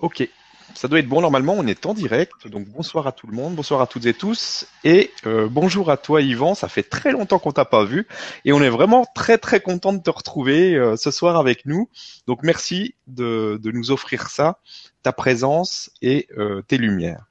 Ok, 0.00 0.28
ça 0.74 0.88
doit 0.88 0.98
être 0.98 1.08
bon 1.08 1.20
normalement, 1.20 1.54
on 1.56 1.66
est 1.66 1.86
en 1.86 1.94
direct, 1.94 2.48
donc 2.48 2.68
bonsoir 2.68 3.06
à 3.06 3.12
tout 3.12 3.28
le 3.28 3.34
monde, 3.34 3.54
bonsoir 3.54 3.80
à 3.80 3.86
toutes 3.86 4.06
et 4.06 4.14
tous, 4.14 4.66
et 4.82 5.12
euh, 5.24 5.48
bonjour 5.48 5.88
à 5.88 5.96
toi 5.96 6.20
Yvan, 6.20 6.56
ça 6.56 6.68
fait 6.68 6.82
très 6.82 7.12
longtemps 7.12 7.38
qu'on 7.38 7.52
t'a 7.52 7.64
pas 7.64 7.84
vu, 7.84 8.06
et 8.44 8.52
on 8.52 8.60
est 8.60 8.70
vraiment 8.70 9.06
très 9.14 9.38
très 9.38 9.60
content 9.60 9.92
de 9.92 10.02
te 10.02 10.10
retrouver 10.10 10.74
euh, 10.74 10.96
ce 10.96 11.12
soir 11.12 11.36
avec 11.36 11.64
nous, 11.64 11.88
donc 12.26 12.40
merci 12.42 12.96
de, 13.06 13.58
de, 13.62 13.70
nous 13.70 13.92
offrir 13.92 14.28
ça, 14.28 14.58
ta 15.04 15.12
présence 15.12 15.90
et 16.02 16.26
euh, 16.38 16.60
tes 16.62 16.76
lumières. 16.76 17.26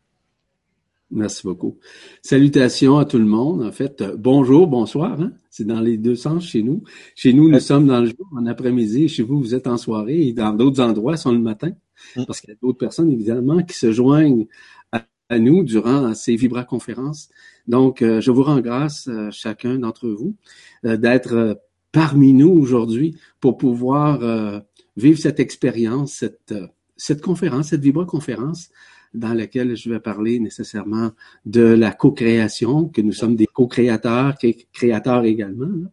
Merci 1.12 1.44
beaucoup. 1.44 1.78
Salutations 2.24 2.98
à 2.98 3.06
tout 3.06 3.20
le 3.20 3.26
monde. 3.26 3.62
En 3.62 3.72
fait, 3.72 4.02
euh, 4.02 4.16
bonjour, 4.18 4.66
bonsoir. 4.66 5.22
Hein? 5.22 5.32
C'est 5.52 5.66
dans 5.68 5.80
les 5.80 5.98
deux 5.98 6.16
sens 6.16 6.44
chez 6.44 6.64
nous. 6.64 6.84
Chez 7.16 7.34
nous, 7.34 7.50
nous 7.50 7.60
sommes 7.60 7.86
dans 7.86 8.00
le 8.00 8.08
jour, 8.08 8.28
en 8.36 8.48
après-midi. 8.48 9.08
Chez 9.10 9.22
vous, 9.22 9.40
vous 9.40 9.54
êtes 9.54 9.68
en 9.68 9.78
soirée. 9.78 10.28
Et 10.28 10.34
dans 10.34 10.54
d'autres 10.54 10.82
endroits, 10.82 11.16
sont 11.16 11.32
le 11.32 11.38
matin. 11.38 11.72
Mm. 12.16 12.26
Parce 12.26 12.42
qu'il 12.42 12.50
y 12.50 12.54
a 12.54 12.58
d'autres 12.62 12.78
personnes, 12.78 13.12
évidemment, 13.12 13.62
qui 13.64 13.78
se 13.78 13.92
joignent 13.92 14.48
à, 14.92 15.06
nous 15.40 15.64
durant 15.64 16.14
ces 16.14 16.36
vibra-conférences. 16.36 17.30
Donc, 17.68 18.02
euh, 18.02 18.22
je 18.22 18.30
vous 18.30 18.44
rends 18.44 18.60
grâce, 18.60 19.08
euh, 19.08 19.30
chacun 19.32 19.80
d'entre 19.80 20.10
vous, 20.10 20.36
d'être 20.84 21.60
parmi 21.92 22.34
nous 22.34 22.50
aujourd'hui 22.50 23.18
pour 23.40 23.58
pouvoir 23.58 24.64
vivre 24.98 25.18
cette 25.18 25.40
expérience, 25.40 26.14
cette, 26.14 26.54
cette 26.98 27.22
conférence, 27.22 27.70
cette 27.70 27.82
vibra-conférence 27.82 28.70
dans 29.14 29.34
laquelle 29.34 29.76
je 29.76 29.90
vais 29.90 30.00
parler 30.00 30.40
nécessairement 30.40 31.12
de 31.46 31.62
la 31.62 31.92
co-création, 31.92 32.88
que 32.90 33.02
nous 33.02 33.12
sommes 33.12 33.36
des 33.36 33.46
co-créateurs, 33.46 34.36
créateurs 34.72 35.24
également, 35.26 35.90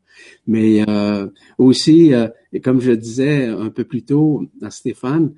mais 0.47 0.85
euh, 0.89 1.29
aussi, 1.59 2.15
euh, 2.15 2.29
et 2.53 2.61
comme 2.61 2.81
je 2.81 2.93
disais 2.93 3.47
un 3.47 3.71
peu 3.71 3.85
plus 3.85 4.03
tôt 4.03 4.47
à 4.63 4.71
Stéphane, 4.71 5.33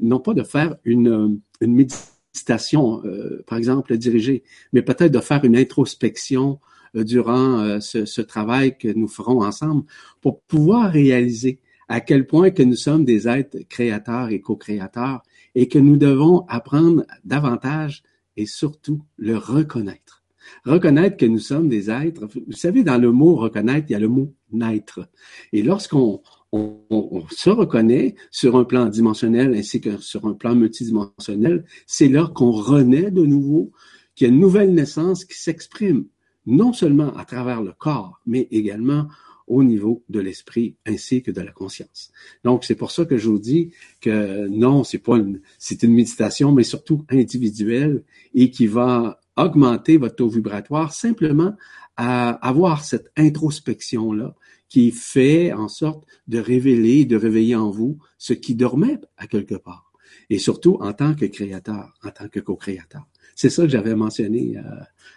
non 0.00 0.20
pas 0.20 0.34
de 0.34 0.42
faire 0.42 0.76
une, 0.84 1.40
méditation, 1.60 3.02
euh, 3.04 3.44
par 3.46 3.58
exemple, 3.58 3.96
dirigée, 3.96 4.44
mais 4.72 4.82
peut-être 4.82 5.12
de 5.12 5.20
faire 5.20 5.44
une 5.44 5.56
introspection 5.56 6.60
durant 6.94 7.80
ce, 7.80 8.06
ce 8.06 8.22
travail 8.22 8.78
que 8.78 8.88
nous 8.88 9.08
ferons 9.08 9.42
ensemble 9.42 9.84
pour 10.22 10.40
pouvoir 10.40 10.90
réaliser 10.90 11.60
à 11.88 12.00
quel 12.00 12.26
point 12.26 12.50
que 12.50 12.62
nous 12.62 12.76
sommes 12.76 13.04
des 13.04 13.28
êtres 13.28 13.58
créateurs 13.68 14.30
et 14.30 14.40
co-créateurs 14.40 15.22
et 15.54 15.68
que 15.68 15.78
nous 15.78 15.96
devons 15.96 16.46
apprendre 16.48 17.04
davantage 17.24 18.02
et 18.36 18.46
surtout 18.46 19.02
le 19.16 19.36
reconnaître. 19.36 20.22
Reconnaître 20.64 21.16
que 21.16 21.26
nous 21.26 21.38
sommes 21.38 21.68
des 21.68 21.90
êtres. 21.90 22.26
Vous 22.46 22.52
savez, 22.52 22.82
dans 22.82 22.98
le 22.98 23.10
mot 23.12 23.34
reconnaître, 23.34 23.86
il 23.88 23.92
y 23.92 23.96
a 23.96 23.98
le 23.98 24.08
mot 24.08 24.32
naître. 24.52 25.08
Et 25.52 25.62
lorsqu'on 25.62 26.22
on, 26.52 26.78
on, 26.90 27.24
se 27.30 27.50
reconnaît 27.50 28.14
sur 28.30 28.56
un 28.56 28.64
plan 28.64 28.86
dimensionnel 28.86 29.54
ainsi 29.54 29.80
que 29.80 29.98
sur 29.98 30.26
un 30.26 30.34
plan 30.34 30.54
multidimensionnel, 30.54 31.64
c'est 31.86 32.08
là 32.08 32.30
qu'on 32.34 32.50
renaît 32.50 33.10
de 33.10 33.24
nouveau, 33.24 33.70
qu'il 34.14 34.26
y 34.26 34.30
a 34.30 34.32
une 34.32 34.40
nouvelle 34.40 34.74
naissance 34.74 35.24
qui 35.24 35.38
s'exprime 35.38 36.06
non 36.46 36.72
seulement 36.72 37.14
à 37.16 37.24
travers 37.24 37.62
le 37.62 37.72
corps, 37.72 38.20
mais 38.26 38.48
également 38.50 39.06
au 39.46 39.62
niveau 39.62 40.04
de 40.08 40.20
l'esprit 40.20 40.76
ainsi 40.86 41.22
que 41.22 41.30
de 41.30 41.40
la 41.40 41.52
conscience. 41.52 42.10
Donc, 42.44 42.64
c'est 42.64 42.74
pour 42.74 42.90
ça 42.90 43.04
que 43.04 43.16
je 43.16 43.28
vous 43.28 43.38
dis 43.38 43.70
que 44.00 44.46
non, 44.48 44.84
c'est 44.84 44.98
pas 44.98 45.16
une, 45.16 45.40
c'est 45.58 45.82
une 45.82 45.94
méditation, 45.94 46.52
mais 46.52 46.64
surtout 46.64 47.04
individuelle 47.10 48.02
et 48.34 48.50
qui 48.50 48.66
va 48.66 49.20
augmenter 49.36 49.96
votre 49.96 50.16
taux 50.16 50.28
vibratoire 50.28 50.92
simplement 50.92 51.54
à 51.98 52.30
avoir 52.46 52.84
cette 52.84 53.10
introspection-là 53.16 54.34
qui 54.68 54.92
fait 54.92 55.52
en 55.52 55.68
sorte 55.68 56.06
de 56.28 56.38
révéler, 56.38 57.04
de 57.04 57.16
réveiller 57.16 57.56
en 57.56 57.70
vous 57.70 57.98
ce 58.18 58.32
qui 58.32 58.54
dormait 58.54 59.00
à 59.16 59.26
quelque 59.26 59.56
part. 59.56 59.92
Et 60.30 60.38
surtout 60.38 60.78
en 60.80 60.92
tant 60.92 61.14
que 61.14 61.26
créateur, 61.26 61.92
en 62.04 62.10
tant 62.10 62.28
que 62.28 62.38
co-créateur. 62.38 63.06
C'est 63.34 63.50
ça 63.50 63.62
que 63.62 63.68
j'avais 63.68 63.94
mentionné 63.94 64.56
euh, 64.58 64.62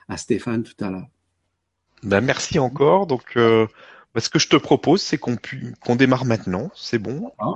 à 0.09 0.17
Stéphane 0.17 0.63
tout 0.63 0.83
à 0.83 0.89
l'heure. 0.89 1.07
Ben, 2.03 2.21
merci 2.21 2.57
encore. 2.57 3.05
Donc, 3.05 3.33
euh, 3.35 3.67
bah, 4.15 4.21
ce 4.21 4.29
que 4.29 4.39
je 4.39 4.47
te 4.47 4.55
propose, 4.55 5.01
c'est 5.01 5.17
qu'on 5.17 5.37
qu'on 5.85 5.95
démarre 5.95 6.25
maintenant. 6.25 6.71
C'est 6.75 6.97
bon. 6.97 7.31
Ah, 7.37 7.53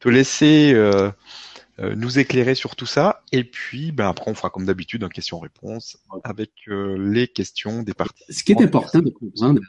te, 0.00 0.08
laisser 0.08 0.72
euh, 0.74 1.10
nous 1.78 2.18
éclairer 2.18 2.54
sur 2.54 2.76
tout 2.76 2.86
ça. 2.86 3.22
Et 3.32 3.44
puis, 3.44 3.92
ben, 3.92 4.08
après, 4.08 4.30
on 4.30 4.34
fera 4.34 4.50
comme 4.50 4.64
d'habitude 4.64 5.02
un 5.02 5.08
question-réponse 5.08 5.98
avec 6.22 6.52
euh, 6.68 6.96
les 6.96 7.26
questions 7.26 7.82
des 7.82 7.94
parties. 7.94 8.24
Ce 8.28 8.44
qui 8.44 8.52
est 8.52 8.62
important 8.62 9.00
de 9.00 9.10
comprendre. 9.10 9.60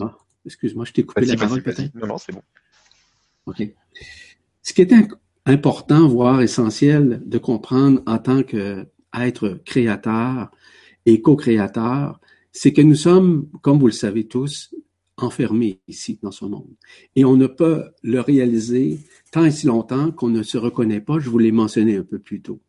Ah, 0.00 0.16
excuse-moi, 0.46 0.84
je 0.86 0.92
t'ai 0.92 1.04
coupé 1.04 1.26
la 1.26 1.36
parole 1.36 1.62
peut-être? 1.62 1.94
Non, 1.94 2.06
non, 2.06 2.18
c'est 2.18 2.32
bon. 2.32 2.42
OK. 3.46 3.62
Ce 4.62 4.72
qui 4.72 4.80
est 4.80 4.94
important, 5.44 6.08
voire 6.08 6.40
essentiel 6.40 7.22
de 7.26 7.38
comprendre 7.38 8.02
en 8.06 8.18
tant 8.18 8.42
qu'être 8.42 9.60
créateur 9.64 10.50
et 11.04 11.20
co-créateur, 11.20 12.20
c'est 12.52 12.72
que 12.72 12.80
nous 12.80 12.94
sommes, 12.94 13.48
comme 13.60 13.78
vous 13.78 13.86
le 13.86 13.92
savez 13.92 14.26
tous, 14.26 14.74
enfermé 15.16 15.80
ici 15.88 16.18
dans 16.22 16.30
ce 16.30 16.44
monde. 16.44 16.74
Et 17.16 17.24
on 17.24 17.36
ne 17.36 17.46
peut 17.46 17.84
le 18.02 18.20
réaliser 18.20 18.98
tant 19.30 19.44
et 19.44 19.50
si 19.50 19.66
longtemps 19.66 20.10
qu'on 20.10 20.28
ne 20.28 20.42
se 20.42 20.58
reconnaît 20.58 21.00
pas. 21.00 21.18
Je 21.18 21.30
vous 21.30 21.38
l'ai 21.38 21.52
mentionné 21.52 21.96
un 21.96 22.02
peu 22.02 22.18
plus 22.18 22.40
tôt. 22.40 22.60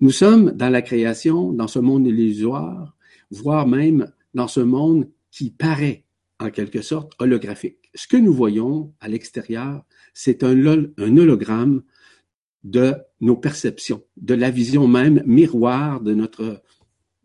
Nous 0.00 0.10
sommes 0.10 0.52
dans 0.52 0.70
la 0.70 0.82
création, 0.82 1.52
dans 1.52 1.66
ce 1.66 1.78
monde 1.78 2.06
illusoire, 2.06 2.96
voire 3.30 3.66
même 3.66 4.10
dans 4.34 4.48
ce 4.48 4.60
monde 4.60 5.08
qui 5.30 5.50
paraît 5.50 6.04
en 6.38 6.50
quelque 6.50 6.82
sorte 6.82 7.12
holographique. 7.18 7.90
Ce 7.94 8.06
que 8.06 8.16
nous 8.16 8.32
voyons 8.32 8.94
à 9.00 9.08
l'extérieur, 9.08 9.84
c'est 10.14 10.42
un, 10.42 10.56
hologramme 10.98 11.82
de 12.64 12.94
nos 13.20 13.36
perceptions, 13.36 14.02
de 14.16 14.34
la 14.34 14.50
vision 14.50 14.86
même 14.86 15.22
miroir 15.26 16.00
de 16.00 16.14
notre 16.14 16.62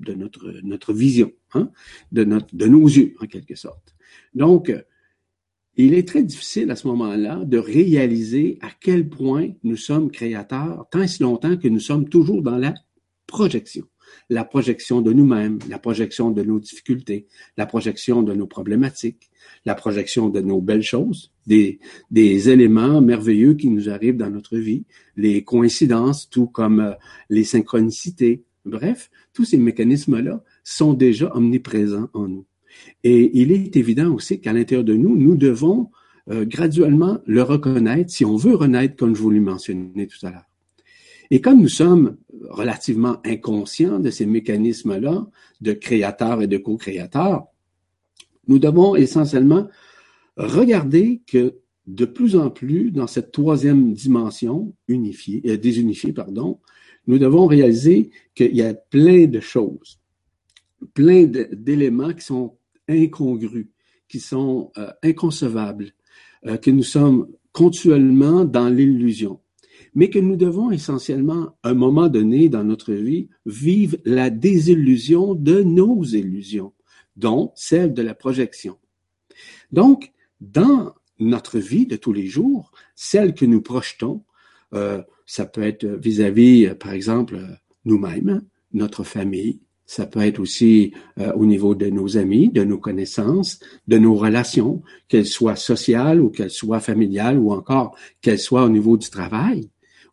de 0.02 0.14
notre 0.14 0.52
notre 0.64 0.92
vision, 0.92 1.32
hein, 1.54 1.72
de 2.12 2.26
notre 2.26 2.54
de 2.54 2.66
nos 2.66 2.86
yeux 2.86 3.16
en 3.22 3.28
quelque 3.28 3.56
sorte. 3.56 3.95
Donc, 4.34 4.72
il 5.78 5.94
est 5.94 6.08
très 6.08 6.24
difficile 6.24 6.72
à 6.72 6.76
ce 6.76 6.88
moment-là 6.88 7.44
de 7.44 7.58
réaliser 7.58 8.58
à 8.62 8.70
quel 8.80 9.10
point 9.10 9.50
nous 9.64 9.76
sommes 9.76 10.10
créateurs, 10.10 10.88
tant 10.90 11.02
et 11.02 11.08
si 11.08 11.22
longtemps 11.22 11.58
que 11.58 11.68
nous 11.68 11.80
sommes 11.80 12.08
toujours 12.08 12.42
dans 12.42 12.58
la 12.58 12.74
projection. 13.28 13.86
La 14.30 14.46
projection 14.46 15.02
de 15.02 15.12
nous-mêmes, 15.12 15.60
la 15.68 15.80
projection 15.80 16.32
de 16.32 16.44
nos 16.44 16.60
difficultés, 16.60 17.28
la 17.58 17.66
projection 17.66 18.24
de 18.24 18.34
nos 18.34 18.48
problématiques, 18.48 19.30
la 19.66 19.76
projection 19.76 20.30
de 20.30 20.40
nos 20.40 20.62
belles 20.62 20.84
choses, 20.84 21.34
des, 21.46 21.80
des 22.10 22.50
éléments 22.50 23.02
merveilleux 23.02 23.56
qui 23.56 23.70
nous 23.70 23.90
arrivent 23.90 24.18
dans 24.18 24.30
notre 24.30 24.58
vie, 24.58 24.86
les 25.18 25.44
coïncidences, 25.44 26.30
tout 26.30 26.48
comme 26.48 26.80
euh, 26.80 26.94
les 27.30 27.44
synchronicités. 27.44 28.44
Bref, 28.64 29.12
tous 29.34 29.44
ces 29.46 29.58
mécanismes-là 29.58 30.42
sont 30.64 30.94
déjà 30.94 31.36
omniprésents 31.36 32.10
en 32.14 32.28
nous. 32.28 32.46
Et 33.04 33.40
il 33.40 33.52
est 33.52 33.76
évident 33.78 34.14
aussi 34.14 34.40
qu'à 34.40 34.54
l'intérieur 34.54 34.84
de 34.84 34.96
nous, 34.96 35.16
nous 35.16 35.36
devons 35.36 35.92
euh, 36.32 36.46
graduellement 36.46 37.20
le 37.26 37.44
reconnaître 37.44 38.12
si 38.12 38.26
on 38.26 38.36
veut 38.36 38.56
renaître, 38.56 38.96
comme 38.96 39.16
je 39.16 39.22
vous 39.22 39.30
l'ai 39.30 39.40
mentionné 39.40 40.08
tout 40.08 40.26
à 40.26 40.32
l'heure. 40.32 40.50
Et 41.32 41.42
comme 41.42 41.62
nous 41.62 41.70
sommes 41.70 42.18
relativement 42.50 43.18
inconscients 43.26 44.00
de 44.00 44.10
ces 44.10 44.26
mécanismes-là, 44.26 45.28
de 45.62 45.74
créateurs 45.74 46.42
et 46.42 46.48
de 46.48 46.58
co-créateurs, 46.58 47.46
nous 48.48 48.60
devons 48.60 48.96
essentiellement 48.96 49.68
regarder 50.38 51.22
que 51.28 51.56
de 51.88 52.06
plus 52.06 52.36
en 52.36 52.50
plus, 52.50 52.92
dans 52.92 53.08
cette 53.08 53.32
troisième 53.32 53.94
dimension 53.94 54.74
unifiée, 54.88 55.42
euh, 55.46 55.58
désunifiée, 55.58 56.14
pardon, 56.14 56.60
nous 57.08 57.20
devons 57.20 57.46
réaliser 57.46 58.10
qu'il 58.34 58.56
y 58.56 58.64
a 58.64 58.74
plein 58.74 59.28
de 59.28 59.40
choses, 59.40 60.00
plein 60.94 61.26
d'éléments 61.26 62.14
qui 62.14 62.26
sont 62.26 62.56
incongrus, 62.88 63.68
qui 64.08 64.20
sont 64.20 64.72
euh, 64.78 64.92
inconcevables, 65.04 65.92
euh, 66.46 66.58
que 66.58 66.72
nous 66.72 66.84
sommes 66.84 67.28
continuellement 67.52 68.46
dans 68.46 68.70
l'illusion, 68.70 69.40
mais 69.94 70.10
que 70.10 70.20
nous 70.20 70.36
devons 70.36 70.72
essentiellement, 70.72 71.58
à 71.64 71.70
un 71.70 71.74
moment 71.74 72.10
donné 72.10 72.50
dans 72.50 72.64
notre 72.64 72.94
vie, 72.94 73.30
vivre 73.46 73.98
la 74.06 74.30
désillusion 74.30 75.36
de 75.36 75.62
nos 75.62 76.04
illusions, 76.04 76.74
dont 77.16 77.52
celle 77.56 77.94
de 77.94 78.02
la 78.02 78.14
projection. 78.14 78.78
Donc, 79.72 80.12
dans 80.42 80.94
notre 81.18 81.60
vie 81.60 81.88
de 81.88 81.96
tous 81.96 82.14
les 82.14 82.28
jours, 82.28 82.72
celle 82.94 83.34
que 83.34 83.46
nous 83.46 83.62
projetons, 83.62 84.24
euh, 84.74 85.02
ça 85.26 85.46
peut 85.46 85.64
être 85.64 85.86
vis-à-vis, 85.86 86.66
-vis, 86.66 86.76
par 86.76 86.92
exemple, 86.92 87.40
nous-mêmes, 87.86 88.44
notre 88.74 89.04
famille, 89.04 89.62
ça 89.86 90.06
peut 90.06 90.22
être 90.22 90.40
aussi 90.40 90.94
euh, 91.20 91.32
au 91.34 91.46
niveau 91.46 91.76
de 91.76 91.88
nos 91.88 92.18
amis, 92.18 92.50
de 92.50 92.64
nos 92.64 92.78
connaissances, 92.78 93.60
de 93.88 93.98
nos 93.98 94.16
relations, 94.16 94.82
qu'elles 95.08 95.28
soient 95.28 95.56
sociales 95.56 96.20
ou 96.22 96.30
qu'elles 96.30 96.52
soient 96.52 96.80
familiales 96.80 97.38
ou 97.38 97.52
encore 97.52 97.96
qu'elles 98.22 98.40
soient 98.40 98.64
au 98.64 98.70
niveau 98.70 98.98
du 98.98 99.10
travail 99.10 99.70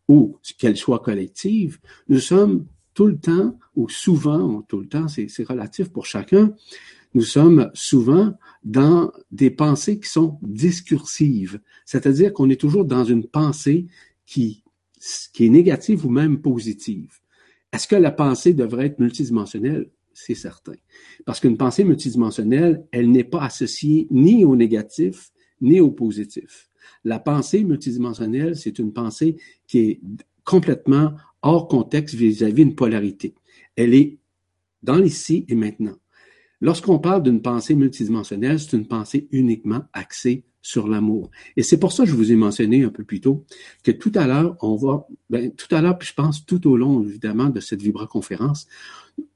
ou 0.09 0.39
qu'elles 0.59 0.77
soient 0.77 0.99
collectives. 0.99 1.79
Nous 2.09 2.19
sommes 2.19 2.67
tout 2.95 3.07
le 3.07 3.17
temps 3.17 3.59
ou 3.75 3.89
souvent, 3.89 4.63
tout 4.63 4.81
le 4.81 4.89
temps, 4.89 5.09
c'est 5.09 5.49
relatif 5.49 5.89
pour 5.89 6.05
chacun, 6.05 6.53
nous 7.15 7.23
sommes 7.23 7.71
souvent 7.75 8.35
dans 8.65 9.13
des 9.31 9.51
pensées 9.51 9.99
qui 9.99 10.09
sont 10.09 10.39
discursives, 10.43 11.61
c'est-à-dire 11.85 12.33
qu'on 12.33 12.49
est 12.51 12.61
toujours 12.61 12.85
dans 12.85 13.05
une 13.05 13.27
pensée 13.27 13.87
qui 14.27 14.63
qui 15.33 15.47
est 15.47 15.51
négative 15.51 16.07
ou 16.07 16.11
même 16.11 16.41
positive. 16.41 17.22
Est-ce 17.73 17.89
que 17.89 17.97
la 17.97 18.11
pensée 18.11 18.53
devrait 18.55 18.87
être 18.87 18.99
multidimensionnelle? 18.99 19.91
C'est 20.15 20.35
certain. 20.35 20.75
Parce 21.25 21.41
qu'une 21.41 21.57
pensée 21.57 21.85
multidimensionnelle, 21.85 22.85
elle 22.93 23.11
n'est 23.11 23.25
pas 23.25 23.45
associée 23.45 24.07
ni 24.11 24.45
au 24.45 24.57
négatif, 24.57 25.33
ni 25.61 25.81
au 25.81 25.91
positif. 25.91 26.69
La 27.05 27.19
pensée 27.19 27.65
multidimensionnelle, 27.65 28.57
c'est 28.57 28.79
une 28.79 28.93
pensée 28.93 29.37
qui 29.67 29.79
est 29.79 30.01
complètement 30.45 31.15
hors 31.41 31.67
contexte 31.69 32.15
vis-à-vis 32.15 32.55
d'une 32.55 32.75
polarité. 32.75 33.35
Elle 33.77 33.95
est 33.95 34.19
dans 34.83 34.97
l'ici 34.97 35.47
et 35.49 35.55
maintenant. 35.55 35.97
Lorsqu'on 36.61 36.99
parle 36.99 37.23
d'une 37.23 37.43
pensée 37.43 37.75
multidimensionnelle, 37.75 38.61
c'est 38.61 38.77
une 38.77 38.87
pensée 38.87 39.29
uniquement 39.33 39.83
axée 39.93 40.45
sur 40.63 40.89
l'amour. 40.89 41.31
Et 41.57 41.63
c'est 41.63 41.79
pour 41.79 41.93
ça 41.93 42.05
que 42.05 42.11
je 42.11 42.15
vous 42.15 42.33
ai 42.33 42.37
mentionné 42.37 42.85
un 42.85 42.89
peu 42.89 43.05
plus 43.05 43.21
tôt 43.21 43.45
que 43.83 43.91
tout 43.91 44.13
à 44.15 44.27
l'heure, 44.27 44.57
on 44.63 44.77
va, 44.77 45.07
ben, 45.29 45.51
tout 45.53 45.73
à 45.75 45.83
l'heure, 45.83 45.99
puis 45.99 46.09
je 46.09 46.15
pense 46.15 46.47
tout 46.47 46.67
au 46.69 46.77
long, 46.77 47.03
évidemment, 47.03 47.51
de 47.51 47.61
cette 47.61 47.83
vibra-conférence, 47.83 48.69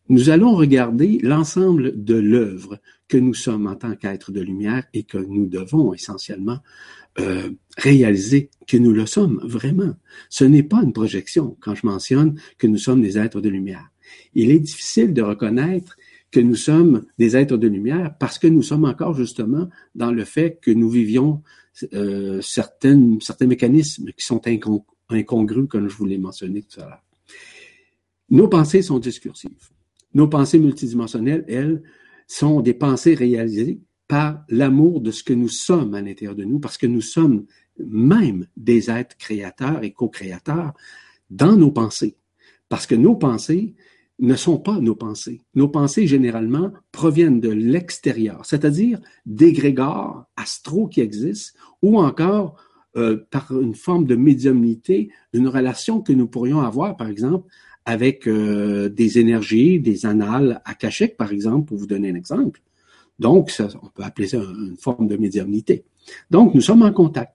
nous 0.09 0.31
allons 0.31 0.55
regarder 0.55 1.19
l'ensemble 1.23 2.05
de 2.05 2.15
l'œuvre 2.15 2.79
que 3.09 3.17
nous 3.17 3.35
sommes 3.35 3.67
en 3.67 3.75
tant 3.75 3.95
qu'êtres 3.95 4.31
de 4.33 4.41
lumière 4.41 4.85
et 4.95 5.03
que 5.03 5.19
nous 5.19 5.47
devons 5.47 5.93
essentiellement 5.93 6.61
euh, 7.19 7.51
réaliser 7.77 8.51
que 8.67 8.77
nous 8.77 8.93
le 8.93 9.07
sommes 9.07 9.41
vraiment. 9.43 9.95
Ce 10.29 10.45
n'est 10.45 10.63
pas 10.63 10.83
une 10.83 10.93
projection 10.93 11.57
quand 11.61 11.75
je 11.75 11.87
mentionne 11.87 12.41
que 12.59 12.67
nous 12.67 12.79
sommes 12.79 13.03
des 13.03 13.19
êtres 13.19 13.41
de 13.41 13.49
lumière. 13.49 13.91
Il 14.35 14.51
est 14.51 14.61
difficile 14.61 15.13
de 15.13 15.23
reconnaître 15.23 15.97
que 16.37 16.41
nous 16.43 16.55
sommes 16.55 17.07
des 17.17 17.35
êtres 17.35 17.57
de 17.57 17.67
lumière 17.67 18.15
parce 18.21 18.39
que 18.39 18.47
nous 18.47 18.61
sommes 18.61 18.85
encore 18.85 19.15
justement 19.15 19.71
dans 19.95 20.13
le 20.13 20.23
fait 20.23 20.59
que 20.61 20.71
nous 20.71 20.91
vivions 20.91 21.43
euh, 21.95 22.43
certaines, 22.43 23.23
certains 23.23 23.47
mécanismes 23.47 24.13
qui 24.13 24.27
sont 24.27 24.43
incongrus, 24.47 25.67
comme 25.67 25.89
je 25.89 25.97
vous 25.97 26.05
l'ai 26.05 26.19
mentionné 26.19 26.61
tout 26.61 26.79
à 26.83 26.85
l'heure. 26.85 27.03
Nos 28.29 28.49
pensées 28.49 28.83
sont 28.83 28.99
discursives. 28.99 29.71
Nos 30.13 30.29
pensées 30.29 30.59
multidimensionnelles, 30.59 31.47
elles, 31.49 31.83
sont 32.27 32.61
des 32.61 32.75
pensées 32.75 33.15
réalisées 33.15 33.81
par 34.07 34.45
l'amour 34.51 35.01
de 35.01 35.13
ce 35.13 35.25
que 35.25 35.33
nous 35.33 35.49
sommes 35.49 35.95
à 35.95 36.03
l'intérieur 36.03 36.35
de 36.35 36.45
nous, 36.45 36.59
parce 36.59 36.77
que 36.77 36.87
nous 36.87 37.01
sommes 37.01 37.47
même 37.79 38.47
des 38.59 38.91
êtres 38.91 39.17
créateurs 39.17 39.83
et 39.83 39.93
co-créateurs 39.93 40.75
dans 41.31 41.57
nos 41.57 41.71
pensées. 41.71 42.19
Parce 42.69 42.87
que 42.87 42.95
nos 42.95 43.15
pensées 43.15 43.75
ne 44.19 44.35
sont 44.35 44.59
pas 44.59 44.79
nos 44.81 44.95
pensées. 44.95 45.43
Nos 45.55 45.69
pensées, 45.69 46.07
généralement, 46.07 46.73
proviennent 46.93 47.41
de 47.41 47.51
l'extérieur, 47.51 48.45
c'est-à-dire 48.45 48.99
des 49.27 49.53
grégores 49.53 50.25
astraux 50.37 50.89
qui 50.89 51.01
existent, 51.01 51.59
ou 51.83 51.99
encore 51.99 52.57
euh, 52.97 53.27
par 53.31 53.53
une 53.53 53.75
forme 53.75 54.07
de 54.07 54.17
médiumnité, 54.17 55.11
une 55.35 55.49
relation 55.49 56.01
que 56.01 56.13
nous 56.13 56.27
pourrions 56.27 56.61
avoir, 56.61 56.97
par 56.97 57.09
exemple, 57.09 57.47
avec 57.85 58.27
euh, 58.27 58.89
des 58.89 59.19
énergies, 59.19 59.81
des 59.81 60.07
annales 60.07 60.63
akashiques, 60.65 61.17
par 61.17 61.31
exemple, 61.31 61.67
pour 61.67 61.77
vous 61.77 61.87
donner 61.87 62.11
un 62.11 62.15
exemple. 62.15 62.63
Donc, 63.19 63.51
on 63.61 63.89
peut 63.89 64.03
appeler 64.03 64.29
ça 64.29 64.39
une 64.39 64.77
forme 64.79 65.09
de 65.09 65.17
médiumnité. 65.17 65.85
Donc, 66.31 66.55
nous 66.55 66.61
sommes 66.61 66.83
en 66.83 66.93
contact. 66.93 67.33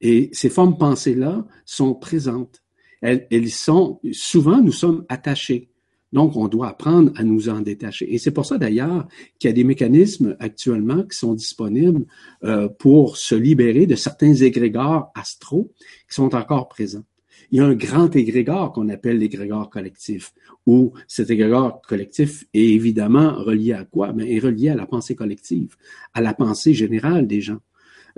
Et 0.00 0.30
ces 0.32 0.48
formes 0.48 0.78
pensées-là 0.78 1.46
sont 1.64 1.94
présentes. 1.94 2.62
Elles, 3.00 3.26
elles 3.30 3.50
sont, 3.50 4.00
souvent, 4.12 4.60
nous 4.60 4.72
sommes 4.72 5.04
attachés. 5.08 5.70
Donc, 6.12 6.36
on 6.36 6.48
doit 6.48 6.68
apprendre 6.68 7.12
à 7.16 7.22
nous 7.22 7.48
en 7.48 7.60
détacher. 7.60 8.12
Et 8.12 8.18
c'est 8.18 8.30
pour 8.30 8.46
ça, 8.46 8.58
d'ailleurs, 8.58 9.06
qu'il 9.38 9.48
y 9.48 9.50
a 9.50 9.54
des 9.54 9.64
mécanismes 9.64 10.36
actuellement 10.40 11.02
qui 11.02 11.16
sont 11.16 11.34
disponibles 11.34 12.06
euh, 12.44 12.68
pour 12.68 13.16
se 13.16 13.34
libérer 13.34 13.86
de 13.86 13.94
certains 13.94 14.34
égrégores 14.34 15.10
astraux 15.14 15.72
qui 16.08 16.14
sont 16.14 16.34
encore 16.34 16.68
présents 16.68 17.04
il 17.50 17.58
y 17.58 17.60
a 17.60 17.64
un 17.64 17.74
grand 17.74 18.14
égrégore 18.14 18.72
qu'on 18.72 18.88
appelle 18.88 19.18
l'égrégore 19.18 19.70
collectif, 19.70 20.32
où 20.66 20.92
cet 21.06 21.30
égrégore 21.30 21.80
collectif 21.82 22.44
est 22.52 22.68
évidemment 22.68 23.34
relié 23.34 23.72
à 23.72 23.84
quoi? 23.84 24.12
Mais 24.12 24.34
est 24.34 24.38
relié 24.38 24.68
à 24.70 24.74
la 24.74 24.86
pensée 24.86 25.14
collective, 25.14 25.76
à 26.12 26.20
la 26.20 26.34
pensée 26.34 26.74
générale 26.74 27.26
des 27.26 27.40
gens. 27.40 27.58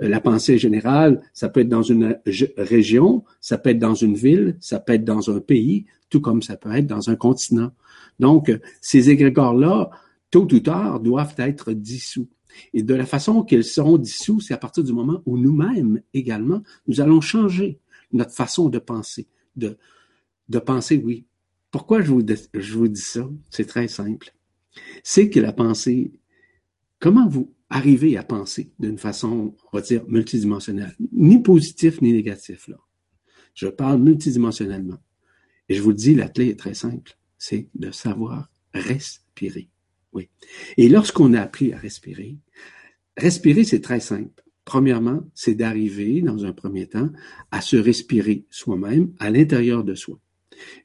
Euh, 0.01 0.09
la 0.09 0.19
pensée 0.19 0.57
générale, 0.57 1.21
ça 1.33 1.49
peut 1.49 1.61
être 1.61 1.69
dans 1.69 1.83
une 1.83 2.17
région, 2.57 3.23
ça 3.39 3.57
peut 3.57 3.69
être 3.69 3.79
dans 3.79 3.95
une 3.95 4.15
ville, 4.15 4.57
ça 4.59 4.79
peut 4.79 4.93
être 4.93 5.05
dans 5.05 5.29
un 5.29 5.39
pays, 5.39 5.85
tout 6.09 6.21
comme 6.21 6.41
ça 6.41 6.57
peut 6.57 6.71
être 6.71 6.87
dans 6.87 7.09
un 7.09 7.15
continent. 7.15 7.71
Donc, 8.19 8.51
ces 8.81 9.09
égrégores-là, 9.09 9.89
tôt 10.29 10.47
ou 10.51 10.59
tard, 10.59 10.99
doivent 10.99 11.35
être 11.37 11.73
dissous. 11.73 12.27
Et 12.73 12.83
de 12.83 12.93
la 12.93 13.05
façon 13.05 13.43
qu'ils 13.43 13.63
seront 13.63 13.97
dissous, 13.97 14.39
c'est 14.41 14.53
à 14.53 14.57
partir 14.57 14.83
du 14.83 14.93
moment 14.93 15.21
où 15.25 15.37
nous-mêmes 15.37 16.01
également, 16.13 16.61
nous 16.87 16.99
allons 17.01 17.21
changer 17.21 17.79
notre 18.11 18.33
façon 18.33 18.69
de 18.69 18.79
penser, 18.79 19.27
de, 19.55 19.77
penser, 20.59 21.01
oui. 21.03 21.25
Pourquoi 21.71 22.01
je 22.01 22.11
vous 22.11 22.87
dis 22.87 23.01
ça? 23.01 23.29
C'est 23.49 23.65
très 23.65 23.87
simple. 23.87 24.33
C'est 25.03 25.29
que 25.29 25.39
la 25.39 25.53
pensée, 25.53 26.11
comment 26.99 27.27
vous 27.27 27.53
arrivez 27.71 28.17
à 28.17 28.23
penser 28.23 28.69
d'une 28.79 28.97
façon, 28.97 29.55
on 29.71 29.77
va 29.77 29.81
dire, 29.81 30.03
multidimensionnelle, 30.07 30.93
ni 31.13 31.41
positif 31.41 32.01
ni 32.01 32.11
négatif, 32.11 32.67
là. 32.67 32.77
Je 33.53 33.67
parle 33.67 34.01
multidimensionnellement. 34.01 34.99
Et 35.67 35.73
je 35.73 35.81
vous 35.81 35.89
le 35.89 35.95
dis, 35.95 36.13
la 36.13 36.29
clé 36.29 36.49
est 36.49 36.59
très 36.59 36.73
simple. 36.73 37.17
C'est 37.37 37.69
de 37.75 37.91
savoir 37.91 38.49
respirer. 38.73 39.69
Oui. 40.13 40.29
Et 40.77 40.89
lorsqu'on 40.89 41.33
a 41.33 41.41
appris 41.41 41.73
à 41.73 41.77
respirer, 41.77 42.37
respirer, 43.17 43.63
c'est 43.63 43.81
très 43.81 43.99
simple. 43.99 44.43
Premièrement, 44.65 45.21
c'est 45.33 45.55
d'arriver, 45.55 46.21
dans 46.21 46.45
un 46.45 46.53
premier 46.53 46.87
temps, 46.87 47.09
à 47.51 47.61
se 47.61 47.77
respirer 47.77 48.45
soi-même 48.49 49.13
à 49.19 49.29
l'intérieur 49.29 49.83
de 49.83 49.95
soi. 49.95 50.19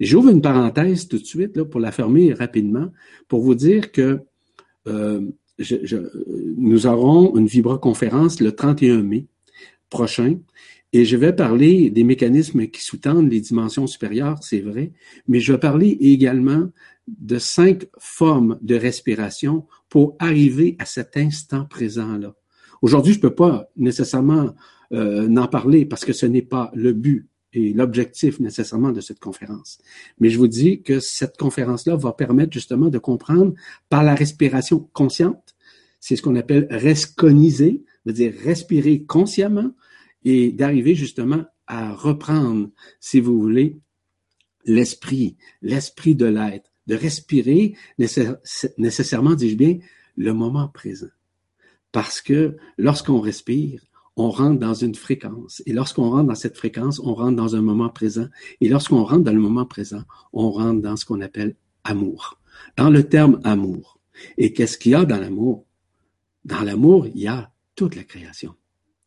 J'ouvre 0.01 0.31
une 0.31 0.41
parenthèse 0.41 1.09
tout 1.09 1.19
de 1.19 1.25
suite 1.25 1.57
là, 1.57 1.65
pour 1.65 1.81
la 1.81 1.93
fermer 1.93 2.33
rapidement, 2.33 2.91
pour 3.29 3.43
vous 3.43 3.55
dire 3.55 3.93
que 3.93 4.21
euh, 4.87 5.21
nous 5.59 6.87
aurons 6.87 7.37
une 7.37 7.47
vibra-conférence 7.47 8.41
le 8.41 8.53
31 8.53 9.03
mai 9.03 9.27
prochain 9.89 10.39
et 10.93 11.05
je 11.05 11.17
vais 11.17 11.35
parler 11.35 11.91
des 11.91 12.05
mécanismes 12.05 12.67
qui 12.69 12.83
sous-tendent 12.83 13.31
les 13.31 13.41
dimensions 13.41 13.87
supérieures, 13.87 14.39
c'est 14.43 14.61
vrai, 14.61 14.93
mais 15.29 15.41
je 15.41 15.53
vais 15.53 15.59
parler 15.59 15.97
également 16.01 16.71
de 17.07 17.39
cinq 17.39 17.87
formes 17.99 18.59
de 18.63 18.77
respiration 18.77 19.67
pour 19.89 20.17
arriver 20.19 20.77
à 20.79 20.85
cet 20.85 21.17
instant 21.17 21.65
présent-là. 21.65 22.35
Aujourd'hui, 22.83 23.13
je 23.13 23.19
ne 23.19 23.23
peux 23.23 23.35
pas 23.35 23.69
nécessairement 23.77 24.55
euh, 24.93 25.29
n'en 25.29 25.49
parler 25.49 25.85
parce 25.85 26.05
que 26.05 26.13
ce 26.13 26.27
n'est 26.27 26.43
pas 26.43 26.71
le 26.75 26.93
but 26.93 27.29
et 27.53 27.73
l'objectif 27.73 28.39
nécessairement 28.39 28.93
de 28.93 29.01
cette 29.01 29.19
conférence. 29.19 29.79
Mais 30.21 30.31
je 30.31 30.39
vous 30.39 30.49
dis 30.49 30.83
que 30.83 31.01
cette 31.01 31.37
conférence-là 31.37 31.97
va 31.97 32.13
permettre 32.13 32.53
justement 32.53 32.89
de 32.89 32.99
comprendre 32.99 33.55
par 33.89 34.05
la 34.05 34.15
respiration 34.15 34.89
consciente, 34.93 35.46
c'est 36.01 36.17
ce 36.17 36.23
qu'on 36.23 36.37
appelle 36.37 36.67
resconiser, 36.71 37.85
c'est-à-dire 38.05 38.33
respirer 38.45 39.05
consciemment 39.05 39.73
et 40.25 40.53
d'arriver 40.53 40.95
justement 40.95 41.45
à 41.67 41.93
reprendre, 41.95 42.71
si 43.01 43.21
vous 43.21 43.41
voulez, 43.41 43.79
l'esprit, 44.65 45.37
l'esprit 45.63 46.15
de 46.15 46.27
l'être, 46.27 46.71
de 46.87 46.95
respirer 46.95 47.77
nécessairement, 47.99 49.35
dis-je 49.35 49.57
bien, 49.57 49.79
le 50.17 50.33
moment 50.33 50.69
présent. 50.69 51.09
Parce 51.93 52.21
que 52.21 52.57
lorsqu'on 52.79 53.21
respire, 53.21 53.83
on 54.17 54.31
rentre 54.31 54.59
dans 54.59 54.75
une 54.75 54.95
fréquence. 54.95 55.63
Et 55.67 55.73
lorsqu'on 55.73 56.11
rentre 56.11 56.29
dans 56.29 56.35
cette 56.35 56.57
fréquence, 56.57 57.01
on 57.01 57.15
rentre 57.15 57.37
dans 57.37 57.55
un 57.55 57.61
moment 57.61 57.91
présent. 57.91 58.29
Et 58.61 58.69
lorsqu'on 58.69 59.05
rentre 59.05 59.25
dans 59.25 59.33
le 59.33 59.41
moment 59.41 59.67
présent, 59.67 60.05
on 60.33 60.51
rentre 60.51 60.81
dans 60.81 60.97
ce 60.97 61.05
qu'on 61.05 61.21
appelle 61.21 61.55
amour. 61.85 62.41
Dans 62.77 62.89
le 62.89 63.05
terme 63.05 63.41
amour. 63.45 64.01
Et 64.39 64.55
qu'est-ce 64.55 64.79
qu'il 64.79 64.93
y 64.93 64.95
a 64.95 65.05
dans 65.05 65.19
l'amour? 65.19 65.66
Dans 66.47 66.63
l'amour, 66.63 67.07
il 67.07 67.21
y 67.21 67.27
a 67.27 67.53
toute 67.75 67.95
la 67.95 68.05
création. 68.05 68.55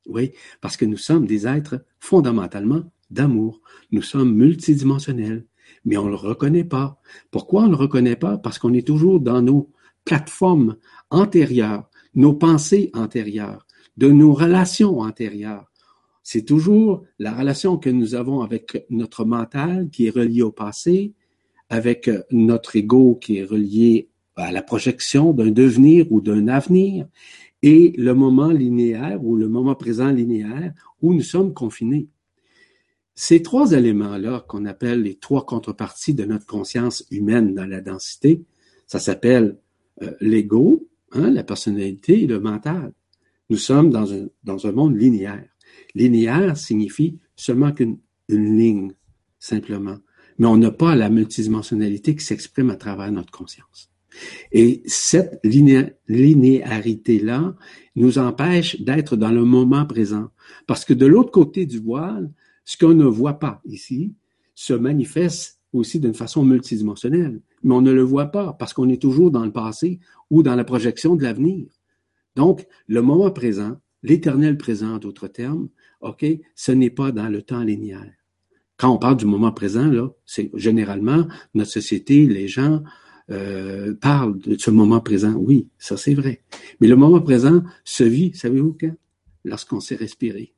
Oui, 0.06 0.34
parce 0.62 0.78
que 0.78 0.86
nous 0.86 0.98
sommes 0.98 1.26
des 1.26 1.48
êtres 1.48 1.84
fondamentalement 2.00 2.84
d'amour. 3.10 3.62
Nous 3.92 4.04
sommes 4.04 4.34
multidimensionnels, 4.36 5.46
mais 5.86 5.98
on 5.98 6.06
ne 6.06 6.12
le 6.12 6.16
reconnaît 6.16 6.64
pas. 6.64 7.02
Pourquoi 7.32 7.64
on 7.64 7.66
ne 7.66 7.72
le 7.72 7.78
reconnaît 7.78 8.16
pas? 8.16 8.38
Parce 8.38 8.60
qu'on 8.60 8.74
est 8.74 8.86
toujours 8.86 9.20
dans 9.20 9.42
nos 9.42 9.72
plateformes 10.06 10.78
antérieures 11.10 11.90
nos 12.16 12.34
pensées 12.34 12.92
antérieures, 12.94 13.66
de 13.98 14.10
nos 14.10 14.34
relations 14.34 15.00
antérieures. 15.00 15.72
C'est 16.24 16.46
toujours 16.46 17.04
la 17.18 17.34
relation 17.34 17.78
que 17.78 17.90
nous 17.90 18.16
avons 18.16 18.42
avec 18.42 18.86
notre 18.90 19.26
mental 19.26 19.90
qui 19.90 20.08
est 20.08 20.16
relié 20.16 20.42
au 20.42 20.52
passé, 20.52 21.14
avec 21.70 22.10
notre 22.32 22.76
ego 22.76 23.16
qui 23.16 23.38
est 23.38 23.46
relié 23.46 24.10
la 24.52 24.62
projection 24.62 25.34
d'un 25.34 25.52
devenir 25.52 26.12
ou 26.12 26.22
d'un 26.22 26.48
avenir, 26.48 27.08
et 27.62 27.94
le 27.98 28.14
moment 28.14 28.50
linéaire 28.50 29.24
ou 29.24 29.36
le 29.36 29.50
moment 29.50 29.76
présent 29.76 30.10
linéaire 30.10 30.74
où 31.02 31.14
nous 31.14 31.22
sommes 31.22 31.54
confinés. 31.54 32.08
Ces 33.16 33.42
trois 33.42 33.74
éléments-là 33.74 34.46
qu'on 34.48 34.66
appelle 34.66 35.04
les 35.04 35.16
trois 35.16 35.46
contreparties 35.46 36.14
de 36.14 36.24
notre 36.24 36.46
conscience 36.46 37.06
humaine 37.12 37.54
dans 37.54 37.66
la 37.66 37.82
densité, 37.82 38.44
ça 38.88 39.00
s'appelle 39.00 39.58
euh, 40.02 40.12
l'ego, 40.22 40.90
Hein, 41.12 41.32
la 41.32 41.44
personnalité 41.44 42.24
et 42.24 42.28
le 42.28 42.40
mental. 42.40 42.94
Nous 43.50 43.58
sommes 43.58 43.90
dans 43.90 44.14
un, 44.14 44.28
dans 44.44 44.68
un 44.68 44.72
monde 44.72 44.96
linéaire. 44.96 45.48
Linéaire 45.96 46.56
signifie 46.56 47.18
seulement 47.36 47.72
qu'une 47.72 47.98
une 48.28 48.58
ligne. 48.58 48.94
simplement. 49.40 49.98
Mais 50.38 50.46
on 50.46 50.58
n'a 50.58 50.72
pas 50.72 50.96
la 50.96 51.10
multidimensionnalité 51.10 52.16
qui 52.16 52.24
s'exprime 52.24 52.70
à 52.70 52.76
travers 52.76 53.12
notre 53.12 53.32
conscience. 53.32 53.92
Et 54.52 54.82
cette 54.86 55.40
linéarité-là 55.44 57.56
nous 57.96 58.18
empêche 58.18 58.82
d'être 58.82 59.16
dans 59.16 59.32
le 59.32 59.44
moment 59.44 59.86
présent. 59.86 60.30
Parce 60.68 60.86
que 60.86 60.94
de 60.94 61.06
l'autre 61.06 61.32
côté 61.32 61.66
du 61.66 61.80
voile, 61.80 62.32
ce 62.66 62.78
qu'on 62.78 62.94
ne 62.94 63.06
voit 63.06 63.40
pas 63.40 63.62
ici 63.66 64.14
se 64.56 64.74
manifeste 64.74 65.60
aussi 65.74 66.00
d'une 66.00 66.14
façon 66.14 66.44
multidimensionnelle. 66.44 67.42
Mais 67.64 67.76
on 67.76 67.82
ne 67.82 67.92
le 67.92 68.02
voit 68.02 68.28
pas 68.28 68.54
parce 68.54 68.74
qu'on 68.74 68.90
est 68.90 69.02
toujours 69.02 69.32
dans 69.32 69.46
le 69.46 69.52
passé 69.52 70.00
ou 70.30 70.44
dans 70.44 70.56
la 70.56 70.64
projection 70.64 71.16
de 71.16 71.24
l'avenir. 71.24 71.68
Donc, 72.36 72.66
le 72.88 73.02
moment 73.02 73.32
présent, 73.32 73.78
l'éternel 74.04 74.58
présent, 74.58 74.98
d'autres 74.98 75.28
termes, 75.28 75.70
OK, 76.02 76.26
ce 76.56 76.72
n'est 76.72 76.90
pas 76.90 77.12
dans 77.12 77.28
le 77.28 77.42
temps 77.42 77.64
linéaire. 77.64 78.14
Quand 78.78 78.94
on 78.94 78.98
parle 78.98 79.18
du 79.18 79.26
moment 79.26 79.52
présent, 79.52 79.88
là, 79.88 80.10
c'est 80.26 80.52
généralement 80.54 81.28
notre 81.54 81.72
société, 81.72 82.26
les 82.26 82.48
gens 82.48 82.82
euh, 83.32 83.94
parlent 83.96 84.40
de 84.40 84.58
ce 84.58 84.72
moment 84.72 85.00
présent. 85.00 85.34
Oui, 85.34 85.68
ça 85.78 85.98
c'est 85.98 86.14
vrai. 86.14 86.42
Mais 86.80 86.88
le 86.88 86.96
moment 86.96 87.22
présent 87.22 87.64
se 87.84 88.04
vit, 88.04 88.34
savez-vous 88.34 88.76
quand? 88.80 88.96
Lorsqu'on 89.44 89.80
sait 89.80 89.96
respirer. 89.96 90.54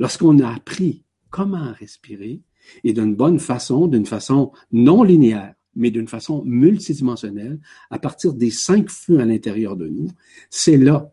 Lorsqu'on 0.00 0.38
a 0.40 0.48
appris 0.48 1.04
comment 1.30 1.72
respirer 1.72 2.40
et 2.84 2.92
d'une 2.92 3.14
bonne 3.14 3.38
façon, 3.38 3.86
d'une 3.86 4.06
façon 4.06 4.52
non 4.72 5.02
linéaire, 5.02 5.54
mais 5.74 5.90
d'une 5.90 6.08
façon 6.08 6.42
multidimensionnelle, 6.44 7.60
à 7.90 7.98
partir 7.98 8.34
des 8.34 8.50
cinq 8.50 8.90
feux 8.90 9.20
à 9.20 9.24
l'intérieur 9.24 9.76
de 9.76 9.86
nous, 9.86 10.08
c'est 10.50 10.76
là 10.76 11.12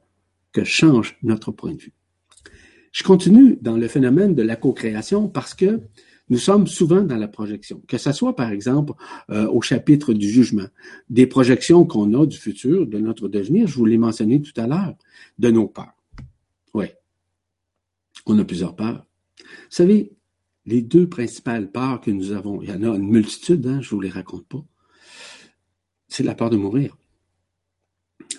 que 0.52 0.64
change 0.64 1.18
notre 1.22 1.52
point 1.52 1.74
de 1.74 1.82
vue. 1.82 1.94
Je 2.92 3.04
continue 3.04 3.58
dans 3.62 3.75
le 3.75 3.88
phénomène 3.88 4.36
de 4.36 4.42
la 4.42 4.56
co-création 4.56 5.28
parce 5.28 5.54
que 5.54 5.82
nous 6.29 6.38
sommes 6.38 6.67
souvent 6.67 7.01
dans 7.03 7.17
la 7.17 7.27
projection, 7.27 7.82
que 7.88 7.98
ce 7.98 8.12
soit 8.12 8.36
par 8.36 8.51
exemple 8.51 8.94
euh, 9.29 9.48
au 9.48 9.62
chapitre 9.62 10.13
du 10.13 10.27
jugement, 10.29 10.67
des 11.10 11.27
projections 11.27 11.86
qu'on 11.86 12.13
a 12.20 12.25
du 12.25 12.38
futur, 12.38 12.88
de 12.88 12.98
notre 12.98 13.27
devenir, 13.27 13.67
je 13.67 13.75
vous 13.75 13.86
l'ai 13.86 13.98
mentionné 13.98 14.41
tout 14.41 14.60
à 14.60 14.67
l'heure, 14.67 14.96
de 15.38 15.51
nos 15.51 15.67
peurs. 15.67 15.94
Oui, 16.74 16.86
on 18.25 18.39
a 18.39 18.44
plusieurs 18.44 18.75
peurs. 18.75 19.05
Vous 19.39 19.46
savez, 19.70 20.13
les 20.65 20.82
deux 20.82 21.08
principales 21.08 21.72
peurs 21.72 22.01
que 22.01 22.10
nous 22.10 22.32
avons, 22.32 22.62
il 22.62 22.70
y 22.70 22.74
en 22.74 22.82
a 22.82 22.96
une 22.96 23.08
multitude, 23.08 23.67
hein, 23.67 23.82
je 23.82 23.88
ne 23.88 23.91
vous 23.91 24.01
les 24.01 24.10
raconte 24.10 24.48
pas, 24.48 24.65
c'est 26.08 26.24
la 26.24 26.34
peur 26.34 26.50
de 26.50 26.58
mourir. 26.58 26.98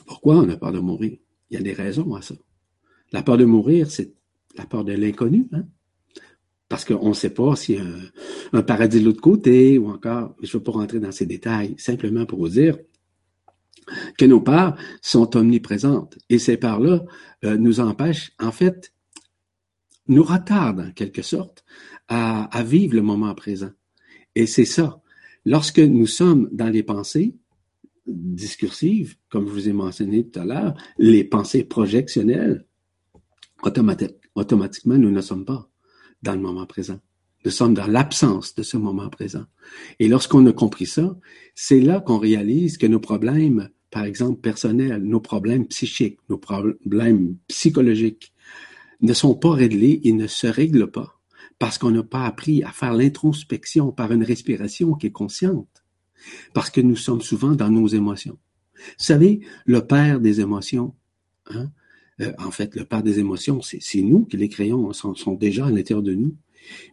Pourquoi 0.07 0.37
on 0.37 0.49
a 0.49 0.57
peur 0.57 0.73
de 0.73 0.81
mourir? 0.81 1.19
Il 1.51 1.55
y 1.55 1.57
a 1.57 1.63
des 1.63 1.73
raisons 1.73 2.15
à 2.15 2.23
ça. 2.23 2.35
La 3.13 3.23
peur 3.23 3.37
de 3.37 3.45
mourir, 3.45 3.91
c'est 3.91 4.13
la 4.57 4.67
peur 4.67 4.85
de 4.85 4.93
l'inconnu, 4.93 5.47
hein? 5.53 5.67
Parce 6.69 6.85
qu'on 6.85 7.09
ne 7.09 7.15
sait 7.15 7.31
pas 7.31 7.55
s'il 7.57 7.77
y 7.77 7.79
a 7.79 7.85
un, 8.53 8.63
paradis 8.63 9.01
de 9.01 9.05
l'autre 9.05 9.21
côté 9.21 9.79
ou 9.79 9.89
encore, 9.89 10.35
je 10.43 10.49
ne 10.49 10.53
veux 10.53 10.63
pas 10.63 10.73
rentrer 10.73 10.99
dans 10.99 11.13
ces 11.13 11.27
détails, 11.27 11.75
simplement 11.79 12.27
pour 12.27 12.41
vous 12.41 12.49
dire 12.49 12.77
que 14.19 14.25
nos 14.25 14.41
peurs 14.41 14.77
sont 15.01 15.37
omniprésentes 15.37 16.19
et 16.29 16.39
ces 16.39 16.57
peurs-là 16.57 17.05
euh, 17.45 17.57
nous 17.57 17.79
empêchent, 17.79 18.33
en 18.41 18.51
fait, 18.51 18.93
nous 20.09 20.25
retardent 20.25 20.89
en 20.89 20.93
quelque 20.93 21.23
sorte 21.23 21.65
à, 22.09 22.45
à 22.57 22.63
vivre 22.65 22.97
le 22.97 23.03
moment 23.03 23.35
présent. 23.35 23.71
Et 24.35 24.47
c'est 24.47 24.65
ça. 24.65 25.01
Lorsque 25.45 25.79
nous 25.79 26.07
sommes 26.07 26.49
dans 26.51 26.69
les 26.69 26.83
pensées 26.83 27.37
discursives, 28.09 29.17
comme 29.29 29.47
je 29.47 29.53
vous 29.53 29.69
ai 29.69 29.73
mentionné 29.73 30.29
tout 30.29 30.41
à 30.41 30.45
l'heure, 30.45 30.75
les 30.99 31.23
pensées 31.23 31.65
projectionnelles, 31.65 32.67
automatiquement, 33.63 34.99
nous 34.99 35.11
ne 35.11 35.21
sommes 35.21 35.45
pas 35.45 35.71
dans 36.23 36.35
le 36.35 36.41
moment 36.41 36.67
présent. 36.67 37.01
Nous 37.45 37.51
sommes 37.51 37.75
dans 37.75 37.87
l'absence 37.87 38.55
de 38.55 38.63
ce 38.63 38.77
moment 38.77 39.09
présent. 39.09 39.45
Et 40.01 40.09
lorsqu'on 40.09 40.45
a 40.47 40.53
compris 40.53 40.87
ça, 40.87 41.17
c'est 41.55 41.81
là 41.81 42.01
qu'on 42.01 42.19
réalise 42.19 42.77
que 42.77 42.87
nos 42.87 43.01
problèmes, 43.01 43.69
par 43.91 44.05
exemple 44.05 44.41
personnels, 44.41 45.03
nos 45.03 45.21
problèmes 45.21 45.67
psychiques, 45.67 46.19
nos 46.29 46.39
problèmes 46.39 47.37
psychologiques, 47.47 48.33
ne 49.01 49.13
sont 49.13 49.35
pas 49.35 49.53
réglés 49.53 50.01
et 50.05 50.13
ne 50.13 50.27
se 50.27 50.47
règlent 50.47 50.91
pas 50.91 51.17
parce 51.59 51.79
qu'on 51.79 51.91
n'a 51.91 52.03
pas 52.03 52.25
appris 52.25 52.63
à 52.63 52.71
faire 52.71 52.93
l'introspection 52.93 53.93
par 53.93 54.13
une 54.13 54.23
respiration 54.23 54.95
qui 54.95 55.07
est 55.07 55.13
consciente, 55.13 55.85
parce 56.53 56.71
que 56.71 56.81
nous 56.81 56.97
sommes 56.97 57.23
souvent 57.23 57.53
dans 57.53 57.71
nos 57.71 57.87
émotions. 57.87 58.39
Vous 58.75 59.05
savez, 59.05 59.41
le 59.65 59.87
père 59.87 60.21
des 60.21 60.41
émotions, 60.41 60.95
hein, 61.47 61.71
euh, 62.21 62.33
en 62.39 62.51
fait, 62.51 62.75
le 62.75 62.85
père 62.85 63.03
des 63.03 63.19
émotions, 63.19 63.61
c'est 63.63 64.03
nous 64.03 64.25
qui 64.25 64.37
les 64.37 64.49
créons, 64.49 64.93
sont, 64.93 65.15
sont 65.15 65.35
déjà 65.35 65.67
à 65.67 65.71
l'intérieur 65.71 66.03
de 66.03 66.15
nous. 66.15 66.35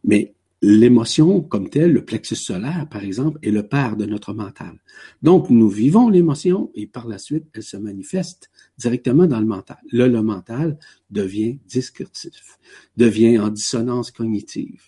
Mais 0.03 0.33
l'émotion 0.61 1.41
comme 1.41 1.69
telle, 1.69 1.91
le 1.91 2.05
plexus 2.05 2.37
solaire, 2.37 2.87
par 2.89 3.03
exemple, 3.03 3.37
est 3.43 3.51
le 3.51 3.67
père 3.67 3.97
de 3.97 4.05
notre 4.05 4.33
mental. 4.33 4.79
Donc, 5.21 5.49
nous 5.49 5.69
vivons 5.69 6.09
l'émotion 6.09 6.71
et 6.73 6.87
par 6.87 7.07
la 7.07 7.17
suite, 7.17 7.45
elle 7.53 7.63
se 7.63 7.77
manifeste 7.77 8.49
directement 8.77 9.27
dans 9.27 9.39
le 9.39 9.45
mental. 9.45 9.77
Là, 9.91 10.07
le 10.07 10.21
mental 10.21 10.77
devient 11.09 11.59
discursif, 11.67 12.59
devient 12.97 13.39
en 13.39 13.49
dissonance 13.49 14.11
cognitive, 14.11 14.83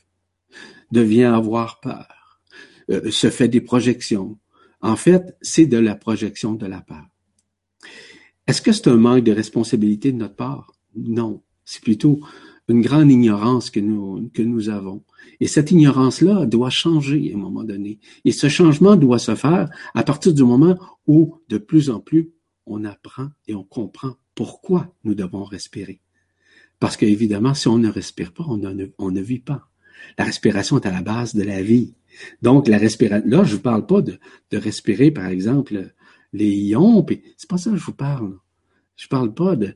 devient 0.91 1.23
avoir 1.23 1.81
peur, 1.81 2.39
euh, 2.89 3.11
se 3.11 3.29
fait 3.29 3.49
des 3.49 3.61
projections. 3.61 4.37
En 4.81 4.95
fait, 4.95 5.35
c'est 5.41 5.65
de 5.65 5.77
la 5.77 5.95
projection 5.95 6.53
de 6.53 6.65
la 6.65 6.81
peur. 6.81 7.05
Est-ce 8.47 8.61
que 8.61 8.71
c'est 8.71 8.87
un 8.87 8.97
manque 8.97 9.23
de 9.23 9.31
responsabilité 9.31 10.11
de 10.11 10.17
notre 10.17 10.35
part? 10.35 10.73
Non. 10.95 11.41
C'est 11.63 11.81
plutôt 11.81 12.19
une 12.67 12.81
grande 12.81 13.11
ignorance 13.11 13.69
que 13.69 13.79
nous, 13.79 14.29
que 14.33 14.41
nous 14.41 14.69
avons. 14.69 15.03
Et 15.39 15.47
cette 15.47 15.71
ignorance-là 15.71 16.45
doit 16.45 16.69
changer 16.69 17.31
à 17.31 17.35
un 17.35 17.39
moment 17.39 17.63
donné. 17.63 17.99
Et 18.23 18.31
ce 18.31 18.47
changement 18.49 18.95
doit 18.95 19.19
se 19.19 19.35
faire 19.35 19.69
à 19.93 20.03
partir 20.03 20.33
du 20.33 20.43
moment 20.43 20.77
où, 21.07 21.39
de 21.49 21.57
plus 21.57 21.89
en 21.89 21.99
plus, 21.99 22.31
on 22.65 22.83
apprend 22.85 23.29
et 23.47 23.55
on 23.55 23.63
comprend 23.63 24.15
pourquoi 24.33 24.93
nous 25.03 25.15
devons 25.15 25.43
respirer. 25.43 26.01
Parce 26.79 26.97
qu'évidemment, 26.97 27.53
si 27.53 27.67
on 27.67 27.77
ne 27.77 27.89
respire 27.89 28.33
pas, 28.33 28.45
on 28.47 28.57
ne, 28.57 29.21
vit 29.21 29.39
pas. 29.39 29.69
La 30.17 30.25
respiration 30.25 30.79
est 30.79 30.87
à 30.87 30.91
la 30.91 31.01
base 31.01 31.35
de 31.35 31.43
la 31.43 31.63
vie. 31.63 31.93
Donc, 32.41 32.67
la 32.67 32.77
respiration, 32.77 33.27
là, 33.27 33.43
je 33.43 33.55
ne 33.55 33.61
parle 33.61 33.85
pas 33.85 34.01
de 34.01 34.17
respirer, 34.53 35.11
par 35.11 35.27
exemple, 35.27 35.93
les 36.35 36.53
ions, 36.53 37.03
puis 37.03 37.23
c'est 37.37 37.49
pas 37.49 37.57
ça 37.57 37.71
que 37.71 37.77
je 37.77 37.85
vous 37.85 37.93
parle. 37.93 38.37
Je 38.95 39.07
parle 39.07 39.33
pas 39.33 39.55
de, 39.55 39.75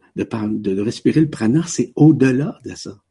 respirer 0.81 1.21
le 1.21 1.29
prana, 1.29 1.63
c'est 1.65 1.91
au-delà 1.95 2.59
de 2.65 2.75
ça. 2.75 3.01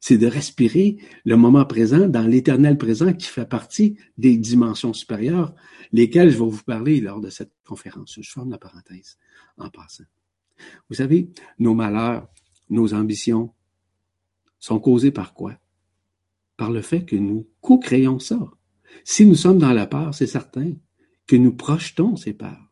C'est 0.00 0.16
de 0.16 0.26
respirer 0.26 0.98
le 1.24 1.36
moment 1.36 1.64
présent 1.64 2.08
dans 2.08 2.26
l'éternel 2.26 2.78
présent 2.78 3.12
qui 3.12 3.26
fait 3.26 3.48
partie 3.48 3.98
des 4.16 4.36
dimensions 4.36 4.92
supérieures, 4.92 5.54
lesquelles 5.92 6.30
je 6.30 6.38
vais 6.38 6.48
vous 6.48 6.62
parler 6.62 7.00
lors 7.00 7.20
de 7.20 7.30
cette 7.30 7.52
conférence. 7.66 8.18
Je 8.20 8.30
ferme 8.30 8.50
la 8.50 8.58
parenthèse 8.58 9.18
en 9.56 9.70
passant. 9.70 10.04
Vous 10.88 10.96
savez, 10.96 11.30
nos 11.58 11.74
malheurs, 11.74 12.28
nos 12.70 12.94
ambitions 12.94 13.52
sont 14.58 14.78
causés 14.78 15.10
par 15.10 15.34
quoi? 15.34 15.58
Par 16.56 16.70
le 16.70 16.82
fait 16.82 17.04
que 17.04 17.16
nous 17.16 17.48
co-créons 17.60 18.18
ça. 18.18 18.38
Si 19.04 19.26
nous 19.26 19.34
sommes 19.34 19.58
dans 19.58 19.72
la 19.72 19.86
peur, 19.86 20.14
c'est 20.14 20.26
certain 20.26 20.72
que 21.28 21.36
nous 21.36 21.52
projetons 21.52 22.16
ces 22.16 22.32
peurs 22.32 22.68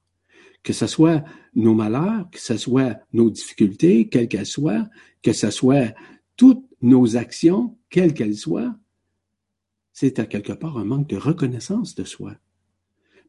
que 0.66 0.72
ce 0.72 0.88
soit 0.88 1.22
nos 1.54 1.75
malheurs, 1.75 2.28
que 2.32 2.40
ce 2.40 2.56
soit 2.56 2.98
nos 3.12 3.30
difficultés, 3.30 4.08
quelles 4.08 4.26
qu'elles 4.26 4.46
soient, 4.46 4.88
que 5.22 5.32
ce 5.32 5.52
soit 5.52 5.94
toutes 6.36 6.66
nos 6.82 7.16
actions, 7.16 7.78
quelles 7.88 8.14
qu'elles 8.14 8.36
soient, 8.36 8.75
c'est 9.92 10.18
à 10.18 10.26
quelque 10.26 10.52
part 10.52 10.76
un 10.76 10.84
manque 10.84 11.08
de 11.08 11.16
reconnaissance 11.16 11.94
de 11.94 12.02
soi. 12.02 12.34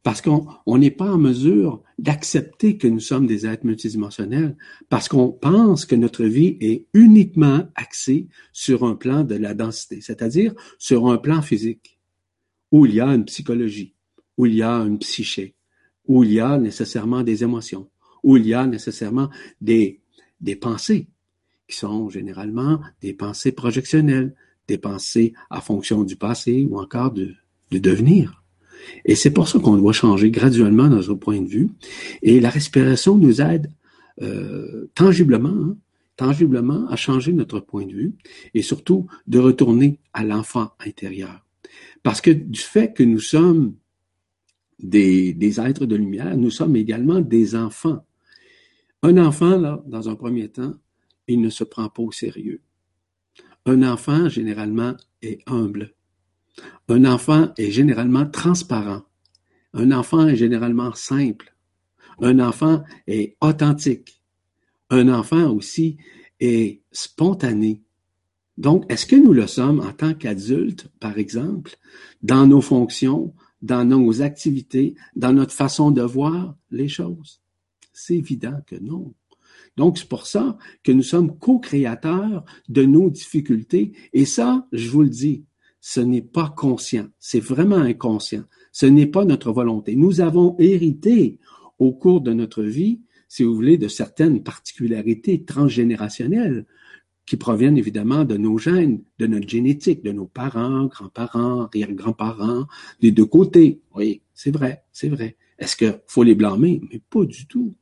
Parce 0.01 0.24
qu'on 0.24 0.77
n'est 0.79 0.89
pas 0.89 1.12
en 1.12 1.19
mesure 1.19 1.84
d'accepter 2.00 2.79
que 2.79 2.88
nous 2.88 3.00
sommes 3.00 3.27
des 3.27 3.46
êtres 3.46 3.67
multidimensionnels, 3.67 4.57
parce 4.89 5.07
qu'on 5.07 5.29
pense 5.31 5.86
que 5.86 5.96
notre 5.96 6.25
vie 6.25 6.57
est 6.60 6.88
uniquement 6.96 7.67
axée 7.75 8.29
sur 8.51 8.84
un 8.84 8.96
plan 8.96 9.24
de 9.24 9.36
la 9.36 9.53
densité, 9.53 10.01
c'est-à-dire 10.01 10.55
sur 10.79 11.07
un 11.07 11.19
plan 11.19 11.43
physique, 11.43 12.00
où 12.72 12.88
il 12.88 12.96
y 12.96 13.00
a 13.00 13.13
une 13.13 13.25
psychologie, 13.25 13.93
où 14.38 14.46
il 14.46 14.56
y 14.56 14.63
a 14.63 14.77
une 14.77 15.00
psyché, 15.00 15.56
où 16.08 16.24
il 16.24 16.34
y 16.34 16.39
a 16.39 16.58
nécessairement 16.58 17.24
des 17.24 17.44
émotions, 17.44 17.89
où 18.24 18.38
il 18.38 18.48
y 18.48 18.53
a 18.53 18.65
nécessairement 18.65 19.29
des, 19.62 20.00
des 20.41 20.56
pensées, 20.56 21.08
qui 21.67 21.77
sont 21.77 22.10
généralement 22.10 22.79
des 23.01 23.13
pensées 23.13 23.51
projectionnelles, 23.51 24.34
des 24.67 24.77
pensées 24.77 25.34
à 25.50 25.62
fonction 25.62 26.03
du 26.03 26.15
passé 26.15 26.67
ou 26.70 26.79
encore 26.79 27.12
de, 27.12 27.34
de 27.72 27.77
devenir. 27.77 28.44
Et 29.06 29.15
c'est 29.15 29.32
pour 29.32 29.48
ça 29.48 29.60
qu'on 29.60 29.77
doit 29.77 29.94
changer 29.94 30.32
graduellement 30.32 30.88
notre 30.88 31.13
point 31.15 31.41
de 31.41 31.48
vue. 31.48 31.70
Et 32.22 32.39
la 32.39 32.50
respiration 32.50 33.17
nous 33.17 33.41
aide 33.41 33.72
euh, 34.22 34.89
tangiblement, 34.96 35.50
hein, 35.50 35.77
tangiblement 36.15 36.88
à 36.89 36.96
changer 36.96 37.34
notre 37.34 37.60
point 37.60 37.86
de 37.86 37.94
vue 37.94 38.13
et 38.53 38.62
surtout 38.62 39.08
de 39.27 39.39
retourner 39.39 40.00
à 40.13 40.24
l'enfant 40.24 40.72
intérieur. 40.86 41.46
Parce 42.03 42.22
que 42.22 42.32
du 42.32 42.60
fait 42.60 42.94
que 42.94 43.03
nous 43.03 43.20
sommes 43.20 43.75
des, 44.79 45.60
êtres 45.60 45.86
de 45.86 45.96
lumière, 45.96 46.38
nous 46.38 46.51
sommes 46.51 46.75
également 46.75 47.19
des 47.19 47.55
enfants. 47.55 48.05
Un 49.03 49.17
enfant, 49.17 49.57
là, 49.57 49.84
dans 49.88 50.10
un 50.10 50.15
premier 50.15 50.50
temps, 50.50 50.74
il 51.27 51.41
ne 51.41 51.50
se 51.50 51.63
prend 51.63 51.89
pas 51.89 52.03
au 52.03 52.12
sérieux. 52.12 52.62
Un 53.65 53.84
enfant, 53.84 54.29
généralement, 54.29 54.96
est 55.22 55.39
humble. 55.48 55.93
Un 56.88 57.05
enfant 57.05 57.53
est 57.57 57.72
généralement 57.72 58.25
transparent. 58.25 59.03
Un 59.74 59.91
enfant 59.91 60.27
est 60.27 60.36
généralement 60.36 60.93
simple. 60.93 61.55
Un 62.19 62.39
enfant 62.39 62.84
est 63.05 63.36
authentique. 63.41 64.22
Un 64.89 65.10
enfant 65.10 65.51
aussi 65.51 65.98
est 66.39 66.81
spontané. 66.91 67.84
Donc, 68.57 68.86
est-ce 68.89 69.05
que 69.05 69.15
nous 69.15 69.34
le 69.34 69.46
sommes 69.46 69.81
en 69.81 69.91
tant 69.91 70.13
qu'adultes, 70.13 70.88
par 71.00 71.19
exemple, 71.19 71.75
dans 72.24 72.48
nos 72.48 72.62
fonctions, 72.62 73.34
dans 73.62 73.86
nos 73.86 74.22
activités, 74.22 74.96
dans 75.16 75.34
notre 75.34 75.54
façon 75.54 75.92
de 75.92 76.02
voir 76.02 76.56
les 76.72 76.88
choses? 76.88 77.42
C'est 77.94 78.16
évident 78.16 78.60
que 78.66 78.76
non. 78.76 79.14
Donc, 79.76 79.98
c'est 79.98 80.10
pour 80.10 80.26
ça 80.26 80.58
que 80.84 80.92
nous 80.92 81.04
sommes 81.04 81.38
co-créateurs 81.38 82.44
de 82.68 82.84
nos 82.84 83.10
difficultés. 83.10 83.94
Et 84.14 84.26
ça, 84.26 84.68
je 84.72 84.90
vous 84.90 85.04
le 85.04 85.10
dis, 85.10 85.46
ce 85.80 86.00
n'est 86.00 86.22
pas 86.22 86.50
conscient. 86.50 87.08
C'est 87.20 87.40
vraiment 87.40 87.78
inconscient. 87.78 88.44
Ce 88.72 88.86
n'est 88.86 89.08
pas 89.08 89.26
notre 89.26 89.52
volonté. 89.52 89.96
Nous 89.96 90.20
avons 90.20 90.56
hérité 90.60 91.40
au 91.80 91.94
cours 91.94 92.22
de 92.22 92.34
notre 92.34 92.64
vie, 92.64 93.02
si 93.28 93.44
vous 93.44 93.56
voulez, 93.56 93.78
de 93.78 93.88
certaines 93.88 94.42
particularités 94.44 95.44
transgénérationnelles 95.44 96.66
qui 97.27 97.38
proviennent 97.38 97.77
évidemment 97.77 98.24
de 98.24 98.38
nos 98.38 98.57
gènes, 98.57 99.03
de 99.19 99.27
notre 99.27 99.48
génétique, 99.48 100.03
de 100.03 100.12
nos 100.13 100.25
parents, 100.25 100.86
grands-parents, 100.86 101.65
arrière-grands-parents, 101.65 102.65
des 103.01 103.12
deux 103.12 103.25
côtés. 103.25 103.81
Oui, 103.93 104.22
c'est 104.34 104.51
vrai, 104.51 104.86
c'est 104.91 105.10
vrai. 105.10 105.36
Est-ce 105.60 105.75
qu'il 105.75 106.00
faut 106.07 106.24
les 106.24 106.36
blâmer? 106.36 106.81
Mais 106.89 107.01
pas 107.10 107.25
du 107.25 107.46
tout. 107.46 107.75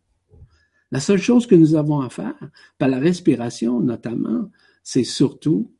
La 0.91 0.99
seule 0.99 1.21
chose 1.21 1.45
que 1.45 1.55
nous 1.55 1.75
avons 1.75 2.01
à 2.01 2.09
faire, 2.09 2.35
par 2.77 2.89
la 2.89 2.99
respiration 2.99 3.79
notamment, 3.79 4.49
c'est 4.83 5.03
surtout 5.03 5.71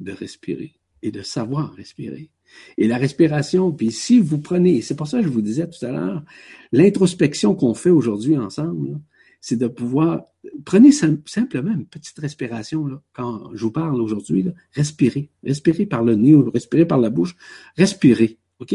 de 0.00 0.12
respirer 0.12 0.74
et 1.02 1.10
de 1.10 1.22
savoir 1.22 1.74
respirer. 1.74 2.30
Et 2.78 2.88
la 2.88 2.96
respiration, 2.96 3.70
puis 3.70 3.92
si 3.92 4.18
vous 4.18 4.38
prenez, 4.38 4.80
c'est 4.80 4.96
pour 4.96 5.06
ça 5.06 5.18
que 5.18 5.24
je 5.24 5.30
vous 5.30 5.42
disais 5.42 5.68
tout 5.68 5.84
à 5.84 5.92
l'heure, 5.92 6.24
l'introspection 6.72 7.54
qu'on 7.54 7.74
fait 7.74 7.90
aujourd'hui 7.90 8.36
ensemble, 8.36 8.98
c'est 9.40 9.56
de 9.56 9.68
pouvoir, 9.68 10.24
prenez 10.64 10.92
simplement 10.92 11.72
une 11.72 11.86
petite 11.86 12.18
respiration, 12.18 12.86
là, 12.86 13.02
quand 13.12 13.50
je 13.54 13.62
vous 13.62 13.70
parle 13.70 14.00
aujourd'hui, 14.00 14.46
respirez, 14.72 15.30
respirez 15.44 15.86
par 15.86 16.02
le 16.02 16.14
nez 16.14 16.34
ou 16.34 16.50
respirez 16.50 16.86
par 16.86 16.98
la 16.98 17.10
bouche, 17.10 17.36
respirez, 17.76 18.38
OK? 18.58 18.74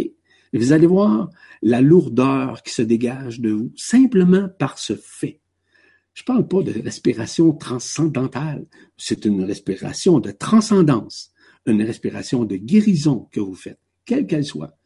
Vous 0.54 0.72
allez 0.72 0.88
voir 0.88 1.30
la 1.62 1.82
lourdeur 1.82 2.64
qui 2.64 2.74
se 2.74 2.82
dégage 2.82 3.42
de 3.42 3.52
vous, 3.52 3.72
simplement 3.76 4.48
par 4.48 4.78
ce 4.78 4.96
fait. 4.96 5.42
Je 6.14 6.22
ne 6.24 6.26
parle 6.26 6.48
pas 6.48 6.62
de 6.62 6.72
respiration 6.82 7.52
transcendantale, 7.52 8.66
c'est 8.96 9.26
une 9.26 9.44
respiration 9.44 10.20
de 10.20 10.32
transcendance, 10.32 11.34
une 11.66 11.82
respiration 11.82 12.46
de 12.46 12.56
guérison 12.56 13.28
que 13.32 13.42
vous 13.42 13.56
faites, 13.56 13.80
quelle 14.06 14.28
qu'elle 14.28 14.46
soit. 14.46 14.78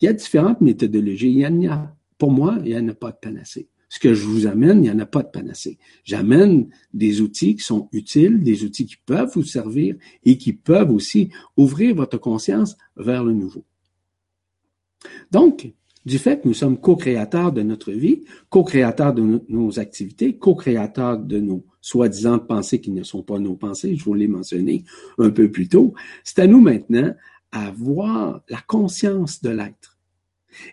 Il 0.00 0.04
y 0.04 0.08
a 0.08 0.12
différentes 0.12 0.60
méthodologies. 0.60 1.30
Il 1.30 1.38
y 1.38 1.44
a, 1.66 1.96
pour 2.18 2.30
moi, 2.30 2.58
il 2.64 2.70
n'y 2.70 2.78
en 2.78 2.88
a 2.88 2.94
pas 2.94 3.10
de 3.10 3.16
panacée. 3.20 3.68
Ce 3.88 3.98
que 3.98 4.12
je 4.12 4.26
vous 4.26 4.46
amène, 4.46 4.78
il 4.78 4.90
n'y 4.90 4.90
en 4.90 4.98
a 4.98 5.06
pas 5.06 5.22
de 5.22 5.28
panacée. 5.28 5.78
J'amène 6.04 6.68
des 6.92 7.20
outils 7.20 7.56
qui 7.56 7.64
sont 7.64 7.88
utiles, 7.92 8.42
des 8.42 8.64
outils 8.64 8.86
qui 8.86 8.96
peuvent 9.06 9.30
vous 9.34 9.44
servir 9.44 9.96
et 10.24 10.36
qui 10.36 10.52
peuvent 10.52 10.90
aussi 10.90 11.30
ouvrir 11.56 11.94
votre 11.94 12.18
conscience 12.18 12.76
vers 12.96 13.24
le 13.24 13.32
nouveau. 13.32 13.64
Donc, 15.30 15.72
du 16.04 16.18
fait 16.18 16.40
que 16.40 16.48
nous 16.48 16.54
sommes 16.54 16.78
co-créateurs 16.78 17.52
de 17.52 17.62
notre 17.62 17.92
vie, 17.92 18.24
co-créateurs 18.50 19.14
de 19.14 19.42
nos 19.48 19.78
activités, 19.78 20.36
co-créateurs 20.36 21.18
de 21.18 21.38
nos 21.38 21.64
soi-disant 21.80 22.38
pensées 22.38 22.80
qui 22.80 22.90
ne 22.90 23.02
sont 23.02 23.22
pas 23.22 23.38
nos 23.38 23.56
pensées, 23.56 23.96
je 23.96 24.04
vous 24.04 24.14
l'ai 24.14 24.28
mentionné 24.28 24.84
un 25.18 25.30
peu 25.30 25.50
plus 25.50 25.68
tôt, 25.68 25.94
c'est 26.24 26.40
à 26.40 26.46
nous 26.46 26.60
maintenant 26.60 27.14
à 27.52 27.70
voir 27.70 28.42
la 28.48 28.60
conscience 28.66 29.42
de 29.42 29.50
l'être. 29.50 29.98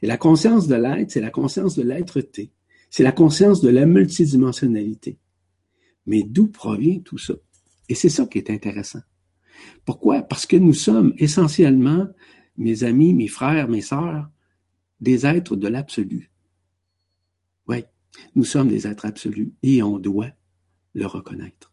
Et 0.01 0.07
la 0.07 0.17
conscience 0.17 0.67
de 0.67 0.75
l'être, 0.75 1.11
c'est 1.11 1.21
la 1.21 1.31
conscience 1.31 1.75
de 1.75 1.83
l'être-té. 1.83 2.51
C'est 2.89 3.03
la 3.03 3.11
conscience 3.11 3.61
de 3.61 3.69
la 3.69 3.85
multidimensionnalité. 3.85 5.17
Mais 6.05 6.23
d'où 6.23 6.47
provient 6.47 6.99
tout 6.99 7.17
ça? 7.17 7.33
Et 7.89 7.95
c'est 7.95 8.09
ça 8.09 8.25
qui 8.25 8.37
est 8.37 8.49
intéressant. 8.49 9.01
Pourquoi? 9.85 10.21
Parce 10.21 10.45
que 10.45 10.57
nous 10.57 10.73
sommes 10.73 11.13
essentiellement, 11.17 12.07
mes 12.57 12.83
amis, 12.83 13.13
mes 13.13 13.27
frères, 13.27 13.67
mes 13.67 13.81
sœurs, 13.81 14.29
des 15.01 15.25
êtres 15.25 15.55
de 15.55 15.67
l'absolu. 15.67 16.31
Oui, 17.67 17.83
nous 18.35 18.45
sommes 18.45 18.69
des 18.69 18.87
êtres 18.87 19.05
absolus 19.05 19.53
et 19.61 19.83
on 19.83 19.99
doit 19.99 20.31
le 20.93 21.05
reconnaître. 21.05 21.71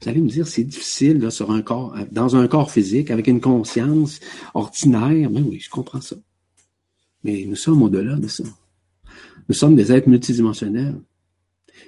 Vous 0.00 0.08
allez 0.08 0.20
me 0.20 0.28
dire, 0.28 0.46
c'est 0.46 0.64
difficile 0.64 1.18
là, 1.18 1.30
sur 1.30 1.50
un 1.50 1.62
corps, 1.62 1.96
dans 2.10 2.36
un 2.36 2.46
corps 2.48 2.70
physique, 2.70 3.10
avec 3.10 3.26
une 3.26 3.40
conscience 3.40 4.20
ordinaire. 4.54 5.30
Mais 5.30 5.40
oui, 5.40 5.60
je 5.60 5.70
comprends 5.70 6.00
ça. 6.00 6.16
Mais 7.24 7.44
nous 7.46 7.56
sommes 7.56 7.82
au-delà 7.82 8.16
de 8.16 8.28
ça. 8.28 8.44
Nous 9.48 9.54
sommes 9.54 9.74
des 9.74 9.92
êtres 9.92 10.08
multidimensionnels, 10.08 11.00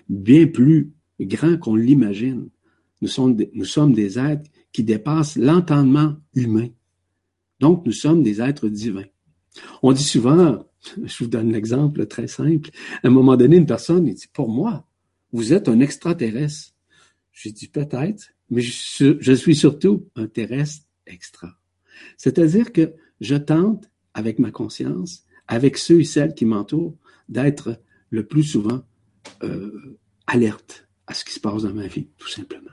bien 0.08 0.46
plus 0.46 0.92
grands 1.20 1.56
qu'on 1.56 1.76
l'imagine. 1.76 2.48
Nous 3.00 3.08
sommes, 3.08 3.36
des, 3.36 3.50
nous 3.54 3.64
sommes 3.64 3.92
des 3.92 4.18
êtres 4.18 4.50
qui 4.72 4.82
dépassent 4.82 5.36
l'entendement 5.36 6.16
humain. 6.34 6.68
Donc, 7.60 7.86
nous 7.86 7.92
sommes 7.92 8.22
des 8.22 8.40
êtres 8.40 8.68
divins. 8.68 9.06
On 9.82 9.92
dit 9.92 10.04
souvent, 10.04 10.66
je 11.04 11.24
vous 11.24 11.30
donne 11.30 11.52
l'exemple 11.52 12.06
très 12.06 12.26
simple, 12.26 12.70
à 13.02 13.08
un 13.08 13.10
moment 13.10 13.36
donné, 13.36 13.56
une 13.56 13.66
personne 13.66 14.04
dit, 14.04 14.26
pour 14.32 14.48
moi, 14.48 14.86
vous 15.32 15.52
êtes 15.52 15.68
un 15.68 15.80
extraterrestre. 15.80 16.74
J'ai 17.32 17.50
dit 17.50 17.68
peut-être, 17.68 18.30
mais 18.50 18.62
je, 18.62 19.16
je, 19.18 19.32
suis 19.32 19.56
surtout 19.56 20.08
un 20.14 20.26
terrestre 20.26 20.86
extra. 21.06 21.58
C'est-à-dire 22.16 22.72
que 22.72 22.94
je 23.20 23.34
tente, 23.34 23.90
avec 24.14 24.38
ma 24.38 24.52
conscience, 24.52 25.24
avec 25.48 25.76
ceux 25.76 26.00
et 26.00 26.04
celles 26.04 26.34
qui 26.34 26.44
m'entourent, 26.44 26.96
d'être 27.28 27.80
le 28.10 28.26
plus 28.26 28.44
souvent 28.44 28.82
euh, 29.42 29.98
alerte 30.26 30.86
à 31.06 31.14
ce 31.14 31.24
qui 31.24 31.32
se 31.32 31.40
passe 31.40 31.62
dans 31.62 31.74
ma 31.74 31.86
vie, 31.86 32.08
tout 32.18 32.28
simplement. 32.28 32.70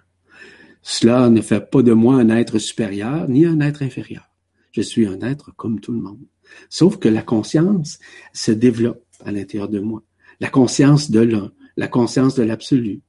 Cela 0.81 1.29
ne 1.29 1.41
fait 1.41 1.69
pas 1.69 1.83
de 1.83 1.93
moi 1.93 2.15
un 2.15 2.29
être 2.29 2.57
supérieur 2.57 3.27
ni 3.29 3.45
un 3.45 3.59
être 3.59 3.83
inférieur. 3.83 4.29
Je 4.71 4.81
suis 4.81 5.05
un 5.05 5.19
être 5.21 5.53
comme 5.55 5.79
tout 5.79 5.91
le 5.91 6.01
monde. 6.01 6.25
Sauf 6.69 6.97
que 6.97 7.09
la 7.09 7.21
conscience 7.21 7.99
se 8.33 8.51
développe 8.51 9.05
à 9.23 9.31
l'intérieur 9.31 9.69
de 9.69 9.79
moi. 9.79 10.03
La 10.39 10.49
conscience 10.49 11.11
de 11.11 11.19
l'un, 11.19 11.51
la 11.77 11.87
conscience 11.87 12.35
de 12.35 12.43
l'absolu. 12.43 13.01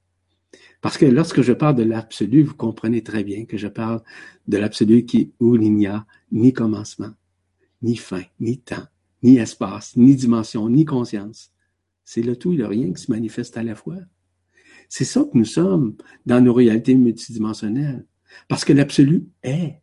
Parce 0.80 0.98
que 0.98 1.06
lorsque 1.06 1.42
je 1.42 1.52
parle 1.52 1.76
de 1.76 1.84
l'absolu, 1.84 2.42
vous 2.42 2.54
comprenez 2.54 3.02
très 3.02 3.24
bien 3.24 3.44
que 3.44 3.56
je 3.56 3.68
parle 3.68 4.02
de 4.48 4.58
l'absolu 4.58 5.06
qui, 5.06 5.32
où 5.40 5.54
il 5.56 5.72
n'y 5.72 5.86
a 5.86 6.04
ni 6.32 6.52
commencement, 6.52 7.12
ni 7.82 7.96
fin, 7.96 8.22
ni 8.40 8.58
temps, 8.58 8.86
ni 9.22 9.38
espace, 9.38 9.96
ni 9.96 10.14
dimension, 10.14 10.68
ni 10.68 10.84
conscience. 10.84 11.52
C'est 12.04 12.22
le 12.22 12.36
tout 12.36 12.52
et 12.52 12.56
le 12.56 12.66
rien 12.66 12.92
qui 12.92 13.02
se 13.02 13.10
manifeste 13.10 13.56
à 13.56 13.62
la 13.62 13.74
fois. 13.74 13.98
C'est 14.88 15.04
ça 15.04 15.24
que 15.24 15.38
nous 15.38 15.44
sommes 15.44 15.96
dans 16.26 16.40
nos 16.40 16.52
réalités 16.52 16.94
multidimensionnelles. 16.94 18.04
Parce 18.48 18.64
que 18.64 18.72
l'absolu 18.72 19.24
est. 19.42 19.80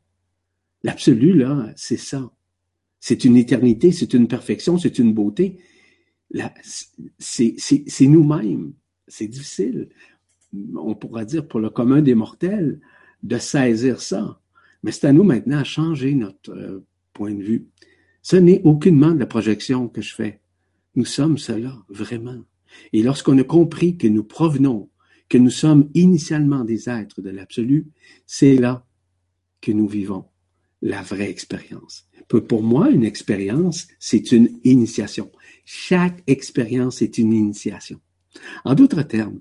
L'absolu, 0.84 1.34
là, 1.34 1.72
c'est 1.76 1.98
ça. 1.98 2.32
C'est 3.00 3.24
une 3.24 3.38
éternité, 3.38 3.92
c'est 3.92 4.14
une 4.14 4.28
perfection, 4.28 4.78
c'est 4.78 5.00
une 5.00 5.14
beauté. 5.14 5.58
C'est 7.18 8.08
nous-mêmes. 8.08 8.74
C'est 9.08 9.28
difficile. 9.28 9.90
On 10.76 10.96
pourra 10.96 11.26
dire 11.26 11.48
pour 11.48 11.60
le 11.60 11.70
commun 11.70 12.02
des 12.02 12.16
mortels 12.16 12.80
de 13.24 13.38
saisir 13.38 14.02
ça. 14.02 14.40
Mais 14.84 14.92
c'est 14.92 15.08
à 15.08 15.14
nous 15.14 15.24
maintenant 15.24 15.58
à 15.58 15.64
changer 15.64 16.14
notre 16.14 16.52
euh, 16.52 16.86
point 17.14 17.34
de 17.34 17.44
vue. 17.44 17.68
Ce 18.22 18.36
n'est 18.36 18.62
aucunement 18.64 19.12
de 19.12 19.20
la 19.20 19.26
projection 19.26 19.88
que 19.88 20.02
je 20.02 20.14
fais. 20.14 20.42
Nous 20.96 21.06
sommes 21.06 21.38
cela, 21.38 21.78
vraiment. 21.90 22.44
Et 22.94 23.04
lorsqu'on 23.04 23.38
a 23.38 23.44
compris 23.44 23.98
que 23.98 24.08
nous 24.08 24.24
provenons, 24.24 24.90
que 25.30 25.38
nous 25.38 25.50
sommes 25.50 25.90
initialement 25.94 26.64
des 26.64 26.90
êtres 26.90 27.22
de 27.22 27.30
l'absolu, 27.30 27.88
c'est 28.26 28.56
là 28.56 28.86
que 29.62 29.72
nous 29.72 29.88
vivons 29.88 30.26
la 30.82 31.02
vraie 31.02 31.30
expérience. 31.30 32.08
Pour 32.28 32.64
moi, 32.64 32.90
une 32.90 33.04
expérience, 33.04 33.88
c'est 34.00 34.32
une 34.32 34.60
initiation. 34.64 35.32
Chaque 35.66 36.24
expérience 36.28 37.02
est 37.02 37.18
une 37.18 37.34
initiation. 37.34 38.00
En 38.64 38.76
d'autres 38.76 39.04
termes, 39.04 39.40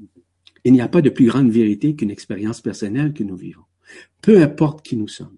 il 0.64 0.72
n'y 0.72 0.80
a 0.80 0.88
pas 0.88 1.02
de 1.02 1.10
plus 1.10 1.26
grande 1.26 1.50
vérité 1.50 1.94
qu'une 1.94 2.10
expérience 2.10 2.60
personnelle 2.60 3.12
que 3.12 3.22
nous 3.22 3.36
vivons. 3.36 3.64
Peu 4.20 4.42
importe 4.42 4.84
qui 4.84 4.96
nous 4.96 5.08
sommes 5.08 5.36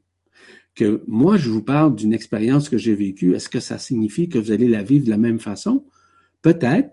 que 0.75 1.03
moi, 1.07 1.37
je 1.37 1.51
vous 1.51 1.63
parle 1.63 1.95
d'une 1.95 2.13
expérience 2.13 2.69
que 2.69 2.79
j'ai 2.79 2.95
vécue, 2.95 3.35
est-ce 3.35 3.49
que 3.49 3.61
ça 3.61 3.79
signifie 3.79 4.29
que 4.29 4.39
vous 4.39 4.53
allez 4.53 4.69
la 4.69 4.83
vivre 4.83 5.05
de 5.05 5.11
la 5.11 5.19
même 5.19 5.41
façon? 5.41 5.85
Peut-être, 6.43 6.91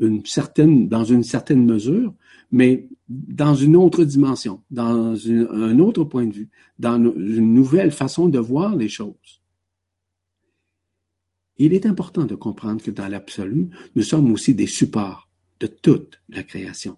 une 0.00 0.24
certaine, 0.24 0.88
dans 0.88 1.04
une 1.04 1.22
certaine 1.22 1.64
mesure, 1.64 2.14
mais 2.50 2.88
dans 3.08 3.54
une 3.54 3.76
autre 3.76 4.04
dimension, 4.04 4.62
dans 4.70 5.14
un 5.28 5.78
autre 5.78 6.04
point 6.04 6.26
de 6.26 6.32
vue, 6.32 6.48
dans 6.78 6.96
une 6.96 7.54
nouvelle 7.54 7.92
façon 7.92 8.28
de 8.28 8.38
voir 8.38 8.76
les 8.76 8.88
choses. 8.88 9.42
Il 11.58 11.74
est 11.74 11.84
important 11.84 12.24
de 12.24 12.34
comprendre 12.34 12.82
que 12.82 12.90
dans 12.90 13.08
l'absolu, 13.08 13.68
nous 13.94 14.02
sommes 14.02 14.32
aussi 14.32 14.54
des 14.54 14.66
supports 14.66 15.28
de 15.60 15.66
toute 15.66 16.20
la 16.30 16.42
création, 16.42 16.96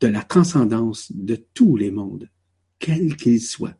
de 0.00 0.06
la 0.06 0.22
transcendance 0.22 1.12
de 1.12 1.36
tous 1.52 1.76
les 1.76 1.90
mondes, 1.90 2.30
quels 2.78 3.16
qu'ils 3.16 3.42
soient, 3.42 3.76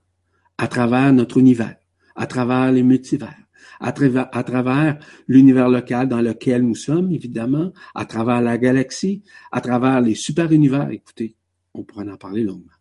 à 0.59 0.69
travers 0.69 1.13
notre 1.15 1.39
univers 1.39 1.77
à 2.19 2.27
travers 2.27 2.73
les 2.73 2.83
multivers, 2.83 3.47
à 3.79 3.93
travers, 3.93 4.29
à 4.33 4.43
travers 4.43 4.99
l'univers 5.29 5.69
local 5.69 6.09
dans 6.09 6.21
lequel 6.21 6.63
nous 6.63 6.75
sommes, 6.75 7.13
évidemment, 7.13 7.73
à 7.95 8.05
travers 8.07 8.43
la 8.43 8.59
galaxie, 8.59 9.23
à 9.53 9.61
travers 9.61 10.01
les 10.01 10.17
super-univers. 10.17 10.91
Écoutez, 10.91 11.37
on 11.75 11.85
pourrait 11.85 12.11
en 12.11 12.17
parler 12.17 12.43
longuement. 12.43 12.73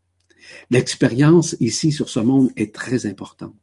L'expérience 0.71 1.55
ici 1.59 1.91
sur 1.91 2.09
ce 2.09 2.19
monde 2.19 2.49
est 2.55 2.73
très 2.73 3.05
importante, 3.05 3.55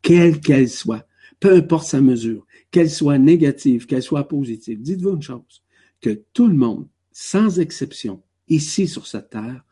quelle 0.00 0.40
qu'elle 0.40 0.70
soit, 0.70 1.06
peu 1.40 1.54
importe 1.56 1.86
sa 1.86 2.00
mesure, 2.00 2.46
qu'elle 2.70 2.90
soit 2.90 3.18
négative, 3.18 3.86
qu'elle 3.86 4.02
soit 4.02 4.26
positive. 4.26 4.80
Dites-vous 4.80 5.16
une 5.16 5.22
chose, 5.22 5.62
que 6.00 6.22
tout 6.32 6.48
le 6.48 6.54
monde, 6.54 6.86
sans 7.12 7.60
exception, 7.60 8.22
ici 8.48 8.88
sur 8.88 9.06
cette 9.06 9.30
terre, 9.30 9.62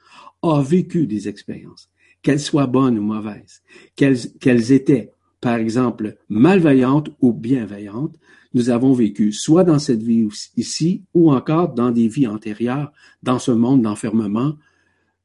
a 0.42 0.60
vécu 0.62 1.06
des 1.06 1.28
expériences, 1.28 1.88
qu'elles 2.20 2.40
soient 2.40 2.66
bonnes 2.66 2.98
ou 2.98 3.02
mauvaises, 3.02 3.62
qu'elles 3.94 4.72
étaient, 4.72 5.12
par 5.40 5.56
exemple, 5.56 6.16
malveillantes 6.28 7.10
ou 7.20 7.32
bienveillantes, 7.32 8.16
nous 8.54 8.70
avons 8.70 8.92
vécu 8.92 9.32
soit 9.32 9.64
dans 9.64 9.78
cette 9.78 10.02
vie 10.02 10.28
ici 10.56 11.04
ou 11.12 11.30
encore 11.30 11.74
dans 11.74 11.90
des 11.90 12.08
vies 12.08 12.26
antérieures, 12.26 12.92
dans 13.22 13.38
ce 13.38 13.50
monde 13.50 13.82
d'enfermement 13.82 14.56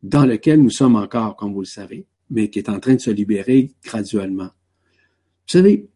dans 0.03 0.25
lequel 0.25 0.61
nous 0.61 0.69
sommes 0.69 0.95
encore, 0.95 1.35
comme 1.35 1.53
vous 1.53 1.61
le 1.61 1.65
savez, 1.65 2.05
mais 2.29 2.49
qui 2.49 2.59
est 2.59 2.69
en 2.69 2.79
train 2.79 2.95
de 2.95 3.01
se 3.01 3.11
libérer 3.11 3.71
graduellement. 3.83 4.45
Vous 4.45 5.57
savez, 5.57 5.89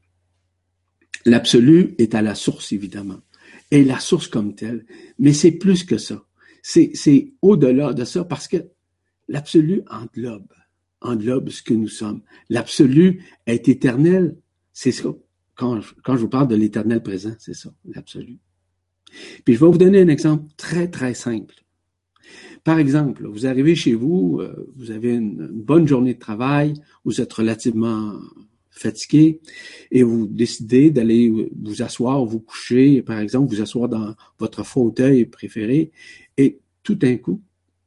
l'absolu 1.26 1.96
est 1.98 2.16
à 2.16 2.22
la 2.22 2.36
source, 2.36 2.72
évidemment, 2.72 3.20
et 3.72 3.84
la 3.84 4.00
source 4.00 4.28
comme 4.28 4.54
telle, 4.56 4.86
mais 5.18 5.34
c'est 5.34 5.52
plus 5.52 5.84
que 5.84 5.98
ça. 5.98 6.24
C'est 6.62 7.34
au-delà 7.42 7.94
de 7.94 8.06
ça 8.06 8.24
parce 8.24 8.48
que 8.48 8.58
l'absolu 9.28 9.84
englobe, 9.90 10.54
englobe 11.06 11.50
ce 11.50 11.62
que 11.62 11.74
nous 11.74 11.88
sommes. 11.88 12.22
L'absolu 12.50 13.24
est 13.46 13.68
éternel, 13.70 14.36
c'est 14.74 14.92
ça. 14.92 15.10
Quand, 15.56 15.80
quand 16.04 16.16
je 16.16 16.22
vous 16.22 16.30
parle 16.30 16.48
de 16.48 16.56
l'éternel 16.56 17.02
présent, 17.02 17.34
c'est 17.40 17.56
ça, 17.56 17.74
l'absolu. 17.86 18.40
Puis 19.46 19.54
je 19.56 19.60
vais 19.60 19.66
vous 19.66 19.78
donner 19.78 20.02
un 20.02 20.08
exemple 20.08 20.46
très, 20.58 20.90
très 20.90 21.14
simple. 21.14 21.56
Par 22.64 22.80
exemple, 22.80 23.28
vous 23.28 23.46
arrivez 23.46 23.76
chez 23.76 23.94
vous, 23.94 24.40
euh, 24.42 24.74
vous 24.76 24.92
avez 24.92 25.14
une, 25.14 25.48
bonne 25.48 25.88
journée 25.88 26.16
de 26.16 26.20
travail, 26.20 26.74
vous 27.04 27.22
êtes 27.22 27.32
relativement 27.32 28.14
fatigué 28.72 29.40
et 29.92 30.04
vous 30.04 30.28
décidez 30.28 30.90
d'aller 30.90 31.30
vous 31.30 31.82
asseoir, 31.82 32.26
vous 32.26 32.40
coucher, 32.40 33.02
par 33.02 33.20
exemple, 33.20 33.54
vous 33.54 33.62
asseoir 33.62 33.88
dans 33.88 34.16
votre 34.40 34.66
fauteuil 34.66 35.26
préféré 35.26 35.92
et 36.38 36.60
tout 36.84 36.96
d'un 36.96 37.18
coup, 37.18 37.42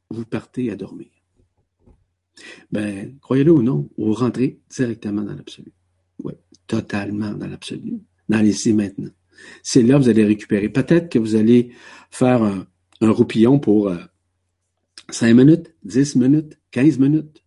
vous 0.09 0.25
partez 0.25 0.71
à 0.71 0.75
dormir. 0.75 1.09
Ben, 2.71 3.17
croyez-le 3.21 3.51
ou 3.51 3.61
non, 3.61 3.89
vous 3.97 4.13
rentrez 4.13 4.59
directement 4.69 5.21
dans 5.21 5.33
l'absolu. 5.33 5.71
Oui, 6.23 6.33
totalement 6.67 7.31
dans 7.33 7.47
l'absolu, 7.47 7.99
dans 8.27 8.41
les 8.41 8.73
maintenant. 8.73 9.11
C'est 9.63 9.81
là 9.83 9.97
que 9.97 10.03
vous 10.03 10.09
allez 10.09 10.25
récupérer. 10.25 10.69
Peut-être 10.69 11.09
que 11.09 11.19
vous 11.19 11.35
allez 11.35 11.71
faire 12.11 12.43
un, 12.43 12.65
roupillon 13.01 13.59
pour 13.59 13.89
euh, 13.89 13.97
5 15.09 15.33
minutes, 15.33 15.73
10 15.83 16.15
minutes, 16.17 16.59
15 16.71 16.99
minutes. 16.99 17.43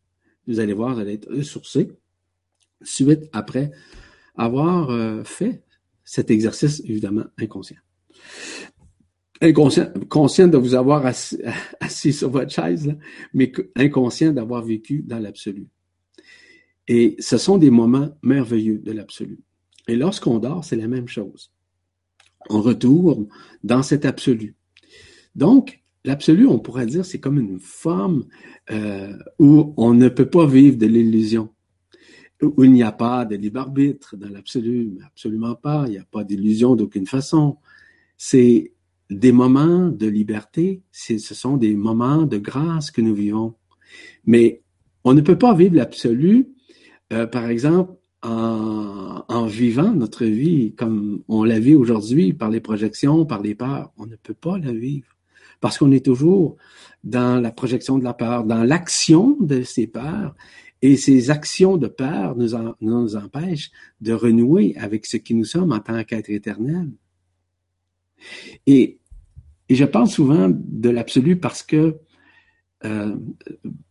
Vous 0.47 0.61
allez 0.61 0.73
voir, 0.73 0.95
vous 0.95 1.01
allez 1.01 1.15
être 1.15 1.31
ressourcé. 1.31 1.93
Suite 2.83 3.29
après 3.33 3.71
avoir 4.37 4.91
euh, 4.91 5.23
fait 5.25 5.63
cet 6.05 6.31
exercice, 6.31 6.81
évidemment, 6.85 7.25
inconscient. 7.39 7.77
Inconscient, 9.43 9.93
conscient 10.09 10.49
de 10.49 10.57
vous 10.57 10.75
avoir 10.75 11.05
assis, 11.05 11.39
assis 11.81 12.13
sur 12.13 12.31
votre 12.31 12.51
chaise, 12.51 12.97
mais 13.35 13.53
inconscient 13.77 14.33
d'avoir 14.33 14.65
vécu 14.65 15.03
dans 15.03 15.19
l'absolu. 15.19 15.67
Et 16.89 17.17
ce 17.19 17.37
sont 17.37 17.59
des 17.59 17.71
moments 17.71 18.17
merveilleux 18.23 18.79
de 18.79 18.93
l'absolu. 18.93 19.41
Et 19.89 19.97
lorsqu'on 19.97 20.39
dort, 20.39 20.65
c'est 20.65 20.77
la 20.77 20.89
même 20.89 21.09
chose. 21.09 21.51
On 22.49 22.61
retourne 22.61 23.27
dans 23.63 23.83
cet 23.83 24.05
absolu. 24.05 24.55
Donc, 25.35 25.83
L'absolu, 26.05 26.47
on 26.47 26.59
pourrait 26.59 26.87
dire, 26.87 27.05
c'est 27.05 27.21
comme 27.21 27.39
une 27.39 27.61
forme 27.61 28.25
euh, 28.71 29.17
où 29.39 29.73
on 29.77 29.95
ne 29.95 30.09
peut 30.09 30.29
pas 30.29 30.47
vivre 30.47 30.77
de 30.77 30.87
l'illusion, 30.87 31.51
où 32.43 32.65
il 32.65 32.73
n'y 32.73 32.83
a 32.83 32.91
pas 32.91 33.25
de 33.25 33.37
libre 33.37 33.61
arbitre 33.61 34.17
dans 34.17 34.29
l'absolu, 34.29 34.99
absolument 35.07 35.55
pas, 35.55 35.85
il 35.87 35.93
n'y 35.93 35.99
a 35.99 36.05
pas 36.11 36.25
d'illusion 36.25 36.75
d'aucune 36.75 37.07
façon. 37.07 37.59
C'est 38.17 38.73
des 39.19 39.33
moments 39.33 39.89
de 39.89 40.07
liberté, 40.07 40.83
ce 40.91 41.19
sont 41.19 41.57
des 41.57 41.75
moments 41.75 42.23
de 42.23 42.39
grâce 42.39 42.91
que 42.91 43.01
nous 43.01 43.15
vivons. 43.15 43.55
Mais 44.25 44.63
on 45.05 45.15
ne 45.15 45.21
peut 45.21 45.39
pas 45.39 45.55
vivre 45.55 45.77
l'absolu, 45.77 46.49
euh, 47.13 47.27
par 47.27 47.49
exemple, 47.49 47.95
en, 48.23 49.25
en, 49.29 49.47
vivant 49.47 49.93
notre 49.93 50.25
vie 50.25 50.75
comme 50.75 51.23
on 51.27 51.43
la 51.43 51.59
vit 51.59 51.75
aujourd'hui 51.75 52.33
par 52.33 52.51
les 52.51 52.61
projections, 52.61 53.27
par 53.27 53.43
les 53.43 53.57
peurs. 53.57 53.93
On 53.99 54.07
ne 54.07 54.15
peut 54.17 54.35
pas 54.35 54.59
la 54.59 54.73
vivre 54.73 55.09
parce 55.61 55.79
qu'on 55.79 55.93
est 55.93 56.05
toujours 56.05 56.57
dans 57.05 57.41
la 57.41 57.53
projection 57.53 57.99
de 57.99 58.05
la 58.05 58.15
peur, 58.15 58.45
dans 58.45 58.65
l'action 58.65 59.37
de 59.41 59.63
ces 59.63 59.87
peurs, 59.87 60.35
et 60.83 60.97
ces 60.97 61.31
actions 61.31 61.77
de 61.77 61.87
peur 61.87 62.37
nous, 62.37 62.51
nous 62.81 63.17
empêchent 63.17 63.71
de 64.01 64.13
renouer 64.13 64.75
avec 64.77 65.07
ce 65.07 65.17
qui 65.17 65.35
nous 65.35 65.45
sommes 65.45 65.71
en 65.71 65.79
tant 65.79 66.03
qu'être 66.03 66.31
éternel. 66.31 66.91
Et, 68.67 68.99
et, 69.73 69.77
je 69.77 69.85
parle 69.85 70.09
souvent 70.09 70.49
de 70.51 70.89
l'absolu 70.89 71.37
parce 71.37 71.63
que, 71.63 71.97
euh, 72.85 73.17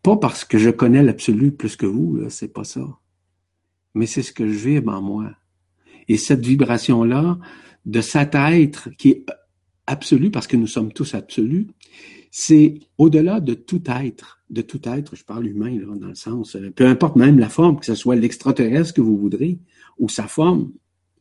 pas 0.03 0.17
parce 0.17 0.45
que 0.45 0.57
je 0.57 0.69
connais 0.69 1.03
l'absolu 1.03 1.51
plus 1.51 1.75
que 1.75 1.85
vous, 1.85 2.19
c'est 2.29 2.53
pas 2.53 2.63
ça, 2.63 2.85
mais 3.93 4.05
c'est 4.05 4.21
ce 4.21 4.31
que 4.31 4.47
je 4.47 4.67
vibre 4.69 4.93
en 4.93 5.01
moi. 5.01 5.31
Et 6.07 6.17
cette 6.17 6.45
vibration-là, 6.45 7.39
de 7.85 8.01
cet 8.01 8.35
être 8.35 8.89
qui 8.97 9.09
est 9.09 9.25
absolu, 9.87 10.31
parce 10.31 10.47
que 10.47 10.57
nous 10.57 10.67
sommes 10.67 10.91
tous 10.91 11.15
absolus, 11.15 11.67
c'est 12.31 12.79
au-delà 12.97 13.39
de 13.39 13.53
tout 13.53 13.83
être, 13.87 14.41
de 14.49 14.61
tout 14.61 14.81
être, 14.87 15.15
je 15.15 15.23
parle 15.23 15.47
humain 15.47 15.77
dans 15.95 16.07
le 16.07 16.15
sens, 16.15 16.55
euh, 16.55 16.71
peu 16.71 16.85
importe 16.85 17.17
même 17.17 17.39
la 17.39 17.49
forme, 17.49 17.79
que 17.79 17.85
ce 17.85 17.95
soit 17.95 18.15
l'extraterrestre 18.15 18.93
que 18.93 19.01
vous 19.01 19.17
voudrez, 19.17 19.59
ou 19.99 20.07
sa 20.07 20.27
forme, 20.27 20.71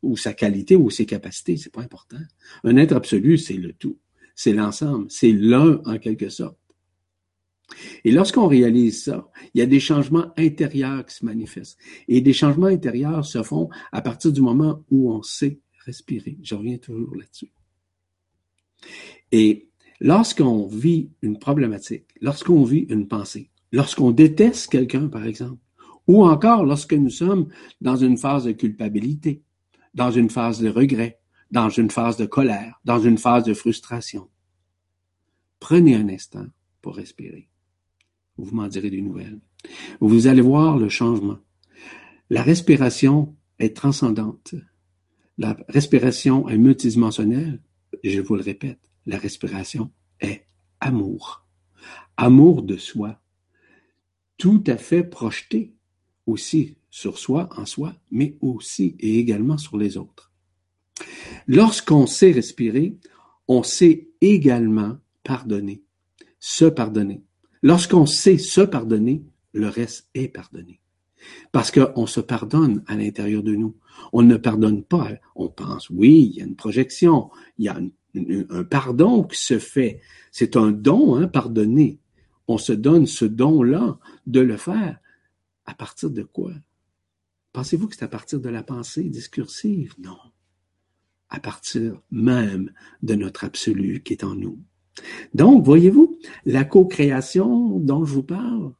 ou 0.03 0.16
sa 0.16 0.33
qualité, 0.33 0.77
ou 0.77 0.88
ses 0.88 1.07
capacités, 1.07 1.57
c'est 1.57 1.73
pas 1.73 1.83
important. 1.83 2.18
Un 2.64 2.77
être 2.77 2.94
absolu, 2.94 3.38
c'est 3.38 3.55
le 3.55 3.73
tout, 3.73 3.99
c'est 4.42 4.55
l'ensemble, 4.55 5.05
c'est 5.11 5.33
l'un 5.33 5.83
en 5.85 5.98
quelque 5.98 6.31
sorte. 6.31 6.57
Et 8.05 8.11
lorsqu'on 8.11 8.46
réalise 8.46 9.05
ça, 9.05 9.31
il 9.53 9.59
y 9.59 9.62
a 9.62 9.66
des 9.66 9.81
changements 9.81 10.33
intérieurs 10.38 11.05
qui 11.05 11.14
se 11.14 11.26
manifestent. 11.26 11.79
Et 12.09 12.22
des 12.22 12.33
changements 12.33 12.68
intérieurs 12.68 13.26
se 13.26 13.42
font 13.42 13.68
à 13.92 14.00
partir 14.00 14.33
du 14.33 14.40
moment 14.40 14.83
où 14.90 15.12
on 15.12 15.20
sait 15.20 15.61
respirer. 15.85 16.38
Je 16.42 16.55
reviens 16.55 16.79
toujours 16.79 17.14
là-dessus. 17.16 17.53
Et 19.31 19.68
lorsqu'on 20.00 20.66
vit 20.66 21.11
une 21.20 21.38
problématique, 21.38 22.07
lorsqu'on 22.22 22.64
vit 22.64 22.87
une 22.88 23.09
pensée, 23.09 23.50
lorsqu'on 23.72 24.11
déteste 24.11 24.70
quelqu'un, 24.70 25.09
par 25.09 25.26
exemple, 25.26 25.61
ou 26.07 26.24
encore 26.24 26.64
lorsque 26.64 26.94
nous 26.94 27.11
sommes 27.11 27.48
dans 27.83 27.96
une 27.96 28.16
phase 28.16 28.44
de 28.44 28.53
culpabilité, 28.53 29.42
dans 29.92 30.11
une 30.11 30.31
phase 30.31 30.62
de 30.62 30.70
regret, 30.70 31.19
dans 31.50 31.68
une 31.68 31.90
phase 31.90 32.16
de 32.16 32.26
colère, 32.26 32.80
dans 32.84 33.00
une 33.00 33.18
phase 33.18 33.44
de 33.44 33.54
frustration, 33.54 34.28
prenez 35.58 35.94
un 35.94 36.08
instant 36.08 36.46
pour 36.82 36.96
respirer. 36.96 37.48
Vous 38.36 38.54
m'en 38.54 38.68
direz 38.68 38.90
des 38.90 39.02
nouvelles. 39.02 39.40
Vous 40.00 40.26
allez 40.26 40.40
voir 40.40 40.78
le 40.78 40.88
changement. 40.88 41.38
La 42.30 42.42
respiration 42.42 43.36
est 43.58 43.76
transcendante. 43.76 44.54
La 45.36 45.56
respiration 45.68 46.48
est 46.48 46.58
multidimensionnelle 46.58 47.60
je 48.04 48.20
vous 48.20 48.36
le 48.36 48.42
répète, 48.42 48.90
la 49.06 49.18
respiration 49.18 49.90
est 50.20 50.46
amour. 50.80 51.46
Amour 52.16 52.62
de 52.62 52.76
soi. 52.76 53.20
Tout 54.36 54.62
à 54.66 54.76
fait 54.76 55.04
projeté 55.04 55.74
aussi 56.26 56.76
sur 56.90 57.18
soi, 57.18 57.48
en 57.56 57.66
soi, 57.66 57.94
mais 58.10 58.36
aussi 58.40 58.96
et 58.98 59.18
également 59.18 59.58
sur 59.58 59.76
les 59.76 59.96
autres. 59.96 60.29
Lorsqu'on 61.46 62.06
sait 62.06 62.32
respirer, 62.32 62.96
on 63.48 63.62
sait 63.62 64.08
également 64.20 64.98
pardonner, 65.24 65.82
se 66.38 66.64
pardonner. 66.64 67.22
Lorsqu'on 67.62 68.06
sait 68.06 68.38
se 68.38 68.60
pardonner, 68.60 69.24
le 69.52 69.68
reste 69.68 70.08
est 70.14 70.28
pardonné. 70.28 70.80
Parce 71.52 71.70
qu'on 71.70 72.06
se 72.06 72.20
pardonne 72.20 72.82
à 72.86 72.96
l'intérieur 72.96 73.42
de 73.42 73.54
nous. 73.54 73.76
On 74.12 74.22
ne 74.22 74.36
pardonne 74.36 74.82
pas. 74.82 75.10
On 75.34 75.48
pense, 75.48 75.90
oui, 75.90 76.30
il 76.30 76.38
y 76.38 76.42
a 76.42 76.46
une 76.46 76.56
projection, 76.56 77.30
il 77.58 77.66
y 77.66 77.68
a 77.68 77.78
un 78.50 78.64
pardon 78.64 79.24
qui 79.24 79.36
se 79.36 79.58
fait. 79.58 80.00
C'est 80.32 80.56
un 80.56 80.70
don, 80.70 81.16
hein, 81.16 81.28
pardonner. 81.28 81.98
On 82.48 82.58
se 82.58 82.72
donne 82.72 83.06
ce 83.06 83.24
don-là 83.24 83.98
de 84.26 84.40
le 84.40 84.56
faire. 84.56 84.98
À 85.66 85.74
partir 85.74 86.10
de 86.10 86.22
quoi? 86.22 86.52
Pensez-vous 87.52 87.88
que 87.88 87.96
c'est 87.96 88.04
à 88.04 88.08
partir 88.08 88.40
de 88.40 88.48
la 88.48 88.62
pensée 88.62 89.04
discursive? 89.04 89.94
Non. 89.98 90.16
À 91.30 91.40
partir 91.40 92.00
même 92.10 92.72
de 93.02 93.14
notre 93.14 93.44
absolu 93.44 94.02
qui 94.02 94.14
est 94.14 94.24
en 94.24 94.34
nous. 94.34 94.58
Donc, 95.34 95.64
voyez-vous, 95.64 96.18
la 96.44 96.64
co-création 96.64 97.78
dont 97.78 98.04
je 98.04 98.12
vous 98.12 98.22
parle, 98.22 98.72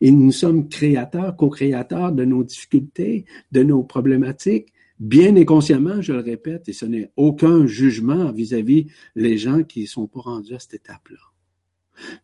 et 0.00 0.10
nous 0.10 0.32
sommes 0.32 0.68
créateurs, 0.68 1.36
co-créateurs 1.36 2.12
de 2.12 2.24
nos 2.24 2.44
difficultés, 2.44 3.24
de 3.52 3.62
nos 3.62 3.82
problématiques, 3.82 4.72
bien 4.98 5.36
inconsciemment, 5.36 6.00
je 6.00 6.12
le 6.12 6.20
répète, 6.20 6.68
et 6.68 6.72
ce 6.72 6.86
n'est 6.86 7.12
aucun 7.16 7.66
jugement 7.66 8.32
vis-à-vis 8.32 8.86
les 9.14 9.38
gens 9.38 9.62
qui 9.62 9.82
ne 9.82 9.86
sont 9.86 10.06
pas 10.06 10.20
rendus 10.20 10.54
à 10.54 10.58
cette 10.58 10.74
étape-là. 10.74 11.18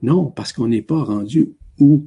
Non, 0.02 0.26
parce 0.30 0.52
qu'on 0.52 0.68
n'est 0.68 0.82
pas 0.82 1.02
rendu 1.02 1.54
où 1.78 2.06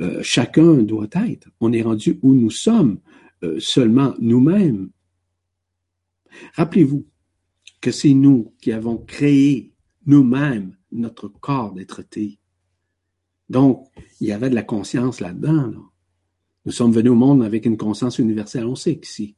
euh, 0.00 0.20
chacun 0.22 0.74
doit 0.74 1.08
être. 1.12 1.48
On 1.60 1.72
est 1.72 1.82
rendu 1.82 2.18
où 2.22 2.34
nous 2.34 2.50
sommes 2.50 2.98
euh, 3.42 3.58
seulement 3.58 4.14
nous-mêmes. 4.20 4.90
Rappelez-vous 6.54 7.04
que 7.80 7.90
c'est 7.90 8.14
nous 8.14 8.52
qui 8.60 8.72
avons 8.72 8.96
créé 8.98 9.72
nous-mêmes 10.06 10.76
notre 10.92 11.28
corps 11.28 11.72
d'être-té. 11.72 12.38
Donc, 13.48 13.86
il 14.20 14.28
y 14.28 14.32
avait 14.32 14.50
de 14.50 14.54
la 14.54 14.62
conscience 14.62 15.20
là-dedans. 15.20 15.72
Nous 16.64 16.72
sommes 16.72 16.92
venus 16.92 17.12
au 17.12 17.16
monde 17.16 17.42
avec 17.42 17.66
une 17.66 17.76
conscience 17.76 18.18
universelle. 18.18 18.66
On 18.66 18.74
sait 18.74 18.98
qu'ici, 18.98 19.36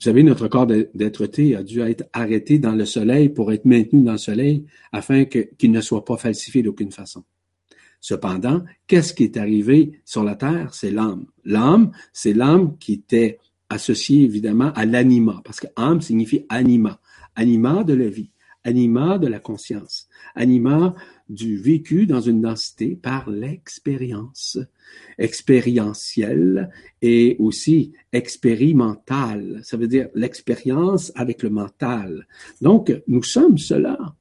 vous 0.00 0.04
savez, 0.10 0.22
notre 0.22 0.48
corps 0.48 0.66
d'être-té 0.66 1.56
a 1.56 1.62
dû 1.62 1.80
être 1.80 2.04
arrêté 2.12 2.58
dans 2.58 2.74
le 2.74 2.84
soleil 2.84 3.28
pour 3.28 3.52
être 3.52 3.64
maintenu 3.64 4.02
dans 4.02 4.12
le 4.12 4.18
soleil 4.18 4.66
afin 4.92 5.24
qu'il 5.24 5.70
ne 5.70 5.80
soit 5.80 6.04
pas 6.04 6.16
falsifié 6.16 6.62
d'aucune 6.62 6.92
façon. 6.92 7.24
Cependant, 8.00 8.62
qu'est-ce 8.86 9.14
qui 9.14 9.24
est 9.24 9.36
arrivé 9.38 10.00
sur 10.04 10.24
la 10.24 10.34
terre? 10.34 10.74
C'est 10.74 10.90
l'âme. 10.90 11.26
L'âme, 11.44 11.92
c'est 12.12 12.34
l'âme 12.34 12.76
qui 12.78 12.92
était 12.92 13.38
associée 13.70 14.24
évidemment 14.24 14.72
à 14.74 14.84
l'anima, 14.84 15.40
parce 15.44 15.60
que 15.60 15.68
âme 15.76 16.02
signifie 16.02 16.44
anima, 16.50 17.00
anima 17.34 17.84
de 17.84 17.94
la 17.94 18.08
vie, 18.08 18.30
anima 18.64 19.18
de 19.18 19.26
la 19.26 19.38
conscience, 19.38 20.08
anima 20.34 20.94
du 21.28 21.58
vécu 21.58 22.06
dans 22.06 22.20
une 22.20 22.40
densité 22.40 22.96
par 22.96 23.30
l'expérience 23.30 24.58
expérientielle 25.18 26.70
et 27.02 27.36
aussi 27.38 27.92
expérimentale. 28.12 29.60
Ça 29.62 29.76
veut 29.76 29.88
dire 29.88 30.08
l'expérience 30.14 31.12
avec 31.14 31.42
le 31.42 31.50
mental. 31.50 32.26
Donc, 32.60 32.94
nous 33.06 33.22
sommes 33.22 33.58
cela. 33.58 34.16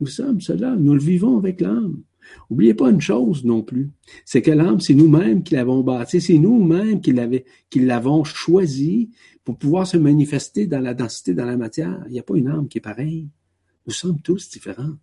Nous 0.00 0.06
sommes 0.06 0.40
cela. 0.40 0.76
Nous 0.76 0.94
le 0.94 1.00
vivons 1.00 1.38
avec 1.38 1.60
l'âme. 1.60 2.02
Oubliez 2.48 2.74
pas 2.74 2.90
une 2.90 3.00
chose 3.00 3.44
non 3.44 3.62
plus, 3.62 3.90
c'est 4.24 4.42
que 4.42 4.50
l'âme, 4.50 4.80
c'est 4.80 4.94
nous-mêmes 4.94 5.42
qui 5.42 5.54
l'avons 5.54 5.82
bâti, 5.82 6.20
c'est 6.20 6.38
nous-mêmes 6.38 7.00
qui 7.00 7.80
l'avons 7.80 8.24
choisi 8.24 9.10
pour 9.44 9.58
pouvoir 9.58 9.86
se 9.86 9.96
manifester 9.96 10.66
dans 10.66 10.80
la 10.80 10.94
densité, 10.94 11.34
dans 11.34 11.46
la 11.46 11.56
matière. 11.56 12.02
Il 12.06 12.12
n'y 12.12 12.18
a 12.18 12.22
pas 12.22 12.36
une 12.36 12.48
âme 12.48 12.68
qui 12.68 12.78
est 12.78 12.82
pareille. 12.82 13.28
Nous 13.86 13.92
sommes 13.92 14.20
tous 14.20 14.50
différents. 14.50 14.96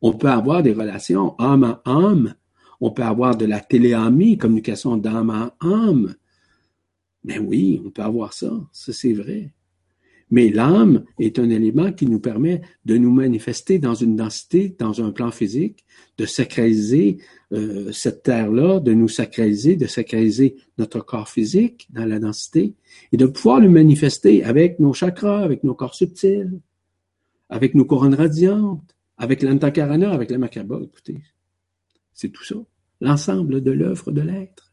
On 0.00 0.12
peut 0.12 0.28
avoir 0.28 0.62
des 0.62 0.72
relations 0.72 1.38
âme 1.38 1.64
à 1.64 1.82
âme. 1.84 2.34
On 2.80 2.90
peut 2.90 3.02
avoir 3.02 3.36
de 3.36 3.46
la 3.46 3.60
téléamie, 3.60 4.38
communication 4.38 4.96
d'âme 4.96 5.30
à 5.30 5.56
âme. 5.60 6.14
Mais 7.24 7.38
oui, 7.38 7.82
on 7.84 7.90
peut 7.90 8.02
avoir 8.02 8.32
ça. 8.32 8.52
Ça, 8.72 8.92
c'est 8.92 9.12
vrai. 9.12 9.52
Mais 10.30 10.50
l'âme 10.50 11.04
est 11.18 11.38
un 11.38 11.48
élément 11.48 11.92
qui 11.92 12.06
nous 12.06 12.20
permet 12.20 12.60
de 12.84 12.96
nous 12.96 13.10
manifester 13.10 13.78
dans 13.78 13.94
une 13.94 14.16
densité, 14.16 14.74
dans 14.78 15.02
un 15.02 15.10
plan 15.10 15.30
physique, 15.30 15.84
de 16.18 16.26
sacraliser 16.26 17.18
euh, 17.52 17.90
cette 17.92 18.24
terre-là, 18.24 18.80
de 18.80 18.92
nous 18.92 19.08
sacraliser, 19.08 19.76
de 19.76 19.86
sacraliser 19.86 20.56
notre 20.76 21.00
corps 21.00 21.28
physique 21.28 21.88
dans 21.90 22.04
la 22.04 22.18
densité, 22.18 22.74
et 23.12 23.16
de 23.16 23.26
pouvoir 23.26 23.60
le 23.60 23.70
manifester 23.70 24.44
avec 24.44 24.80
nos 24.80 24.92
chakras, 24.92 25.42
avec 25.42 25.64
nos 25.64 25.74
corps 25.74 25.94
subtils, 25.94 26.60
avec 27.48 27.74
nos 27.74 27.84
couronnes 27.84 28.14
radiantes, 28.14 28.96
avec 29.16 29.42
l'antakarana, 29.42 30.10
avec 30.10 30.30
la 30.30 30.38
makaba, 30.38 30.80
écoutez, 30.82 31.22
c'est 32.12 32.28
tout 32.28 32.44
ça, 32.44 32.56
l'ensemble 33.00 33.62
de 33.62 33.70
l'œuvre 33.70 34.12
de 34.12 34.20
l'être. 34.20 34.67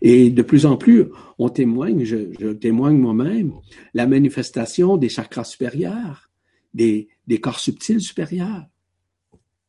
Et 0.00 0.30
de 0.30 0.42
plus 0.42 0.66
en 0.66 0.76
plus, 0.76 1.06
on 1.38 1.48
témoigne, 1.48 2.04
je, 2.04 2.52
témoigne 2.52 2.98
moi-même, 2.98 3.52
la 3.94 4.06
manifestation 4.06 4.96
des 4.96 5.08
chakras 5.08 5.44
supérieurs, 5.44 6.30
des, 6.74 7.08
des 7.26 7.40
corps 7.40 7.60
subtils 7.60 8.00
supérieurs. 8.00 8.66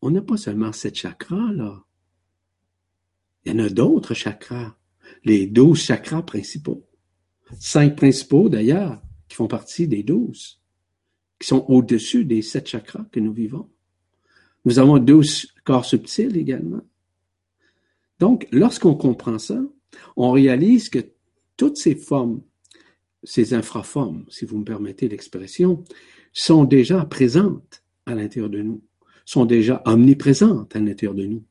On 0.01 0.12
n'a 0.12 0.21
pas 0.21 0.38
seulement 0.38 0.71
sept 0.71 0.95
chakras, 0.95 1.51
là. 1.53 1.84
Il 3.45 3.53
y 3.53 3.56
en 3.56 3.60
a 3.60 3.69
d'autres 3.69 4.13
chakras, 4.13 4.75
les 5.23 5.47
douze 5.47 5.82
chakras 5.82 6.23
principaux. 6.23 6.86
Cinq 7.60 7.95
principaux, 7.97 8.49
d'ailleurs, 8.49 9.01
qui 9.27 9.36
font 9.36 9.47
partie 9.47 9.88
des 9.88 10.03
douze 10.03 10.63
qui 11.43 11.49
sont 11.49 11.65
au-dessus 11.67 12.23
des 12.23 12.41
sept 12.41 12.69
chakras 12.69 13.06
que 13.12 13.19
nous 13.19 13.34
vivons. 13.34 13.69
Nous 14.63 14.79
avons 14.79 14.97
douze 14.97 15.53
corps 15.65 15.84
subtils 15.84 16.38
également. 16.38 16.79
Donc, 18.19 18.47
lorsqu'on 18.53 18.95
comprend 18.95 19.38
ça, 19.39 19.62
on 20.15 20.32
réalise 20.32 20.89
que 20.89 20.99
toutes 21.58 21.77
ces 21.77 21.95
formes, 21.95 22.41
ces 23.23 23.53
infraformes, 23.53 24.25
si 24.29 24.45
vous 24.45 24.58
me 24.58 24.65
permettez 24.65 25.08
l'expression, 25.08 25.84
sont 26.34 26.63
déjà 26.63 27.06
présentes 27.06 27.84
à 28.06 28.15
l'intérieur 28.15 28.49
de 28.49 28.62
nous, 28.62 28.82
sont 29.25 29.45
déjà 29.45 29.82
omniprésentes 29.86 30.75
à 30.75 30.79
l'intérieur 30.79 31.15
de 31.15 31.25
nous. 31.25 31.43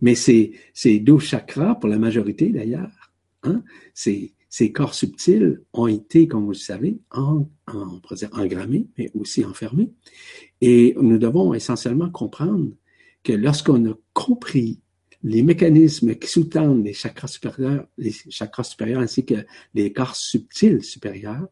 Mais 0.00 0.14
ces, 0.14 0.52
ces 0.74 1.00
douze 1.00 1.24
chakras, 1.24 1.74
pour 1.76 1.88
la 1.88 1.98
majorité 1.98 2.50
d'ailleurs, 2.50 3.12
hein, 3.42 3.62
c'est 3.94 4.32
ces 4.52 4.70
corps 4.70 4.92
subtils 4.92 5.62
ont 5.72 5.86
été, 5.86 6.28
comme 6.28 6.44
vous 6.44 6.50
le 6.50 6.56
savez, 6.56 6.98
en, 7.10 7.48
dire 8.14 8.28
engrammés, 8.32 8.86
mais 8.98 9.10
aussi 9.14 9.46
enfermés. 9.46 9.90
Et 10.60 10.94
nous 11.00 11.16
devons 11.16 11.54
essentiellement 11.54 12.10
comprendre 12.10 12.68
que 13.22 13.32
lorsqu'on 13.32 13.90
a 13.90 13.94
compris 14.12 14.81
les 15.22 15.42
mécanismes 15.42 16.14
qui 16.14 16.28
sous-tendent 16.28 16.84
les 16.84 16.92
chakras 16.92 17.28
supérieurs, 17.28 17.86
les 17.96 18.12
chakras 18.12 18.64
supérieurs 18.64 19.00
ainsi 19.00 19.24
que 19.24 19.46
les 19.74 19.92
corps 19.92 20.16
subtils 20.16 20.82
supérieurs, 20.82 21.48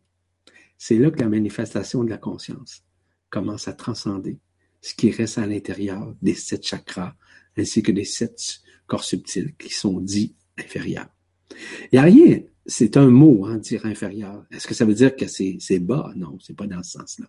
c'est 0.76 0.98
là 0.98 1.10
que 1.10 1.20
la 1.20 1.28
manifestation 1.28 2.04
de 2.04 2.10
la 2.10 2.18
conscience 2.18 2.82
commence 3.28 3.68
à 3.68 3.72
transcender 3.72 4.38
ce 4.80 4.94
qui 4.94 5.10
reste 5.10 5.38
à 5.38 5.46
l'intérieur 5.46 6.14
des 6.22 6.34
sept 6.34 6.66
chakras 6.66 7.14
ainsi 7.56 7.82
que 7.82 7.92
des 7.92 8.04
sept 8.04 8.60
corps 8.86 9.04
subtils 9.04 9.54
qui 9.56 9.72
sont 9.72 10.00
dits 10.00 10.34
inférieurs. 10.58 11.08
Il 11.50 11.88
n'y 11.94 11.98
a 11.98 12.02
rien 12.02 12.40
c'est 12.70 12.96
un 12.96 13.10
mot, 13.10 13.46
hein, 13.46 13.58
dire 13.58 13.84
inférieur. 13.86 14.44
Est-ce 14.52 14.66
que 14.66 14.74
ça 14.74 14.84
veut 14.84 14.94
dire 14.94 15.16
que 15.16 15.26
c'est, 15.26 15.78
bas? 15.80 16.12
Non, 16.14 16.38
c'est 16.40 16.56
pas 16.56 16.66
dans 16.66 16.82
ce 16.82 16.92
sens-là. 16.92 17.26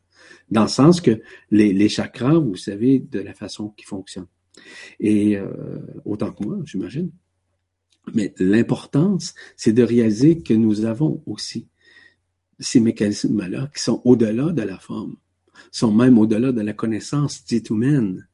Dans 0.50 0.64
le 0.64 0.70
sens 0.70 1.02
que 1.02 1.22
les, 1.50 1.90
chakras, 1.90 2.38
vous 2.38 2.56
savez, 2.56 3.00
de 3.00 3.20
la 3.20 3.34
façon 3.34 3.70
qu'ils 3.70 3.88
fonctionnent. 3.88 4.28
Et 5.00 5.38
euh, 5.38 5.80
autant 6.06 6.32
que 6.32 6.44
moi, 6.44 6.58
j'imagine. 6.66 7.12
Mais 8.14 8.34
l'importance, 8.40 9.34
c'est 9.56 9.74
de 9.74 9.84
réaliser 9.84 10.42
que 10.42 10.54
nous 10.54 10.86
avons 10.86 11.22
aussi 11.26 11.68
ces 12.60 12.80
mécanismes-là 12.80 13.70
qui 13.76 13.82
sont 13.84 14.02
au-delà 14.06 14.52
de 14.52 14.62
la 14.62 14.78
forme, 14.78 15.16
sont 15.72 15.92
même 15.92 16.18
au-delà 16.18 16.52
de 16.52 16.62
la 16.62 16.74
connaissance 16.74 17.44
dite 17.44 17.70
humaine. 17.70 18.28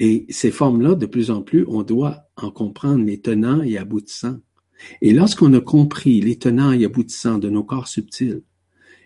Et 0.00 0.26
ces 0.28 0.50
formes-là, 0.50 0.94
de 0.94 1.06
plus 1.06 1.30
en 1.30 1.42
plus, 1.42 1.64
on 1.66 1.82
doit 1.82 2.28
en 2.36 2.50
comprendre 2.50 3.04
les 3.04 3.20
tenants 3.20 3.62
et 3.62 3.78
aboutissants. 3.78 4.38
Et 5.00 5.12
lorsqu'on 5.12 5.52
a 5.54 5.60
compris 5.60 6.20
les 6.20 6.38
tenants 6.38 6.72
et 6.72 6.84
aboutissants 6.84 7.38
de 7.38 7.50
nos 7.50 7.64
corps 7.64 7.88
subtils 7.88 8.42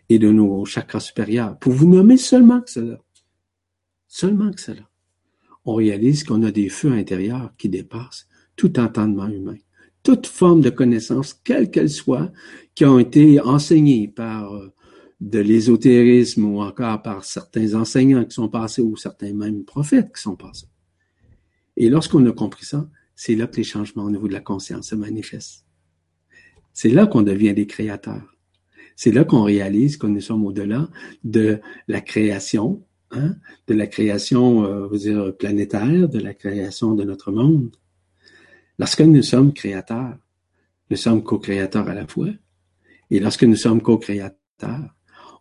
et 0.09 0.19
de 0.19 0.31
nos 0.31 0.65
chakras 0.67 1.01
supérieurs, 1.01 1.59
pour 1.59 1.73
vous 1.73 1.89
nommer 1.89 2.19
seulement 2.19 2.61
que 2.61 2.71
cela, 2.71 2.99
seulement 4.07 4.51
que 4.51 4.61
cela, 4.61 4.83
on 5.65 5.75
réalise 5.75 6.25
qu'on 6.25 6.43
a 6.43 6.51
des 6.51 6.69
feux 6.69 6.93
intérieurs 6.93 7.53
qui 7.57 7.69
dépassent 7.69 8.29
tout 8.57 8.79
entendement 8.79 9.29
humain, 9.29 9.57
toute 10.03 10.27
forme 10.27 10.61
de 10.61 10.71
connaissance, 10.71 11.35
quelle 11.35 11.71
qu'elle 11.71 11.91
soit, 11.91 12.33
qui 12.75 12.85
ont 12.85 12.99
été 12.99 13.41
enseignées 13.41 14.09
par 14.09 14.55
euh, 14.55 14.73
de 15.21 15.39
l'ésotérisme 15.39 16.45
ou 16.45 16.61
encore 16.61 17.01
par 17.03 17.25
certains 17.25 17.75
enseignants 17.75 18.25
qui 18.25 18.35
sont 18.35 18.49
passés 18.49 18.83
ou 18.83 18.97
certains 18.97 19.33
même 19.33 19.65
prophètes 19.65 20.13
qui 20.15 20.21
sont 20.21 20.37
passés. 20.37 20.67
Et 21.77 21.89
lorsqu'on 21.89 22.27
a 22.27 22.33
compris 22.33 22.67
ça, 22.67 22.89
c'est 23.15 23.37
là 23.37 23.47
que 23.47 23.57
les 23.57 23.65
changements 23.65 24.05
au 24.05 24.11
niveau 24.11 24.27
de 24.27 24.33
la 24.33 24.41
conscience 24.41 24.89
se 24.89 24.95
manifestent. 24.95 25.65
C'est 26.73 26.89
là 26.89 27.07
qu'on 27.07 27.23
devient 27.23 27.55
des 27.55 27.67
créateurs. 27.67 28.37
C'est 28.97 29.13
là 29.13 29.25
qu'on 29.25 29.43
réalise 29.43 29.97
que 29.97 30.07
nous 30.07 30.21
sommes 30.21 30.45
au-delà 30.45 30.89
de 31.25 31.61
la 31.89 32.01
création, 32.01 32.85
hein, 33.13 33.37
de 33.67 33.75
la 33.75 33.87
création, 33.87 34.65
euh, 34.65 34.87
vous 34.87 34.99
dire, 34.99 35.37
planétaire, 35.37 36.09
de 36.09 36.19
la 36.19 36.35
création 36.35 36.95
de 36.95 37.05
notre 37.05 37.33
monde. 37.33 37.77
Lorsque 38.79 39.01
nous 39.01 39.23
sommes 39.23 39.53
créateurs, 39.53 40.17
nous 40.91 40.97
sommes 40.97 41.23
co-créateurs 41.23 41.89
à 41.89 41.95
la 41.95 42.07
fois. 42.07 42.31
Et 43.11 43.21
lorsque 43.21 43.45
nous 43.45 43.57
sommes 43.57 43.81
co-créateurs, 43.81 44.95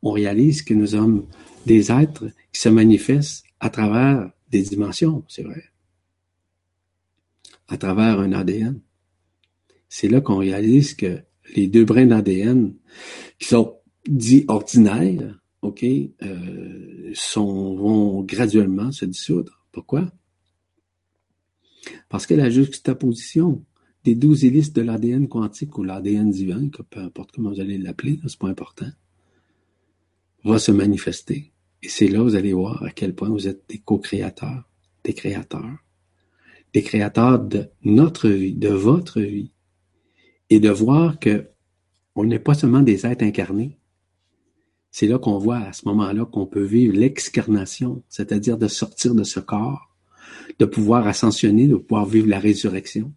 on 0.03 0.11
réalise 0.11 0.61
que 0.61 0.73
nous 0.73 0.87
sommes 0.87 1.25
des 1.65 1.91
êtres 1.91 2.27
qui 2.51 2.61
se 2.61 2.69
manifestent 2.69 3.43
à 3.59 3.69
travers 3.69 4.31
des 4.49 4.61
dimensions, 4.61 5.23
c'est 5.27 5.43
vrai 5.43 5.71
à 7.71 7.77
travers 7.77 8.19
un 8.19 8.33
ADN. 8.33 8.81
C'est 9.87 10.09
là 10.09 10.19
qu'on 10.21 10.37
réalise 10.37 10.93
que 10.93 11.21
les 11.55 11.67
deux 11.67 11.85
brins 11.85 12.05
d'ADN 12.05 12.73
qui 13.39 13.47
sont 13.47 13.77
dits 14.07 14.45
ordinaires, 14.49 15.40
OK, 15.61 15.83
euh, 15.83 17.11
sont, 17.13 17.75
vont 17.75 18.21
graduellement 18.23 18.91
se 18.91 19.05
dissoudre. 19.05 19.65
Pourquoi? 19.71 20.11
Parce 22.09 22.25
que 22.25 22.33
la 22.33 22.49
juxtaposition 22.49 23.63
des 24.03 24.15
douze 24.15 24.43
hélices 24.43 24.73
de 24.73 24.81
l'ADN 24.81 25.27
quantique 25.27 25.77
ou 25.77 25.83
l'ADN 25.83 26.31
divin, 26.31 26.69
peu 26.89 26.99
importe 26.99 27.31
comment 27.31 27.51
vous 27.51 27.59
allez 27.59 27.77
l'appeler, 27.77 28.19
c'est 28.27 28.39
pas 28.39 28.47
important. 28.47 28.89
va 30.43 30.57
se 30.57 30.71
manifester. 30.71 31.51
Et 31.83 31.89
c'est 31.89 32.07
là, 32.07 32.21
vous 32.21 32.35
allez 32.35 32.53
voir 32.53 32.83
à 32.83 32.91
quel 32.91 33.15
point 33.15 33.29
vous 33.29 33.47
êtes 33.47 33.63
des 33.69 33.79
co-créateurs, 33.79 34.69
des 35.03 35.13
créateurs, 35.13 35.77
des 36.73 36.83
créateurs 36.83 37.39
de 37.39 37.69
notre 37.83 38.29
vie, 38.29 38.53
de 38.53 38.69
votre 38.69 39.21
vie. 39.21 39.51
Et 40.49 40.59
de 40.59 40.69
voir 40.69 41.19
que 41.19 41.47
on 42.15 42.25
n'est 42.25 42.39
pas 42.39 42.53
seulement 42.53 42.81
des 42.81 43.05
êtres 43.05 43.23
incarnés. 43.23 43.77
C'est 44.91 45.07
là 45.07 45.17
qu'on 45.17 45.37
voit 45.37 45.59
à 45.59 45.73
ce 45.73 45.87
moment-là 45.87 46.25
qu'on 46.25 46.45
peut 46.45 46.63
vivre 46.63 46.93
l'excarnation, 46.93 48.03
c'est-à-dire 48.09 48.57
de 48.57 48.67
sortir 48.67 49.15
de 49.15 49.23
ce 49.23 49.39
corps, 49.39 49.95
de 50.59 50.65
pouvoir 50.65 51.07
ascensionner, 51.07 51.67
de 51.67 51.75
pouvoir 51.75 52.05
vivre 52.05 52.27
la 52.27 52.39
résurrection. 52.39 53.13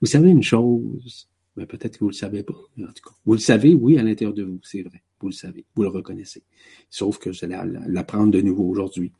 Vous 0.00 0.06
savez 0.06 0.30
une 0.30 0.42
chose, 0.42 1.28
mais 1.56 1.66
peut-être 1.66 1.98
que 1.98 2.04
vous 2.04 2.10
le 2.10 2.14
savez 2.14 2.42
pas. 2.42 2.54
En 2.54 2.92
tout 2.92 3.08
cas, 3.08 3.14
vous 3.24 3.34
le 3.34 3.38
savez, 3.38 3.74
oui, 3.74 3.96
à 3.98 4.02
l'intérieur 4.02 4.34
de 4.34 4.42
vous, 4.42 4.58
c'est 4.62 4.82
vrai. 4.82 5.02
Vous 5.20 5.28
le 5.28 5.34
savez, 5.34 5.64
vous 5.74 5.82
le 5.82 5.88
reconnaissez. 5.88 6.42
Sauf 6.90 7.18
que 7.18 7.32
je 7.32 7.46
vais 7.46 7.56
l'apprendre 7.86 8.32
de 8.32 8.40
nouveau 8.40 8.64
aujourd'hui. 8.68 9.12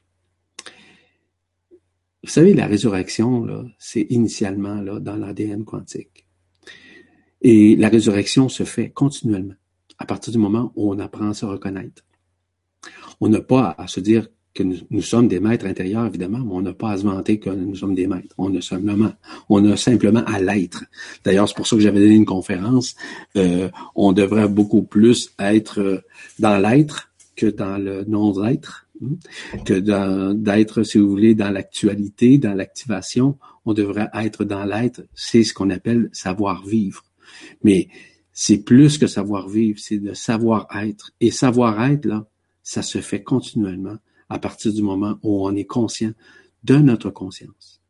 Vous 2.22 2.30
savez, 2.30 2.54
la 2.54 2.66
résurrection, 2.66 3.68
c'est 3.78 4.06
initialement 4.10 4.80
là, 4.80 4.98
dans 4.98 5.16
l'ADN 5.16 5.64
quantique. 5.64 6.26
Et 7.40 7.76
la 7.76 7.88
résurrection 7.88 8.48
se 8.48 8.64
fait 8.64 8.90
continuellement, 8.90 9.54
à 9.98 10.06
partir 10.06 10.32
du 10.32 10.38
moment 10.38 10.72
où 10.76 10.92
on 10.92 10.98
apprend 10.98 11.30
à 11.30 11.34
se 11.34 11.44
reconnaître. 11.44 12.04
On 13.20 13.28
n'a 13.28 13.40
pas 13.40 13.74
à 13.78 13.86
se 13.86 14.00
dire 14.00 14.28
que 14.54 14.62
nous, 14.62 15.02
sommes 15.02 15.26
des 15.26 15.40
maîtres 15.40 15.66
intérieurs, 15.66 16.06
évidemment, 16.06 16.38
mais 16.38 16.52
on 16.52 16.62
n'a 16.62 16.72
pas 16.72 16.92
à 16.92 16.96
se 16.96 17.02
vanter 17.02 17.40
que 17.40 17.50
nous 17.50 17.74
sommes 17.74 17.96
des 17.96 18.06
maîtres. 18.06 18.34
On 18.38 18.54
a 18.54 18.60
simplement, 18.60 19.12
on 19.48 19.64
a 19.68 19.76
simplement 19.76 20.22
à 20.26 20.40
l'être. 20.40 20.84
D'ailleurs, 21.24 21.48
c'est 21.48 21.56
pour 21.56 21.66
ça 21.66 21.74
que 21.74 21.82
j'avais 21.82 21.98
donné 21.98 22.14
une 22.14 22.24
conférence. 22.24 22.94
Euh, 23.36 23.68
on 23.96 24.12
devrait 24.12 24.48
beaucoup 24.48 24.84
plus 24.84 25.32
être 25.40 25.80
euh, 25.80 26.00
dans 26.38 26.56
l'être 26.58 27.10
que 27.34 27.46
dans 27.46 27.78
le 27.78 28.04
non-être, 28.04 28.86
hein, 29.02 29.16
que 29.64 29.74
d'être, 30.34 30.84
si 30.84 30.98
vous 30.98 31.10
voulez, 31.10 31.34
dans 31.34 31.50
l'actualité, 31.50 32.38
dans 32.38 32.54
l'activation. 32.54 33.36
On 33.66 33.74
devrait 33.74 34.10
être 34.14 34.44
dans 34.44 34.64
l'être. 34.64 35.02
C'est 35.14 35.42
ce 35.42 35.52
qu'on 35.52 35.70
appelle 35.70 36.10
savoir 36.12 36.64
vivre. 36.64 37.02
Mais 37.64 37.88
c'est 38.34 38.64
plus 38.64 38.98
que 38.98 39.06
savoir 39.06 39.48
vivre, 39.48 39.78
c'est 39.78 39.98
de 39.98 40.12
savoir 40.12 40.66
être. 40.76 41.12
Et 41.20 41.30
savoir 41.30 41.82
être, 41.84 42.04
là, 42.04 42.28
ça 42.62 42.82
se 42.82 43.00
fait 43.00 43.22
continuellement 43.22 43.96
à 44.28 44.38
partir 44.38 44.72
du 44.72 44.82
moment 44.82 45.18
où 45.22 45.46
on 45.46 45.54
est 45.54 45.64
conscient 45.64 46.12
de 46.64 46.76
notre 46.76 47.10
conscience. 47.10 47.80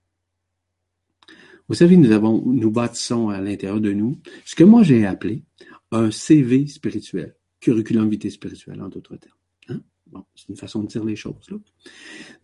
Vous 1.68 1.74
savez, 1.74 1.96
nous 1.96 2.11
avons, 2.12 2.42
nous 2.44 2.70
bâtissons 2.70 3.30
à 3.30 3.40
l'intérieur 3.40 3.80
de 3.80 3.92
nous 3.92 4.18
ce 4.44 4.54
que 4.54 4.64
moi 4.64 4.83
j'ai 4.83 5.07
appelé 5.07 5.42
un 5.90 6.11
CV 6.11 6.66
spirituel, 6.66 7.35
curriculum 7.61 8.11
vitae 8.11 8.30
spirituel 8.30 8.83
en 8.83 8.88
d'autres 8.88 9.16
termes. 9.16 9.35
Hein? 9.68 9.80
Bon, 10.09 10.24
c'est 10.35 10.50
une 10.50 10.57
façon 10.57 10.83
de 10.83 10.88
dire 10.88 11.04
les 11.04 11.16
choses. 11.16 11.48
Là. 11.50 11.57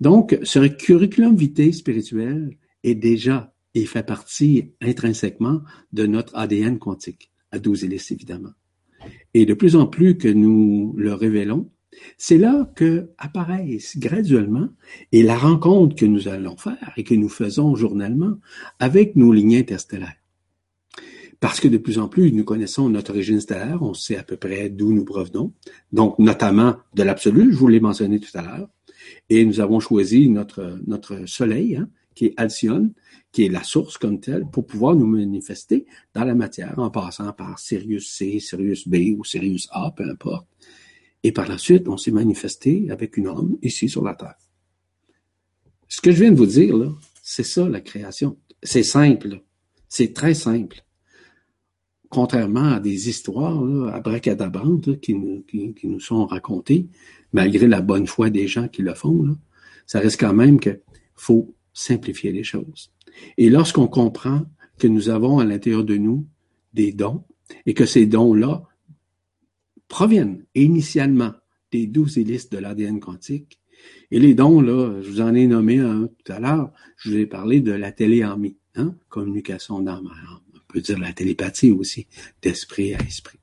Donc, 0.00 0.38
ce 0.42 0.66
curriculum 0.68 1.36
vitae 1.36 1.72
spirituel 1.72 2.56
est 2.82 2.94
déjà 2.94 3.54
et 3.74 3.84
fait 3.84 4.06
partie 4.06 4.72
intrinsèquement 4.80 5.62
de 5.92 6.06
notre 6.06 6.34
ADN 6.36 6.78
quantique, 6.78 7.30
à 7.52 7.58
12 7.58 7.84
hélices 7.84 8.10
évidemment. 8.10 8.52
Et 9.34 9.46
de 9.46 9.54
plus 9.54 9.76
en 9.76 9.86
plus 9.86 10.16
que 10.16 10.28
nous 10.28 10.94
le 10.96 11.14
révélons, 11.14 11.70
c'est 12.18 12.38
là 12.38 12.70
que 12.76 13.10
apparaissent 13.18 13.98
graduellement 13.98 14.68
et 15.12 15.22
la 15.22 15.36
rencontre 15.36 15.96
que 15.96 16.06
nous 16.06 16.28
allons 16.28 16.56
faire 16.56 16.92
et 16.96 17.04
que 17.04 17.14
nous 17.14 17.28
faisons 17.28 17.74
journalement 17.74 18.36
avec 18.78 19.16
nos 19.16 19.32
lignes 19.32 19.56
interstellaires. 19.56 20.16
Parce 21.40 21.58
que 21.58 21.68
de 21.68 21.78
plus 21.78 21.98
en 21.98 22.08
plus, 22.08 22.32
nous 22.32 22.44
connaissons 22.44 22.90
notre 22.90 23.12
origine 23.12 23.40
stellaire, 23.40 23.82
on 23.82 23.94
sait 23.94 24.16
à 24.16 24.22
peu 24.22 24.36
près 24.36 24.68
d'où 24.68 24.92
nous 24.92 25.04
provenons, 25.04 25.54
donc 25.90 26.18
notamment 26.18 26.76
de 26.94 27.02
l'absolu, 27.02 27.50
je 27.50 27.56
vous 27.56 27.68
l'ai 27.68 27.80
mentionné 27.80 28.20
tout 28.20 28.36
à 28.36 28.42
l'heure, 28.42 28.68
et 29.30 29.44
nous 29.46 29.60
avons 29.60 29.80
choisi 29.80 30.28
notre, 30.28 30.78
notre 30.86 31.26
soleil, 31.26 31.76
hein, 31.76 31.88
qui 32.20 32.26
est 32.26 32.35
Alcyone, 32.37 32.92
qui 33.33 33.46
est 33.46 33.48
la 33.48 33.62
source 33.62 33.96
comme 33.96 34.20
telle, 34.20 34.44
pour 34.44 34.66
pouvoir 34.66 34.94
nous 34.94 35.06
manifester 35.06 35.87
dans 36.12 36.24
la 36.24 36.35
matière, 36.35 36.78
en 36.78 36.90
passant 36.90 37.33
par 37.33 37.59
Sirius 37.59 38.12
C, 38.12 38.40
Sirius 38.40 38.87
B 38.87 39.16
ou 39.16 39.24
Sirius 39.24 39.68
A, 39.70 39.90
peu 39.96 40.04
importe. 40.04 40.46
Et 41.22 41.33
par 41.33 41.48
la 41.48 41.56
suite, 41.56 41.88
on 41.88 41.96
s'est 41.96 42.11
manifesté 42.11 42.90
avec 42.90 43.16
une 43.16 43.26
homme 43.26 43.56
ici 43.62 43.88
sur 43.88 44.04
la 44.04 44.14
terre. 44.14 44.37
Ce 45.88 46.02
que 46.02 46.12
je 46.12 46.20
viens 46.20 46.30
de 46.30 46.37
vous 46.37 46.44
dire, 46.44 46.76
là, 46.76 46.92
c'est 47.22 47.42
ça 47.42 47.66
la 47.66 47.80
création. 47.80 48.37
C'est 48.62 48.83
simple. 48.83 49.40
C'est 49.88 50.12
très 50.12 50.35
simple. 50.35 50.85
Contrairement 52.11 52.72
à 52.74 52.80
des 52.80 53.09
histoires 53.09 53.64
là, 53.64 53.94
abracadabrantes 53.94 55.00
qui, 55.00 55.16
qui, 55.48 55.87
nous 55.88 56.00
sont 56.00 56.26
racontées, 56.26 56.90
malgré 57.33 57.66
la 57.66 57.80
bonne 57.80 58.06
foi 58.06 58.28
des 58.28 58.46
gens 58.46 58.68
qui 58.68 58.83
le 58.83 58.92
font, 58.92 59.38
ça 59.87 60.00
reste 60.00 60.20
quand 60.20 60.35
même 60.35 60.61
qu'il 60.61 60.83
faut 61.14 61.54
simplifier 61.72 62.33
les 62.33 62.44
choses. 62.44 62.90
Et 63.37 63.50
lorsqu'on 63.50 63.87
comprend 63.87 64.46
que 64.78 64.88
nous 64.88 65.09
avons 65.09 65.38
à 65.38 65.44
l'intérieur 65.44 65.85
de 65.85 65.96
nous 65.96 66.26
des 66.72 66.92
dons 66.92 67.24
et 67.66 67.74
que 67.74 67.87
ces 67.87 68.06
dons-là 68.06 68.62
proviennent 69.88 70.44
initialement 70.54 71.33
des 71.72 71.87
douze 71.87 72.18
hélices 72.18 72.48
de 72.50 72.59
l'ADN 72.59 73.00
quantique. 73.00 73.59
Et 74.11 74.18
les 74.18 74.35
dons, 74.35 74.61
là, 74.61 75.00
je 75.02 75.11
vous 75.11 75.20
en 75.20 75.35
ai 75.35 75.46
nommé 75.46 75.78
un 75.78 76.09
tout 76.24 76.33
à 76.33 76.40
l'heure, 76.40 76.72
je 76.96 77.11
vous 77.11 77.16
ai 77.16 77.26
parlé 77.26 77.61
de 77.61 77.72
la 77.72 77.92
téléarmie, 77.92 78.56
hein, 78.74 78.94
communication 79.09 79.80
d'âme 79.80 80.11
On 80.54 80.72
peut 80.72 80.80
dire 80.80 80.98
la 80.98 81.12
télépathie 81.12 81.70
aussi, 81.70 82.06
d'esprit 82.42 82.94
à 82.94 82.98
esprit. 83.00 83.38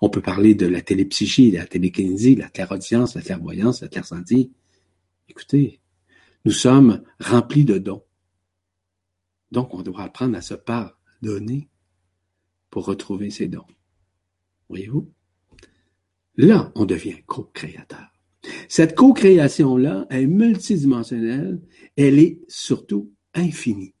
On 0.00 0.10
peut 0.10 0.20
parler 0.20 0.54
de 0.54 0.66
la 0.66 0.82
télépsychie, 0.82 1.52
de 1.52 1.58
la 1.58 1.66
télékinésie, 1.66 2.36
la 2.36 2.48
clairaudience, 2.48 3.14
la 3.14 3.22
clairvoyance, 3.22 3.80
la 3.80 3.88
clairsentie. 3.88 4.50
Écoutez, 5.28 5.80
nous 6.44 6.52
sommes 6.52 7.02
remplis 7.18 7.64
de 7.64 7.78
dons. 7.78 8.02
Donc, 9.50 9.74
on 9.74 9.82
doit 9.82 10.02
apprendre 10.02 10.36
à 10.36 10.42
se 10.42 10.54
pardonner 10.54 11.68
pour 12.70 12.86
retrouver 12.86 13.30
ces 13.30 13.48
dons. 13.48 13.66
Voyez-vous? 14.68 15.10
Là, 16.36 16.72
on 16.76 16.86
devient 16.86 17.22
co-créateur. 17.26 18.06
Cette 18.68 18.94
co-création-là 18.94 20.06
est 20.10 20.26
multidimensionnelle, 20.26 21.60
elle 21.96 22.18
est 22.18 22.40
surtout 22.48 23.12
infinie. 23.34 23.94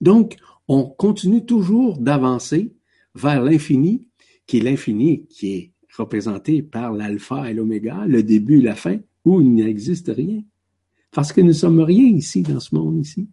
Donc, 0.00 0.36
on 0.68 0.84
continue 0.84 1.44
toujours 1.44 1.98
d'avancer 1.98 2.74
vers 3.14 3.42
l'infini, 3.42 4.06
qui 4.46 4.58
est 4.58 4.62
l'infini 4.62 5.26
qui 5.26 5.54
est 5.54 5.72
représenté 5.96 6.62
par 6.62 6.92
l'alpha 6.92 7.50
et 7.50 7.54
l'oméga, 7.54 8.04
le 8.06 8.22
début 8.22 8.58
et 8.58 8.62
la 8.62 8.74
fin, 8.74 8.98
où 9.24 9.40
il 9.40 9.54
n'existe 9.54 10.12
rien. 10.14 10.42
Parce 11.12 11.32
que 11.32 11.40
nous 11.40 11.52
sommes 11.52 11.80
rien 11.80 12.06
ici, 12.06 12.42
dans 12.42 12.60
ce 12.60 12.74
monde 12.74 12.98
ici. 12.98 13.28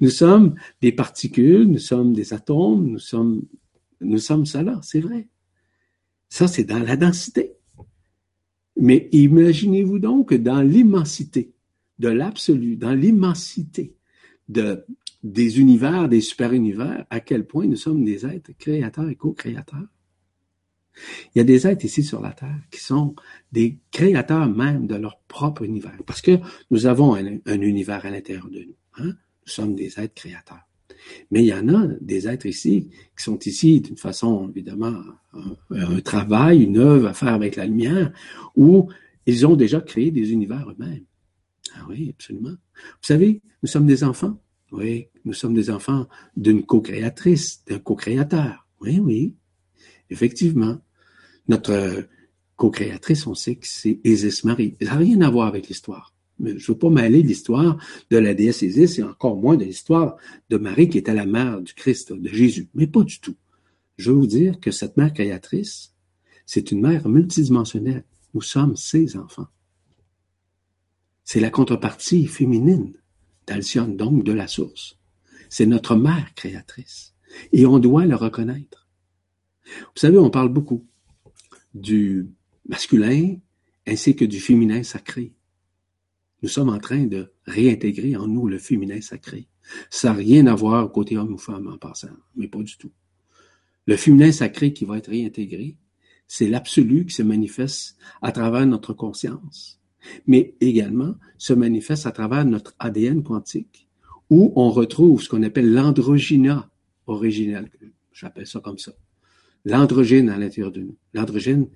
Nous 0.00 0.10
sommes 0.10 0.54
des 0.80 0.92
particules, 0.92 1.66
nous 1.66 1.78
sommes 1.78 2.12
des 2.12 2.32
atomes, 2.32 2.86
nous 2.86 2.98
sommes, 2.98 3.42
nous 4.00 4.18
sommes 4.18 4.46
cela, 4.46 4.78
c'est 4.82 5.00
vrai. 5.00 5.28
Ça, 6.28 6.46
c'est 6.46 6.64
dans 6.64 6.78
la 6.78 6.96
densité. 6.96 7.54
Mais 8.76 9.08
imaginez-vous 9.12 9.98
donc 9.98 10.30
que 10.30 10.34
dans 10.34 10.60
l'immensité 10.60 11.54
de 11.98 12.08
l'absolu, 12.08 12.76
dans 12.76 12.94
l'immensité 12.94 13.96
de, 14.48 14.84
des 15.22 15.60
univers, 15.60 16.08
des 16.08 16.20
super-univers, 16.20 17.06
à 17.08 17.20
quel 17.20 17.46
point 17.46 17.66
nous 17.66 17.76
sommes 17.76 18.04
des 18.04 18.26
êtres 18.26 18.52
créateurs 18.58 19.08
et 19.08 19.16
co-créateurs. 19.16 19.88
Il 21.34 21.38
y 21.38 21.40
a 21.40 21.44
des 21.44 21.66
êtres 21.66 21.84
ici 21.84 22.02
sur 22.02 22.20
la 22.20 22.32
Terre 22.32 22.60
qui 22.70 22.80
sont 22.80 23.14
des 23.52 23.78
créateurs 23.90 24.48
même 24.48 24.86
de 24.86 24.94
leur 24.94 25.18
propre 25.28 25.62
univers, 25.62 25.98
parce 26.06 26.20
que 26.20 26.38
nous 26.70 26.86
avons 26.86 27.14
un, 27.14 27.60
univers 27.60 28.04
à 28.06 28.10
l'intérieur 28.10 28.48
de 28.48 28.60
nous. 28.60 28.76
Hein? 28.98 29.14
Nous 29.46 29.52
sommes 29.52 29.74
des 29.74 29.98
êtres 29.98 30.14
créateurs. 30.14 30.66
Mais 31.30 31.42
il 31.42 31.46
y 31.46 31.54
en 31.54 31.68
a 31.68 31.86
des 32.00 32.28
êtres 32.28 32.46
ici 32.46 32.88
qui 33.16 33.24
sont 33.24 33.38
ici 33.40 33.80
d'une 33.80 33.96
façon, 33.96 34.48
évidemment, 34.48 34.94
un, 35.70 36.00
travail, 36.00 36.62
une 36.62 36.78
œuvre 36.78 37.08
à 37.08 37.14
faire 37.14 37.34
avec 37.34 37.56
la 37.56 37.66
lumière, 37.66 38.12
où 38.56 38.88
ils 39.26 39.46
ont 39.46 39.56
déjà 39.56 39.80
créé 39.80 40.10
des 40.10 40.32
univers 40.32 40.68
eux-mêmes. 40.70 41.04
Ah 41.74 41.84
oui, 41.88 42.10
absolument. 42.14 42.50
Vous 42.50 43.02
savez, 43.02 43.42
nous 43.62 43.68
sommes 43.68 43.86
des 43.86 44.04
enfants. 44.04 44.40
Oui, 44.72 45.08
nous 45.24 45.32
sommes 45.32 45.54
des 45.54 45.70
enfants 45.70 46.08
d'une 46.36 46.64
co-créatrice, 46.64 47.64
d'un 47.66 47.78
co-créateur. 47.78 48.66
Oui, 48.80 48.98
oui, 48.98 49.34
effectivement. 50.10 50.78
Notre 51.48 52.06
co-créatrice, 52.56 53.26
on 53.26 53.34
sait 53.34 53.56
que 53.56 53.66
c'est 53.66 54.00
Isis 54.04 54.44
Marie. 54.44 54.76
Ça 54.80 54.86
n'a 54.86 54.96
rien 54.96 55.20
à 55.20 55.30
voir 55.30 55.48
avec 55.48 55.68
l'histoire. 55.68 56.14
Je 56.40 56.52
ne 56.52 56.58
veux 56.58 56.78
pas 56.78 56.90
mêler 56.90 57.22
l'histoire 57.22 57.78
de 58.10 58.16
la 58.16 58.34
déesse 58.34 58.62
Isis 58.62 58.98
et 58.98 59.02
encore 59.02 59.36
moins 59.36 59.56
de 59.56 59.64
l'histoire 59.64 60.16
de 60.50 60.56
Marie 60.56 60.88
qui 60.88 60.98
était 60.98 61.14
la 61.14 61.26
mère 61.26 61.60
du 61.60 61.74
Christ, 61.74 62.12
de 62.12 62.28
Jésus. 62.28 62.68
Mais 62.74 62.86
pas 62.86 63.02
du 63.02 63.20
tout. 63.20 63.36
Je 63.96 64.10
veux 64.10 64.16
vous 64.16 64.26
dire 64.26 64.58
que 64.58 64.70
cette 64.70 64.96
mère 64.96 65.12
créatrice, 65.12 65.94
c'est 66.46 66.72
une 66.72 66.80
mère 66.80 67.08
multidimensionnelle. 67.08 68.04
Nous 68.34 68.42
sommes 68.42 68.76
ses 68.76 69.16
enfants. 69.16 69.46
C'est 71.22 71.40
la 71.40 71.50
contrepartie 71.50 72.26
féminine 72.26 72.92
d'Alcyone, 73.46 73.96
donc 73.96 74.24
de 74.24 74.32
la 74.32 74.48
source. 74.48 74.98
C'est 75.48 75.66
notre 75.66 75.94
mère 75.94 76.34
créatrice. 76.34 77.14
Et 77.52 77.66
on 77.66 77.78
doit 77.78 78.06
le 78.06 78.16
reconnaître. 78.16 78.88
Vous 79.64 80.00
savez, 80.00 80.18
on 80.18 80.30
parle 80.30 80.50
beaucoup 80.50 80.84
du 81.74 82.28
masculin 82.68 83.36
ainsi 83.86 84.16
que 84.16 84.24
du 84.24 84.40
féminin 84.40 84.82
sacré. 84.82 85.32
Nous 86.42 86.48
sommes 86.48 86.68
en 86.68 86.78
train 86.78 87.04
de 87.06 87.32
réintégrer 87.46 88.16
en 88.16 88.26
nous 88.26 88.46
le 88.46 88.58
féminin 88.58 89.00
sacré. 89.00 89.48
Ça 89.90 90.10
n'a 90.10 90.14
rien 90.14 90.46
à 90.46 90.54
voir 90.54 90.90
côté 90.92 91.16
homme 91.16 91.34
ou 91.34 91.38
femme 91.38 91.68
en 91.68 91.78
passant, 91.78 92.08
mais 92.36 92.48
pas 92.48 92.62
du 92.62 92.76
tout. 92.76 92.92
Le 93.86 93.96
féminin 93.96 94.32
sacré 94.32 94.72
qui 94.72 94.84
va 94.84 94.98
être 94.98 95.10
réintégré, 95.10 95.76
c'est 96.26 96.48
l'absolu 96.48 97.06
qui 97.06 97.14
se 97.14 97.22
manifeste 97.22 97.96
à 98.22 98.32
travers 98.32 98.66
notre 98.66 98.92
conscience, 98.92 99.80
mais 100.26 100.54
également 100.60 101.14
se 101.38 101.52
manifeste 101.52 102.06
à 102.06 102.12
travers 102.12 102.44
notre 102.44 102.74
ADN 102.78 103.22
quantique, 103.22 103.88
où 104.30 104.52
on 104.56 104.70
retrouve 104.70 105.22
ce 105.22 105.28
qu'on 105.28 105.42
appelle 105.42 105.72
l'androgyna 105.72 106.70
original. 107.06 107.70
J'appelle 108.12 108.46
ça 108.46 108.60
comme 108.60 108.78
ça. 108.78 108.92
L'androgyne 109.64 110.28
à 110.28 110.36
l'intérieur 110.36 110.72
de 110.72 110.80
nous. 110.80 110.96
L'androgyne, 111.14 111.68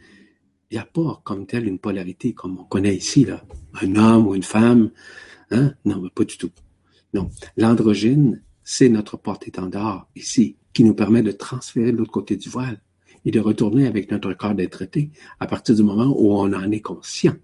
il 0.70 0.74
n'y 0.74 0.80
a 0.80 0.84
pas 0.84 1.20
comme 1.24 1.46
tel 1.46 1.66
une 1.66 1.78
polarité 1.78 2.34
comme 2.34 2.58
on 2.58 2.64
connaît 2.64 2.94
ici, 2.94 3.24
là. 3.24 3.42
Un 3.80 3.96
homme 3.96 4.26
ou 4.26 4.34
une 4.34 4.42
femme. 4.42 4.90
Hein? 5.50 5.74
Non, 5.84 6.06
pas 6.14 6.24
du 6.24 6.36
tout. 6.36 6.50
Non. 7.14 7.30
L'androgyne, 7.56 8.42
c'est 8.62 8.90
notre 8.90 9.16
porte-étendard 9.16 10.08
ici, 10.14 10.56
qui 10.74 10.84
nous 10.84 10.94
permet 10.94 11.22
de 11.22 11.32
transférer 11.32 11.92
de 11.92 11.96
l'autre 11.96 12.12
côté 12.12 12.36
du 12.36 12.50
voile 12.50 12.80
et 13.24 13.30
de 13.30 13.40
retourner 13.40 13.86
avec 13.86 14.10
notre 14.10 14.34
corps 14.34 14.54
d'être 14.54 14.72
traité 14.72 15.10
à 15.40 15.46
partir 15.46 15.74
du 15.74 15.82
moment 15.82 16.14
où 16.18 16.32
on 16.32 16.52
en 16.52 16.70
est 16.70 16.82
conscient. 16.82 17.36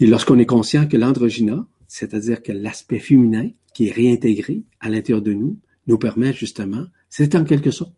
Et 0.00 0.06
lorsqu'on 0.06 0.38
est 0.40 0.46
conscient 0.46 0.88
que 0.88 0.96
l'androgyna, 0.96 1.64
c'est-à-dire 1.86 2.42
que 2.42 2.50
l'aspect 2.50 2.98
féminin 2.98 3.50
qui 3.72 3.88
est 3.88 3.92
réintégré 3.92 4.64
à 4.80 4.88
l'intérieur 4.88 5.22
de 5.22 5.32
nous, 5.32 5.58
nous 5.86 5.98
permet 5.98 6.32
justement, 6.32 6.86
c'est 7.08 7.36
en 7.36 7.44
quelque 7.44 7.70
sorte 7.70 7.94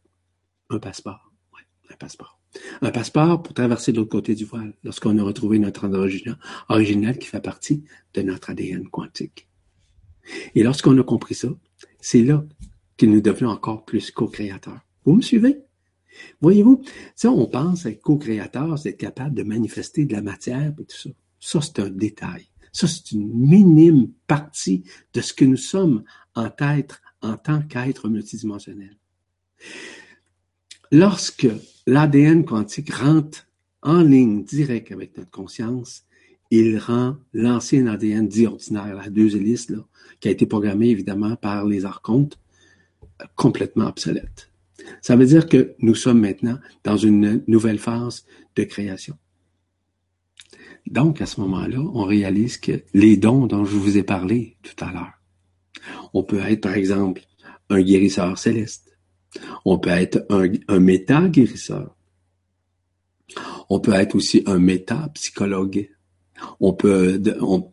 un 0.70 0.78
passeport. 0.78 1.32
Ouais, 1.54 1.62
un 1.92 1.96
passeport. 1.96 2.38
Un 2.80 2.90
passeport 2.90 3.42
pour 3.42 3.54
traverser 3.54 3.92
l'autre 3.92 4.10
côté 4.10 4.34
du 4.34 4.44
voile, 4.44 4.74
lorsqu'on 4.84 5.18
a 5.18 5.22
retrouvé 5.22 5.58
notre 5.58 5.88
original 6.68 7.18
qui 7.18 7.26
fait 7.26 7.40
partie 7.40 7.84
de 8.14 8.22
notre 8.22 8.50
ADN 8.50 8.88
quantique. 8.88 9.48
Et 10.54 10.62
lorsqu'on 10.62 10.98
a 10.98 11.02
compris 11.02 11.34
ça, 11.34 11.48
c'est 12.00 12.22
là 12.22 12.44
que 12.96 13.06
nous 13.06 13.20
devenons 13.20 13.50
encore 13.50 13.84
plus 13.84 14.10
co-créateurs. 14.10 14.80
Vous 15.04 15.14
me 15.14 15.22
suivez? 15.22 15.62
Voyez-vous, 16.40 16.82
ça, 17.14 17.30
on 17.30 17.46
pense 17.46 17.86
être 17.86 18.00
co-créateur, 18.00 18.78
c'est 18.78 18.90
être 18.90 18.98
capable 18.98 19.34
de 19.34 19.42
manifester 19.42 20.04
de 20.04 20.12
la 20.12 20.22
matière 20.22 20.72
et 20.78 20.84
tout 20.84 20.96
ça. 20.96 21.10
Ça, 21.38 21.60
c'est 21.60 21.78
un 21.78 21.90
détail. 21.90 22.48
Ça, 22.72 22.88
c'est 22.88 23.12
une 23.12 23.32
minime 23.32 24.10
partie 24.26 24.82
de 25.14 25.20
ce 25.20 25.32
que 25.32 25.44
nous 25.44 25.56
sommes 25.56 26.02
en, 26.34 26.48
en 27.22 27.36
tant 27.36 27.62
qu'être 27.62 28.08
multidimensionnel. 28.08 28.96
Lorsque 30.90 31.48
l'ADN 31.86 32.44
quantique 32.44 32.94
rentre 32.94 33.46
en 33.82 34.00
ligne 34.00 34.44
directe 34.44 34.90
avec 34.92 35.16
notre 35.16 35.30
conscience, 35.30 36.04
il 36.50 36.78
rend 36.78 37.16
l'ancien 37.34 37.86
ADN 37.86 38.26
dit 38.26 38.46
ordinaire, 38.46 38.94
la 38.94 39.10
deux 39.10 39.36
hélices, 39.36 39.70
qui 40.20 40.28
a 40.28 40.30
été 40.30 40.46
programmé 40.46 40.88
évidemment 40.88 41.36
par 41.36 41.66
les 41.66 41.84
archontes, 41.84 42.38
complètement 43.36 43.86
obsolète. 43.86 44.50
Ça 45.02 45.16
veut 45.16 45.26
dire 45.26 45.46
que 45.46 45.74
nous 45.80 45.94
sommes 45.94 46.20
maintenant 46.20 46.58
dans 46.84 46.96
une 46.96 47.42
nouvelle 47.46 47.78
phase 47.78 48.24
de 48.56 48.64
création. 48.64 49.16
Donc, 50.86 51.20
à 51.20 51.26
ce 51.26 51.40
moment-là, 51.42 51.80
on 51.80 52.04
réalise 52.04 52.56
que 52.56 52.80
les 52.94 53.18
dons 53.18 53.46
dont 53.46 53.64
je 53.64 53.76
vous 53.76 53.98
ai 53.98 54.02
parlé 54.02 54.56
tout 54.62 54.82
à 54.82 54.90
l'heure, 54.90 55.12
on 56.14 56.22
peut 56.22 56.40
être, 56.40 56.62
par 56.62 56.74
exemple, 56.74 57.22
un 57.68 57.82
guérisseur 57.82 58.38
céleste. 58.38 58.87
On 59.64 59.78
peut 59.78 59.90
être 59.90 60.26
un, 60.30 60.50
un 60.68 60.80
méta-guérisseur. 60.80 61.94
On 63.68 63.80
peut 63.80 63.92
être 63.92 64.14
aussi 64.14 64.42
un 64.46 64.58
méta-psychologue. 64.58 65.90
On 66.60 66.72
peut, 66.72 67.20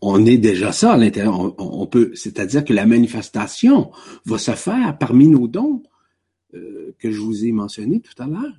on, 0.01 0.25
est 0.25 0.37
déjà 0.37 0.71
ça 0.71 0.93
à 0.93 0.97
l'intérieur. 0.97 1.39
On, 1.59 1.85
peut, 1.85 2.11
c'est-à-dire 2.15 2.65
que 2.65 2.73
la 2.73 2.85
manifestation 2.85 3.91
va 4.25 4.37
se 4.37 4.51
faire 4.51 4.97
parmi 4.97 5.27
nos 5.27 5.47
dons 5.47 5.83
euh, 6.55 6.95
que 6.97 7.11
je 7.11 7.19
vous 7.19 7.45
ai 7.45 7.51
mentionnés 7.51 8.01
tout 8.01 8.21
à 8.21 8.27
l'heure 8.27 8.53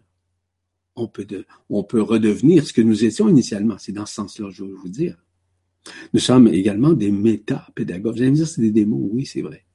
on 0.96 1.07
peut, 1.09 1.26
on 1.68 1.84
peut 1.84 2.02
redevenir 2.02 2.66
ce 2.66 2.72
que 2.72 2.80
nous 2.80 3.04
étions 3.04 3.28
initialement. 3.28 3.76
C'est 3.78 3.92
dans 3.92 4.07
ce 4.07 4.14
sens-là, 4.14 4.48
je 4.50 4.64
veux 4.64 4.74
vous 4.74 4.88
dire. 4.88 5.22
Nous 6.14 6.20
sommes 6.20 6.48
également 6.48 6.94
des 6.94 7.12
méta-pédagogues. 7.12 8.16
Vous 8.16 8.22
allez 8.22 8.30
me 8.30 8.36
dire, 8.36 8.48
c'est 8.48 8.62
des 8.62 8.72
démos. 8.72 9.09
Oui, 9.12 9.26
c'est 9.26 9.42
vrai. 9.42 9.65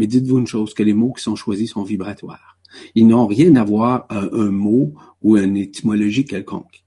Mais 0.00 0.06
dites-vous 0.06 0.38
une 0.38 0.46
chose, 0.46 0.72
que 0.72 0.82
les 0.82 0.94
mots 0.94 1.12
qui 1.12 1.22
sont 1.22 1.36
choisis 1.36 1.72
sont 1.72 1.82
vibratoires. 1.82 2.56
Ils 2.94 3.06
n'ont 3.06 3.26
rien 3.26 3.54
à 3.56 3.64
voir 3.64 4.06
un, 4.08 4.30
un 4.32 4.50
mot 4.50 4.94
ou 5.20 5.36
une 5.36 5.58
étymologie 5.58 6.24
quelconque. 6.24 6.82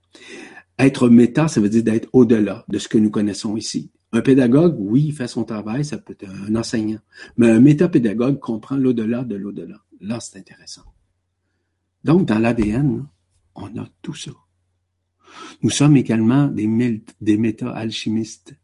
Être 0.80 1.10
méta, 1.10 1.48
ça 1.48 1.62
veut 1.62 1.70
dire 1.70 1.84
d'être 1.84 2.10
au-delà 2.12 2.66
de 2.70 2.80
ce 2.80 2.88
que 2.88 2.98
nous 2.98 3.12
connaissons 3.12 3.56
ici. 3.56 3.92
Un 4.14 4.22
pédagogue, 4.22 4.76
oui, 4.80 5.04
il 5.10 5.14
fait 5.14 5.28
son 5.28 5.44
travail, 5.44 5.86
ça 5.86 6.00
peut 6.00 6.14
être 6.20 6.28
un 6.28 6.56
enseignant. 6.56 7.02
Mais 7.38 7.52
un 7.52 7.60
métapédagogue 7.60 8.40
comprend 8.40 8.78
l'au-delà 8.78 9.24
de 9.24 9.36
l'au-delà. 9.36 9.78
Là, 10.02 10.20
c'est 10.20 10.40
intéressant. 10.40 10.86
Donc, 12.04 12.26
dans 12.26 12.40
l'ADN, 12.40 13.06
on 13.54 13.78
a 13.78 13.88
tout 14.02 14.16
ça. 14.16 14.32
Nous 15.62 15.70
sommes 15.70 15.98
également 15.98 16.48
des, 16.48 17.04
des 17.22 17.38
méta-alchimistes. 17.38 18.56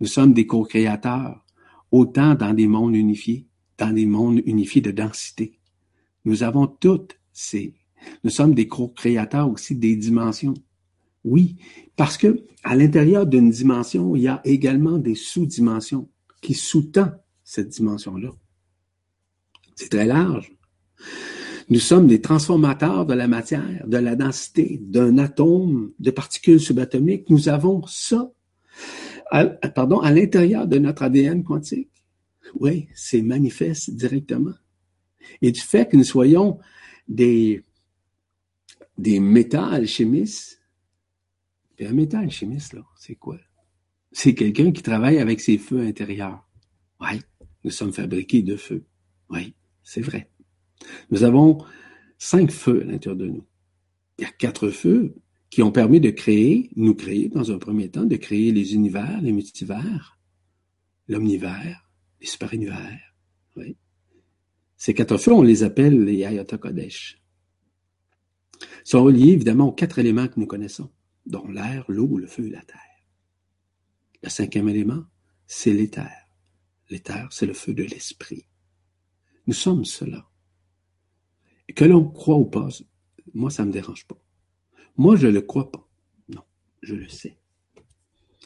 Nous 0.00 0.06
sommes 0.06 0.32
des 0.32 0.46
co-créateurs, 0.46 1.44
autant 1.90 2.34
dans 2.34 2.54
des 2.54 2.66
mondes 2.66 2.96
unifiés, 2.96 3.47
dans 3.78 3.92
des 3.92 4.06
mondes 4.06 4.42
unifiés 4.44 4.82
de 4.82 4.90
densité. 4.90 5.58
Nous 6.24 6.42
avons 6.42 6.66
toutes 6.66 7.18
ces... 7.32 7.74
Nous 8.24 8.30
sommes 8.30 8.54
des 8.54 8.68
co-créateurs 8.68 9.50
aussi 9.50 9.74
des 9.74 9.96
dimensions. 9.96 10.54
Oui, 11.24 11.56
parce 11.96 12.16
que 12.16 12.44
à 12.62 12.76
l'intérieur 12.76 13.26
d'une 13.26 13.50
dimension, 13.50 14.14
il 14.14 14.22
y 14.22 14.28
a 14.28 14.40
également 14.44 14.98
des 14.98 15.14
sous-dimensions 15.14 16.08
qui 16.40 16.54
sous-tendent 16.54 17.18
cette 17.44 17.68
dimension-là. 17.68 18.30
C'est 19.74 19.90
très 19.90 20.06
large. 20.06 20.52
Nous 21.70 21.80
sommes 21.80 22.06
des 22.06 22.20
transformateurs 22.20 23.04
de 23.04 23.14
la 23.14 23.28
matière, 23.28 23.86
de 23.86 23.98
la 23.98 24.16
densité, 24.16 24.80
d'un 24.82 25.18
atome, 25.18 25.92
de 25.98 26.10
particules 26.10 26.60
subatomiques. 26.60 27.28
Nous 27.28 27.48
avons 27.48 27.82
ça, 27.86 28.30
pardon, 29.74 30.00
à 30.00 30.12
l'intérieur 30.12 30.66
de 30.66 30.78
notre 30.78 31.02
ADN 31.02 31.44
quantique. 31.44 31.90
Oui, 32.54 32.88
c'est 32.94 33.22
manifeste 33.22 33.90
directement. 33.90 34.54
Et 35.42 35.52
du 35.52 35.60
fait 35.60 35.88
que 35.88 35.96
nous 35.96 36.04
soyons 36.04 36.58
des, 37.06 37.62
des 38.96 39.20
méta-alchimistes, 39.20 40.58
un 41.80 41.92
métal-alchimiste, 41.92 42.72
là, 42.72 42.84
c'est 42.96 43.14
quoi? 43.14 43.38
C'est 44.12 44.34
quelqu'un 44.34 44.72
qui 44.72 44.82
travaille 44.82 45.18
avec 45.18 45.40
ses 45.40 45.58
feux 45.58 45.80
intérieurs. 45.80 46.44
Oui, 47.00 47.20
nous 47.64 47.70
sommes 47.70 47.92
fabriqués 47.92 48.42
de 48.42 48.56
feu. 48.56 48.84
Oui, 49.30 49.54
c'est 49.82 50.00
vrai. 50.00 50.30
Nous 51.10 51.22
avons 51.22 51.64
cinq 52.18 52.50
feux 52.50 52.82
à 52.82 52.84
l'intérieur 52.84 53.16
de 53.16 53.26
nous. 53.26 53.44
Il 54.18 54.22
y 54.22 54.26
a 54.26 54.30
quatre 54.30 54.70
feux 54.70 55.14
qui 55.50 55.62
ont 55.62 55.72
permis 55.72 56.00
de 56.00 56.10
créer, 56.10 56.70
nous 56.76 56.94
créer 56.94 57.28
dans 57.28 57.52
un 57.52 57.58
premier 57.58 57.90
temps, 57.90 58.04
de 58.04 58.16
créer 58.16 58.52
les 58.52 58.74
univers, 58.74 59.20
les 59.22 59.32
multivers, 59.32 60.18
l'omnivers, 61.06 61.87
les 62.20 62.26
super-univers. 62.26 63.14
Oui. 63.56 63.76
Ces 64.76 64.94
quatre 64.94 65.18
feux, 65.18 65.32
on 65.32 65.42
les 65.42 65.62
appelle 65.62 66.04
les 66.04 66.24
Ayata 66.24 66.58
Kodesh. 66.58 67.20
Ils 68.60 68.90
sont 68.90 69.02
reliés 69.02 69.32
évidemment 69.32 69.68
aux 69.68 69.72
quatre 69.72 69.98
éléments 69.98 70.28
que 70.28 70.38
nous 70.38 70.46
connaissons, 70.46 70.90
dont 71.26 71.46
l'air, 71.48 71.84
l'eau, 71.88 72.18
le 72.18 72.26
feu 72.26 72.46
et 72.46 72.50
la 72.50 72.62
terre. 72.62 72.80
Le 74.22 74.28
cinquième 74.28 74.68
élément, 74.68 75.04
c'est 75.46 75.72
l'éther. 75.72 76.10
L'éther, 76.90 77.28
c'est 77.30 77.46
le 77.46 77.54
feu 77.54 77.74
de 77.74 77.84
l'esprit. 77.84 78.46
Nous 79.46 79.54
sommes 79.54 79.84
cela. 79.84 80.28
Que 81.74 81.84
l'on 81.84 82.08
croit 82.08 82.36
ou 82.36 82.46
pas, 82.46 82.68
moi, 83.34 83.50
ça 83.50 83.64
me 83.64 83.72
dérange 83.72 84.06
pas. 84.06 84.18
Moi, 84.96 85.16
je 85.16 85.28
le 85.28 85.42
crois 85.42 85.70
pas. 85.70 85.88
Non, 86.28 86.42
je 86.82 86.94
le 86.94 87.08
sais. 87.08 87.38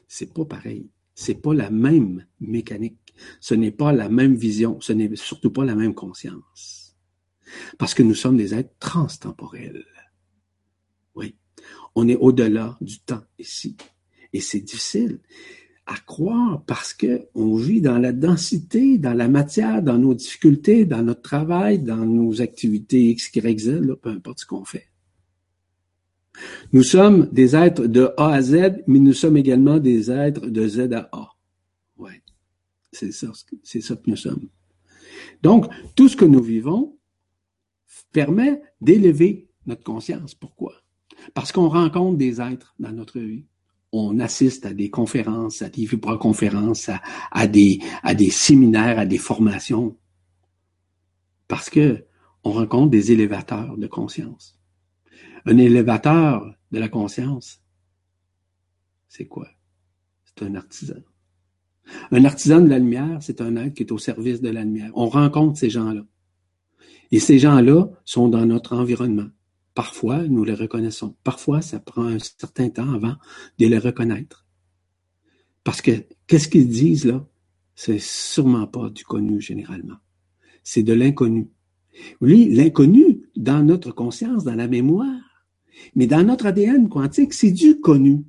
C'est 0.09 0.35
pas 0.35 0.45
pareil. 0.45 0.91
C'est 1.14 1.41
pas 1.41 1.55
la 1.55 1.70
même 1.70 2.27
mécanique. 2.41 2.99
Ce 3.41 3.55
n'est 3.55 3.71
pas 3.71 3.93
la 3.93 4.09
même 4.09 4.35
vision. 4.35 4.81
Ce 4.81 4.93
n'est 4.93 5.15
surtout 5.17 5.51
pas 5.51 5.65
la 5.65 5.75
même 5.75 5.95
conscience. 5.95 6.97
Parce 7.79 7.95
que 7.95 8.03
nous 8.03 8.15
sommes 8.15 8.37
des 8.37 8.55
êtres 8.55 8.75
transtemporels. 8.79 9.85
Oui. 11.15 11.37
On 11.95 12.09
est 12.09 12.17
au-delà 12.17 12.77
du 12.81 13.01
temps 13.01 13.23
ici. 13.39 13.77
Et 14.33 14.41
c'est 14.41 14.61
difficile 14.61 15.21
à 15.87 15.97
croire 15.97 16.63
parce 16.65 16.95
que 16.95 17.27
on 17.35 17.57
vit 17.57 17.81
dans 17.81 17.99
la 17.99 18.13
densité, 18.13 18.99
dans 18.99 19.15
la 19.15 19.29
matière, 19.29 19.83
dans 19.83 19.99
nos 19.99 20.15
difficultés, 20.15 20.85
dans 20.85 21.03
notre 21.03 21.23
travail, 21.23 21.81
dans 21.81 21.97
nos 21.97 22.41
activités 22.41 23.11
X, 23.11 23.35
Y, 23.35 23.59
Z, 23.59 23.97
peu 24.01 24.11
importe 24.11 24.41
ce 24.41 24.47
qu'on 24.47 24.65
fait. 24.65 24.87
Nous 26.73 26.83
sommes 26.83 27.29
des 27.33 27.55
êtres 27.57 27.87
de 27.87 28.11
A 28.17 28.33
à 28.33 28.43
Z, 28.43 28.83
mais 28.87 28.99
nous 28.99 29.13
sommes 29.13 29.37
également 29.37 29.79
des 29.79 30.11
êtres 30.11 30.47
de 30.47 30.67
Z 30.67 30.93
à 30.93 31.09
A. 31.13 31.29
C'est 32.93 33.12
ça, 33.12 33.28
c'est 33.62 33.80
ça 33.80 33.97
que 33.97 34.11
nous 34.11 34.16
sommes. 34.16 34.49
Donc, 35.43 35.66
tout 35.95 36.09
ce 36.09 36.16
que 36.16 36.24
nous 36.24 36.43
vivons 36.43 36.99
permet 38.12 38.62
d'élever 38.80 39.49
notre 39.66 39.82
conscience. 39.82 40.34
Pourquoi? 40.34 40.74
Parce 41.34 41.53
qu'on 41.53 41.68
rencontre 41.68 42.18
des 42.18 42.40
êtres 42.40 42.74
dans 42.78 42.93
notre 42.93 43.18
vie 43.18 43.47
on 43.93 44.18
assiste 44.20 44.64
à 44.64 44.72
des 44.72 44.90
conférences, 44.90 45.61
à 45.61 45.68
des 45.68 45.84
vibroconférences, 45.84 46.88
à, 46.88 47.03
à, 47.30 47.47
des, 47.47 47.78
à 48.03 48.14
des 48.14 48.30
séminaires, 48.30 48.99
à 48.99 49.07
des 49.07 49.18
formations. 49.18 49.99
Parce 51.47 51.68
que 51.68 52.07
on 52.43 52.53
rencontre 52.53 52.90
des 52.90 53.12
élévateurs 53.12 53.76
de 53.76 53.86
conscience. 53.86 54.59
Un 55.45 55.59
élévateur 55.59 56.57
de 56.72 56.78
la 56.78 56.88
conscience, 56.88 57.62
c'est 59.09 59.26
quoi? 59.26 59.49
C'est 60.24 60.45
un 60.47 60.55
artisan. 60.55 61.03
Un 62.11 62.24
artisan 62.24 62.61
de 62.61 62.68
la 62.68 62.78
lumière, 62.78 63.18
c'est 63.20 63.40
un 63.40 63.57
être 63.57 63.74
qui 63.74 63.82
est 63.82 63.93
au 63.93 63.99
service 63.99 64.40
de 64.40 64.49
la 64.49 64.64
lumière. 64.64 64.90
On 64.95 65.09
rencontre 65.09 65.59
ces 65.59 65.70
gens-là. 65.70 66.05
Et 67.11 67.20
ces 67.20 67.38
gens-là 67.38 67.90
sont 68.05 68.28
dans 68.28 68.47
notre 68.47 68.74
environnement. 68.74 69.28
Parfois, 69.74 70.26
nous 70.28 70.45
les 70.45 70.55
reconnaissons. 70.55 71.14
Parfois, 71.24 71.62
ça 71.62 71.78
prend 71.78 72.05
un 72.05 72.18
certain 72.18 72.68
temps 72.68 72.93
avant 72.93 73.16
de 73.59 73.66
les 73.66 73.78
reconnaître. 73.78 74.47
Parce 75.64 75.80
que, 75.80 75.93
qu'est-ce 76.26 76.49
qu'ils 76.49 76.68
disent 76.68 77.07
là? 77.07 77.26
C'est 77.74 78.01
sûrement 78.01 78.66
pas 78.66 78.90
du 78.90 79.05
connu 79.05 79.40
généralement. 79.40 79.97
C'est 80.62 80.82
de 80.82 80.93
l'inconnu. 80.93 81.51
Oui, 82.20 82.49
l'inconnu 82.51 83.22
dans 83.36 83.62
notre 83.62 83.93
conscience, 83.93 84.45
dans 84.45 84.55
la 84.55 84.68
mémoire. 84.68 85.47
Mais 85.95 86.07
dans 86.07 86.24
notre 86.24 86.47
ADN 86.47 86.88
quantique, 86.88 87.32
c'est 87.32 87.51
du 87.51 87.80
connu. 87.80 88.24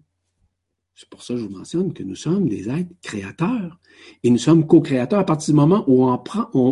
C'est 0.96 1.10
pour 1.10 1.24
ça 1.24 1.34
que 1.34 1.40
je 1.40 1.46
vous 1.46 1.56
mentionne 1.58 1.94
que 1.94 2.04
nous 2.04 2.16
sommes 2.16 2.48
des 2.48 2.70
êtres 2.70 2.92
créateurs. 3.02 3.80
Et 4.24 4.30
nous 4.30 4.38
sommes 4.38 4.68
co-créateurs 4.68 5.20
à 5.20 5.26
partir 5.26 5.54
du 5.54 5.60
moment 5.60 5.84
où 5.88 6.08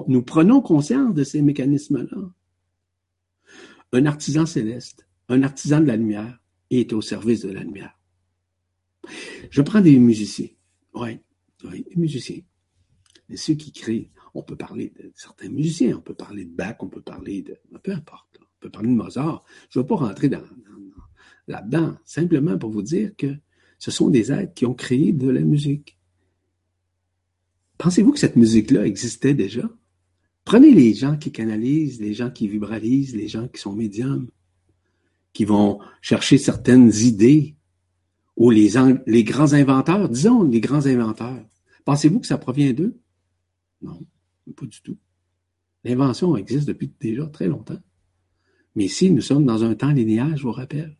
nous 0.08 0.22
prenons 0.22 0.62
conscience 0.62 1.14
de 1.14 1.24
ces 1.24 1.42
mécanismes-là 1.42 2.32
un 3.94 4.06
artisan 4.06 4.46
céleste, 4.46 5.08
un 5.30 5.44
artisan 5.44 5.82
de 5.82 5.86
la 5.86 5.98
lumière, 5.98 6.40
est 6.70 6.94
au 6.94 7.02
service 7.02 7.42
de 7.42 7.52
la 7.52 7.64
lumière. 7.64 7.98
Je 9.50 9.62
prends 9.62 9.82
des 9.82 10.00
musiciens. 10.00 10.48
Oui, 10.94 11.20
oui, 11.66 11.86
des 11.90 11.96
musiciens. 11.96 12.42
Et 13.30 13.38
ceux 13.38 13.56
qui 13.56 13.72
créent, 13.72 14.10
on 14.34 14.44
peut 14.44 14.56
parler 14.56 14.94
de 14.98 15.12
certains 15.16 15.50
musiciens, 15.50 15.98
on 15.98 16.02
peut 16.02 16.14
parler 16.14 16.46
de 16.46 16.52
Bach, 16.52 16.78
on 16.80 16.88
peut 16.88 17.02
parler 17.02 17.42
de. 17.42 17.58
Peu 17.84 17.92
importe. 17.92 18.40
On 18.40 18.60
peut 18.62 18.70
parler 18.70 18.90
de 18.90 18.94
Mozart. 18.94 19.44
Je 19.70 19.80
ne 19.80 19.84
vais 19.84 19.88
pas 19.88 19.96
rentrer 19.96 20.30
dans, 20.30 20.44
là-dedans, 21.48 21.98
simplement 22.06 22.58
pour 22.58 22.70
vous 22.70 22.84
dire 22.84 23.12
que 23.18 23.36
ce 23.82 23.90
sont 23.90 24.12
des 24.12 24.32
êtres 24.32 24.54
qui 24.54 24.68
ont 24.68 24.76
créé 24.76 25.12
de 25.12 25.28
la 25.28 25.42
musique. 25.42 25.98
Pensez-vous 27.80 28.12
que 28.12 28.20
cette 28.20 28.36
musique-là 28.36 28.86
existait 28.86 29.34
déjà? 29.34 29.68
Prenez 30.46 30.72
les 30.72 30.94
gens 30.94 31.18
qui 31.18 31.32
canalisent, 31.32 32.00
les 32.00 32.14
gens 32.14 32.30
qui 32.30 32.48
vibralisent, 32.48 33.16
les 33.16 33.28
gens 33.28 33.48
qui 33.48 33.60
sont 33.60 33.74
médiums, 33.74 34.30
qui 35.34 35.46
vont 35.46 35.80
chercher 36.00 36.38
certaines 36.38 36.94
idées, 36.94 37.56
ou 38.38 38.52
les, 38.52 38.70
grands 39.24 39.54
inventeurs, 39.54 40.10
disons 40.10 40.44
les 40.44 40.62
grands 40.62 40.86
inventeurs. 40.86 41.44
Pensez-vous 41.84 42.20
que 42.20 42.28
ça 42.28 42.38
provient 42.38 42.74
d'eux? 42.74 43.00
Non, 43.82 44.00
pas 44.56 44.68
du 44.68 44.80
tout. 44.84 44.98
L'invention 45.84 46.38
existe 46.38 46.68
depuis 46.68 46.92
déjà 47.00 47.26
très 47.26 47.48
longtemps. 47.48 47.82
Mais 48.76 48.86
ici, 48.86 49.10
nous 49.10 49.22
sommes 49.22 49.46
dans 49.46 49.64
un 49.64 49.74
temps 49.74 49.92
linéaire, 49.92 50.38
je 50.38 50.44
vous 50.44 50.52
rappelle. 50.52 50.96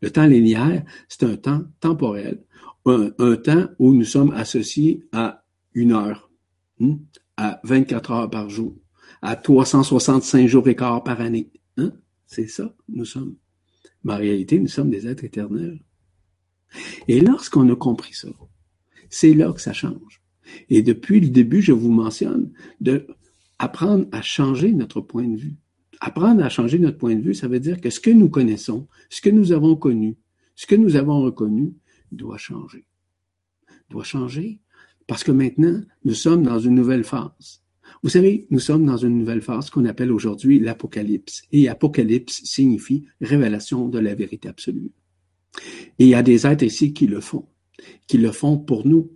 Le 0.00 0.10
temps 0.10 0.26
linéaire, 0.26 0.84
c'est 1.08 1.22
un 1.24 1.36
temps 1.36 1.62
temporel, 1.80 2.42
un, 2.86 3.36
temps 3.36 3.68
où 3.78 3.94
nous 3.94 4.04
sommes 4.04 4.32
associés 4.32 5.06
à 5.12 5.44
une 5.74 5.92
heure. 5.92 6.30
Hmm? 6.78 6.96
à 7.36 7.60
24 7.64 8.10
heures 8.12 8.30
par 8.30 8.48
jour, 8.48 8.76
à 9.20 9.36
365 9.36 10.46
jours 10.46 10.68
et 10.68 10.76
quart 10.76 11.02
par 11.02 11.20
année. 11.20 11.50
Hein? 11.76 11.92
C'est 12.26 12.46
ça, 12.46 12.74
nous 12.88 13.04
sommes. 13.04 13.36
Mais 14.04 14.14
en 14.14 14.18
réalité, 14.18 14.58
nous 14.58 14.68
sommes 14.68 14.90
des 14.90 15.06
êtres 15.06 15.24
éternels. 15.24 15.80
Et 17.08 17.20
lorsqu'on 17.20 17.70
a 17.70 17.76
compris 17.76 18.14
ça, 18.14 18.28
c'est 19.10 19.34
là 19.34 19.52
que 19.52 19.60
ça 19.60 19.72
change. 19.72 20.22
Et 20.68 20.82
depuis 20.82 21.20
le 21.20 21.28
début, 21.28 21.62
je 21.62 21.72
vous 21.72 21.90
mentionne 21.90 22.52
de 22.80 23.06
apprendre 23.58 24.06
à 24.12 24.22
changer 24.22 24.72
notre 24.72 25.00
point 25.00 25.28
de 25.28 25.36
vue. 25.36 25.56
Apprendre 26.04 26.42
à 26.42 26.48
changer 26.48 26.80
notre 26.80 26.98
point 26.98 27.14
de 27.14 27.22
vue, 27.22 27.32
ça 27.32 27.46
veut 27.46 27.60
dire 27.60 27.80
que 27.80 27.88
ce 27.88 28.00
que 28.00 28.10
nous 28.10 28.28
connaissons, 28.28 28.88
ce 29.08 29.20
que 29.20 29.30
nous 29.30 29.52
avons 29.52 29.76
connu, 29.76 30.16
ce 30.56 30.66
que 30.66 30.74
nous 30.74 30.96
avons 30.96 31.22
reconnu, 31.22 31.74
doit 32.10 32.38
changer. 32.38 32.84
Doit 33.88 34.02
changer 34.02 34.58
parce 35.06 35.22
que 35.22 35.30
maintenant, 35.30 35.80
nous 36.04 36.14
sommes 36.14 36.42
dans 36.42 36.58
une 36.58 36.74
nouvelle 36.74 37.04
phase. 37.04 37.62
Vous 38.02 38.08
savez, 38.08 38.48
nous 38.50 38.58
sommes 38.58 38.84
dans 38.84 38.96
une 38.96 39.16
nouvelle 39.16 39.42
phase 39.42 39.70
qu'on 39.70 39.84
appelle 39.84 40.10
aujourd'hui 40.10 40.58
l'Apocalypse. 40.58 41.44
Et 41.52 41.68
Apocalypse 41.68 42.42
signifie 42.42 43.06
révélation 43.20 43.88
de 43.88 44.00
la 44.00 44.16
vérité 44.16 44.48
absolue. 44.48 44.90
Et 46.00 46.06
il 46.06 46.08
y 46.08 46.16
a 46.16 46.24
des 46.24 46.48
êtres 46.48 46.64
ici 46.64 46.92
qui 46.92 47.06
le 47.06 47.20
font, 47.20 47.46
qui 48.08 48.18
le 48.18 48.32
font 48.32 48.58
pour 48.58 48.88
nous, 48.88 49.12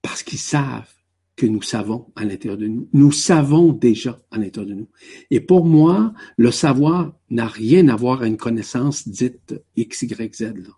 parce 0.00 0.22
qu'ils 0.22 0.38
savent 0.38 0.95
que 1.36 1.46
nous 1.46 1.62
savons 1.62 2.10
à 2.16 2.24
l'intérieur 2.24 2.56
de 2.56 2.66
nous. 2.66 2.88
Nous 2.94 3.12
savons 3.12 3.72
déjà 3.72 4.18
à 4.30 4.38
l'intérieur 4.38 4.70
de 4.70 4.74
nous. 4.74 4.88
Et 5.30 5.40
pour 5.40 5.66
moi, 5.66 6.14
le 6.38 6.50
savoir 6.50 7.14
n'a 7.30 7.46
rien 7.46 7.88
à 7.88 7.96
voir 7.96 8.22
à 8.22 8.26
une 8.26 8.38
connaissance 8.38 9.06
dite 9.06 9.54
X, 9.76 10.02
Y, 10.02 10.34
Z. 10.34 10.42
Là. 10.42 10.70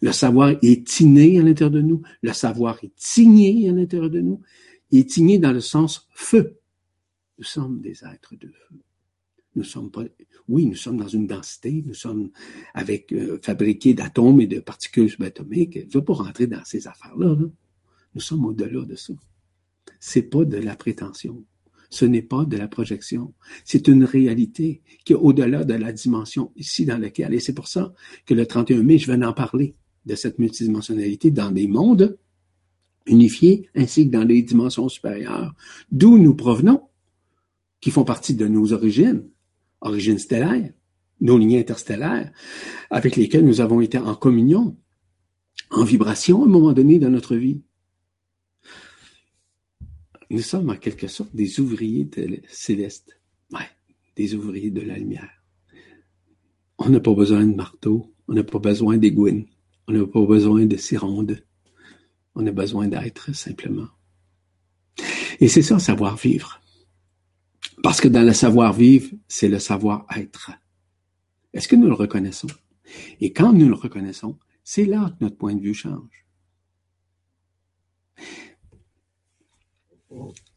Le 0.00 0.12
savoir 0.12 0.54
est 0.62 1.00
inné 1.00 1.40
à 1.40 1.42
l'intérieur 1.42 1.72
de 1.72 1.82
nous. 1.82 2.02
Le 2.22 2.32
savoir 2.32 2.78
est 2.84 2.92
signé 2.96 3.68
à 3.68 3.72
l'intérieur 3.72 4.10
de 4.10 4.20
nous. 4.20 4.40
Il 4.92 5.00
est 5.00 5.16
igné 5.16 5.38
dans 5.38 5.52
le 5.52 5.60
sens 5.60 6.08
feu. 6.12 6.60
Nous 7.38 7.44
sommes 7.44 7.80
des 7.80 8.04
êtres 8.04 8.36
de 8.36 8.46
feu. 8.46 8.76
Nous 9.56 9.64
sommes 9.64 9.90
pas, 9.90 10.02
oui, 10.48 10.66
nous 10.66 10.74
sommes 10.74 10.96
dans 10.96 11.08
une 11.08 11.28
densité, 11.28 11.84
nous 11.86 11.94
sommes 11.94 12.30
avec 12.74 13.12
euh, 13.12 13.38
fabriqués 13.40 13.94
d'atomes 13.94 14.40
et 14.40 14.48
de 14.48 14.58
particules 14.58 15.08
subatomiques. 15.08 15.78
Je 15.80 15.86
ne 15.86 15.92
veux 15.92 16.04
pas 16.04 16.14
rentrer 16.14 16.48
dans 16.48 16.64
ces 16.64 16.88
affaires-là. 16.88 17.36
Nous 18.14 18.20
sommes 18.20 18.44
au-delà 18.44 18.84
de 18.84 18.96
ça. 18.96 19.12
C'est 20.06 20.24
pas 20.24 20.44
de 20.44 20.58
la 20.58 20.76
prétention. 20.76 21.46
Ce 21.88 22.04
n'est 22.04 22.20
pas 22.20 22.44
de 22.44 22.58
la 22.58 22.68
projection. 22.68 23.32
C'est 23.64 23.88
une 23.88 24.04
réalité 24.04 24.82
qui 25.02 25.14
est 25.14 25.16
au-delà 25.16 25.64
de 25.64 25.72
la 25.72 25.92
dimension 25.92 26.52
ici 26.56 26.84
dans 26.84 26.98
laquelle. 26.98 27.32
Et 27.32 27.40
c'est 27.40 27.54
pour 27.54 27.68
ça 27.68 27.94
que 28.26 28.34
le 28.34 28.44
31 28.44 28.82
mai, 28.82 28.98
je 28.98 29.10
viens 29.10 29.26
en 29.26 29.32
parler 29.32 29.76
de 30.04 30.14
cette 30.14 30.38
multidimensionnalité 30.38 31.30
dans 31.30 31.50
des 31.50 31.66
mondes 31.68 32.18
unifiés 33.06 33.70
ainsi 33.74 34.04
que 34.04 34.12
dans 34.12 34.24
les 34.24 34.42
dimensions 34.42 34.90
supérieures, 34.90 35.54
d'où 35.90 36.18
nous 36.18 36.34
provenons, 36.34 36.82
qui 37.80 37.90
font 37.90 38.04
partie 38.04 38.34
de 38.34 38.46
nos 38.46 38.74
origines, 38.74 39.26
origines 39.80 40.18
stellaires, 40.18 40.70
nos 41.22 41.38
lignes 41.38 41.56
interstellaires, 41.56 42.30
avec 42.90 43.16
lesquelles 43.16 43.46
nous 43.46 43.62
avons 43.62 43.80
été 43.80 43.96
en 43.96 44.14
communion, 44.14 44.76
en 45.70 45.84
vibration 45.84 46.42
à 46.42 46.44
un 46.44 46.50
moment 46.50 46.74
donné 46.74 46.98
dans 46.98 47.10
notre 47.10 47.36
vie. 47.36 47.62
Nous 50.34 50.42
sommes 50.42 50.70
en 50.70 50.76
quelque 50.76 51.06
sorte 51.06 51.32
des 51.32 51.60
ouvriers 51.60 52.10
célestes. 52.48 53.20
Des 54.16 54.34
ouvriers 54.34 54.72
de 54.72 54.80
la 54.80 54.98
lumière. 54.98 55.30
On 56.76 56.88
n'a 56.88 56.98
pas 56.98 57.14
besoin 57.14 57.46
de 57.46 57.54
marteau, 57.54 58.12
on 58.26 58.34
n'a 58.34 58.42
pas 58.42 58.58
besoin 58.58 58.96
d'aiguines, 58.96 59.46
on 59.86 59.92
n'a 59.92 60.04
pas 60.04 60.26
besoin 60.26 60.66
de 60.66 60.76
sironde. 60.76 61.44
On 62.34 62.44
a 62.48 62.50
besoin 62.50 62.88
d'être 62.88 63.32
simplement. 63.32 63.86
Et 65.38 65.46
c'est 65.46 65.62
ça, 65.62 65.78
savoir-vivre. 65.78 66.60
Parce 67.84 68.00
que 68.00 68.08
dans 68.08 68.26
le 68.26 68.32
savoir-vivre, 68.32 69.10
c'est 69.28 69.48
le 69.48 69.60
savoir-être. 69.60 70.50
Est-ce 71.52 71.68
que 71.68 71.76
nous 71.76 71.86
le 71.86 71.94
reconnaissons? 71.94 72.48
Et 73.20 73.32
quand 73.32 73.52
nous 73.52 73.68
le 73.68 73.74
reconnaissons, 73.74 74.36
c'est 74.64 74.86
là 74.86 75.14
que 75.16 75.24
notre 75.24 75.36
point 75.36 75.54
de 75.54 75.62
vue 75.62 75.74
change. 75.74 76.26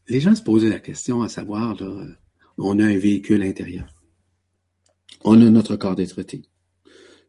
Les 0.08 0.20
gens 0.20 0.34
se 0.34 0.42
posaient 0.42 0.68
la 0.68 0.80
question 0.80 1.22
à 1.22 1.28
savoir, 1.28 1.76
on 2.56 2.78
a 2.78 2.84
un 2.84 2.98
véhicule 2.98 3.42
intérieur. 3.42 3.86
On 5.24 5.40
a 5.40 5.50
notre 5.50 5.76
corps 5.76 5.96
d'être 5.96 6.22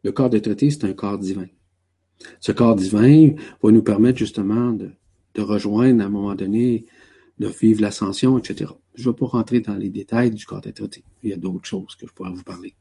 Le 0.02 0.12
corps 0.12 0.30
d'être 0.30 0.54
c'est 0.58 0.84
un 0.84 0.92
corps 0.92 1.18
divin. 1.18 1.46
Ce 2.40 2.52
corps 2.52 2.76
divin 2.76 3.30
va 3.62 3.70
nous 3.70 3.82
permettre 3.82 4.18
justement 4.18 4.72
de, 4.72 4.92
rejoindre 5.38 6.02
à 6.02 6.06
un 6.06 6.10
moment 6.10 6.34
donné, 6.34 6.86
de 7.38 7.48
vivre 7.48 7.80
l'ascension, 7.80 8.38
etc. 8.38 8.72
Je 8.94 9.08
ne 9.08 9.12
vais 9.12 9.18
pas 9.18 9.26
rentrer 9.26 9.60
dans 9.60 9.76
les 9.76 9.88
détails 9.88 10.30
du 10.30 10.44
corps 10.44 10.60
d'être 10.60 10.88
Il 11.22 11.30
y 11.30 11.32
a 11.32 11.36
d'autres 11.36 11.66
choses 11.66 11.94
que 11.96 12.06
je 12.06 12.12
pourrais 12.12 12.32
vous 12.32 12.42
parler. 12.42 12.74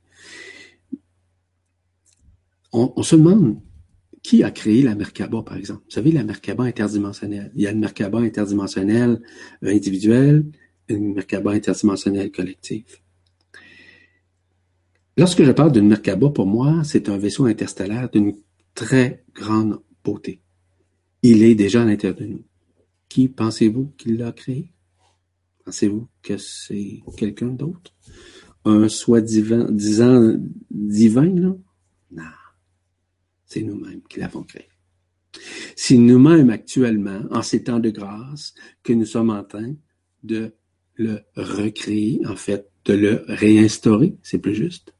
on 2.71 3.01
se 3.01 3.15
demande 3.15 3.61
qui 4.21 4.43
a 4.43 4.51
créé 4.51 4.81
la 4.81 4.95
Merkaba, 4.95 5.43
par 5.43 5.57
exemple? 5.57 5.83
Vous 5.85 5.91
savez, 5.91 6.11
la 6.11 6.23
Merkaba 6.23 6.63
interdimensionnelle. 6.65 7.51
Il 7.55 7.61
y 7.61 7.67
a 7.67 7.71
une 7.71 7.79
Merkaba 7.79 8.19
interdimensionnelle 8.19 9.21
individuelle, 9.61 10.45
une 10.87 11.13
Merkaba 11.13 11.51
interdimensionnelle 11.51 12.31
collective. 12.31 12.97
Lorsque 15.17 15.43
je 15.43 15.51
parle 15.51 15.71
d'une 15.71 15.87
Merkaba, 15.87 16.29
pour 16.29 16.45
moi, 16.47 16.83
c'est 16.83 17.09
un 17.09 17.17
vaisseau 17.17 17.45
interstellaire 17.45 18.09
d'une 18.09 18.35
très 18.73 19.23
grande 19.33 19.81
beauté. 20.03 20.41
Il 21.21 21.43
est 21.43 21.55
déjà 21.55 21.81
à 21.81 21.85
l'intérieur 21.85 22.19
de 22.19 22.25
nous. 22.25 22.43
Qui 23.09 23.27
pensez-vous 23.27 23.91
qu'il 23.97 24.17
l'a 24.17 24.31
créé? 24.31 24.71
Pensez-vous 25.65 26.07
que 26.21 26.37
c'est 26.37 27.01
quelqu'un 27.17 27.47
d'autre? 27.47 27.93
Un 28.65 28.87
soi-disant 28.87 30.37
divin, 30.71 31.33
là? 31.35 31.55
Non. 32.11 32.23
C'est 33.49 33.63
nous-mêmes 33.63 34.01
qui 34.07 34.19
l'avons 34.19 34.43
créé. 34.43 34.69
C'est 35.75 35.97
nous-mêmes 35.97 36.49
actuellement, 36.49 37.23
en 37.31 37.41
ces 37.41 37.63
temps 37.63 37.79
de 37.79 37.89
grâce, 37.89 38.53
que 38.83 38.93
nous 38.93 39.05
sommes 39.05 39.29
en 39.31 39.43
train 39.43 39.75
de 40.23 40.53
le 40.95 41.19
recréer, 41.35 42.21
en 42.25 42.35
fait, 42.35 42.69
de 42.85 42.93
le 42.93 43.23
réinstaurer, 43.27 44.15
c'est 44.21 44.39
plus 44.39 44.55
juste? 44.55 44.93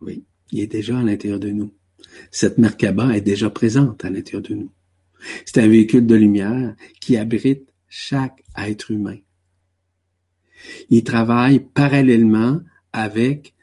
Oui, 0.00 0.24
il 0.52 0.60
est 0.60 0.66
déjà 0.66 0.98
à 0.98 1.02
l'intérieur 1.02 1.40
de 1.40 1.50
nous. 1.50 1.74
Cette 2.30 2.58
Merkaba 2.58 3.16
est 3.16 3.20
déjà 3.20 3.50
présente 3.50 4.04
à 4.04 4.10
l'intérieur 4.10 4.42
de 4.42 4.54
nous. 4.54 4.72
C'est 5.44 5.58
un 5.58 5.68
véhicule 5.68 6.06
de 6.06 6.14
lumière 6.14 6.74
qui 7.00 7.16
abrite 7.16 7.72
chaque 7.88 8.42
être 8.56 8.90
humain. 8.90 9.18
Il 10.88 11.04
travaille 11.04 11.60
parallèlement 11.60 12.60
avec 12.92 13.54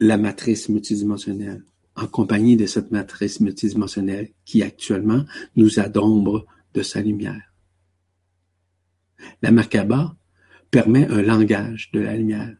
la 0.00 0.16
matrice 0.16 0.68
multidimensionnelle, 0.68 1.64
en 1.98 2.06
compagnie 2.06 2.56
de 2.56 2.66
cette 2.66 2.90
matrice 2.92 3.40
multidimensionnelle 3.40 4.30
qui 4.44 4.62
actuellement 4.62 5.24
nous 5.56 5.80
adombre 5.80 6.46
de 6.74 6.82
sa 6.82 7.00
lumière. 7.00 7.52
La 9.42 9.50
Merkaba 9.50 10.16
permet 10.70 11.08
un 11.08 11.22
langage 11.22 11.90
de 11.92 12.00
la 12.00 12.16
lumière. 12.16 12.56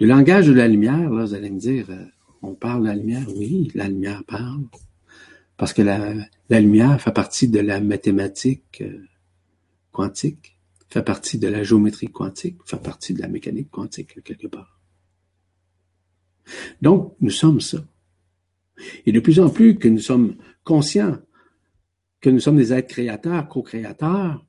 Le 0.00 0.06
langage 0.06 0.48
de 0.48 0.52
la 0.52 0.66
lumière, 0.66 1.10
là, 1.10 1.24
vous 1.24 1.34
allez 1.34 1.50
me 1.50 1.58
dire, 1.58 1.88
euh, 1.90 2.04
on 2.42 2.54
parle 2.54 2.82
de 2.82 2.88
la 2.88 2.96
lumière, 2.96 3.26
oui, 3.36 3.70
la 3.74 3.88
lumière 3.88 4.24
parle, 4.24 4.64
parce 5.56 5.72
que 5.72 5.82
la, 5.82 6.12
lumière 6.50 7.00
fait 7.00 7.12
partie 7.12 7.48
de 7.48 7.60
la 7.60 7.80
mathématique 7.80 8.82
euh, 8.82 9.04
quantique, 9.92 10.58
fait 10.88 11.02
partie 11.02 11.38
de 11.38 11.48
la 11.48 11.62
géométrie 11.62 12.08
quantique, 12.08 12.58
fait 12.66 12.82
partie 12.82 13.14
de 13.14 13.22
la 13.22 13.28
mécanique 13.28 13.70
quantique, 13.70 14.22
quelque 14.22 14.48
part. 14.48 14.80
Donc, 16.82 17.14
nous 17.20 17.30
sommes 17.30 17.60
ça. 17.60 17.78
Et 19.06 19.12
de 19.12 19.20
plus 19.20 19.40
en 19.40 19.48
plus 19.48 19.76
que 19.78 19.88
nous 19.88 20.00
sommes 20.00 20.36
conscients 20.64 21.18
que 22.20 22.30
nous 22.30 22.40
sommes 22.40 22.56
des 22.56 22.72
êtres 22.72 22.88
créateurs, 22.88 23.48
co-créateurs, 23.48 24.44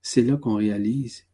c'est 0.00 0.22
là 0.22 0.36
qu'on 0.36 0.54
réalise 0.54 1.24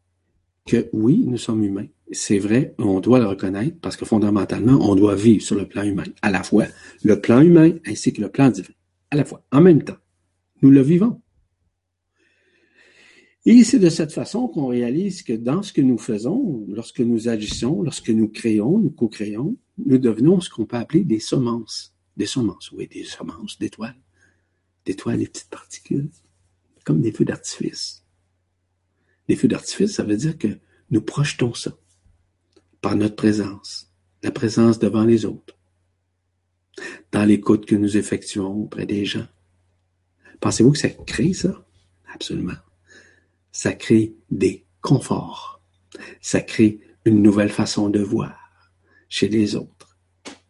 que 0.65 0.89
oui, 0.91 1.23
nous 1.27 1.37
sommes 1.37 1.63
humains. 1.63 1.87
C'est 2.11 2.39
vrai, 2.39 2.73
on 2.79 2.99
doit 2.99 3.19
le 3.19 3.27
reconnaître 3.27 3.77
parce 3.79 3.95
que 3.95 4.05
fondamentalement, 4.05 4.79
on 4.81 4.95
doit 4.95 5.15
vivre 5.15 5.43
sur 5.43 5.55
le 5.55 5.67
plan 5.67 5.83
humain, 5.83 6.05
à 6.21 6.31
la 6.31 6.43
fois 6.43 6.65
le 7.03 7.19
plan 7.19 7.41
humain 7.41 7.73
ainsi 7.85 8.13
que 8.13 8.21
le 8.21 8.29
plan 8.29 8.49
divin, 8.49 8.73
à 9.11 9.15
la 9.17 9.25
fois, 9.25 9.43
en 9.51 9.61
même 9.61 9.83
temps. 9.83 9.97
Nous 10.61 10.71
le 10.71 10.81
vivons. 10.81 11.21
Et 13.47 13.63
c'est 13.63 13.79
de 13.79 13.89
cette 13.89 14.11
façon 14.11 14.47
qu'on 14.47 14.67
réalise 14.67 15.21
que 15.21 15.33
dans 15.33 15.61
ce 15.61 15.71
que 15.71 15.81
nous 15.81 15.99
faisons, 15.99 16.65
lorsque 16.67 17.01
nous 17.01 17.29
agissons, 17.29 17.83
lorsque 17.83 18.09
nous 18.09 18.27
créons, 18.27 18.79
nous 18.79 18.89
co-créons, 18.89 19.55
nous 19.77 19.97
devenons 19.99 20.39
ce 20.41 20.49
qu'on 20.49 20.65
peut 20.65 20.77
appeler 20.77 21.03
des 21.03 21.19
semences. 21.19 21.95
Des 22.17 22.25
semences, 22.25 22.71
oui, 22.71 22.87
des 22.87 23.03
semences 23.03 23.59
d'étoiles. 23.59 23.97
D'étoiles, 24.85 25.19
des 25.19 25.27
petites 25.27 25.49
particules, 25.49 26.09
comme 26.85 27.01
des 27.01 27.11
feux 27.11 27.25
d'artifice. 27.25 28.03
Les 29.27 29.35
feux 29.35 29.47
d'artifice, 29.47 29.93
ça 29.93 30.03
veut 30.03 30.17
dire 30.17 30.37
que 30.37 30.57
nous 30.89 31.01
projetons 31.01 31.53
ça 31.53 31.77
par 32.81 32.95
notre 32.95 33.15
présence, 33.15 33.91
la 34.23 34.31
présence 34.31 34.79
devant 34.79 35.03
les 35.03 35.25
autres, 35.25 35.57
dans 37.11 37.25
l'écoute 37.25 37.65
que 37.65 37.75
nous 37.75 37.97
effectuons 37.97 38.63
auprès 38.63 38.85
des 38.85 39.05
gens. 39.05 39.27
Pensez-vous 40.39 40.71
que 40.71 40.77
ça 40.77 40.89
crée 40.89 41.33
ça? 41.33 41.65
Absolument. 42.13 42.53
Ça 43.55 43.71
crée 43.71 44.13
des 44.29 44.65
conforts. 44.81 45.61
Ça 46.19 46.41
crée 46.41 46.81
une 47.05 47.21
nouvelle 47.21 47.49
façon 47.49 47.89
de 47.89 48.01
voir 48.01 48.37
chez 49.07 49.29
les 49.29 49.55
autres. 49.55 49.97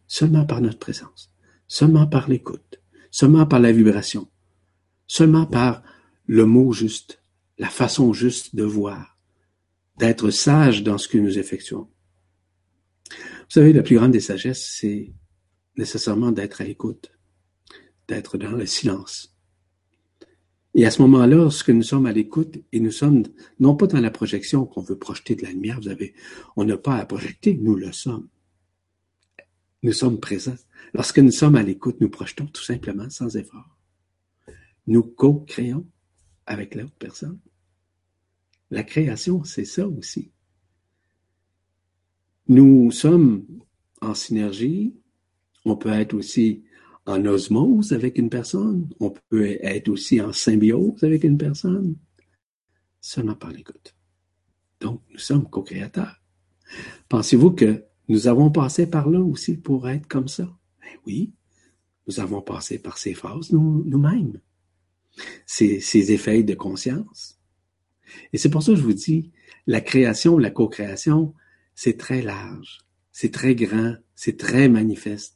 Seulement 0.08 0.44
par 0.44 0.60
notre 0.60 0.80
présence, 0.80 1.32
seulement 1.68 2.08
par 2.08 2.28
l'écoute, 2.28 2.80
seulement 3.12 3.46
par 3.46 3.60
la 3.60 3.70
vibration, 3.70 4.28
seulement 5.06 5.46
par 5.46 5.84
le 6.26 6.46
mot 6.46 6.72
juste, 6.72 7.22
la 7.58 7.68
façon 7.68 8.12
juste 8.12 8.56
de 8.56 8.64
voir, 8.64 9.16
d'être 9.98 10.30
sage 10.30 10.82
dans 10.82 10.98
ce 10.98 11.06
que 11.06 11.18
nous 11.18 11.38
effectuons. 11.38 11.88
Vous 13.08 13.50
savez, 13.50 13.72
la 13.72 13.84
plus 13.84 13.94
grande 13.94 14.10
des 14.10 14.18
sagesses, 14.18 14.68
c'est 14.80 15.12
nécessairement 15.76 16.32
d'être 16.32 16.60
à 16.60 16.64
l'écoute, 16.64 17.12
d'être 18.08 18.36
dans 18.36 18.50
le 18.50 18.66
silence. 18.66 19.35
Et 20.78 20.84
à 20.84 20.90
ce 20.90 21.00
moment-là, 21.02 21.36
lorsque 21.36 21.70
nous 21.70 21.82
sommes 21.82 22.04
à 22.04 22.12
l'écoute 22.12 22.58
et 22.70 22.80
nous 22.80 22.90
sommes 22.90 23.22
non 23.58 23.74
pas 23.76 23.86
dans 23.86 23.98
la 23.98 24.10
projection 24.10 24.66
qu'on 24.66 24.82
veut 24.82 24.98
projeter 24.98 25.34
de 25.34 25.42
la 25.42 25.50
lumière, 25.50 25.80
vous 25.80 25.88
avez, 25.88 26.14
on 26.54 26.64
n'a 26.64 26.76
pas 26.76 26.96
à 26.96 27.06
projeter, 27.06 27.56
nous 27.56 27.76
le 27.76 27.92
sommes. 27.92 28.28
Nous 29.82 29.94
sommes 29.94 30.20
présents. 30.20 30.58
Lorsque 30.92 31.18
nous 31.18 31.30
sommes 31.30 31.56
à 31.56 31.62
l'écoute, 31.62 31.98
nous 32.02 32.10
projetons 32.10 32.44
tout 32.44 32.62
simplement 32.62 33.08
sans 33.08 33.38
effort. 33.38 33.78
Nous 34.86 35.02
co-créons 35.02 35.86
avec 36.44 36.74
l'autre 36.74 36.92
personne. 36.98 37.40
La 38.70 38.84
création, 38.84 39.44
c'est 39.44 39.64
ça 39.64 39.88
aussi. 39.88 40.30
Nous 42.48 42.90
sommes 42.90 43.46
en 44.02 44.12
synergie. 44.12 44.94
On 45.64 45.76
peut 45.76 45.88
être 45.88 46.12
aussi 46.12 46.65
en 47.06 47.24
osmose 47.24 47.92
avec 47.92 48.18
une 48.18 48.30
personne. 48.30 48.88
On 49.00 49.14
peut 49.28 49.58
être 49.62 49.88
aussi 49.88 50.20
en 50.20 50.32
symbiose 50.32 51.02
avec 51.04 51.24
une 51.24 51.38
personne. 51.38 51.96
Seulement 53.00 53.34
par 53.34 53.52
l'écoute. 53.52 53.94
Donc, 54.80 55.02
nous 55.10 55.18
sommes 55.18 55.48
co-créateurs. 55.48 56.20
Pensez-vous 57.08 57.52
que 57.52 57.84
nous 58.08 58.26
avons 58.26 58.50
passé 58.50 58.88
par 58.88 59.08
là 59.08 59.20
aussi 59.20 59.56
pour 59.56 59.88
être 59.88 60.08
comme 60.08 60.28
ça? 60.28 60.44
Ben 60.80 60.98
oui, 61.06 61.32
nous 62.06 62.20
avons 62.20 62.42
passé 62.42 62.78
par 62.78 62.98
ces 62.98 63.14
phases 63.14 63.52
nous-mêmes 63.52 64.40
ces, 65.46 66.12
effets 66.12 66.42
de 66.42 66.54
conscience. 66.54 67.38
Et 68.32 68.38
c'est 68.38 68.50
pour 68.50 68.62
ça 68.62 68.72
que 68.72 68.78
je 68.78 68.82
vous 68.82 68.92
dis, 68.92 69.32
la 69.66 69.80
création, 69.80 70.38
la 70.38 70.50
co-création, 70.50 71.34
c'est 71.74 71.98
très 71.98 72.22
large, 72.22 72.80
c'est 73.12 73.32
très 73.32 73.54
grand, 73.54 73.94
c'est 74.14 74.38
très 74.38 74.68
manifeste. 74.68 75.35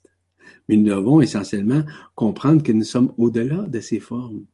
Mais 0.69 0.77
nous 0.77 0.89
devons 0.89 1.21
essentiellement 1.21 1.83
comprendre 2.15 2.63
que 2.63 2.73
nous 2.73 2.85
sommes 2.85 3.13
au-delà 3.19 3.63
de 3.63 3.81
ces 3.81 4.01
formes. 4.01 4.45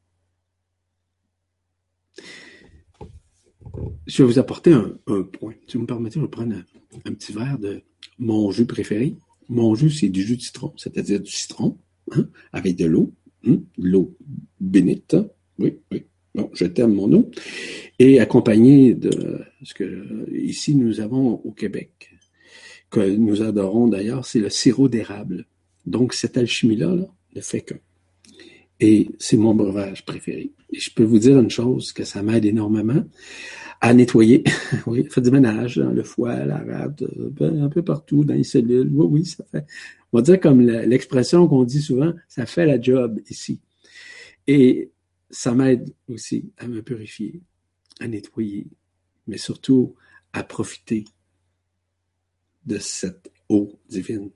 Je 4.06 4.22
vais 4.22 4.28
vous 4.28 4.38
apporter 4.38 4.72
un, 4.72 4.96
point. 5.22 5.54
Si 5.66 5.76
vous 5.76 5.82
me 5.82 5.86
permettez, 5.86 6.18
je 6.18 6.24
vais 6.24 6.30
prendre 6.30 6.54
un, 7.04 7.12
petit 7.12 7.32
verre 7.32 7.58
de 7.58 7.82
mon 8.18 8.50
jus 8.50 8.66
préféré. 8.66 9.16
Mon 9.48 9.74
jus, 9.74 9.90
c'est 9.90 10.08
du 10.08 10.22
jus 10.22 10.36
de 10.36 10.42
citron, 10.42 10.72
c'est-à-dire 10.76 11.20
du 11.20 11.30
citron 11.30 11.76
hein, 12.12 12.28
avec 12.52 12.76
de 12.76 12.86
l'eau. 12.86 13.12
Hmm? 13.42 13.58
l'eau 13.78 14.16
bénite. 14.60 15.16
Oui, 15.58 15.78
oui. 15.92 16.06
Bon, 16.34 16.50
je 16.52 16.66
t'aime 16.66 16.94
mon 16.94 17.12
eau. 17.12 17.30
Et 17.98 18.20
accompagné 18.20 18.94
de 18.94 19.40
ce 19.62 19.72
que 19.72 20.30
ici 20.32 20.74
nous 20.74 21.00
avons 21.00 21.34
au 21.44 21.52
Québec, 21.52 22.10
que 22.90 23.00
nous 23.00 23.42
adorons 23.42 23.88
d'ailleurs, 23.88 24.26
c'est 24.26 24.40
le 24.40 24.50
sirop 24.50 24.88
d'érable. 24.88 25.46
Donc 25.86 26.14
cette 26.14 26.36
alchimie-là 26.36 26.94
là, 26.94 27.06
ne 27.34 27.40
fait 27.40 27.62
que. 27.62 27.74
Et 28.78 29.08
c'est 29.18 29.36
mon 29.36 29.54
breuvage 29.54 30.04
préféré. 30.04 30.52
Et 30.72 30.78
je 30.78 30.92
peux 30.92 31.04
vous 31.04 31.18
dire 31.18 31.38
une 31.38 31.50
chose, 31.50 31.92
que 31.92 32.04
ça 32.04 32.22
m'aide 32.22 32.44
énormément 32.44 33.04
à 33.80 33.94
nettoyer. 33.94 34.44
oui, 34.86 35.06
fait 35.08 35.20
du 35.20 35.30
ménage 35.30 35.76
dans 35.76 35.90
le 35.90 36.02
foie, 36.02 36.44
la 36.44 36.58
rate, 36.58 37.02
euh, 37.02 37.62
un 37.62 37.68
peu 37.68 37.82
partout, 37.82 38.24
dans 38.24 38.34
les 38.34 38.44
cellules. 38.44 38.90
Oui, 38.92 39.06
oui, 39.10 39.24
ça 39.24 39.44
fait 39.50 39.64
on 40.12 40.18
va 40.18 40.22
dire 40.22 40.40
comme 40.40 40.62
l'expression 40.62 41.46
qu'on 41.46 41.64
dit 41.64 41.82
souvent, 41.82 42.14
ça 42.26 42.46
fait 42.46 42.64
la 42.64 42.80
job 42.80 43.20
ici. 43.28 43.60
Et 44.46 44.90
ça 45.30 45.54
m'aide 45.54 45.92
aussi 46.08 46.52
à 46.56 46.68
me 46.68 46.80
purifier, 46.82 47.42
à 48.00 48.08
nettoyer, 48.08 48.66
mais 49.26 49.36
surtout 49.36 49.94
à 50.32 50.42
profiter 50.42 51.04
de 52.64 52.78
cette 52.78 53.30
eau 53.50 53.78
divine. 53.90 54.30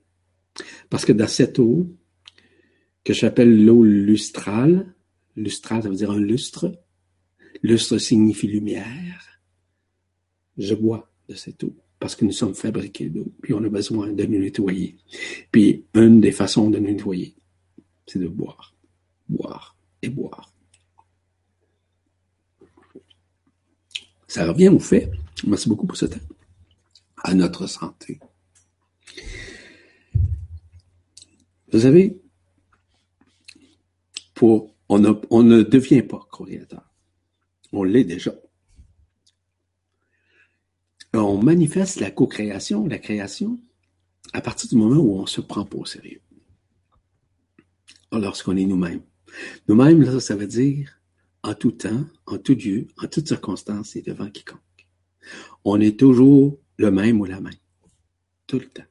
Parce 0.89 1.05
que 1.05 1.13
dans 1.13 1.27
cette 1.27 1.59
eau, 1.59 1.87
que 3.03 3.13
j'appelle 3.13 3.65
l'eau 3.65 3.83
lustrale, 3.83 4.93
lustrale, 5.35 5.83
ça 5.83 5.89
veut 5.89 5.95
dire 5.95 6.11
un 6.11 6.19
lustre, 6.19 6.79
lustre 7.63 7.97
signifie 7.97 8.47
lumière, 8.47 9.41
je 10.57 10.75
bois 10.75 11.11
de 11.27 11.35
cette 11.35 11.63
eau 11.63 11.75
parce 12.01 12.15
que 12.15 12.25
nous 12.25 12.31
sommes 12.31 12.55
fabriqués 12.55 13.09
d'eau, 13.09 13.31
puis 13.43 13.53
on 13.53 13.63
a 13.63 13.69
besoin 13.69 14.11
de 14.11 14.25
nous 14.25 14.39
nettoyer. 14.39 14.97
Puis 15.51 15.85
une 15.93 16.19
des 16.19 16.31
façons 16.31 16.71
de 16.71 16.79
nous 16.79 16.87
nettoyer, 16.87 17.35
c'est 18.07 18.17
de 18.17 18.27
boire, 18.27 18.75
boire 19.29 19.77
et 20.01 20.09
boire. 20.09 20.51
Ça 24.27 24.47
revient 24.47 24.69
au 24.69 24.79
fait, 24.79 25.11
merci 25.45 25.69
beaucoup 25.69 25.85
pour 25.85 25.95
ce 25.95 26.07
temps, 26.07 26.25
à 27.17 27.35
notre 27.35 27.67
santé. 27.67 28.19
Vous 31.71 31.79
savez, 31.79 32.21
on, 34.41 34.99
ne 34.99 35.61
devient 35.61 36.03
pas 36.03 36.27
créateur. 36.31 36.83
On 37.71 37.83
l'est 37.83 38.03
déjà 38.03 38.33
on 41.13 41.41
manifeste 41.41 41.99
la 41.99 42.11
co-création, 42.11 42.87
la 42.87 42.97
création, 42.97 43.59
à 44.33 44.41
partir 44.41 44.69
du 44.69 44.75
moment 44.75 45.01
où 45.01 45.19
on 45.19 45.25
se 45.25 45.41
prend 45.41 45.65
pas 45.65 45.77
au 45.77 45.85
sérieux. 45.85 46.21
Lorsqu'on 48.11 48.57
est 48.57 48.65
nous-mêmes. 48.65 49.01
Nous-mêmes, 49.67 50.01
là, 50.03 50.19
ça 50.19 50.35
veut 50.35 50.47
dire 50.47 50.99
en 51.43 51.53
tout 51.53 51.71
temps, 51.71 52.05
en 52.27 52.37
tout 52.37 52.53
lieu, 52.53 52.87
en 53.01 53.07
toutes 53.07 53.27
circonstances 53.27 53.95
et 53.95 54.01
devant 54.01 54.29
quiconque. 54.29 54.59
On 55.65 55.79
est 55.79 55.99
toujours 55.99 56.59
le 56.77 56.91
même 56.91 57.19
ou 57.19 57.25
la 57.25 57.39
même. 57.39 57.53
Tout 58.47 58.59
le 58.59 58.65
temps. 58.65 58.83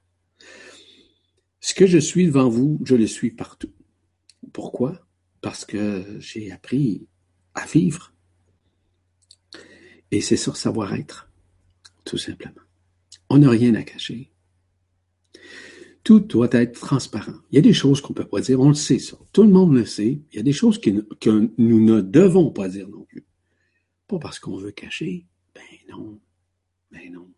Ce 1.61 1.75
que 1.75 1.87
je 1.87 1.99
suis 1.99 2.27
devant 2.27 2.49
vous, 2.49 2.81
je 2.85 2.97
le 2.97 3.07
suis 3.07 3.31
partout. 3.31 3.73
Pourquoi? 4.53 5.07
Parce 5.43 5.65
que 5.65 6.05
j'ai 6.19 6.51
appris 6.51 7.07
à 7.55 7.67
vivre. 7.67 8.13
Et 10.11 10.21
c'est 10.21 10.37
ça, 10.37 10.55
savoir-être, 10.55 11.31
tout 12.05 12.19
simplement. 12.19 12.63
On 13.29 13.39
n'a 13.39 13.51
rien 13.51 13.75
à 13.75 13.83
cacher. 13.83 14.33
Tout 16.03 16.21
doit 16.21 16.49
être 16.53 16.81
transparent. 16.81 17.39
Il 17.51 17.57
y 17.57 17.59
a 17.59 17.63
des 17.63 17.75
choses 17.75 18.01
qu'on 18.01 18.15
ne 18.15 18.17
peut 18.17 18.27
pas 18.27 18.41
dire, 18.41 18.59
on 18.59 18.69
le 18.69 18.75
sait 18.75 18.99
ça. 18.99 19.19
Tout 19.33 19.43
le 19.43 19.51
monde 19.51 19.75
le 19.75 19.85
sait. 19.85 20.21
Il 20.33 20.37
y 20.37 20.41
a 20.41 20.43
des 20.43 20.53
choses 20.53 20.81
que, 20.81 20.91
nous 21.59 21.85
ne 21.85 22.01
devons 22.01 22.51
pas 22.51 22.69
dire 22.69 22.89
non 22.89 23.05
plus. 23.05 23.27
Pas 24.09 24.19
parce 24.19 24.39
qu'on 24.39 24.57
veut 24.57 24.73
cacher. 24.73 25.27
Ben 25.55 25.63
non. 25.89 26.19
Ben 26.91 27.13
non. 27.13 27.31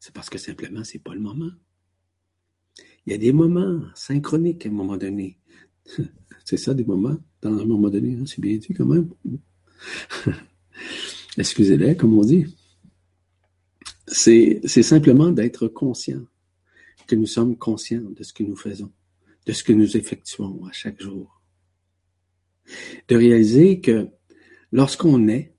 C'est 0.00 0.12
parce 0.12 0.28
que 0.28 0.38
simplement, 0.38 0.84
c'est 0.84 0.98
pas 0.98 1.14
le 1.14 1.20
moment. 1.20 1.50
Il 3.08 3.12
y 3.12 3.14
a 3.14 3.18
des 3.18 3.32
moments 3.32 3.80
synchroniques 3.94 4.66
à 4.66 4.68
un 4.68 4.72
moment 4.72 4.98
donné. 4.98 5.38
c'est 6.44 6.58
ça, 6.58 6.74
des 6.74 6.84
moments, 6.84 7.16
dans 7.40 7.58
un 7.58 7.64
moment 7.64 7.88
donné, 7.88 8.14
hein, 8.14 8.24
c'est 8.26 8.38
bien 8.38 8.58
dit 8.58 8.74
quand 8.74 8.84
même. 8.84 9.08
Excusez-les, 11.38 11.96
comme 11.96 12.18
on 12.18 12.22
dit. 12.22 12.54
C'est 14.06 14.82
simplement 14.82 15.30
d'être 15.30 15.68
conscient 15.68 16.22
que 17.06 17.16
nous 17.16 17.24
sommes 17.24 17.56
conscients 17.56 18.02
de 18.02 18.22
ce 18.22 18.34
que 18.34 18.42
nous 18.42 18.56
faisons, 18.56 18.92
de 19.46 19.54
ce 19.54 19.64
que 19.64 19.72
nous 19.72 19.96
effectuons 19.96 20.66
à 20.66 20.72
chaque 20.72 21.00
jour. 21.00 21.40
De 23.08 23.16
réaliser 23.16 23.80
que 23.80 24.10
lorsqu'on 24.70 25.28
est, 25.28 25.54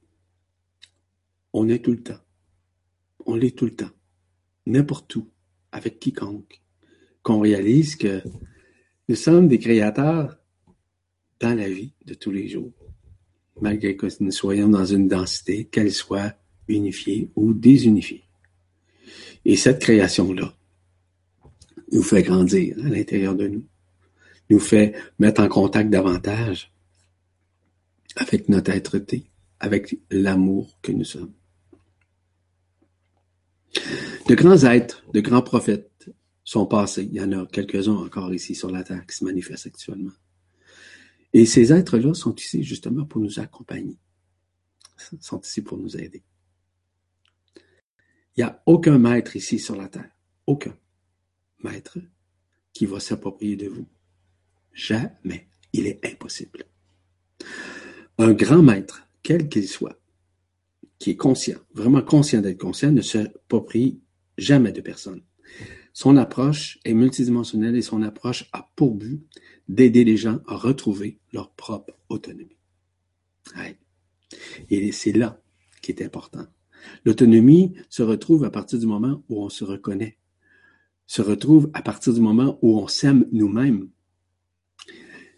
on 1.54 1.68
est 1.68 1.84
tout 1.84 1.94
le 1.94 2.04
temps. 2.04 2.22
On 3.26 3.34
l'est 3.34 3.58
tout 3.58 3.66
le 3.66 3.76
temps. 3.76 3.90
N'importe 4.68 5.16
où, 5.16 5.32
avec 5.72 6.00
quiconque. 6.00 6.62
Qu'on 7.22 7.40
réalise 7.40 7.96
que 7.96 8.22
nous 9.08 9.16
sommes 9.16 9.48
des 9.48 9.60
créateurs 9.60 10.38
dans 11.40 11.56
la 11.56 11.70
vie 11.70 11.94
de 12.06 12.14
tous 12.14 12.32
les 12.32 12.48
jours. 12.48 12.74
Malgré 13.62 13.96
que 13.96 14.08
nous 14.20 14.32
soyons 14.32 14.70
dans 14.70 14.86
une 14.86 15.08
densité, 15.08 15.66
qu'elle 15.66 15.92
soit 15.92 16.36
unifiée 16.68 17.30
ou 17.36 17.54
désunifiée. 17.54 18.24
Et 19.46 19.56
cette 19.56 19.82
création-là, 19.82 20.54
nous 21.92 22.04
fait 22.04 22.24
grandir 22.24 22.78
à 22.86 22.90
l'intérieur 22.90 23.36
de 23.36 23.48
nous, 23.48 23.66
nous 24.50 24.60
fait 24.60 24.96
mettre 25.18 25.42
en 25.42 25.48
contact 25.48 25.90
davantage 25.90 26.72
avec 28.16 28.50
notre 28.50 28.72
être-té, 28.72 29.26
avec 29.60 29.98
l'amour 30.12 30.78
que 30.82 30.92
nous 30.92 31.04
sommes. 31.04 31.34
De 34.28 34.36
grands 34.36 34.64
êtres, 34.64 35.04
de 35.14 35.22
grands 35.22 35.42
prophètes 35.42 35.99
sont 36.50 36.66
passés. 36.66 37.04
Il 37.04 37.14
y 37.14 37.22
en 37.22 37.32
a 37.32 37.46
quelques-uns 37.46 37.94
encore 37.94 38.34
ici 38.34 38.56
sur 38.56 38.72
la 38.72 38.84
Terre 38.84 39.06
qui 39.06 39.16
se 39.16 39.24
manifestent 39.24 39.68
actuellement. 39.68 40.14
Et 41.32 41.46
ces 41.46 41.72
êtres-là 41.72 42.16
sont 42.16 42.34
ici 42.34 42.64
justement 42.64 43.06
pour 43.06 43.22
nous 43.22 43.40
accompagner, 43.40 44.00
sont 45.22 45.40
ici 45.42 45.62
pour 45.62 45.78
nous 45.78 45.96
aider. 45.96 46.24
Il 48.36 48.40
n'y 48.40 48.44
a 48.44 48.64
aucun 48.66 48.98
maître 48.98 49.36
ici 49.36 49.60
sur 49.60 49.76
la 49.76 49.90
Terre, 49.90 50.10
aucun 50.48 50.76
maître 51.64 52.00
qui 52.74 52.88
va 52.88 53.00
s'approprier 53.00 53.56
de 53.56 53.68
vous. 53.68 53.88
Jamais. 54.74 55.50
Il 55.72 55.86
est 55.86 56.04
impossible. 56.04 56.66
Un 58.18 58.34
grand 58.34 58.64
maître, 58.64 59.08
quel 59.22 59.50
qu'il 59.50 59.68
soit, 59.68 60.02
qui 60.98 61.12
est 61.12 61.16
conscient, 61.16 61.60
vraiment 61.76 62.02
conscient 62.02 62.42
d'être 62.42 62.58
conscient, 62.60 62.92
ne 62.92 63.04
s'approprie 63.04 64.02
jamais 64.40 64.72
de 64.72 64.82
personne. 64.82 65.22
Son 65.94 66.18
approche 66.18 66.80
est 66.86 66.94
multidimensionnelle 66.94 67.76
et 67.76 67.82
son 67.82 68.02
approche 68.02 68.50
a 68.54 68.70
pour 68.76 68.96
but 68.96 69.22
d'aider 69.68 70.04
les 70.04 70.18
gens 70.18 70.40
à 70.48 70.56
retrouver 70.56 71.20
leur 71.34 71.52
propre 71.52 71.94
autonomie. 72.10 72.58
Et 74.70 74.92
c'est 74.92 75.12
là 75.12 75.42
qui 75.82 75.92
est 75.92 76.04
important. 76.04 76.46
L'autonomie 77.04 77.74
se 77.90 78.04
retrouve 78.04 78.44
à 78.44 78.50
partir 78.50 78.80
du 78.80 78.86
moment 78.86 79.24
où 79.30 79.44
on 79.44 79.50
se 79.50 79.64
reconnaît 79.64 80.20
se 81.10 81.24
retrouve 81.24 81.72
à 81.74 81.82
partir 81.82 82.14
du 82.14 82.22
moment 82.22 82.60
où 82.62 82.78
on 82.78 82.88
s'aime 82.88 83.26
nous-mêmes. 83.32 83.90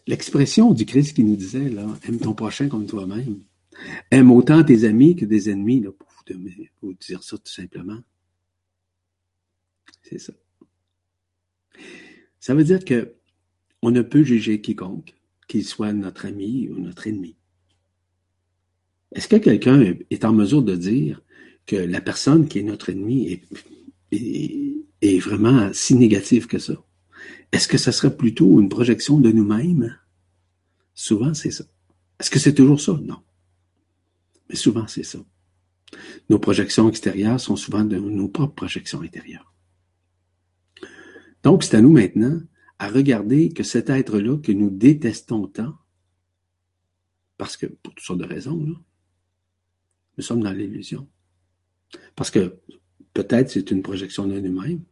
L'expression 0.06 0.74
du 0.74 0.86
Christ 0.86 1.16
qui 1.16 1.24
nous 1.24 1.38
disait, 1.38 1.70
là, 1.70 1.88
aime 2.10 2.20
ton 2.20 2.34
prochain 2.34 2.68
comme 2.68 2.86
toi-même. 2.86 3.40
Aime 4.12 4.32
autant 4.34 4.66
tes 4.66 4.84
amis 4.84 5.16
que 5.16 5.24
des 5.24 5.50
ennemis, 5.50 5.80
là, 5.80 5.92
pour 5.98 6.10
vous 6.82 6.94
dire 6.96 7.24
ça 7.24 7.38
tout 7.38 7.52
simplement. 7.52 8.00
C'est 10.04 10.20
ça. 10.20 10.34
Ça 12.40 12.56
veut 12.56 12.64
dire 12.64 12.84
que 12.84 13.16
on 13.82 13.92
ne 13.92 14.02
peut 14.02 14.24
juger 14.24 14.62
quiconque, 14.62 15.16
qu'il 15.48 15.66
soit 15.66 15.94
notre 15.94 16.26
ami 16.26 16.70
ou 16.70 16.80
notre 16.80 17.08
ennemi. 17.08 17.36
Est-ce 19.14 19.28
que 19.28 19.36
quelqu'un 19.36 19.96
est 20.10 20.26
en 20.26 20.34
mesure 20.34 20.62
de 20.62 20.76
dire 20.76 21.22
que 21.66 21.76
la 21.76 22.02
personne 22.02 22.48
qui 22.48 22.60
est 22.60 22.64
notre 22.64 22.90
ennemi 22.90 23.42
est, 24.12 25.20
vraiment 25.20 25.72
si 25.74 25.96
négatif 25.96 26.48
que 26.48 26.60
ça? 26.60 26.74
Est-ce 27.52 27.68
que 27.68 27.78
ça 27.78 27.92
serait 27.92 28.16
plutôt 28.16 28.60
une 28.62 28.70
projection 28.70 29.20
de 29.20 29.32
nous-mêmes? 29.32 29.98
Souvent, 30.94 31.34
c'est 31.34 31.52
ça. 31.52 31.66
Est-ce 32.20 32.30
que 32.30 32.40
c'est 32.40 32.54
toujours 32.54 32.80
ça? 32.80 33.00
Non. 33.04 33.22
Mais 34.50 34.56
souvent, 34.56 34.88
c'est 34.88 35.04
ça. 35.04 35.20
Nos 36.30 36.40
projections 36.40 36.88
extérieures 36.88 37.40
sont 37.40 37.56
souvent 37.56 37.84
de 37.84 37.98
nos 37.98 38.30
propres 38.30 38.56
projections 38.56 39.02
intérieures. 39.02 39.51
Donc, 41.44 41.64
c'est 41.64 41.78
à 41.78 41.82
nous 41.82 41.92
maintenant 41.92 42.40
à 42.80 42.90
regarder 42.90 43.50
que 43.50 43.64
cet 43.64 43.90
être-là 43.90 44.38
que 44.38 44.52
nous 44.52 44.70
détestons 44.70 45.48
tant, 45.48 45.76
parce 47.38 47.58
que, 47.58 47.68
pour 47.68 47.94
toutes 47.94 48.06
sortes 48.06 48.20
de 48.20 48.26
raisons, 48.26 48.56
nous 48.56 48.78
sommes 50.24 50.42
dans 50.42 50.52
l'illusion. 50.52 51.08
Parce 52.16 52.32
que 52.32 52.60
peut-être 53.14 53.50
c'est 53.50 53.72
une 53.72 53.82
projection 53.82 54.28
de 54.28 54.40
nous-mêmes, 54.40 54.84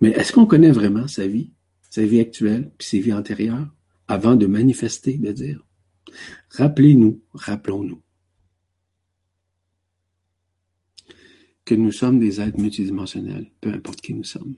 mais 0.00 0.10
est-ce 0.10 0.32
qu'on 0.32 0.46
connaît 0.46 0.72
vraiment 0.72 1.06
sa 1.06 1.26
vie, 1.26 1.52
sa 1.90 2.04
vie 2.04 2.20
actuelle, 2.20 2.72
puis 2.76 2.86
ses 2.86 3.00
vies 3.00 3.12
antérieures, 3.12 3.72
avant 4.08 4.36
de 4.36 4.46
manifester, 4.46 5.16
de 5.16 5.32
dire? 5.32 5.64
Rappelez-nous, 6.50 7.22
rappelons-nous 7.32 8.02
que 11.64 11.74
nous 11.74 11.92
sommes 11.92 12.18
des 12.18 12.40
êtres 12.40 12.60
multidimensionnels, 12.60 13.50
peu 13.60 13.72
importe 13.72 14.00
qui 14.00 14.12
nous 14.14 14.24
sommes. 14.24 14.56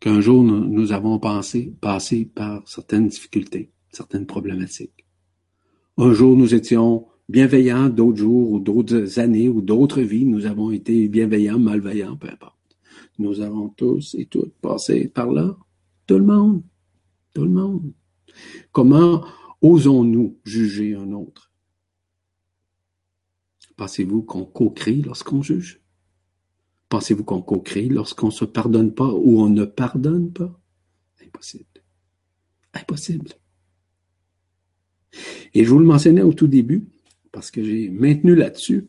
Qu'un 0.00 0.20
jour, 0.20 0.42
nous, 0.42 0.92
avons 0.92 1.18
pensé, 1.18 1.74
passé 1.80 2.26
par 2.26 2.66
certaines 2.68 3.08
difficultés, 3.08 3.70
certaines 3.90 4.26
problématiques. 4.26 5.06
Un 5.96 6.12
jour, 6.12 6.36
nous 6.36 6.54
étions 6.54 7.06
bienveillants, 7.28 7.88
d'autres 7.88 8.18
jours 8.18 8.52
ou 8.52 8.60
d'autres 8.60 9.18
années 9.18 9.48
ou 9.48 9.62
d'autres 9.62 10.02
vies, 10.02 10.26
nous 10.26 10.46
avons 10.46 10.70
été 10.70 11.08
bienveillants, 11.08 11.58
malveillants, 11.58 12.16
peu 12.16 12.28
importe. 12.28 12.54
Nous 13.18 13.40
avons 13.40 13.68
tous 13.70 14.14
et 14.18 14.26
toutes 14.26 14.54
passé 14.60 15.08
par 15.08 15.32
là. 15.32 15.56
Tout 16.06 16.18
le 16.18 16.24
monde. 16.24 16.62
Tout 17.32 17.44
le 17.44 17.50
monde. 17.50 17.92
Comment 18.72 19.24
osons-nous 19.62 20.36
juger 20.44 20.94
un 20.94 21.12
autre? 21.12 21.50
Pensez-vous 23.76 24.22
qu'on 24.22 24.44
co-crée 24.44 25.02
lorsqu'on 25.02 25.42
juge? 25.42 25.80
Pensez-vous 26.88 27.24
qu'on 27.24 27.42
co-crée 27.42 27.88
lorsqu'on 27.88 28.26
ne 28.26 28.32
se 28.32 28.44
pardonne 28.44 28.94
pas 28.94 29.12
ou 29.12 29.40
on 29.40 29.48
ne 29.48 29.64
pardonne 29.64 30.32
pas? 30.32 30.60
Impossible. 31.24 31.82
Impossible. 32.72 33.30
Et 35.54 35.64
je 35.64 35.70
vous 35.70 35.78
le 35.78 35.86
mentionnais 35.86 36.22
au 36.22 36.32
tout 36.32 36.46
début, 36.46 36.86
parce 37.32 37.50
que 37.50 37.62
j'ai 37.62 37.88
maintenu 37.88 38.34
là-dessus, 38.34 38.88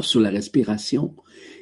sur 0.00 0.20
la 0.20 0.30
respiration, 0.30 1.16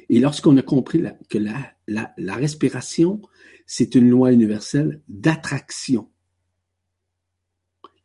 et 0.09 0.19
lorsqu'on 0.19 0.55
a 0.57 0.61
compris 0.61 1.03
que 1.29 1.37
la, 1.37 1.73
la, 1.87 2.35
respiration, 2.35 3.21
c'est 3.65 3.95
une 3.95 4.09
loi 4.09 4.31
universelle 4.31 5.01
d'attraction. 5.07 6.09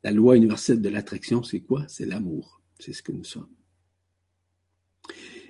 La 0.03 0.11
loi 0.11 0.37
universelle 0.37 0.81
de 0.81 0.89
l'attraction, 0.89 1.43
c'est 1.43 1.61
quoi? 1.61 1.87
C'est 1.89 2.07
l'amour. 2.07 2.61
C'est 2.79 2.93
ce 2.93 3.03
que 3.03 3.13
nous 3.13 3.25
sommes. 3.25 3.51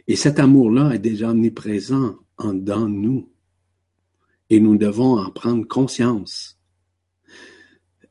Et 0.08 0.16
cet 0.16 0.38
amour-là 0.38 0.94
est 0.94 0.98
déjà 0.98 1.30
omniprésent 1.30 2.16
en 2.38 2.54
dans 2.54 2.88
nous. 2.88 3.30
Et 4.50 4.60
nous 4.60 4.76
devons 4.76 5.18
en 5.18 5.30
prendre 5.30 5.66
conscience. 5.66 6.58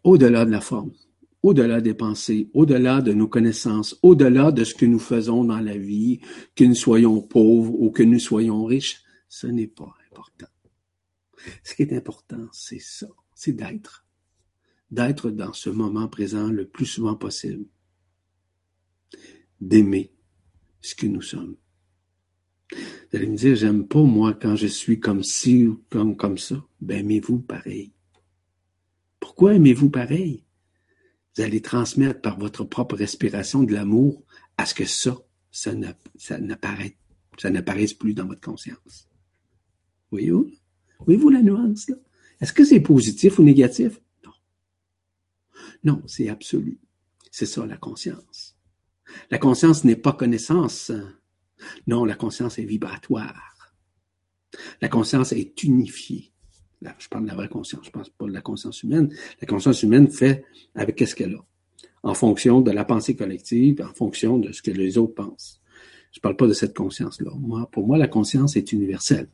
Au-delà 0.04 0.46
de 0.46 0.52
la 0.52 0.62
forme 0.62 0.92
au-delà 1.44 1.82
des 1.82 1.94
pensées, 1.94 2.50
au-delà 2.54 3.02
de 3.02 3.14
nos 3.14 3.28
connaissances, 3.28 3.98
au-delà 4.04 4.52
de 4.52 4.64
ce 4.64 4.76
que 4.76 4.86
nous 4.86 5.00
faisons 5.00 5.44
dans 5.44 5.60
la 5.60 5.78
vie, 5.78 6.20
que 6.56 6.64
nous 6.64 6.76
soyons 6.76 7.22
pauvres 7.22 7.74
ou 7.74 7.90
que 7.90 8.04
nous 8.04 8.20
soyons 8.20 8.64
riches, 8.66 9.04
ce 9.28 9.48
n'est 9.48 9.68
pas 9.68 9.94
important. 10.12 10.48
Ce 11.64 11.74
qui 11.74 11.82
est 11.84 11.94
important, 11.94 12.48
c'est 12.52 12.82
ça, 12.82 13.08
c'est 13.34 13.54
d'être. 13.54 14.06
d'être 14.92 15.32
dans 15.32 15.54
ce 15.54 15.70
moment 15.70 16.08
présent 16.08 16.52
le 16.52 16.68
plus 16.68 16.86
souvent 16.86 17.16
possible, 17.16 17.66
d'aimer 19.60 20.14
ce 20.82 20.94
que 20.96 21.08
nous 21.08 21.22
sommes. 21.22 21.56
Vous 22.72 23.18
allez 23.18 23.28
me 23.28 23.36
dire, 23.36 23.56
j'aime 23.56 23.88
pas 23.88 24.02
moi 24.04 24.34
quand 24.34 24.56
je 24.56 24.68
suis 24.68 25.00
comme 25.00 25.24
ci 25.24 25.68
ou 25.68 25.84
comme, 25.90 26.16
comme 26.16 26.38
ça. 26.38 26.64
Ben, 26.80 27.00
aimez-vous 27.00 27.40
pareil. 27.40 27.92
Pourquoi 29.20 29.56
aimez-vous 29.56 29.90
pareil? 29.90 30.46
Vous 31.36 31.44
allez 31.44 31.62
transmettre 31.62 32.22
par 32.22 32.40
votre 32.40 32.64
propre 32.64 32.96
respiration 32.96 33.64
de 33.64 33.74
l'amour 33.74 34.24
à 34.58 34.66
ce 34.66 34.74
que 34.74 34.86
ça, 34.86 35.18
ça 35.52 35.74
n'apparaisse, 35.74 36.94
ça 37.38 37.50
plus 38.00 38.14
dans 38.14 38.26
votre 38.26 38.42
conscience. 38.42 39.08
Voyez-vous? 40.12 40.52
Voyez-vous 41.06 41.30
la 41.30 41.42
nuance, 41.42 41.90
là? 41.90 41.96
Est-ce 42.42 42.54
que 42.54 42.66
c'est 42.66 42.80
positif 42.80 43.40
ou 43.40 43.44
négatif? 43.44 44.02
Non. 44.26 44.32
Non, 45.84 46.04
c'est 46.08 46.30
absolu. 46.30 46.80
C'est 47.32 47.46
ça, 47.46 47.66
la 47.66 47.78
conscience. 47.78 48.58
La 49.30 49.38
conscience 49.38 49.84
n'est 49.84 49.96
pas 49.96 50.14
connaissance. 50.14 50.92
Non, 51.88 52.06
la 52.06 52.16
conscience 52.16 52.60
est 52.60 52.66
vibratoire. 52.66 53.74
La 54.82 54.90
conscience 54.90 55.32
est 55.32 55.64
unifiée. 55.64 56.32
Je 56.98 57.08
parle 57.10 57.26
de 57.26 57.30
la 57.30 57.36
vraie 57.36 57.48
conscience, 57.48 57.84
je 57.84 57.90
ne 57.90 57.94
parle 57.94 58.08
pas 58.18 58.26
de 58.26 58.34
la 58.34 58.42
conscience 58.42 58.82
humaine. 58.84 59.14
La 59.40 59.48
conscience 59.48 59.84
humaine 59.84 60.10
fait 60.10 60.44
avec 60.74 60.96
qu'est-ce 60.96 61.16
qu'elle 61.16 61.36
a, 61.36 61.46
en 62.04 62.16
fonction 62.16 62.62
de 62.62 62.72
la 62.72 62.84
pensée 62.86 63.16
collective, 63.16 63.82
en 63.82 63.94
fonction 63.94 64.40
de 64.40 64.52
ce 64.52 64.62
que 64.62 64.72
les 64.72 64.98
autres 64.98 65.14
pensent. 65.14 65.62
Je 66.12 66.20
ne 66.20 66.22
parle 66.22 66.36
pas 66.36 66.48
de 66.48 66.54
cette 66.54 66.76
conscience-là. 66.76 67.32
Moi, 67.38 67.70
pour 67.72 67.86
moi, 67.86 67.98
la 67.98 68.08
conscience 68.08 68.56
est 68.56 68.72
universelle. 68.74 69.30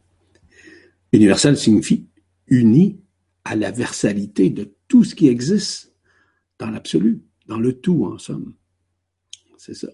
Universelle 1.14 1.58
signifie 1.58 2.08
uni 2.48 3.00
à 3.46 3.56
la 3.56 3.72
versalité 3.72 4.50
de 4.50 4.74
tout 4.88 5.04
ce 5.04 5.16
qui 5.16 5.28
existe 5.28 5.94
dans 6.60 6.70
l'absolu, 6.70 7.22
dans 7.48 7.60
le 7.60 7.80
tout 7.80 8.06
en 8.06 8.18
somme. 8.18 8.54
C'est 9.58 9.74
ça. 9.74 9.88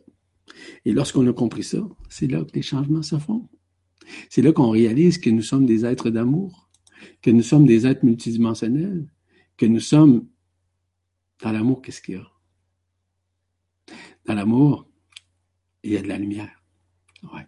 Et 0.85 0.91
lorsqu'on 0.91 1.27
a 1.27 1.33
compris 1.33 1.63
ça, 1.63 1.87
c'est 2.09 2.27
là 2.27 2.43
que 2.43 2.51
les 2.53 2.61
changements 2.61 3.01
se 3.01 3.17
font. 3.17 3.49
C'est 4.29 4.41
là 4.41 4.51
qu'on 4.51 4.69
réalise 4.69 5.17
que 5.17 5.29
nous 5.29 5.41
sommes 5.41 5.65
des 5.65 5.85
êtres 5.85 6.09
d'amour, 6.09 6.69
que 7.21 7.31
nous 7.31 7.41
sommes 7.41 7.65
des 7.65 7.87
êtres 7.87 8.05
multidimensionnels, 8.05 9.07
que 9.57 9.65
nous 9.65 9.79
sommes 9.79 10.27
dans 11.41 11.51
l'amour, 11.51 11.81
qu'est-ce 11.81 12.01
qu'il 12.01 12.15
y 12.15 12.17
a? 12.17 12.27
Dans 14.25 14.33
l'amour, 14.33 14.89
il 15.83 15.91
y 15.91 15.97
a 15.97 16.01
de 16.01 16.07
la 16.07 16.17
lumière. 16.17 16.63
Ouais. 17.23 17.45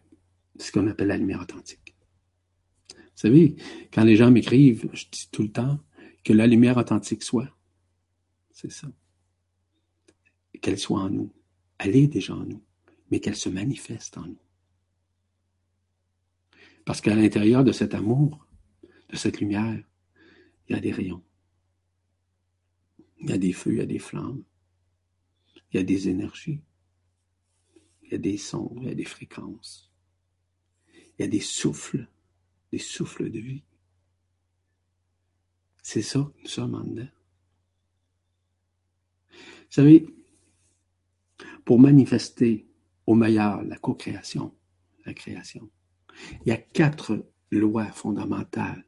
C'est 0.58 0.68
ce 0.68 0.72
qu'on 0.72 0.88
appelle 0.88 1.08
la 1.08 1.18
lumière 1.18 1.41
authentique. 1.41 1.95
Vous 2.89 3.22
savez, 3.22 3.56
quand 3.93 4.03
les 4.03 4.18
gens 4.18 4.32
m'écrivent, 4.32 4.89
je 4.93 5.06
dis 5.10 5.30
tout 5.32 5.43
le 5.43 5.51
temps 5.51 5.80
que 6.24 6.34
la 6.34 6.47
lumière 6.47 6.78
authentique 6.78 7.24
soit. 7.24 7.49
C'est 8.51 8.72
ça. 8.72 8.89
Qu'elle 10.62 10.78
soit 10.78 11.01
en 11.01 11.10
nous. 11.10 11.32
Elle 11.78 11.95
est 11.95 12.08
déjà 12.08 12.36
en 12.36 12.45
nous 12.45 12.64
mais 13.10 13.20
qu'elle 13.20 13.36
se 13.36 13.49
manifeste 13.49 14.18
en 14.18 14.28
nous. 14.28 14.39
Parce 16.86 17.01
qu'à 17.01 17.16
l'intérieur 17.16 17.64
de 17.64 17.72
cet 17.72 17.93
amour, 17.93 18.45
de 19.10 19.16
cette 19.16 19.39
lumière, 19.39 19.84
il 20.68 20.76
y 20.76 20.78
a 20.78 20.82
des 20.82 20.91
rayons. 20.91 21.24
Il 23.20 23.30
y 23.30 23.34
a 23.34 23.38
des 23.38 23.53
feux, 23.53 23.74
il 23.74 23.78
y 23.78 23.82
a 23.82 23.86
des 23.86 23.99
flammes. 23.99 24.43
Il 25.72 25.78
y 25.78 25.80
a 25.80 25.84
des 25.84 26.10
énergies. 26.10 26.62
Il 28.03 28.12
y 28.12 28.16
a 28.16 28.20
des 28.20 28.38
sons, 28.38 28.76
il 28.82 28.88
y 28.88 28.91
a 28.91 28.95
des 28.95 29.06
fréquences. 29.06 29.91
Il 30.93 31.22
y 31.22 31.24
a 31.24 31.28
des 31.28 31.39
souffles, 31.39 32.08
des 32.72 32.78
souffles 32.78 33.32
de 33.32 33.39
vie. 33.39 33.64
C'est 35.82 36.01
ça 36.01 36.20
que 36.20 36.41
nous 36.41 36.47
sommes 36.47 36.76
en 36.76 36.84
dedans. 36.84 37.08
Vous 39.32 39.82
savez, 39.82 40.08
pour 41.64 41.80
manifester 41.80 42.68
au 43.06 43.16
meilleur, 43.16 43.64
la 43.64 43.78
co-création, 43.78 44.53
la 45.06 45.14
création. 45.14 45.70
Il 46.45 46.49
y 46.49 46.51
a 46.51 46.58
quatre 46.58 47.26
lois 47.51 47.88
fondamentales 47.88 48.86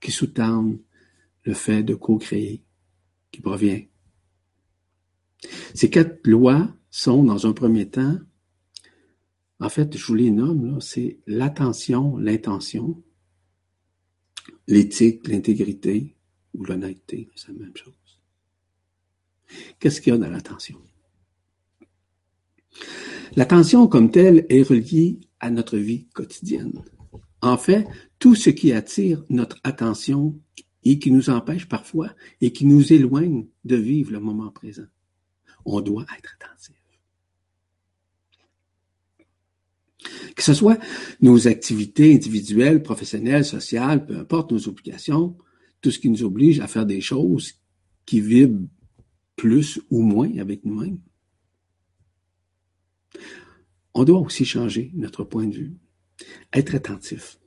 qui 0.00 0.10
sous-tendent 0.10 0.80
le 1.44 1.54
fait 1.54 1.82
de 1.82 1.94
co-créer, 1.94 2.62
qui 3.30 3.40
provient. 3.40 3.82
Ces 5.74 5.90
quatre 5.90 6.26
lois 6.26 6.74
sont, 6.90 7.24
dans 7.24 7.46
un 7.46 7.52
premier 7.52 7.88
temps, 7.88 8.18
en 9.60 9.68
fait, 9.68 9.96
je 9.96 10.06
vous 10.06 10.14
les 10.14 10.30
nomme, 10.30 10.80
c'est 10.80 11.20
l'attention, 11.26 12.16
l'intention, 12.16 13.02
l'éthique, 14.66 15.28
l'intégrité 15.28 16.16
ou 16.54 16.64
l'honnêteté, 16.64 17.30
c'est 17.36 17.52
la 17.52 17.58
même 17.60 17.76
chose. 17.76 17.94
Qu'est-ce 19.78 20.00
qu'il 20.00 20.12
y 20.12 20.16
a 20.16 20.18
dans 20.18 20.30
l'attention? 20.30 20.80
L'attention 23.34 23.86
comme 23.86 24.10
telle 24.10 24.44
est 24.50 24.62
reliée 24.62 25.18
à 25.40 25.50
notre 25.50 25.78
vie 25.78 26.06
quotidienne. 26.12 26.82
En 27.40 27.56
fait, 27.56 27.86
tout 28.18 28.34
ce 28.34 28.50
qui 28.50 28.72
attire 28.72 29.24
notre 29.30 29.58
attention 29.64 30.38
et 30.84 30.98
qui 30.98 31.10
nous 31.10 31.30
empêche 31.30 31.66
parfois 31.66 32.10
et 32.40 32.52
qui 32.52 32.66
nous 32.66 32.92
éloigne 32.92 33.46
de 33.64 33.76
vivre 33.76 34.12
le 34.12 34.20
moment 34.20 34.50
présent. 34.50 34.86
On 35.64 35.80
doit 35.80 36.06
être 36.18 36.36
attentif. 36.40 36.76
Que 40.34 40.42
ce 40.42 40.54
soit 40.54 40.78
nos 41.20 41.46
activités 41.46 42.14
individuelles, 42.14 42.82
professionnelles, 42.82 43.44
sociales, 43.44 44.04
peu 44.04 44.16
importe 44.16 44.52
nos 44.52 44.68
obligations, 44.68 45.36
tout 45.80 45.90
ce 45.90 45.98
qui 45.98 46.10
nous 46.10 46.24
oblige 46.24 46.60
à 46.60 46.66
faire 46.66 46.86
des 46.86 47.00
choses 47.00 47.54
qui 48.04 48.20
vibrent 48.20 48.66
plus 49.36 49.80
ou 49.90 50.02
moins 50.02 50.36
avec 50.38 50.64
nous-mêmes 50.64 50.98
on 53.94 54.04
doit 54.04 54.20
aussi 54.20 54.44
changer 54.44 54.90
notre 54.94 55.24
point 55.24 55.46
de 55.46 55.54
vue. 55.54 55.76
Être 56.52 56.74
attentif. 56.74 57.38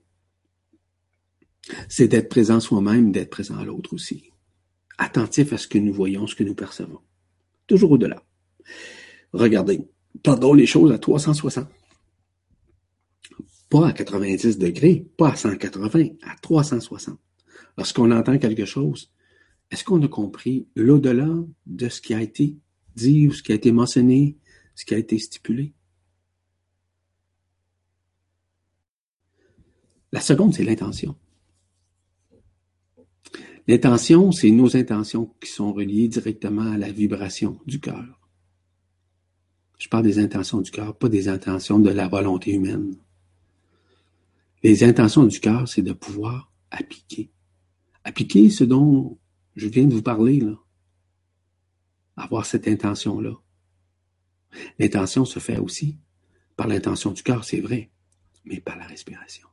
C'est 1.90 2.08
d'être 2.08 2.30
présent 2.30 2.60
soi-même, 2.60 3.12
d'être 3.12 3.30
présent 3.30 3.58
à 3.58 3.66
l'autre 3.66 3.94
aussi. 3.94 4.30
Attentif 4.98 5.54
à 5.54 5.58
ce 5.58 5.68
que 5.68 5.78
nous 5.78 5.94
voyons, 5.94 6.28
ce 6.28 6.36
que 6.36 6.44
nous 6.44 6.56
percevons. 6.56 7.00
Toujours 7.68 7.92
au-delà. 7.92 8.24
Regardez, 9.34 9.82
pardon 10.24 10.54
les 10.54 10.68
choses 10.68 10.92
à 10.92 11.00
360. 11.00 11.68
Pas 13.70 13.88
à 13.88 13.94
90 13.94 14.58
degrés, 14.60 15.08
pas 15.18 15.32
à 15.32 15.36
180, 15.36 16.10
à 16.22 16.36
360. 16.42 17.20
Lorsqu'on 17.78 18.12
entend 18.12 18.38
quelque 18.38 18.66
chose, 18.66 19.12
est-ce 19.72 19.84
qu'on 19.84 20.02
a 20.04 20.08
compris 20.08 20.68
l'au-delà 20.76 21.34
de 21.66 21.90
ce 21.90 22.00
qui 22.00 22.14
a 22.14 22.22
été 22.22 22.56
dit 22.96 23.28
ou 23.28 23.34
ce 23.34 23.44
qui 23.44 23.52
a 23.52 23.56
été 23.56 23.72
mentionné, 23.72 24.38
ce 24.76 24.86
qui 24.86 24.94
a 24.94 24.98
été 24.98 25.18
stipulé? 25.18 25.74
La 30.12 30.22
seconde, 30.22 30.54
c'est 30.54 30.64
l'intention. 30.64 31.16
L'intention, 33.68 34.32
c'est 34.32 34.52
nos 34.52 34.78
intentions 34.78 35.34
qui 35.42 35.50
sont 35.50 35.74
reliées 35.74 36.08
directement 36.08 36.72
à 36.72 36.78
la 36.78 36.92
vibration 36.92 37.60
du 37.66 37.80
cœur. 37.80 38.22
Je 39.78 39.90
parle 39.90 40.04
des 40.04 40.20
intentions 40.20 40.62
du 40.62 40.72
cœur, 40.72 40.98
pas 40.98 41.10
des 41.10 41.28
intentions 41.28 41.80
de 41.80 41.90
la 41.90 42.08
volonté 42.08 42.54
humaine. 42.54 42.96
Les 44.64 44.84
intentions 44.84 45.26
du 45.26 45.40
cœur, 45.40 45.68
c'est 45.68 45.82
de 45.82 45.94
pouvoir 45.94 46.52
appliquer. 46.72 47.32
Appliquer 48.04 48.50
ce 48.50 48.64
dont 48.64 49.18
je 49.56 49.68
viens 49.68 49.86
de 49.86 49.94
vous 49.94 50.04
parler, 50.04 50.40
là. 50.40 50.58
Avoir 52.16 52.46
cette 52.46 52.68
intention-là. 52.68 53.36
L'intention 54.80 55.26
se 55.26 55.40
fait 55.40 55.58
aussi 55.58 55.98
par 56.56 56.68
l'intention 56.68 57.12
du 57.12 57.24
cœur, 57.24 57.44
c'est 57.44 57.60
vrai, 57.60 57.92
mais 58.46 58.60
par 58.60 58.78
la 58.78 58.86
respiration. 58.86 59.48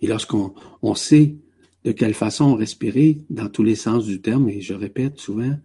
Et 0.00 0.06
lorsqu'on 0.06 0.54
on 0.82 0.94
sait 0.94 1.36
de 1.84 1.92
quelle 1.92 2.14
façon 2.14 2.54
respirer 2.54 3.24
dans 3.30 3.48
tous 3.48 3.62
les 3.62 3.76
sens 3.76 4.06
du 4.06 4.20
terme, 4.20 4.48
et 4.48 4.60
je 4.60 4.74
répète 4.74 5.20
souvent, 5.20 5.56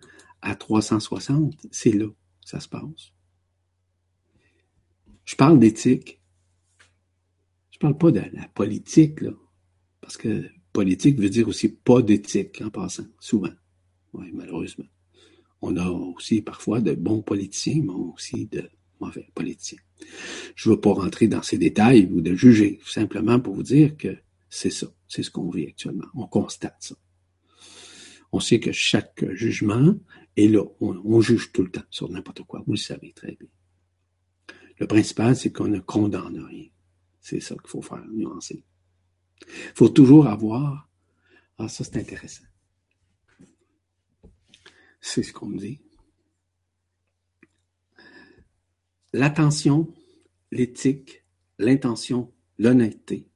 à 0.42 0.56
360, 0.56 1.68
c'est 1.72 1.92
là 1.92 2.08
que 2.08 2.14
ça 2.46 2.60
se 2.60 2.68
passe. 2.68 3.14
Je 5.26 5.36
parle 5.36 5.60
d'éthique. 5.60 6.22
Je 7.72 7.80
parle 7.80 7.98
pas 7.98 8.12
de 8.12 8.22
la 8.34 8.48
politique, 8.50 9.20
parce 10.02 10.18
que 10.18 10.50
politique 10.74 11.20
veut 11.20 11.30
dire 11.30 11.48
aussi 11.48 11.70
pas 11.70 12.02
d'éthique 12.02 12.62
en 12.62 12.70
passant, 12.70 13.08
souvent. 13.20 13.54
Malheureusement. 14.14 14.86
On 15.62 15.78
a 15.78 15.90
aussi 15.90 16.42
parfois 16.42 16.82
de 16.82 16.94
bons 16.94 17.22
politiciens, 17.22 17.82
mais 17.84 17.94
aussi 17.94 18.48
de 18.48 18.70
mauvais 19.00 19.28
politiciens. 19.36 19.80
Je 20.56 20.70
ne 20.70 20.76
veux 20.76 20.82
pas 20.82 20.94
rentrer 20.94 21.28
dans 21.28 21.44
ces 21.44 21.58
détails 21.58 22.08
ou 22.12 22.22
de 22.22 22.34
juger, 22.34 22.80
simplement 22.86 23.40
pour 23.40 23.56
vous 23.56 23.64
dire 23.64 23.96
que 23.98 24.18
c'est 24.50 24.70
ça, 24.70 24.88
c'est 25.08 25.24
ce 25.24 25.32
qu'on 25.32 25.50
vit 25.50 25.68
actuellement. 25.68 26.08
On 26.16 26.28
constate 26.28 26.78
ça. 26.80 26.96
On 28.32 28.40
sait 28.40 28.60
que 28.60 28.72
chaque 28.72 29.26
jugement 29.34 29.96
est 30.38 30.48
là. 30.48 30.64
On, 30.80 31.22
juge 31.22 31.52
tout 31.52 31.64
le 31.64 31.72
temps 31.72 31.84
sur 31.90 32.10
n'importe 32.10 32.44
quoi. 32.44 32.64
Vous 32.66 32.74
le 32.74 32.78
savez 32.78 33.12
très 33.14 33.36
bien. 33.36 33.50
Le 34.80 34.88
principal, 34.88 35.36
c'est 35.36 35.52
qu'on 35.52 35.68
ne 35.68 35.80
condamne 35.80 36.40
rien. 36.40 36.68
C'est 37.20 37.40
ça 37.40 37.56
qu'il 37.56 37.70
faut 37.70 37.82
faire, 37.82 38.04
nuancer. 38.12 38.64
Il 39.42 39.76
faut 39.76 39.90
toujours 39.90 40.28
avoir. 40.28 40.90
Ah, 41.58 41.68
ça, 41.68 41.84
c'est 41.84 41.98
intéressant. 41.98 42.46
C'est 45.02 45.24
ce 45.24 45.34
qu'on 45.34 45.48
me 45.48 45.58
dit. 45.58 45.82
L'attention, 49.14 49.92
l'éthique, 50.52 51.26
l'intention, 51.58 52.32
l'honnêteté, 52.58 53.28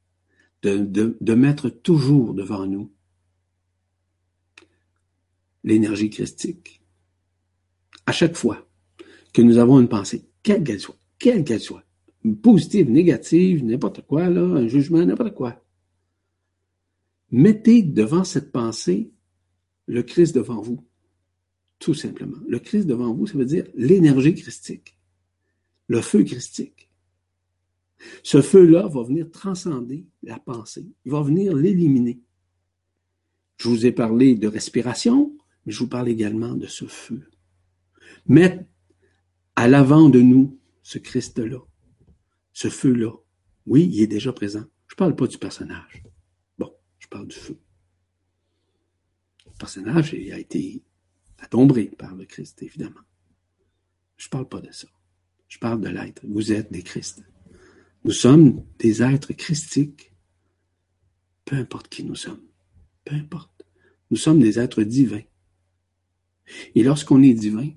de, 0.62 0.78
de, 0.78 1.18
de 1.20 1.34
mettre 1.34 1.70
toujours 1.70 2.34
devant 2.34 2.66
nous 2.66 2.92
l'énergie 5.64 6.10
christique. 6.10 6.82
À 8.06 8.12
chaque 8.12 8.38
fois 8.38 8.70
que 9.34 9.42
nous 9.42 9.58
avons 9.58 9.82
une 9.82 9.90
pensée, 9.90 10.30
quelle 10.44 10.64
qu'elle 10.64 10.80
soit, 10.80 10.98
quelle 11.18 11.44
qu'elle 11.44 11.60
soit, 11.60 11.84
positive, 12.42 12.90
négative, 12.90 13.66
n'importe 13.66 14.02
quoi, 14.02 14.30
là, 14.30 14.42
un 14.42 14.68
jugement, 14.68 15.04
n'importe 15.04 15.34
quoi. 15.34 15.62
Mettez 17.32 17.82
devant 17.84 18.24
cette 18.24 18.52
pensée 18.52 19.12
le 19.88 20.04
Christ 20.04 20.34
devant 20.34 20.62
vous. 20.62 20.84
Tout 21.80 21.94
simplement. 21.94 22.38
Le 22.48 22.60
Christ 22.60 22.86
devant 22.86 23.14
vous, 23.14 23.28
ça 23.28 23.38
veut 23.38 23.46
dire 23.46 23.68
l'énergie 23.76 24.34
christique. 24.34 24.98
Le 25.88 26.02
feu 26.02 26.24
christique. 26.24 26.90
Ce 28.24 28.42
feu-là 28.42 28.88
va 28.88 29.04
venir 29.04 29.30
transcender 29.32 30.06
la 30.24 30.40
pensée. 30.40 30.86
Il 31.06 31.12
va 31.12 31.22
venir 31.22 31.56
l'éliminer. 31.56 32.20
Je 33.58 33.70
vous 33.70 33.86
ai 33.86 33.92
parlé 33.92 34.36
de 34.36 34.48
respiration, 34.48 35.36
mais 35.66 35.72
je 35.72 35.80
vous 35.80 35.88
parle 35.88 36.10
également 36.10 36.54
de 36.54 36.68
ce 36.68 36.86
feu. 36.86 37.30
Mettre 38.28 38.64
à 39.56 39.68
l'avant 39.68 40.10
de 40.10 40.22
nous 40.22 40.60
ce 40.84 40.98
Christ-là, 40.98 41.60
ce 42.54 42.70
feu-là. 42.70 43.12
Oui, 43.66 43.90
il 43.92 44.02
est 44.02 44.08
déjà 44.08 44.34
présent. 44.34 44.66
Je 44.88 44.94
ne 44.94 44.98
parle 44.98 45.16
pas 45.16 45.28
du 45.28 45.38
personnage. 45.38 46.04
Bon, 46.58 46.72
je 47.00 47.08
parle 47.08 47.28
du 47.28 47.36
feu. 47.36 47.58
Le 49.46 49.58
personnage 49.58 50.14
il 50.14 50.32
a 50.34 50.40
été 50.40 50.84
adombré 51.40 51.86
par 51.86 52.16
le 52.16 52.26
Christ, 52.26 52.62
évidemment. 52.64 53.02
Je 54.18 54.28
ne 54.28 54.30
parle 54.30 54.48
pas 54.48 54.62
de 54.62 54.72
ça. 54.72 54.88
Je 55.48 55.60
parle 55.60 55.82
de 55.82 55.90
l'être. 55.90 56.22
Vous 56.28 56.52
êtes 56.52 56.72
des 56.72 56.82
Christ. 56.82 57.24
Nous 58.04 58.12
sommes 58.12 58.64
des 58.80 59.02
êtres 59.02 59.34
christiques, 59.34 60.14
peu 61.44 61.56
importe 61.56 61.90
qui 61.90 62.04
nous 62.04 62.16
sommes. 62.16 62.44
Peu 63.04 63.16
importe. 63.16 63.66
Nous 64.12 64.18
sommes 64.18 64.40
des 64.40 64.60
êtres 64.60 64.84
divins. 64.84 65.24
Et 66.76 66.84
lorsqu'on 66.84 67.22
est 67.24 67.34
divin, 67.34 67.70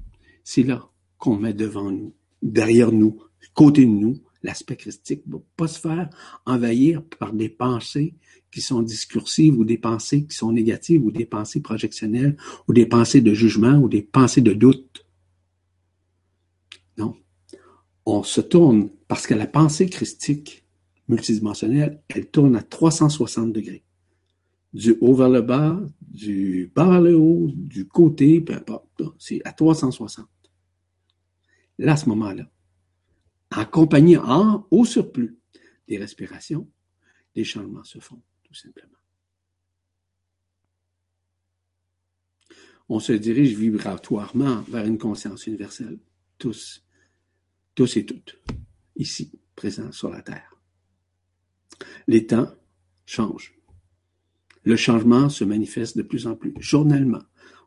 c'est 0.45 0.63
là 0.63 0.91
qu'on 1.17 1.37
met 1.37 1.55
devant 1.55 1.91
nous, 1.91 2.15
derrière 2.43 2.93
nous, 2.93 3.23
côté 3.55 3.85
de 3.85 3.91
nous, 3.91 4.23
l'aspect 4.43 4.77
christique 4.77 5.27
ne 5.27 5.35
va 5.35 5.43
pas 5.57 5.69
se 5.69 5.81
faire 5.81 6.09
envahir 6.47 7.03
par 7.19 7.33
des 7.33 7.49
pensées 7.49 8.15
qui 8.51 8.61
sont 8.61 8.83
discursives 8.83 9.59
ou 9.59 9.65
des 9.65 9.79
pensées 9.79 10.25
qui 10.25 10.37
sont 10.37 10.53
négatives 10.53 11.05
ou 11.05 11.11
des 11.11 11.27
pensées 11.27 11.61
projectionnelles 11.61 12.37
ou 12.67 12.73
des 12.73 12.87
pensées 12.87 13.21
de 13.21 13.35
jugement 13.35 13.77
ou 13.79 13.89
des 13.89 14.03
pensées 14.03 14.41
de 14.41 14.53
doute. 14.53 15.07
Non. 16.97 17.17
On 18.07 18.23
se 18.23 18.41
tourne 18.41 18.91
parce 19.07 19.27
que 19.27 19.35
la 19.35 19.47
pensée 19.47 19.89
christique 19.89 20.65
multidimensionnelle, 21.09 22.03
elle 22.09 22.27
tourne 22.31 22.57
à 22.57 22.63
360 22.63 23.53
degrés. 23.53 23.85
Du 24.75 24.97
haut 25.01 25.15
vers 25.15 25.31
le 25.31 25.41
bas, 25.41 25.81
du 26.03 26.71
bas 26.75 26.89
vers 26.89 27.01
le 27.01 27.17
haut, 27.17 27.51
du 27.55 27.89
côté, 27.89 28.41
peu 28.41 28.55
importe. 28.55 29.03
C'est 29.19 29.41
à 29.47 29.53
360. 29.53 30.27
Là, 31.79 31.93
à 31.93 31.97
ce 31.97 32.09
moment-là, 32.11 32.51
accompagné 33.51 34.17
en 34.17 34.67
au 34.71 34.85
surplus 34.85 35.37
des 35.87 35.99
respirations, 35.99 36.69
les 37.35 37.45
changements 37.45 37.85
se 37.85 37.99
font, 37.99 38.21
tout 38.43 38.55
simplement. 38.55 38.99
On 42.89 43.01
se 43.01 43.13
dirige 43.13 43.57
vibratoirement 43.57 44.63
vers 44.63 44.87
une 44.87 44.99
conscience 44.99 45.47
universelle, 45.47 45.99
tous, 46.39 46.85
tous 47.75 47.97
et 47.97 48.07
toutes, 48.07 48.39
ici, 48.97 49.31
présents 49.55 49.93
sur 49.93 50.11
la 50.11 50.23
Terre. 50.23 50.55
Les 52.07 52.27
temps 52.27 52.55
changent. 53.05 53.55
Le 54.65 54.77
changement 54.77 55.29
se 55.29 55.45
manifeste 55.45 55.97
de 55.97 56.03
plus 56.03 56.27
en 56.27 56.35
plus, 56.35 56.55
journellement, 56.59 57.23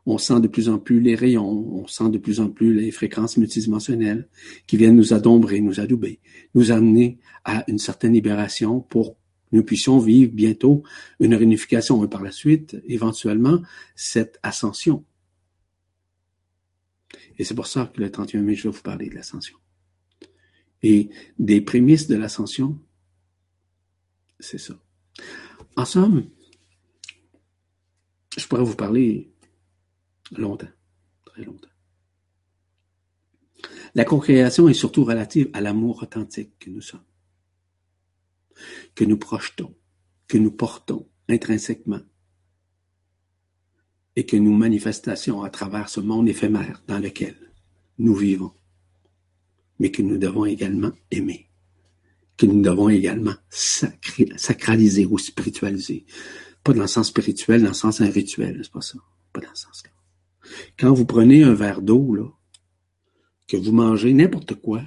on 0.06 0.18
sent 0.18 0.40
de 0.40 0.48
plus 0.48 0.68
en 0.68 0.78
plus 0.78 1.00
les 1.00 1.14
rayons, 1.14 1.48
on 1.48 1.86
sent 1.86 2.10
de 2.10 2.18
plus 2.18 2.40
en 2.40 2.48
plus 2.48 2.74
les 2.74 2.90
fréquences 2.90 3.36
multidimensionnelles 3.36 4.28
qui 4.66 4.76
viennent 4.76 4.96
nous 4.96 5.14
adombrer, 5.14 5.60
nous 5.60 5.80
adouber, 5.80 6.20
nous 6.54 6.72
amener 6.72 7.18
à 7.44 7.64
une 7.68 7.78
certaine 7.78 8.12
libération 8.12 8.80
pour 8.80 9.14
que 9.14 9.18
nous 9.52 9.62
puissions 9.62 9.98
vivre 9.98 10.32
bientôt 10.32 10.82
une 11.20 11.34
réunification 11.34 12.02
et 12.04 12.08
par 12.08 12.22
la 12.22 12.32
suite, 12.32 12.76
éventuellement, 12.86 13.60
cette 13.94 14.38
ascension. 14.42 15.04
Et 17.38 17.44
c'est 17.44 17.54
pour 17.54 17.66
ça 17.66 17.90
que 17.94 18.00
le 18.00 18.10
31 18.10 18.42
mai, 18.42 18.54
je 18.54 18.64
vais 18.64 18.74
vous 18.74 18.82
parler 18.82 19.08
de 19.08 19.14
l'ascension. 19.14 19.56
Et 20.82 21.10
des 21.38 21.60
prémices 21.60 22.08
de 22.08 22.16
l'ascension, 22.16 22.78
c'est 24.40 24.58
ça. 24.58 24.74
En 25.76 25.84
somme, 25.84 26.28
je 28.36 28.46
pourrais 28.46 28.64
vous 28.64 28.74
parler 28.74 29.31
Longtemps, 30.32 30.68
très 31.24 31.44
longtemps. 31.44 31.68
La 33.94 34.04
concréation 34.04 34.68
est 34.68 34.74
surtout 34.74 35.04
relative 35.04 35.50
à 35.52 35.60
l'amour 35.60 36.02
authentique 36.02 36.58
que 36.58 36.70
nous 36.70 36.80
sommes, 36.80 37.04
que 38.94 39.04
nous 39.04 39.18
projetons, 39.18 39.74
que 40.26 40.38
nous 40.38 40.50
portons 40.50 41.08
intrinsèquement 41.28 42.00
et 44.16 44.24
que 44.24 44.36
nous 44.36 44.56
manifestons 44.56 45.42
à 45.42 45.50
travers 45.50 45.88
ce 45.88 46.00
monde 46.00 46.28
éphémère 46.28 46.82
dans 46.86 46.98
lequel 46.98 47.36
nous 47.98 48.14
vivons, 48.14 48.52
mais 49.78 49.90
que 49.90 50.02
nous 50.02 50.18
devons 50.18 50.46
également 50.46 50.92
aimer, 51.10 51.50
que 52.36 52.46
nous 52.46 52.62
devons 52.62 52.88
également 52.88 53.34
sacraliser 53.50 55.04
ou 55.06 55.18
spiritualiser. 55.18 56.06
Pas 56.64 56.72
dans 56.72 56.82
le 56.82 56.88
sens 56.88 57.08
spirituel, 57.08 57.62
dans 57.62 57.68
le 57.68 57.74
sens 57.74 58.00
un 58.00 58.10
rituel, 58.10 58.60
c'est 58.62 58.72
pas 58.72 58.80
ça. 58.80 58.98
Pas 59.32 59.40
dans 59.40 59.50
le 59.50 59.56
sens 59.56 59.82
quand 60.78 60.92
vous 60.92 61.06
prenez 61.06 61.42
un 61.42 61.54
verre 61.54 61.82
d'eau, 61.82 62.36
que 63.46 63.56
vous 63.56 63.72
mangez 63.72 64.12
n'importe 64.12 64.54
quoi, 64.54 64.82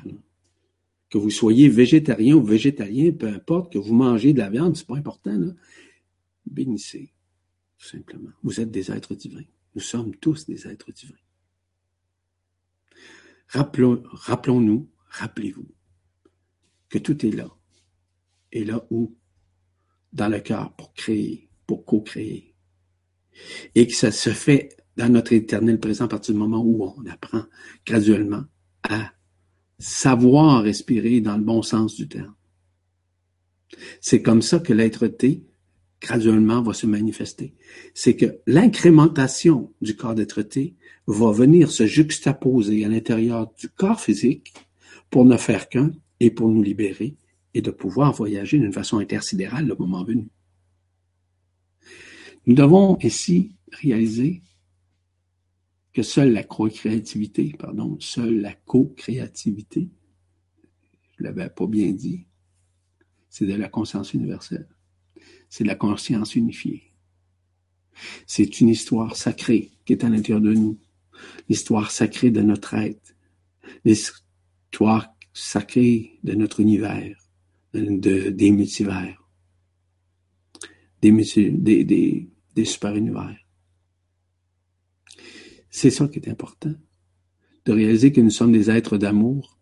que 1.09 1.17
vous 1.17 1.29
soyez 1.29 1.69
végétarien 1.69 2.35
ou 2.35 2.43
végétalien, 2.43 3.11
peu 3.11 3.27
importe, 3.27 3.71
que 3.73 3.77
vous 3.77 3.93
mangez 3.93 4.33
de 4.33 4.39
la 4.39 4.49
viande, 4.49 4.75
c'est 4.75 4.87
pas 4.87 4.97
important, 4.97 5.39
bénissez, 6.45 7.13
tout 7.77 7.87
simplement. 7.87 8.31
Vous 8.43 8.59
êtes 8.59 8.71
des 8.71 8.91
êtres 8.91 9.15
divins. 9.15 9.45
Nous 9.75 9.81
sommes 9.81 10.15
tous 10.15 10.45
des 10.45 10.67
êtres 10.67 10.91
divins. 10.91 11.15
Rappelons, 13.47 14.01
rappelons-nous, 14.07 14.89
rappelez-vous, 15.09 15.67
que 16.89 16.97
tout 16.97 17.25
est 17.25 17.31
là. 17.31 17.49
Et 18.51 18.63
là 18.63 18.85
où? 18.89 19.15
Dans 20.13 20.29
le 20.29 20.39
cœur, 20.39 20.75
pour 20.75 20.93
créer, 20.93 21.49
pour 21.67 21.85
co-créer. 21.85 22.55
Et 23.75 23.85
que 23.85 23.93
ça 23.93 24.11
se 24.11 24.29
fait 24.29 24.77
dans 24.97 25.09
notre 25.09 25.33
éternel 25.33 25.79
présent 25.79 26.05
à 26.05 26.07
partir 26.07 26.33
du 26.33 26.39
moment 26.39 26.63
où 26.63 26.83
on 26.83 27.05
apprend 27.09 27.43
graduellement 27.85 28.43
à 28.83 29.11
savoir 29.79 30.63
respirer 30.63 31.21
dans 31.21 31.37
le 31.37 31.43
bon 31.43 31.61
sens 31.61 31.95
du 31.95 32.07
terme. 32.07 32.33
C'est 33.99 34.21
comme 34.21 34.41
ça 34.41 34.59
que 34.59 34.73
l'être-té 34.73 35.43
graduellement 36.01 36.61
va 36.61 36.73
se 36.73 36.85
manifester. 36.85 37.53
C'est 37.93 38.15
que 38.15 38.39
l'incrémentation 38.45 39.73
du 39.81 39.95
corps 39.95 40.15
d'être-té 40.15 40.75
va 41.07 41.31
venir 41.31 41.71
se 41.71 41.85
juxtaposer 41.85 42.85
à 42.85 42.89
l'intérieur 42.89 43.51
du 43.59 43.69
corps 43.69 43.99
physique 43.99 44.53
pour 45.09 45.25
ne 45.25 45.37
faire 45.37 45.67
qu'un 45.67 45.91
et 46.19 46.31
pour 46.31 46.49
nous 46.49 46.63
libérer 46.63 47.15
et 47.53 47.61
de 47.61 47.71
pouvoir 47.71 48.13
voyager 48.13 48.59
d'une 48.59 48.73
façon 48.73 48.99
intersidérale 48.99 49.67
le 49.67 49.75
moment 49.75 50.03
venu. 50.03 50.27
Nous 52.45 52.55
devons 52.55 52.97
ici 52.99 53.55
réaliser 53.71 54.43
que 55.95 56.03
seule 56.03 56.33
la 56.33 56.43
co-créativité, 56.43 57.55
pardon, 57.57 57.97
seule 58.01 58.41
la 58.41 58.53
co-créativité, 58.53 59.89
je 61.17 61.23
l'avais 61.23 61.47
pas 61.47 61.67
bien 61.67 61.93
dit, 61.93 62.25
c'est 63.29 63.45
de 63.45 63.53
la 63.55 63.69
conscience 63.69 64.13
universelle. 64.13 64.67
C'est 65.47 65.63
de 65.63 65.69
la 65.69 65.75
conscience 65.75 66.35
unifiée. 66.35 66.93
C'est 68.27 68.59
une 68.59 68.67
histoire 68.67 69.15
sacrée 69.15 69.71
qui 69.85 69.93
est 69.93 70.03
à 70.03 70.09
l'intérieur 70.09 70.41
de 70.41 70.53
nous. 70.53 70.77
L'histoire 71.47 71.89
sacrée 71.91 72.29
de 72.29 72.41
notre 72.41 72.73
être. 72.73 73.15
L'histoire 73.85 75.07
sacrée 75.31 76.19
de 76.25 76.33
notre 76.33 76.59
univers, 76.59 77.17
de, 77.73 78.29
des 78.31 78.51
multivers, 78.51 79.29
des, 81.01 81.13
des, 81.85 82.65
super-univers. 82.65 83.44
C'est 85.77 85.89
ça 85.89 86.07
qui 86.07 86.19
est 86.19 86.29
important, 86.29 86.73
de 87.65 87.71
réaliser 87.73 88.13
que 88.13 88.21
nous 88.21 88.29
sommes 88.29 88.53
des 88.53 88.69
êtres 88.69 88.97
d'amour 88.97 89.59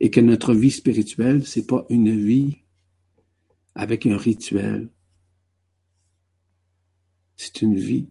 et 0.00 0.10
que 0.10 0.20
notre 0.20 0.52
vie 0.52 0.70
spirituelle, 0.70 1.46
c'est 1.46 1.66
pas 1.66 1.86
une 1.88 2.14
vie 2.14 2.58
avec 3.74 4.04
un 4.04 4.18
rituel. 4.18 4.90
C'est 7.36 7.62
une 7.62 7.76
vie 7.76 8.10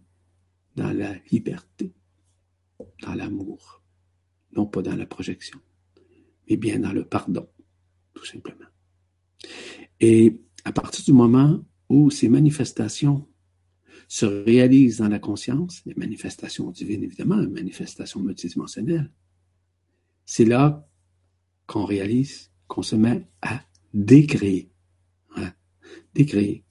dans 0.76 0.92
la 0.92 1.14
liberté. 1.32 1.94
dans 3.04 3.14
l'amour, 3.14 3.84
non 4.56 4.66
pas 4.66 4.82
dans 4.82 4.96
la 4.96 5.06
projection, 5.06 5.60
mais 6.50 6.58
bien 6.58 6.80
dans 6.80 6.94
le 6.94 7.06
pardon, 7.06 7.48
tout 8.16 8.26
simplement. 8.26 8.72
Et 10.00 10.42
à 10.66 10.72
partir 10.72 11.06
du 11.06 11.14
moment 11.14 11.64
où 11.90 12.10
ces 12.10 12.28
manifestations 12.28 13.28
se 14.08 14.26
réalisent 14.26 14.98
dans 14.98 15.10
la 15.10 15.20
conscience, 15.20 15.82
les 15.86 15.96
manifestations 15.96 16.72
divines 16.72 17.04
évidemment, 17.04 17.38
les 17.38 17.48
manifestations 17.48 18.22
multidimensionnelles, 18.22 19.12
c'est 20.26 20.46
là 20.46 20.88
qu'on 21.66 21.86
réalise 21.86 22.52
qu'on 22.68 22.82
se 22.82 22.96
met 22.96 23.28
à 23.42 23.62
décréer, 23.94 24.72
hein, 25.36 25.52
décréer 26.14 26.64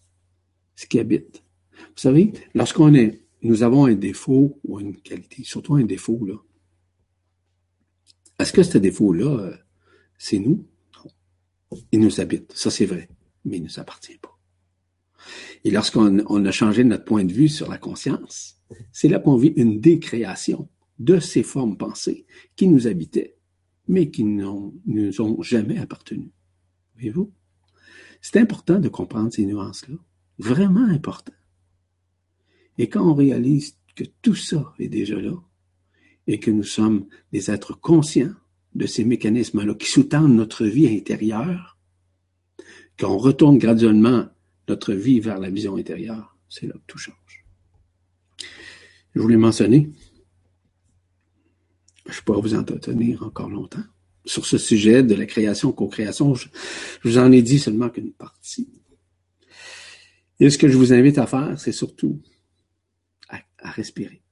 ce 0.75 0.87
qui 0.87 0.99
habite. 0.99 1.43
Vous 1.73 2.03
savez, 2.03 2.33
lorsqu'on 2.55 2.95
est, 2.95 3.27
nous 3.43 3.63
avons 3.63 3.87
un 3.87 3.95
défaut 3.95 4.59
ou 4.65 4.81
une 4.81 4.97
qualité, 4.97 5.45
surtout 5.45 5.75
un 5.75 5.85
défaut 5.85 6.25
là. 6.25 6.37
Est-ce 8.39 8.53
que 8.53 8.63
ce 8.63 8.77
défaut-là, 8.79 9.39
euh, 9.39 9.57
c'est 10.19 10.39
nous? 10.39 10.67
Il 11.93 12.01
nous 12.01 12.21
habite, 12.21 12.53
ça 12.53 12.71
c'est 12.71 12.87
vrai, 12.87 13.09
mais 13.45 13.57
il 13.57 13.63
ne 13.63 13.69
nous 13.69 13.81
appartient 13.81 14.19
pas. 14.19 14.36
Et 15.65 15.71
lorsqu'on 15.71 16.45
a 16.45 16.51
changé 16.51 16.85
notre 16.85 17.05
point 17.05 17.25
de 17.25 17.33
vue 17.33 17.49
sur 17.49 17.69
la 17.69 17.79
conscience, 17.79 18.63
c'est 18.93 19.09
là 19.09 19.19
qu'on 19.19 19.37
vit 19.37 19.53
une 19.57 19.81
décréation 19.81 20.69
de 20.99 21.19
ces 21.21 21.43
formes 21.43 21.77
pensées 21.77 22.27
qui 22.57 22.69
nous 22.69 22.87
habitaient, 22.87 23.37
mais 23.89 24.11
qui 24.11 24.25
ne 24.25 24.45
nous 24.87 25.21
ont 25.21 25.43
jamais 25.43 25.79
appartenu. 25.79 26.31
Voyez-vous? 26.95 27.33
C'est 28.21 28.41
important 28.41 28.81
de 28.81 28.89
comprendre 28.89 29.33
ces 29.33 29.47
nuances-là. 29.47 29.97
Vraiment 30.39 30.87
important. 30.87 31.33
Et 32.79 32.89
quand 32.89 33.09
on 33.09 33.15
réalise 33.15 33.77
que 33.95 34.05
tout 34.23 34.35
ça 34.35 34.75
est 34.79 34.89
déjà 34.89 35.21
là, 35.21 35.35
et 36.27 36.41
que 36.41 36.51
nous 36.51 36.65
sommes 36.65 37.07
des 37.33 37.51
êtres 37.51 37.79
conscients 37.79 38.35
de 38.75 38.87
ces 38.87 39.05
mécanismes-là 39.05 39.75
qui 39.75 39.89
sous-tendent 39.89 40.35
notre 40.35 40.67
vie 40.67 40.89
intérieure, 40.89 41.79
qu'on 42.99 43.17
retourne 43.17 43.59
graduellement 43.59 44.27
notre 44.69 44.93
vie 44.93 45.21
vers 45.21 45.39
la 45.39 45.51
vision 45.51 45.77
intérieure, 45.77 46.37
c'est 46.49 46.67
là 46.67 46.75
que 46.75 46.87
tout 46.87 46.99
change. 46.99 47.45
Je 49.15 49.21
voulais 49.21 49.37
mentionner, 49.37 49.91
je 52.09 52.21
pourrais 52.21 52.41
vous 52.41 52.55
entretenir 52.55 53.23
encore 53.23 53.49
longtemps 53.49 53.85
sur 54.25 54.45
ce 54.45 54.59
sujet 54.59 55.03
de 55.03 55.15
la 55.15 55.25
création, 55.25 55.73
co-création. 55.73 56.35
Je, 56.35 56.49
vous 57.05 57.19
en 57.19 57.33
ai 57.33 57.43
dit 57.43 57.59
seulement 57.59 57.89
qu'une 57.89 58.13
partie. 58.13 58.69
Et 60.41 60.51
ce 60.51 60.59
que 60.59 60.69
je 60.69 60.77
vous 60.77 60.93
invite 60.93 61.19
à 61.19 61.27
faire, 61.27 61.59
c'est 61.59 61.73
surtout 61.73 62.21
à, 63.29 63.41
respirer. 63.71 64.23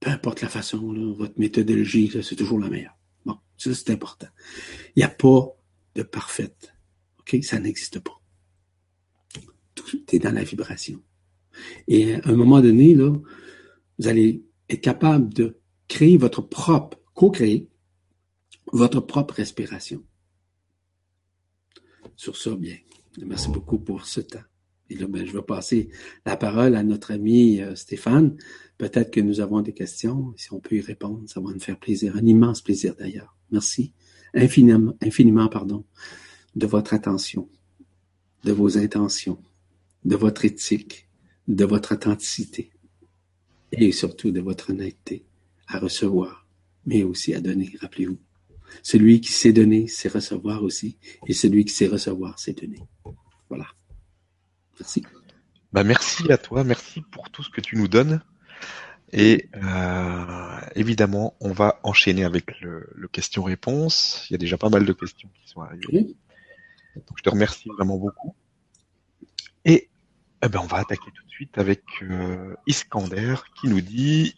Peu 0.00 0.10
importe 0.10 0.42
la 0.42 0.48
façon, 0.48 0.92
votre 1.14 1.38
méthodologie, 1.38 2.12
c'est 2.22 2.36
toujours 2.36 2.58
la 2.58 2.68
meilleure. 2.68 2.98
Bon, 3.24 3.38
ça 3.56 3.72
c'est 3.74 3.90
important. 3.90 4.28
Il 4.94 5.00
n'y 5.00 5.04
a 5.04 5.08
pas 5.08 5.48
de 5.94 6.02
parfaite. 6.02 6.74
OK? 7.20 7.42
Ça 7.42 7.58
n'existe 7.58 8.00
pas 8.00 8.20
tu 9.74 10.04
es 10.12 10.18
dans 10.18 10.32
la 10.32 10.44
vibration. 10.44 11.02
Et 11.88 12.14
à 12.14 12.20
un 12.24 12.34
moment 12.34 12.60
donné, 12.60 12.94
là, 12.94 13.10
vous 13.98 14.08
allez 14.08 14.44
être 14.68 14.80
capable 14.80 15.32
de 15.32 15.60
créer 15.88 16.16
votre 16.16 16.42
propre, 16.42 16.98
co-créer 17.14 17.68
votre 18.72 19.00
propre 19.00 19.34
respiration. 19.34 20.02
Sur 22.16 22.36
ça, 22.36 22.54
bien. 22.54 22.76
Merci 23.24 23.48
beaucoup 23.48 23.78
pour 23.78 24.06
ce 24.06 24.20
temps. 24.20 24.42
Et 24.90 24.96
là, 24.96 25.06
ben, 25.06 25.24
je 25.24 25.32
vais 25.32 25.42
passer 25.42 25.88
la 26.26 26.36
parole 26.36 26.74
à 26.74 26.82
notre 26.82 27.12
ami 27.12 27.60
euh, 27.60 27.74
Stéphane. 27.74 28.36
Peut-être 28.76 29.10
que 29.10 29.20
nous 29.20 29.40
avons 29.40 29.60
des 29.60 29.72
questions. 29.72 30.34
Si 30.36 30.52
on 30.52 30.60
peut 30.60 30.76
y 30.76 30.80
répondre, 30.80 31.22
ça 31.26 31.40
va 31.40 31.52
nous 31.52 31.60
faire 31.60 31.78
plaisir. 31.78 32.16
Un 32.16 32.26
immense 32.26 32.60
plaisir 32.60 32.94
d'ailleurs. 32.96 33.36
Merci 33.50 33.92
infiniment, 34.34 34.94
infiniment, 35.00 35.48
pardon, 35.48 35.84
de 36.56 36.66
votre 36.66 36.92
attention, 36.92 37.48
de 38.42 38.52
vos 38.52 38.76
intentions 38.76 39.38
de 40.04 40.16
votre 40.16 40.44
éthique, 40.44 41.08
de 41.48 41.64
votre 41.64 41.94
authenticité 41.94 42.70
et 43.72 43.92
surtout 43.92 44.30
de 44.30 44.40
votre 44.40 44.70
honnêteté 44.70 45.24
à 45.66 45.78
recevoir, 45.78 46.46
mais 46.86 47.02
aussi 47.02 47.34
à 47.34 47.40
donner, 47.40 47.74
rappelez-vous. 47.80 48.18
Celui 48.82 49.20
qui 49.20 49.32
sait 49.32 49.52
donner, 49.52 49.86
sait 49.86 50.08
recevoir 50.08 50.62
aussi, 50.62 50.98
et 51.26 51.32
celui 51.32 51.64
qui 51.64 51.72
sait 51.72 51.86
recevoir, 51.86 52.38
sait 52.38 52.52
donner. 52.52 52.80
Voilà. 53.48 53.66
Merci. 54.78 55.02
Bah 55.72 55.84
merci 55.84 56.30
à 56.30 56.38
toi, 56.38 56.64
merci 56.64 57.00
pour 57.10 57.30
tout 57.30 57.42
ce 57.42 57.50
que 57.50 57.60
tu 57.60 57.76
nous 57.76 57.88
donnes. 57.88 58.22
Et 59.12 59.48
euh, 59.54 60.60
évidemment, 60.74 61.36
on 61.40 61.52
va 61.52 61.80
enchaîner 61.84 62.24
avec 62.24 62.60
le, 62.60 62.88
le 62.94 63.08
question-réponse. 63.08 64.26
Il 64.28 64.32
y 64.32 64.36
a 64.36 64.38
déjà 64.38 64.56
pas 64.56 64.68
mal 64.68 64.84
de 64.84 64.92
questions 64.92 65.28
qui 65.40 65.48
sont 65.48 65.60
arrivées. 65.60 66.16
Donc 66.96 67.16
je 67.16 67.22
te 67.22 67.30
remercie 67.30 67.68
vraiment 67.68 67.96
beaucoup. 67.96 68.34
Et 69.64 69.88
eh 70.44 70.48
ben, 70.50 70.60
on 70.62 70.66
va 70.66 70.76
attaquer 70.78 71.10
tout 71.14 71.24
de 71.24 71.30
suite 71.30 71.56
avec 71.56 71.82
euh, 72.02 72.54
Iskander 72.66 73.36
qui 73.58 73.66
nous 73.68 73.80
dit 73.80 74.34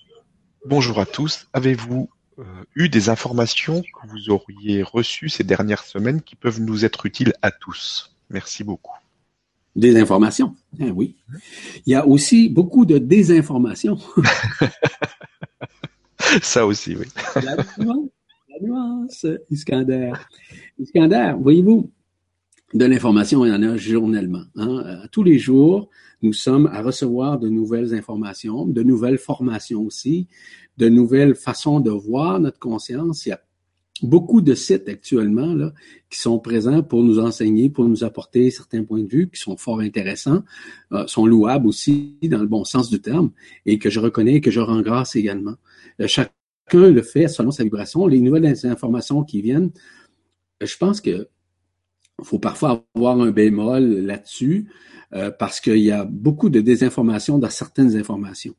Bonjour 0.64 1.00
à 1.00 1.07
tous, 1.07 1.48
avez-vous 1.52 2.09
euh, 2.38 2.44
eu 2.76 2.88
des 2.88 3.09
informations 3.09 3.82
que 3.82 4.07
vous 4.09 4.30
auriez 4.30 4.84
reçues 4.84 5.28
ces 5.28 5.42
dernières 5.42 5.82
semaines 5.82 6.22
qui 6.22 6.36
peuvent 6.36 6.61
nous 6.61 6.84
être 6.84 7.07
utiles 7.07 7.32
à 7.42 7.50
tous? 7.50 8.14
Merci 8.30 8.62
beaucoup. 8.62 8.94
Des 9.74 10.00
informations, 10.00 10.54
eh 10.78 10.90
oui. 10.90 11.16
Il 11.86 11.92
y 11.92 11.96
a 11.96 12.07
aussi 12.07 12.48
beaucoup 12.48 12.84
de 12.84 12.98
désinformations. 12.98 13.98
Ça 16.40 16.66
aussi, 16.66 16.96
oui. 16.96 17.07
la 17.34 17.57
nuance, 17.78 18.09
la 18.48 18.61
nuance, 18.61 19.26
Iskander. 19.50 20.12
Iskander, 20.78 21.34
voyez-vous, 21.38 21.90
de 22.74 22.84
l'information, 22.84 23.44
il 23.44 23.50
y 23.50 23.52
en 23.52 23.62
a 23.62 23.76
journellement. 23.76 24.44
Hein. 24.56 24.82
Euh, 24.86 25.06
tous 25.12 25.22
les 25.22 25.38
jours, 25.38 25.88
nous 26.22 26.32
sommes 26.32 26.66
à 26.66 26.82
recevoir 26.82 27.38
de 27.38 27.48
nouvelles 27.48 27.94
informations, 27.94 28.66
de 28.66 28.82
nouvelles 28.82 29.18
formations 29.18 29.82
aussi, 29.82 30.26
de 30.76 30.88
nouvelles 30.88 31.34
façons 31.34 31.80
de 31.80 31.90
voir 31.90 32.40
notre 32.40 32.59
conscience. 32.59 33.26
Il 33.26 33.30
y 33.30 33.32
a 33.32 33.40
beaucoup 34.02 34.40
de 34.40 34.55
sites 34.55 34.88
actuellement 34.88 35.55
là, 35.55 35.72
qui 36.10 36.18
sont 36.18 36.38
présents 36.38 36.82
pour 36.82 37.02
nous 37.02 37.18
enseigner, 37.18 37.70
pour 37.70 37.84
nous 37.84 38.05
apporter 38.05 38.51
certains 38.51 38.82
points 38.82 39.02
de 39.02 39.09
vue 39.09 39.30
qui 39.30 39.40
sont 39.40 39.56
fort 39.56 39.80
intéressants, 39.80 40.43
euh, 40.93 41.06
sont 41.06 41.26
louables 41.26 41.68
aussi 41.68 42.18
dans 42.22 42.40
le 42.40 42.48
bon 42.48 42.64
sens 42.64 42.90
du 42.90 43.01
terme, 43.01 43.30
et 43.64 43.78
que 43.78 43.90
je 43.90 44.01
reconnais 44.01 44.34
et 44.34 44.40
que 44.40 44.51
je 44.51 44.60
rends 44.60 44.82
grâce 44.82 45.14
également. 45.16 45.55
Euh, 46.01 46.09
chacun 46.09 46.30
le 46.72 47.02
fait 47.02 47.28
selon 47.28 47.52
sa 47.52 47.62
vibration. 47.62 48.06
Les 48.09 48.20
nouvelles 48.20 48.66
informations 48.66 49.22
qui 49.22 49.40
viennent, 49.40 49.70
je 50.60 50.76
pense 50.76 51.01
que 51.01 51.28
faut 52.22 52.38
parfois 52.38 52.86
avoir 52.94 53.20
un 53.20 53.30
bémol 53.30 53.82
là-dessus 53.82 54.68
euh, 55.12 55.30
parce 55.30 55.60
qu'il 55.60 55.78
y 55.78 55.90
a 55.90 56.05
beaucoup 56.05 56.48
de 56.48 56.60
désinformation 56.60 57.38
dans 57.38 57.51
certaines 57.51 57.97
informations. 57.97 58.55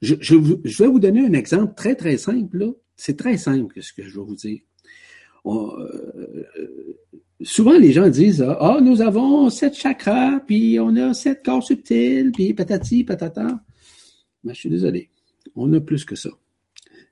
Je, 0.00 0.14
je, 0.20 0.36
vais 0.36 0.88
vous 0.88 0.98
donner 0.98 1.26
un 1.26 1.32
exemple 1.32 1.74
très, 1.76 1.94
très 1.94 2.16
simple. 2.16 2.74
C'est 2.96 3.16
très 3.16 3.36
simple 3.36 3.82
ce 3.82 3.92
que 3.92 4.02
je 4.02 4.18
vais 4.18 4.24
vous 4.24 4.34
dire. 4.34 4.60
Euh, 5.46 6.44
souvent, 7.42 7.76
les 7.78 7.92
gens 7.92 8.08
disent 8.08 8.42
Ah, 8.42 8.78
nous 8.80 9.00
avons 9.02 9.50
sept 9.50 9.74
chakras, 9.74 10.40
puis 10.46 10.78
on 10.80 10.96
a 10.96 11.14
sept 11.14 11.44
corps 11.44 11.62
subtils, 11.62 12.32
puis 12.32 12.54
patati, 12.54 13.04
patata. 13.04 13.62
Mais 14.44 14.54
je 14.54 14.60
suis 14.60 14.70
désolé. 14.70 15.10
On 15.54 15.72
a 15.72 15.80
plus 15.80 16.04
que 16.04 16.16
ça. 16.16 16.30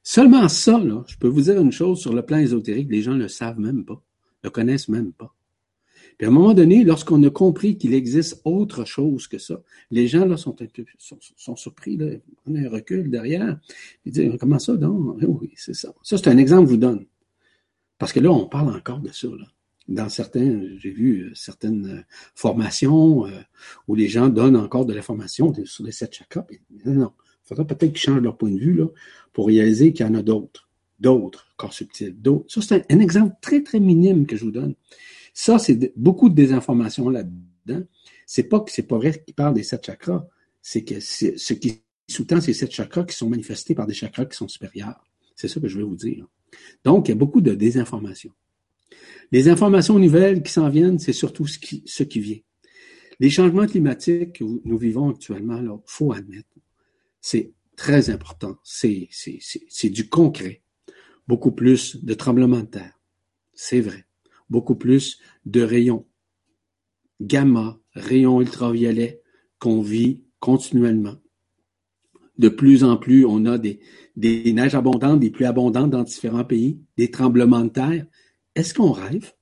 Seulement 0.02 0.48
ça, 0.48 0.78
là, 0.78 1.04
je 1.06 1.16
peux 1.18 1.28
vous 1.28 1.42
dire 1.42 1.60
une 1.60 1.72
chose 1.72 2.00
sur 2.00 2.14
le 2.14 2.22
plan 2.22 2.38
ésotérique, 2.38 2.88
les 2.90 3.02
gens 3.02 3.14
ne 3.14 3.22
le 3.22 3.28
savent 3.28 3.60
même 3.60 3.84
pas, 3.84 4.02
ne 4.42 4.48
le 4.48 4.50
connaissent 4.50 4.88
même 4.88 5.12
pas. 5.12 5.34
Puis 6.20 6.26
à 6.26 6.28
un 6.28 6.34
moment 6.34 6.52
donné, 6.52 6.84
lorsqu'on 6.84 7.22
a 7.22 7.30
compris 7.30 7.78
qu'il 7.78 7.94
existe 7.94 8.42
autre 8.44 8.84
chose 8.84 9.26
que 9.26 9.38
ça, 9.38 9.62
les 9.90 10.06
gens 10.06 10.26
là 10.26 10.36
sont, 10.36 10.54
sont, 10.98 11.18
sont 11.18 11.56
surpris, 11.56 11.96
là, 11.96 12.08
on 12.44 12.54
a 12.56 12.58
un 12.60 12.68
recul 12.68 13.10
derrière, 13.10 13.58
ils 14.04 14.12
disent 14.12 14.36
comment 14.38 14.58
ça 14.58 14.76
donc 14.76 15.16
eh 15.22 15.24
Oui, 15.24 15.50
c'est 15.56 15.74
ça. 15.74 15.94
Ça 16.02 16.18
c'est 16.18 16.28
un 16.28 16.36
exemple 16.36 16.64
que 16.64 16.72
je 16.72 16.74
vous 16.74 16.76
donne, 16.76 17.06
parce 17.96 18.12
que 18.12 18.20
là 18.20 18.30
on 18.30 18.46
parle 18.46 18.76
encore 18.76 18.98
de 18.98 19.08
ça. 19.08 19.28
Là. 19.28 19.46
Dans 19.88 20.10
certains, 20.10 20.60
j'ai 20.76 20.90
vu 20.90 21.22
euh, 21.22 21.34
certaines 21.34 21.86
euh, 21.86 22.02
formations 22.34 23.24
euh, 23.24 23.30
où 23.88 23.94
les 23.94 24.08
gens 24.08 24.28
donnent 24.28 24.58
encore 24.58 24.84
de 24.84 24.92
l'information 24.92 25.54
sur 25.64 25.86
les 25.86 25.92
sept 25.92 26.14
chakras. 26.14 26.44
Non, 26.84 26.92
non, 26.92 27.12
il 27.18 27.48
faudra 27.48 27.64
peut-être 27.64 27.94
qu'ils 27.94 28.02
changent 28.02 28.20
leur 28.20 28.36
point 28.36 28.50
de 28.50 28.60
vue 28.60 28.74
là 28.74 28.88
pour 29.32 29.46
réaliser 29.46 29.94
qu'il 29.94 30.04
y 30.04 30.08
en 30.10 30.14
a 30.14 30.20
d'autres, 30.20 30.68
d'autres 30.98 31.46
corps 31.56 31.72
subtils, 31.72 32.12
d'autres. 32.12 32.44
Ça 32.52 32.60
c'est 32.60 32.92
un 32.92 32.98
exemple 32.98 33.36
très 33.40 33.62
très 33.62 33.80
minime 33.80 34.26
que 34.26 34.36
je 34.36 34.44
vous 34.44 34.50
donne. 34.50 34.74
Ça, 35.32 35.58
c'est 35.58 35.92
beaucoup 35.96 36.28
de 36.28 36.34
désinformation 36.34 37.08
là-dedans. 37.08 37.82
C'est 38.26 38.44
pas 38.44 38.60
que 38.60 38.70
c'est 38.70 38.86
pas 38.86 38.96
vrai 38.96 39.22
qu'il 39.24 39.34
parle 39.34 39.54
des 39.54 39.62
sept 39.62 39.84
chakras, 39.84 40.26
c'est 40.62 40.84
que 40.84 41.00
ce 41.00 41.52
qui 41.54 41.82
sous-tend 42.08 42.40
ces 42.40 42.52
sept 42.52 42.72
chakras 42.72 43.04
qui 43.04 43.16
sont 43.16 43.28
manifestés 43.28 43.74
par 43.74 43.86
des 43.86 43.94
chakras 43.94 44.26
qui 44.26 44.36
sont 44.36 44.48
supérieurs. 44.48 45.02
C'est 45.36 45.48
ça 45.48 45.60
que 45.60 45.68
je 45.68 45.78
veux 45.78 45.84
vous 45.84 45.96
dire. 45.96 46.26
Donc, 46.84 47.08
il 47.08 47.12
y 47.12 47.12
a 47.12 47.16
beaucoup 47.16 47.40
de 47.40 47.54
désinformation. 47.54 48.32
Les 49.32 49.48
informations 49.48 49.98
nouvelles 49.98 50.42
qui 50.42 50.52
s'en 50.52 50.68
viennent, 50.68 50.98
c'est 50.98 51.12
surtout 51.12 51.46
ce 51.46 51.58
qui, 51.58 51.82
ce 51.86 52.02
qui 52.02 52.20
vient. 52.20 52.40
Les 53.20 53.30
changements 53.30 53.66
climatiques 53.66 54.38
que 54.38 54.44
nous 54.44 54.78
vivons 54.78 55.10
actuellement, 55.10 55.58
il 55.60 55.70
faut 55.86 56.12
admettre, 56.12 56.48
c'est 57.20 57.52
très 57.76 58.10
important. 58.10 58.56
C'est, 58.64 59.08
du 59.84 60.08
concret. 60.08 60.62
beaucoup 61.28 61.52
plus 61.52 62.02
de 62.04 62.14
tremblements 62.14 62.60
de 62.60 62.66
terre. 62.66 62.98
C'est 63.54 63.80
vrai. 63.80 64.04
Beaucoup 64.50 64.74
plus 64.74 65.18
de 65.46 65.62
rayons 65.62 66.06
gamma, 67.20 67.78
rayons 67.92 68.40
ultraviolets 68.40 69.20
qu'on 69.58 69.82
vit 69.82 70.22
continuellement. 70.38 71.16
De 72.38 72.48
plus 72.48 72.82
en 72.84 72.96
plus, 72.96 73.26
on 73.26 73.44
a 73.44 73.58
des, 73.58 73.80
neiges 74.16 74.74
abondantes, 74.74 75.20
des 75.20 75.30
pluies 75.30 75.44
abondantes 75.44 75.90
dans 75.90 76.02
différents 76.02 76.44
pays, 76.44 76.80
des 76.96 77.10
tremblements 77.10 77.64
de 77.64 77.68
terre. 77.68 78.06
Est-ce 78.54 78.72
qu'on 78.72 78.92
rêve? 78.92 79.32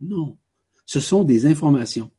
Non. 0.00 0.38
Ce 0.86 1.00
sont 1.00 1.24
des 1.24 1.46
informations. 1.46 2.10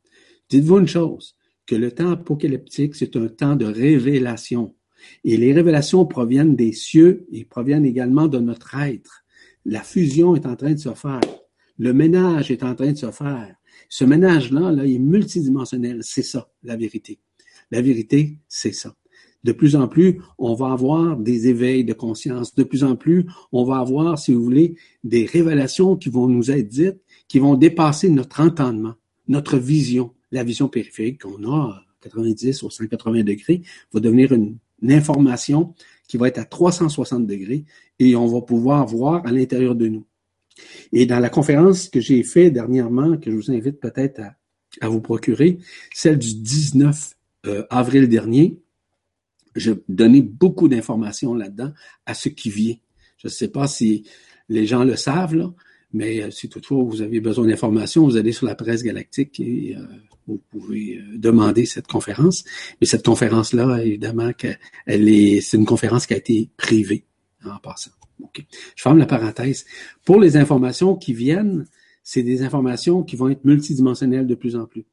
Dites-vous 0.48 0.78
une 0.78 0.86
chose, 0.86 1.36
que 1.66 1.74
le 1.74 1.90
temps 1.90 2.10
apocalyptique, 2.10 2.94
c'est 2.94 3.16
un 3.16 3.28
temps 3.28 3.56
de 3.56 3.66
révélation. 3.66 4.76
Et 5.24 5.36
les 5.36 5.52
révélations 5.52 6.06
proviennent 6.06 6.54
des 6.54 6.72
cieux 6.72 7.26
et 7.32 7.44
proviennent 7.44 7.84
également 7.84 8.28
de 8.28 8.38
notre 8.38 8.76
être. 8.76 9.24
La 9.64 9.82
fusion 9.82 10.36
est 10.36 10.46
en 10.46 10.56
train 10.56 10.72
de 10.72 10.78
se 10.78 10.94
faire. 10.94 11.20
Le 11.78 11.92
ménage 11.92 12.50
est 12.50 12.62
en 12.62 12.74
train 12.74 12.92
de 12.92 12.96
se 12.96 13.10
faire. 13.10 13.54
Ce 13.88 14.04
ménage-là, 14.04 14.72
là, 14.72 14.84
il 14.84 14.96
est 14.96 14.98
multidimensionnel. 14.98 16.00
C'est 16.02 16.22
ça, 16.22 16.50
la 16.62 16.76
vérité. 16.76 17.20
La 17.70 17.80
vérité, 17.80 18.38
c'est 18.48 18.72
ça. 18.72 18.94
De 19.44 19.52
plus 19.52 19.76
en 19.76 19.86
plus, 19.86 20.20
on 20.38 20.54
va 20.54 20.72
avoir 20.72 21.16
des 21.16 21.46
éveils 21.46 21.84
de 21.84 21.92
conscience. 21.92 22.54
De 22.54 22.64
plus 22.64 22.82
en 22.82 22.96
plus, 22.96 23.26
on 23.52 23.64
va 23.64 23.78
avoir, 23.78 24.18
si 24.18 24.34
vous 24.34 24.42
voulez, 24.42 24.74
des 25.04 25.24
révélations 25.24 25.96
qui 25.96 26.08
vont 26.08 26.26
nous 26.26 26.50
être 26.50 26.68
dites, 26.68 27.00
qui 27.28 27.38
vont 27.38 27.54
dépasser 27.54 28.10
notre 28.10 28.40
entendement, 28.40 28.94
notre 29.28 29.56
vision. 29.56 30.12
La 30.32 30.42
vision 30.42 30.68
périphérique 30.68 31.22
qu'on 31.22 31.50
a, 31.50 31.82
90 32.00 32.62
ou 32.64 32.70
180 32.70 33.22
degrés, 33.22 33.62
va 33.92 34.00
devenir 34.00 34.32
une, 34.32 34.58
une 34.82 34.92
information 34.92 35.74
qui 36.08 36.16
va 36.16 36.28
être 36.28 36.38
à 36.38 36.44
360 36.44 37.26
degrés 37.26 37.64
et 37.98 38.16
on 38.16 38.26
va 38.26 38.40
pouvoir 38.40 38.86
voir 38.86 39.24
à 39.26 39.32
l'intérieur 39.32 39.74
de 39.74 39.88
nous. 39.88 40.04
Et 40.92 41.06
dans 41.06 41.18
la 41.18 41.30
conférence 41.30 41.88
que 41.88 42.00
j'ai 42.00 42.22
faite 42.22 42.52
dernièrement, 42.52 43.16
que 43.16 43.30
je 43.30 43.36
vous 43.36 43.50
invite 43.50 43.80
peut-être 43.80 44.20
à, 44.80 44.88
vous 44.88 45.00
procurer, 45.00 45.58
celle 45.92 46.18
du 46.18 46.34
19 46.34 47.14
euh, 47.46 47.64
avril 47.70 48.08
dernier, 48.08 48.58
je 49.54 49.72
donnais 49.88 50.22
beaucoup 50.22 50.68
d'informations 50.68 51.34
là-dedans 51.34 51.72
à 52.06 52.14
ce 52.14 52.28
qui 52.28 52.50
vient. 52.50 52.76
Je 53.16 53.28
ne 53.28 53.32
sais 53.32 53.48
pas 53.48 53.66
si 53.66 54.04
les 54.48 54.66
gens 54.66 54.84
le 54.84 54.96
savent, 54.96 55.34
là, 55.34 55.52
mais 55.92 56.22
euh, 56.22 56.30
si 56.30 56.48
toutefois 56.48 56.82
vous 56.82 57.02
avez 57.02 57.20
besoin 57.20 57.46
d'informations, 57.46 58.04
vous 58.04 58.16
allez 58.16 58.32
sur 58.32 58.46
la 58.46 58.54
presse 58.54 58.82
galactique 58.82 59.40
et 59.40 59.76
euh, 59.76 59.82
vous 60.26 60.40
pouvez 60.50 61.00
demander 61.14 61.64
cette 61.64 61.86
conférence. 61.86 62.44
Mais 62.80 62.86
cette 62.86 63.04
conférence-là, 63.04 63.82
évidemment, 63.82 64.30
est, 64.42 65.40
c'est 65.40 65.56
une 65.56 65.66
conférence 65.66 66.06
qui 66.06 66.14
a 66.14 66.18
été 66.18 66.50
privée 66.56 67.04
en 67.44 67.58
passant. 67.58 67.97
Je 68.74 68.82
ferme 68.82 68.98
la 68.98 69.06
parenthèse. 69.06 69.64
Pour 70.04 70.20
les 70.20 70.36
informations 70.36 70.96
qui 70.96 71.12
viennent, 71.12 71.66
c'est 72.02 72.22
des 72.22 72.42
informations 72.42 73.02
qui 73.02 73.16
vont 73.16 73.28
être 73.28 73.44
multidimensionnelles 73.44 74.26
de 74.26 74.34
plus 74.34 74.56
en 74.56 74.66
plus. 74.66 74.86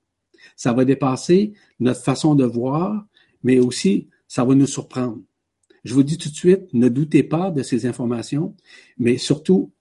Ça 0.55 0.73
va 0.73 0.85
dépasser 0.85 1.53
notre 1.79 2.03
façon 2.03 2.35
de 2.35 2.45
voir, 2.45 3.05
mais 3.43 3.59
aussi 3.59 4.09
ça 4.27 4.43
va 4.43 4.55
nous 4.55 4.67
surprendre. 4.67 5.21
Je 5.83 5.93
vous 5.93 6.03
dis 6.03 6.17
tout 6.17 6.29
de 6.29 6.35
suite, 6.35 6.73
ne 6.73 6.89
doutez 6.89 7.23
pas 7.23 7.51
de 7.51 7.61
ces 7.61 7.85
informations, 7.85 8.55
mais 8.97 9.17
surtout, 9.17 9.71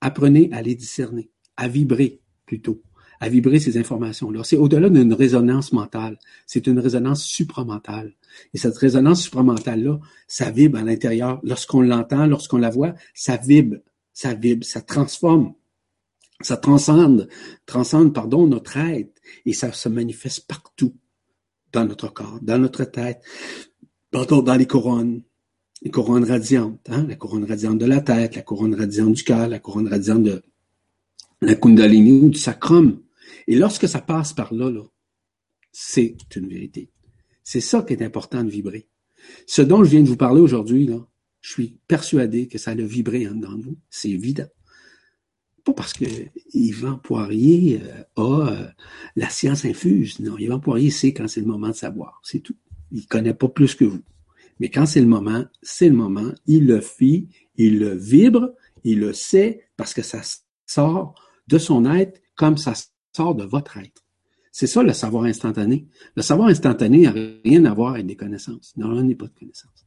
apprenez 0.00 0.50
à 0.52 0.62
les 0.62 0.74
discerner, 0.74 1.30
à 1.56 1.68
vibrer 1.68 2.20
plutôt 2.46 2.82
à 3.24 3.28
vibrer 3.30 3.58
ces 3.58 3.78
informations-là. 3.78 4.44
C'est 4.44 4.58
au-delà 4.58 4.90
d'une 4.90 5.14
résonance 5.14 5.72
mentale, 5.72 6.18
c'est 6.44 6.66
une 6.66 6.78
résonance 6.78 7.24
supramentale. 7.24 8.12
Et 8.52 8.58
cette 8.58 8.76
résonance 8.76 9.22
supramentale-là, 9.22 9.98
ça 10.28 10.50
vibre 10.50 10.78
à 10.78 10.82
l'intérieur. 10.82 11.40
Lorsqu'on 11.42 11.80
l'entend, 11.80 12.26
lorsqu'on 12.26 12.58
la 12.58 12.68
voit, 12.68 12.92
ça 13.14 13.38
vibre, 13.38 13.76
ça 14.12 14.34
vibre, 14.34 14.66
ça 14.66 14.82
transforme, 14.82 15.54
ça 16.42 16.58
transcende, 16.58 17.30
transcende, 17.64 18.12
pardon, 18.12 18.46
notre 18.46 18.76
être. 18.76 19.14
Et 19.46 19.54
ça 19.54 19.72
se 19.72 19.88
manifeste 19.88 20.46
partout 20.46 20.94
dans 21.72 21.86
notre 21.86 22.12
corps, 22.12 22.40
dans 22.42 22.58
notre 22.58 22.84
tête, 22.84 23.22
pardon, 24.10 24.42
dans 24.42 24.56
les 24.56 24.66
couronnes, 24.66 25.22
les 25.80 25.90
couronnes 25.90 26.24
radiantes, 26.24 26.90
hein, 26.90 27.06
la 27.08 27.16
couronne 27.16 27.44
radiante 27.44 27.78
de 27.78 27.86
la 27.86 28.02
tête, 28.02 28.36
la 28.36 28.42
couronne 28.42 28.74
radiante 28.74 29.14
du 29.14 29.24
cœur, 29.24 29.48
la 29.48 29.60
couronne 29.60 29.88
radiante 29.88 30.24
de 30.24 30.42
la 31.40 31.54
kundalini 31.54 32.20
ou 32.20 32.28
du 32.28 32.38
sacrum. 32.38 33.00
Et 33.46 33.56
lorsque 33.56 33.88
ça 33.88 34.00
passe 34.00 34.32
par 34.32 34.52
là, 34.54 34.70
là 34.70 34.82
c'est 35.72 36.16
une 36.36 36.48
vérité. 36.48 36.90
C'est 37.42 37.60
ça 37.60 37.82
qui 37.82 37.92
est 37.92 38.02
important 38.02 38.42
de 38.44 38.48
vibrer. 38.48 38.88
Ce 39.46 39.60
dont 39.60 39.84
je 39.84 39.90
viens 39.90 40.02
de 40.02 40.08
vous 40.08 40.16
parler 40.16 40.40
aujourd'hui, 40.40 40.86
là, 40.86 41.06
je 41.40 41.50
suis 41.50 41.78
persuadé 41.88 42.48
que 42.48 42.58
ça 42.58 42.70
a 42.70 42.74
vibré 42.74 43.28
en 43.28 43.34
dedans 43.34 43.56
de 43.58 43.64
vous. 43.64 43.78
C'est 43.90 44.10
évident. 44.10 44.46
Pas 45.64 45.74
parce 45.74 45.92
que 45.92 46.04
Yvan 46.52 46.98
Poirier 46.98 47.80
euh, 47.82 48.02
a 48.16 48.52
euh, 48.52 48.68
la 49.16 49.28
science 49.28 49.64
infuse. 49.64 50.20
Non, 50.20 50.38
Yvan 50.38 50.60
Poirier 50.60 50.90
sait 50.90 51.12
quand 51.12 51.26
c'est 51.26 51.40
le 51.40 51.46
moment 51.46 51.68
de 51.68 51.74
savoir. 51.74 52.20
C'est 52.22 52.40
tout. 52.40 52.56
Il 52.92 53.06
connaît 53.06 53.34
pas 53.34 53.48
plus 53.48 53.74
que 53.74 53.84
vous. 53.84 54.02
Mais 54.60 54.70
quand 54.70 54.86
c'est 54.86 55.00
le 55.00 55.06
moment, 55.06 55.44
c'est 55.62 55.88
le 55.88 55.96
moment. 55.96 56.32
Il 56.46 56.66
le 56.66 56.80
fit, 56.80 57.28
il 57.56 57.78
le 57.78 57.94
vibre, 57.94 58.54
il 58.84 59.00
le 59.00 59.12
sait 59.12 59.66
parce 59.76 59.94
que 59.94 60.02
ça 60.02 60.20
sort 60.66 61.14
de 61.48 61.58
son 61.58 61.84
être 61.92 62.22
comme 62.36 62.56
ça 62.56 62.74
sort 63.14 63.34
de 63.34 63.44
votre 63.44 63.76
être. 63.78 64.04
C'est 64.52 64.66
ça 64.66 64.82
le 64.82 64.92
savoir 64.92 65.24
instantané. 65.24 65.88
Le 66.14 66.22
savoir 66.22 66.48
instantané 66.48 67.02
n'a 67.02 67.12
rien 67.12 67.64
à 67.64 67.74
voir 67.74 67.94
avec 67.94 68.06
des 68.06 68.16
connaissances. 68.16 68.72
Non, 68.76 69.02
n'est 69.02 69.16
pas 69.16 69.26
de 69.26 69.34
connaissances. 69.34 69.86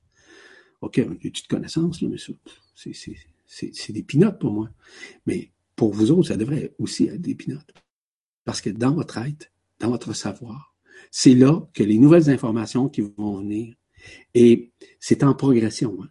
OK, 0.81 1.01
on 1.07 1.11
a 1.11 1.15
de 1.15 1.47
connaissances, 1.47 2.01
mais 2.01 2.17
c'est 3.45 3.93
des 3.93 4.03
pinottes 4.03 4.39
pour 4.39 4.51
moi. 4.51 4.69
Mais 5.25 5.51
pour 5.75 5.93
vous 5.93 6.11
autres, 6.11 6.29
ça 6.29 6.37
devrait 6.37 6.75
aussi 6.79 7.05
être 7.05 7.21
des 7.21 7.35
pinottes. 7.35 7.73
Parce 8.43 8.61
que 8.61 8.69
dans 8.69 8.93
votre 8.93 9.17
être, 9.19 9.51
dans 9.79 9.89
votre 9.89 10.13
savoir, 10.13 10.75
c'est 11.11 11.35
là 11.35 11.61
que 11.73 11.83
les 11.83 11.97
nouvelles 11.97 12.29
informations 12.29 12.89
qui 12.89 13.01
vont 13.01 13.37
venir, 13.37 13.75
et 14.33 14.71
c'est 14.99 15.23
en 15.23 15.33
progression. 15.33 15.97
Hein. 16.01 16.09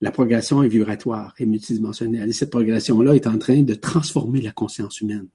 La 0.00 0.10
progression 0.10 0.62
est 0.62 0.68
vibratoire 0.68 1.34
et 1.38 1.46
multidimensionnelle. 1.46 2.28
Et 2.28 2.32
cette 2.32 2.50
progression-là 2.50 3.14
est 3.14 3.26
en 3.26 3.38
train 3.38 3.62
de 3.62 3.74
transformer 3.74 4.40
la 4.40 4.52
conscience 4.52 5.00
humaine 5.00 5.28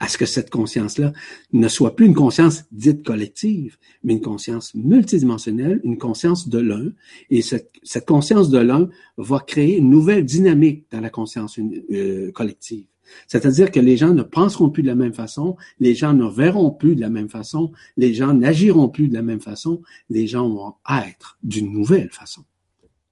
à 0.00 0.08
ce 0.08 0.18
que 0.18 0.26
cette 0.26 0.50
conscience-là 0.50 1.12
ne 1.52 1.68
soit 1.68 1.96
plus 1.96 2.06
une 2.06 2.14
conscience 2.14 2.64
dite 2.72 3.04
collective, 3.04 3.76
mais 4.04 4.14
une 4.14 4.20
conscience 4.20 4.74
multidimensionnelle, 4.74 5.80
une 5.84 5.98
conscience 5.98 6.48
de 6.48 6.58
l'un. 6.58 6.92
Et 7.30 7.42
cette, 7.42 7.70
conscience 8.06 8.50
de 8.50 8.58
l'un 8.58 8.88
va 9.16 9.40
créer 9.40 9.78
une 9.78 9.90
nouvelle 9.90 10.24
dynamique 10.24 10.86
dans 10.90 11.00
la 11.00 11.10
conscience 11.10 11.58
euh, 11.58 12.32
collective. 12.32 12.86
C'est-à-dire 13.26 13.70
que 13.70 13.80
les 13.80 13.96
gens 13.96 14.14
ne 14.14 14.22
penseront 14.22 14.70
plus 14.70 14.82
de 14.82 14.88
la 14.88 14.94
même 14.94 15.12
façon, 15.12 15.56
les 15.80 15.94
gens 15.94 16.14
ne 16.14 16.26
verront 16.26 16.70
plus 16.70 16.96
de 16.96 17.00
la 17.00 17.10
même 17.10 17.28
façon, 17.28 17.72
les 17.96 18.14
gens 18.14 18.32
n'agiront 18.32 18.88
plus 18.88 19.08
de 19.08 19.14
la 19.14 19.22
même 19.22 19.40
façon, 19.40 19.82
les 20.08 20.26
gens 20.26 20.48
vont 20.48 20.74
être 21.06 21.38
d'une 21.42 21.72
nouvelle 21.72 22.10
façon. 22.10 22.44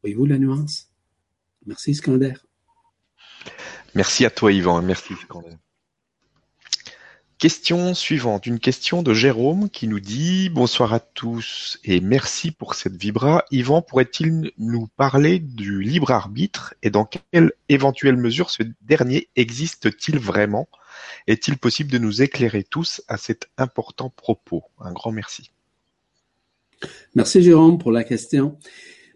Voyez-vous 0.02 0.26
la 0.26 0.38
nuance? 0.38 0.90
Merci, 1.66 1.94
Scander. 1.94 2.34
Merci 3.94 4.24
à 4.24 4.30
toi, 4.30 4.52
Yvan. 4.52 4.82
Merci, 4.82 5.14
Scander. 5.14 5.56
Question 7.40 7.94
suivante, 7.94 8.44
une 8.44 8.58
question 8.58 9.02
de 9.02 9.14
Jérôme 9.14 9.70
qui 9.70 9.88
nous 9.88 9.98
dit 9.98 10.50
bonsoir 10.50 10.92
à 10.92 11.00
tous 11.00 11.78
et 11.84 12.02
merci 12.02 12.50
pour 12.50 12.74
cette 12.74 12.96
vibra. 12.96 13.46
Yvan 13.50 13.80
pourrait-il 13.80 14.50
nous 14.58 14.88
parler 14.88 15.38
du 15.38 15.80
libre 15.80 16.10
arbitre 16.10 16.74
et 16.82 16.90
dans 16.90 17.06
quelle 17.06 17.52
éventuelle 17.70 18.18
mesure 18.18 18.50
ce 18.50 18.62
dernier 18.82 19.28
existe-t-il 19.36 20.18
vraiment? 20.18 20.68
Est-il 21.26 21.56
possible 21.56 21.90
de 21.90 21.96
nous 21.96 22.20
éclairer 22.20 22.62
tous 22.62 23.00
à 23.08 23.16
cet 23.16 23.48
important 23.56 24.10
propos? 24.10 24.64
Un 24.78 24.92
grand 24.92 25.10
merci. 25.10 25.50
Merci 27.14 27.42
Jérôme 27.42 27.78
pour 27.78 27.90
la 27.90 28.04
question. 28.04 28.58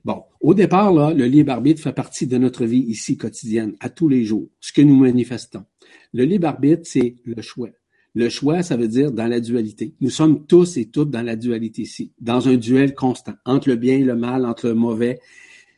Bon, 0.07 0.25
au 0.41 0.55
départ, 0.55 0.95
là, 0.95 1.13
le 1.13 1.27
libre 1.27 1.53
arbitre 1.53 1.83
fait 1.83 1.93
partie 1.93 2.27
de 2.27 2.39
notre 2.39 2.65
vie 2.65 2.87
ici 2.89 3.19
quotidienne, 3.19 3.77
à 3.81 3.91
tous 3.91 4.09
les 4.09 4.25
jours, 4.25 4.49
ce 4.61 4.73
que 4.73 4.81
nous 4.81 4.97
manifestons. 4.97 5.67
Le 6.15 6.25
libre 6.25 6.49
arbitre, 6.49 6.85
c'est 6.85 7.17
le 7.25 7.43
choix. 7.43 7.69
Le 8.15 8.29
choix, 8.29 8.63
ça 8.63 8.77
veut 8.77 8.89
dire 8.89 9.11
dans 9.11 9.27
la 9.27 9.41
dualité. 9.41 9.95
Nous 10.01 10.11
sommes 10.11 10.47
tous 10.47 10.77
et 10.77 10.87
toutes 10.87 11.11
dans 11.11 11.23
la 11.23 11.35
dualité 11.35 11.83
ici, 11.83 12.13
dans 12.21 12.49
un 12.49 12.57
duel 12.57 12.95
constant 12.95 13.35
entre 13.45 13.69
le 13.69 13.77
bien 13.77 13.99
et 13.99 14.05
le 14.05 14.15
mal, 14.15 14.47
entre 14.47 14.69
le 14.69 14.75
mauvais. 14.75 15.21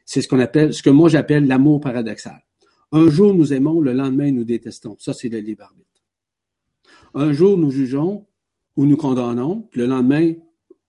C'est 0.05 0.21
ce 0.21 0.29
qu'on 0.29 0.39
appelle, 0.41 0.75
ce 0.75 0.83
que 0.83 0.91
moi 0.91 1.09
j'appelle 1.09 1.47
l'amour 1.47 1.81
paradoxal. 1.81 2.45
Un 2.93 3.09
jour 3.09 3.35
nous 3.35 3.53
aimons, 3.53 3.81
le 3.81 3.93
lendemain 3.93 4.31
nous 4.31 4.45
détestons. 4.45 4.97
Ça, 4.99 5.13
c'est 5.15 5.29
le 5.29 5.39
libre 5.39 5.65
arbitre. 5.65 6.05
Un 7.15 7.33
jour 7.33 7.57
nous 7.57 7.71
jugeons 7.71 8.27
ou 8.77 8.85
nous 8.85 8.97
condamnons, 8.97 9.69
le 9.73 9.87
lendemain 9.87 10.35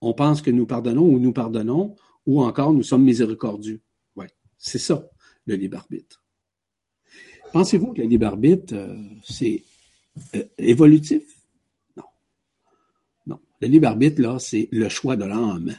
on 0.00 0.14
pense 0.14 0.42
que 0.42 0.50
nous 0.50 0.66
pardonnons 0.66 1.04
ou 1.04 1.18
nous 1.18 1.32
pardonnons, 1.32 1.96
ou 2.26 2.42
encore 2.42 2.72
nous 2.72 2.82
sommes 2.82 3.02
miséricordieux. 3.04 3.80
Ouais, 4.16 4.28
c'est 4.58 4.78
ça 4.78 5.08
le 5.46 5.54
libre 5.54 5.78
arbitre. 5.78 6.22
Pensez-vous 7.52 7.94
que 7.94 8.02
le 8.02 8.06
libre 8.06 8.26
arbitre, 8.26 8.74
euh, 8.74 8.94
c'est 9.24 9.64
euh, 10.34 10.44
évolutif? 10.58 11.37
Le 13.60 13.68
libre 13.68 13.88
arbitre, 13.88 14.22
là, 14.22 14.38
c'est 14.38 14.68
le 14.70 14.88
choix 14.88 15.16
de 15.16 15.24
l'âme. 15.24 15.74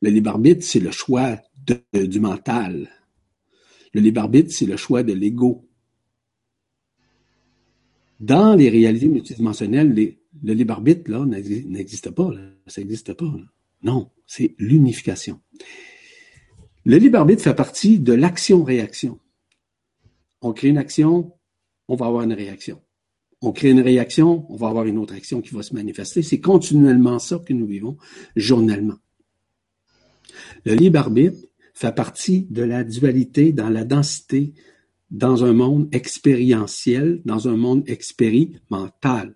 Le 0.00 0.10
libre 0.10 0.30
arbitre, 0.30 0.62
c'est 0.62 0.80
le 0.80 0.90
choix 0.90 1.38
du 1.92 2.20
mental. 2.20 2.90
Le 3.94 4.00
libre 4.00 4.20
arbitre, 4.20 4.52
c'est 4.52 4.66
le 4.66 4.76
choix 4.76 5.02
de 5.02 5.12
l'ego. 5.12 5.68
Dans 8.20 8.54
les 8.54 8.68
réalités 8.68 9.08
multidimensionnelles, 9.08 9.94
le 9.94 10.52
libre 10.52 10.74
arbitre, 10.74 11.10
là, 11.10 11.24
n'existe 11.24 12.10
pas. 12.10 12.30
Ça 12.66 12.80
n'existe 12.80 13.14
pas. 13.14 13.32
Non, 13.82 14.10
c'est 14.26 14.54
l'unification. 14.58 15.40
Le 16.84 16.96
libre 16.96 17.18
arbitre 17.18 17.42
fait 17.42 17.54
partie 17.54 17.98
de 17.98 18.12
l'action-réaction. 18.12 19.18
On 20.40 20.52
crée 20.52 20.68
une 20.68 20.78
action, 20.78 21.32
on 21.88 21.96
va 21.96 22.06
avoir 22.06 22.22
une 22.24 22.32
réaction. 22.32 22.80
On 23.40 23.52
crée 23.52 23.70
une 23.70 23.80
réaction, 23.80 24.46
on 24.48 24.56
va 24.56 24.68
avoir 24.68 24.86
une 24.86 24.98
autre 24.98 25.14
action 25.14 25.40
qui 25.40 25.54
va 25.54 25.62
se 25.62 25.74
manifester. 25.74 26.22
C'est 26.22 26.40
continuellement 26.40 27.18
ça 27.18 27.38
que 27.38 27.52
nous 27.52 27.66
vivons 27.66 27.96
journellement. 28.34 28.96
Le 30.64 30.74
libre 30.74 30.98
arbitre 30.98 31.38
fait 31.72 31.94
partie 31.94 32.46
de 32.50 32.62
la 32.62 32.82
dualité 32.82 33.52
dans 33.52 33.68
la 33.68 33.84
densité 33.84 34.54
dans 35.10 35.44
un 35.44 35.52
monde 35.52 35.88
expérientiel, 35.92 37.22
dans 37.24 37.48
un 37.48 37.56
monde 37.56 37.88
expérimental. 37.88 39.34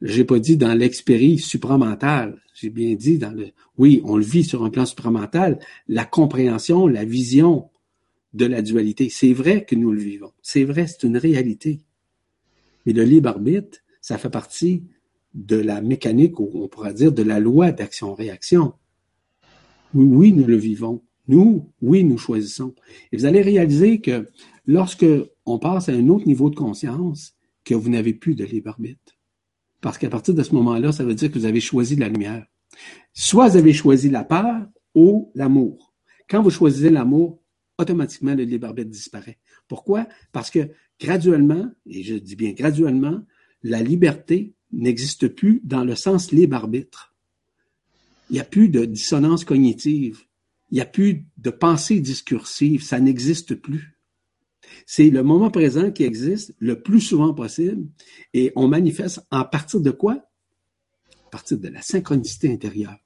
J'ai 0.00 0.24
pas 0.24 0.38
dit 0.38 0.56
dans 0.56 0.74
l'expérie 0.74 1.38
supramental. 1.38 2.40
J'ai 2.54 2.70
bien 2.70 2.94
dit 2.94 3.18
dans 3.18 3.30
le, 3.30 3.48
oui, 3.78 4.00
on 4.04 4.16
le 4.16 4.24
vit 4.24 4.44
sur 4.44 4.64
un 4.64 4.70
plan 4.70 4.84
supramental, 4.84 5.58
la 5.88 6.04
compréhension, 6.04 6.86
la 6.86 7.04
vision 7.04 7.70
de 8.34 8.46
la 8.46 8.62
dualité. 8.62 9.08
C'est 9.08 9.32
vrai 9.32 9.64
que 9.64 9.74
nous 9.74 9.92
le 9.92 10.00
vivons. 10.00 10.32
C'est 10.42 10.64
vrai, 10.64 10.86
c'est 10.86 11.04
une 11.04 11.16
réalité. 11.16 11.80
Mais 12.86 12.92
le 12.92 13.04
libre 13.04 13.30
arbitre, 13.30 13.78
ça 14.00 14.18
fait 14.18 14.30
partie 14.30 14.84
de 15.34 15.56
la 15.56 15.80
mécanique, 15.80 16.38
ou 16.40 16.50
on 16.54 16.68
pourrait 16.68 16.94
dire 16.94 17.12
de 17.12 17.22
la 17.22 17.40
loi 17.40 17.72
d'action-réaction. 17.72 18.74
Oui, 19.94 20.04
oui, 20.04 20.32
nous 20.32 20.44
le 20.44 20.56
vivons. 20.56 21.02
Nous, 21.28 21.70
oui, 21.80 22.04
nous 22.04 22.18
choisissons. 22.18 22.74
Et 23.10 23.16
vous 23.16 23.24
allez 23.24 23.42
réaliser 23.42 24.00
que 24.00 24.28
lorsque 24.66 25.06
on 25.46 25.58
passe 25.58 25.88
à 25.88 25.92
un 25.92 26.08
autre 26.08 26.26
niveau 26.26 26.50
de 26.50 26.56
conscience, 26.56 27.34
que 27.64 27.74
vous 27.74 27.90
n'avez 27.90 28.12
plus 28.12 28.34
de 28.34 28.44
libre 28.44 28.70
arbitre. 28.70 29.18
Parce 29.80 29.98
qu'à 29.98 30.08
partir 30.08 30.34
de 30.34 30.42
ce 30.42 30.54
moment-là, 30.54 30.92
ça 30.92 31.04
veut 31.04 31.14
dire 31.14 31.30
que 31.30 31.38
vous 31.38 31.44
avez 31.44 31.60
choisi 31.60 31.96
la 31.96 32.08
lumière. 32.08 32.44
Soit 33.12 33.48
vous 33.48 33.56
avez 33.56 33.72
choisi 33.72 34.10
la 34.10 34.24
peur 34.24 34.66
ou 34.94 35.30
l'amour. 35.34 35.94
Quand 36.28 36.42
vous 36.42 36.50
choisissez 36.50 36.90
l'amour, 36.90 37.42
automatiquement, 37.78 38.34
le 38.34 38.44
libre 38.44 38.68
arbitre 38.68 38.90
disparaît. 38.90 39.38
Pourquoi? 39.68 40.06
Parce 40.32 40.50
que 40.50 40.70
graduellement, 41.00 41.70
et 41.86 42.02
je 42.02 42.14
dis 42.14 42.36
bien 42.36 42.52
graduellement, 42.52 43.24
la 43.62 43.82
liberté 43.82 44.54
n'existe 44.72 45.28
plus 45.28 45.60
dans 45.64 45.84
le 45.84 45.94
sens 45.94 46.32
libre 46.32 46.56
arbitre. 46.56 47.14
Il 48.30 48.34
n'y 48.34 48.40
a 48.40 48.44
plus 48.44 48.68
de 48.68 48.84
dissonance 48.84 49.44
cognitive. 49.44 50.20
Il 50.70 50.76
n'y 50.76 50.80
a 50.80 50.86
plus 50.86 51.26
de 51.36 51.50
pensée 51.50 52.00
discursive. 52.00 52.82
Ça 52.82 52.98
n'existe 52.98 53.54
plus. 53.54 53.98
C'est 54.86 55.10
le 55.10 55.22
moment 55.22 55.50
présent 55.50 55.90
qui 55.90 56.04
existe 56.04 56.54
le 56.58 56.80
plus 56.80 57.00
souvent 57.00 57.34
possible 57.34 57.86
et 58.32 58.52
on 58.56 58.68
manifeste 58.68 59.20
en 59.30 59.44
partir 59.44 59.80
de 59.80 59.90
quoi? 59.90 60.14
À 61.26 61.30
partir 61.30 61.58
de 61.58 61.68
la 61.68 61.82
synchronicité 61.82 62.50
intérieure. 62.50 62.96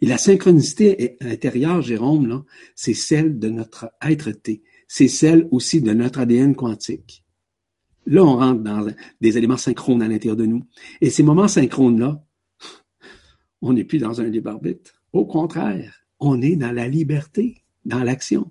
Et 0.00 0.06
la 0.06 0.18
synchronicité 0.18 1.16
intérieure, 1.20 1.80
Jérôme, 1.80 2.26
là, 2.26 2.44
c'est 2.74 2.94
celle 2.94 3.38
de 3.38 3.48
notre 3.48 3.90
être-té. 4.02 4.62
C'est 4.88 5.08
celle 5.08 5.48
aussi 5.50 5.80
de 5.80 5.92
notre 5.92 6.20
ADN 6.20 6.54
quantique. 6.54 7.21
Là, 8.06 8.24
on 8.24 8.36
rentre 8.36 8.62
dans 8.62 8.86
des 9.20 9.38
éléments 9.38 9.56
synchrones 9.56 10.02
à 10.02 10.08
l'intérieur 10.08 10.36
de 10.36 10.46
nous. 10.46 10.62
Et 11.00 11.10
ces 11.10 11.22
moments 11.22 11.48
synchrones-là, 11.48 12.24
on 13.60 13.72
n'est 13.72 13.84
plus 13.84 13.98
dans 13.98 14.20
un 14.20 14.24
libre 14.24 14.50
arbitre. 14.50 15.02
Au 15.12 15.24
contraire, 15.24 16.04
on 16.18 16.42
est 16.42 16.56
dans 16.56 16.72
la 16.72 16.88
liberté, 16.88 17.62
dans 17.84 18.02
l'action, 18.02 18.50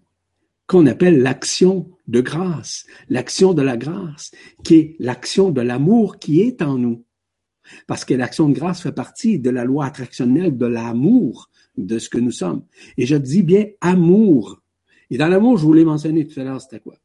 qu'on 0.68 0.86
appelle 0.86 1.22
l'action 1.22 1.90
de 2.08 2.22
grâce, 2.22 2.86
l'action 3.10 3.54
de 3.54 3.62
la 3.62 3.78
grâce, 3.78 4.32
qui 4.64 4.76
est 4.76 4.96
l'action 5.00 5.52
de 5.52 5.62
l'amour 5.62 6.18
qui 6.18 6.42
est 6.42 6.62
en 6.62 6.78
nous. 6.78 7.04
Parce 7.88 8.06
que 8.06 8.14
l'action 8.14 8.50
de 8.50 8.54
grâce 8.54 8.82
fait 8.82 8.92
partie 8.92 9.40
de 9.40 9.50
la 9.50 9.66
loi 9.66 9.86
attractionnelle 9.86 10.58
de 10.58 10.66
l'amour 10.66 11.50
de 11.78 12.00
ce 12.00 12.10
que 12.10 12.18
nous 12.18 12.32
sommes. 12.32 12.64
Et 12.98 13.06
je 13.06 13.16
dis 13.16 13.44
bien 13.44 13.66
amour. 13.82 14.62
Et 15.10 15.18
dans 15.18 15.28
l'amour, 15.28 15.58
je 15.58 15.66
vous 15.66 15.74
l'ai 15.74 15.86
mentionné 15.86 16.26
tout 16.26 16.40
à 16.40 16.44
l'heure, 16.44 16.62
c'était 16.62 16.80
quoi? 16.80 16.96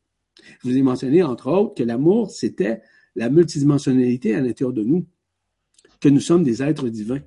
Je 0.62 0.68
vous 0.68 0.76
ai 0.76 0.82
mentionné, 0.82 1.22
entre 1.22 1.48
autres, 1.48 1.74
que 1.74 1.82
l'amour, 1.82 2.30
c'était 2.30 2.82
la 3.14 3.30
multidimensionnalité 3.30 4.34
à 4.34 4.40
l'intérieur 4.40 4.72
de 4.72 4.82
nous, 4.82 5.06
que 6.00 6.08
nous 6.08 6.20
sommes 6.20 6.42
des 6.42 6.62
êtres 6.62 6.88
divins. 6.88 7.22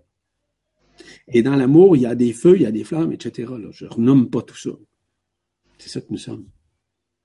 Et 1.28 1.41
dans 1.41 1.56
l'amour, 1.56 1.96
il 1.96 2.04
y 2.04 2.06
a 2.06 2.16
des 2.16 2.34
feux, 2.34 2.56
il 2.56 2.64
y 2.64 2.66
a 2.66 2.72
des 2.72 2.84
flammes, 2.84 3.12
etc. 3.12 3.52
Je 3.72 3.86
ne 3.86 3.90
renomme 3.90 4.30
pas 4.30 4.41
tout 4.41 4.58
ça. 4.58 4.72
C'est 5.78 5.90
ça 5.90 6.02
que 6.02 6.08
nous 6.10 6.18
sommes. 6.18 6.46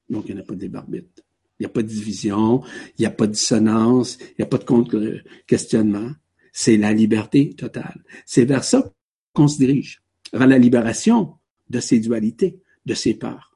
Donc, 0.09 0.27
il 0.29 0.35
n'y 0.35 0.41
a 0.41 0.45
pas 0.45 0.55
de 0.55 0.61
débarbites. 0.61 1.25
Il 1.59 1.62
n'y 1.62 1.66
a 1.66 1.71
pas 1.71 1.83
de 1.83 1.89
division, 1.89 2.62
il 2.99 3.03
n'y 3.03 3.07
a 3.07 3.11
pas 3.11 3.27
de 3.27 3.33
dissonance, 3.33 4.19
il 4.21 4.35
n'y 4.41 4.45
a 4.45 4.47
pas 4.47 4.59
de 4.59 4.65
contre-questionnement. 4.65 6.11
C'est 6.53 6.77
la 6.77 6.93
liberté 6.93 7.55
totale. 7.55 8.05
C'est 8.27 8.45
vers 8.45 8.65
ça 8.65 8.93
qu'on 9.33 9.49
se 9.49 9.59
dirige, 9.59 10.03
vers 10.33 10.47
la 10.47 10.59
libération 10.59 11.35
de 11.71 11.81
ces 11.81 12.01
dualités, 12.01 12.61
de 12.87 12.95
ces 12.95 13.15
peurs, 13.15 13.54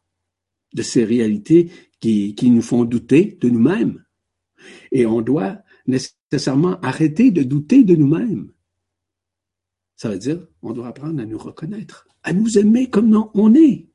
de 0.75 0.83
ces 0.83 1.05
réalités 1.05 1.71
qui, 2.01 2.35
qui 2.35 2.51
nous 2.51 2.63
font 2.63 2.85
douter 2.85 3.39
de 3.41 3.49
nous-mêmes. 3.49 4.05
Et 4.93 5.07
on 5.07 5.21
doit 5.21 5.63
nécessairement 5.87 6.79
arrêter 6.81 7.31
de 7.31 7.43
douter 7.43 7.85
de 7.85 7.97
nous-mêmes. 7.97 8.53
Ça 9.97 10.11
veut 10.11 10.19
dire, 10.19 10.47
on 10.63 10.73
doit 10.73 10.89
apprendre 10.89 11.21
à 11.21 11.27
nous 11.27 11.39
reconnaître, 11.39 12.07
à 12.23 12.33
nous 12.33 12.59
aimer 12.59 12.89
comme 12.89 13.29
on 13.35 13.55
est. 13.55 13.89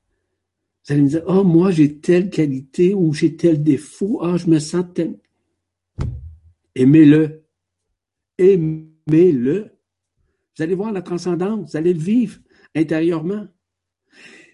Vous 0.85 0.93
allez 0.93 1.01
me 1.03 1.07
dire, 1.07 1.23
oh, 1.27 1.45
moi, 1.45 1.71
j'ai 1.71 1.99
telle 1.99 2.29
qualité 2.29 2.93
ou 2.93 3.13
j'ai 3.13 3.37
tel 3.37 3.63
défaut. 3.63 4.19
Ah, 4.21 4.35
je 4.35 4.47
me 4.47 4.59
sens 4.59 4.83
tel. 4.93 5.17
Aimez-le. 6.75 7.45
Aimez-le. 8.37 9.71
Vous 10.57 10.63
allez 10.63 10.75
voir 10.75 10.91
la 10.91 11.01
transcendance. 11.01 11.71
Vous 11.71 11.77
allez 11.77 11.93
le 11.93 11.99
vivre 11.99 12.39
intérieurement. 12.75 13.47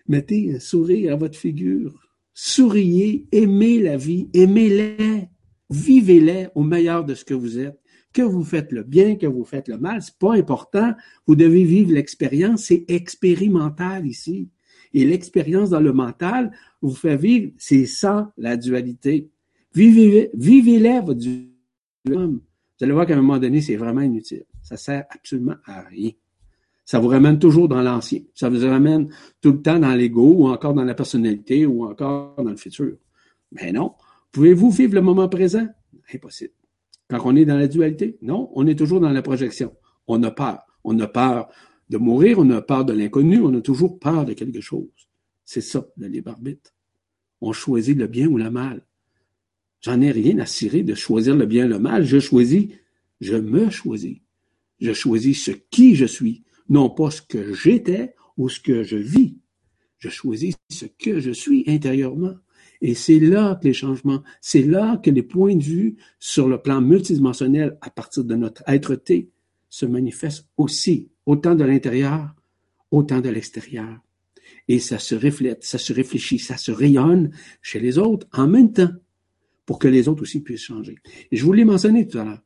Mettez 0.07 0.53
un 0.53 0.59
sourire 0.59 1.13
à 1.13 1.15
votre 1.15 1.37
figure. 1.37 2.08
Souriez. 2.41 3.27
Aimez 3.33 3.79
la 3.79 3.97
vie. 3.97 4.29
Aimez-les. 4.33 5.27
Vivez-les 5.69 6.47
au 6.55 6.63
meilleur 6.63 7.03
de 7.03 7.13
ce 7.13 7.25
que 7.25 7.33
vous 7.33 7.59
êtes. 7.59 7.77
Que 8.13 8.21
vous 8.21 8.45
faites 8.45 8.71
le 8.71 8.83
bien, 8.83 9.17
que 9.17 9.27
vous 9.27 9.43
faites 9.43 9.67
le 9.67 9.77
mal, 9.77 10.01
c'est 10.01 10.17
pas 10.17 10.35
important. 10.35 10.93
Vous 11.27 11.35
devez 11.35 11.65
vivre 11.65 11.91
l'expérience. 11.91 12.63
C'est 12.63 12.85
expérimental 12.87 14.07
ici. 14.07 14.47
Et 14.93 15.05
l'expérience 15.05 15.69
dans 15.69 15.81
le 15.81 15.91
mental 15.91 16.51
vous 16.81 16.95
fait 16.95 17.17
vivre, 17.17 17.51
c'est 17.57 17.85
ça 17.85 18.31
la 18.37 18.55
dualité. 18.55 19.29
Vivez, 19.75 20.31
vivez-les, 20.33 21.01
votre 21.01 21.19
dualité. 21.19 21.51
Vous 22.05 22.39
allez 22.79 22.93
voir 22.93 23.05
qu'à 23.05 23.15
un 23.15 23.21
moment 23.21 23.37
donné, 23.37 23.59
c'est 23.59 23.75
vraiment 23.75 24.01
inutile. 24.01 24.45
Ça 24.63 24.77
sert 24.77 25.03
absolument 25.09 25.57
à 25.65 25.81
rien. 25.81 26.11
Ça 26.89 26.97
vous 26.97 27.09
ramène 27.09 27.37
toujours 27.37 27.67
dans 27.67 27.83
l'ancien. 27.83 28.21
Ça 28.33 28.49
vous 28.49 28.67
ramène 28.67 29.09
tout 29.41 29.51
le 29.51 29.61
temps 29.61 29.77
dans 29.77 29.93
l'ego 29.93 30.33
ou 30.35 30.47
encore 30.47 30.73
dans 30.73 30.83
la 30.83 30.95
personnalité 30.95 31.67
ou 31.67 31.85
encore 31.85 32.33
dans 32.35 32.49
le 32.49 32.55
futur. 32.55 32.97
Mais 33.51 33.71
non. 33.71 33.93
Pouvez-vous 34.31 34.71
vivre 34.71 34.95
le 34.95 35.01
moment 35.01 35.29
présent? 35.29 35.67
Impossible. 36.11 36.55
Quand 37.07 37.21
on 37.25 37.35
est 37.35 37.45
dans 37.45 37.57
la 37.57 37.67
dualité? 37.67 38.17
Non, 38.23 38.49
on 38.55 38.65
est 38.65 38.73
toujours 38.73 38.99
dans 38.99 39.11
la 39.11 39.21
projection. 39.21 39.71
On 40.07 40.23
a 40.23 40.31
peur. 40.31 40.61
On 40.83 40.99
a 40.99 41.05
peur 41.05 41.49
de 41.91 41.99
mourir, 41.99 42.39
on 42.39 42.49
a 42.49 42.59
peur 42.63 42.85
de 42.85 42.93
l'inconnu, 42.93 43.39
on 43.39 43.53
a 43.53 43.61
toujours 43.61 43.99
peur 43.99 44.25
de 44.25 44.33
quelque 44.33 44.59
chose. 44.59 44.89
C'est 45.45 45.61
ça, 45.61 45.85
le 45.95 46.07
libre 46.07 46.31
arbitre. 46.31 46.73
On 47.39 47.53
choisit 47.53 47.95
le 47.95 48.07
bien 48.07 48.25
ou 48.25 48.39
le 48.39 48.49
mal. 48.49 48.83
J'en 49.81 50.01
ai 50.01 50.09
rien 50.09 50.39
à 50.39 50.47
cirer 50.47 50.81
de 50.81 50.95
choisir 50.95 51.35
le 51.35 51.45
bien 51.45 51.67
ou 51.67 51.69
le 51.69 51.77
mal. 51.77 52.03
Je 52.03 52.17
choisis, 52.17 52.69
je 53.21 53.35
me 53.35 53.69
choisis. 53.69 54.17
Je 54.79 54.93
choisis 54.93 55.43
ce 55.43 55.51
qui 55.51 55.93
je 55.93 56.05
suis, 56.05 56.45
non 56.69 56.89
pas 56.89 57.11
ce 57.11 57.21
que 57.21 57.53
j'étais 57.53 58.15
ou 58.37 58.49
ce 58.49 58.59
que 58.59 58.83
je 58.83 58.97
vis. 58.97 59.37
Je 59.97 60.09
choisis 60.09 60.55
ce 60.69 60.85
que 60.85 61.19
je 61.19 61.31
suis 61.31 61.63
intérieurement. 61.67 62.35
Et 62.81 62.93
c'est 62.93 63.19
là 63.19 63.55
que 63.55 63.67
les 63.67 63.73
changements, 63.73 64.23
c'est 64.39 64.63
là 64.63 64.97
que 64.97 65.09
les 65.09 65.23
points 65.23 65.55
de 65.55 65.63
vue 65.63 65.97
sur 66.19 66.47
le 66.47 66.61
plan 66.61 66.79
multidimensionnel 66.79 67.77
à 67.81 67.89
partir 67.89 68.23
de 68.23 68.35
notre 68.35 68.63
être-té 68.67 69.29
se 69.69 69.85
manifestent 69.85 70.47
aussi 70.55 71.09
autant 71.25 71.55
de 71.55 71.65
l'intérieur, 71.65 72.33
autant 72.91 73.19
de 73.19 73.29
l'extérieur. 73.29 73.99
Et 74.67 74.79
ça 74.79 74.97
se 74.97 75.15
reflète, 75.15 75.63
ça 75.63 75.77
se 75.77 75.91
réfléchit, 75.91 76.39
ça 76.39 76.57
se 76.57 76.71
rayonne 76.71 77.31
chez 77.61 77.79
les 77.79 77.97
autres 77.97 78.27
en 78.33 78.47
même 78.47 78.71
temps 78.71 78.91
pour 79.65 79.77
que 79.77 79.87
les 79.87 80.07
autres 80.07 80.23
aussi 80.23 80.41
puissent 80.41 80.63
changer. 80.63 80.95
Je 81.31 81.43
vous 81.43 81.53
l'ai 81.53 81.65
mentionné 81.65 82.07
tout 82.07 82.17
à 82.17 82.23
l'heure. 82.23 82.41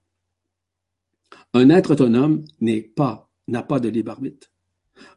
Un 1.53 1.69
être 1.69 1.91
autonome 1.91 2.43
n'est 2.59 2.81
pas, 2.81 3.29
n'a 3.47 3.63
pas 3.63 3.79
de 3.79 3.89
libre 3.89 4.11
arbitre. 4.11 4.51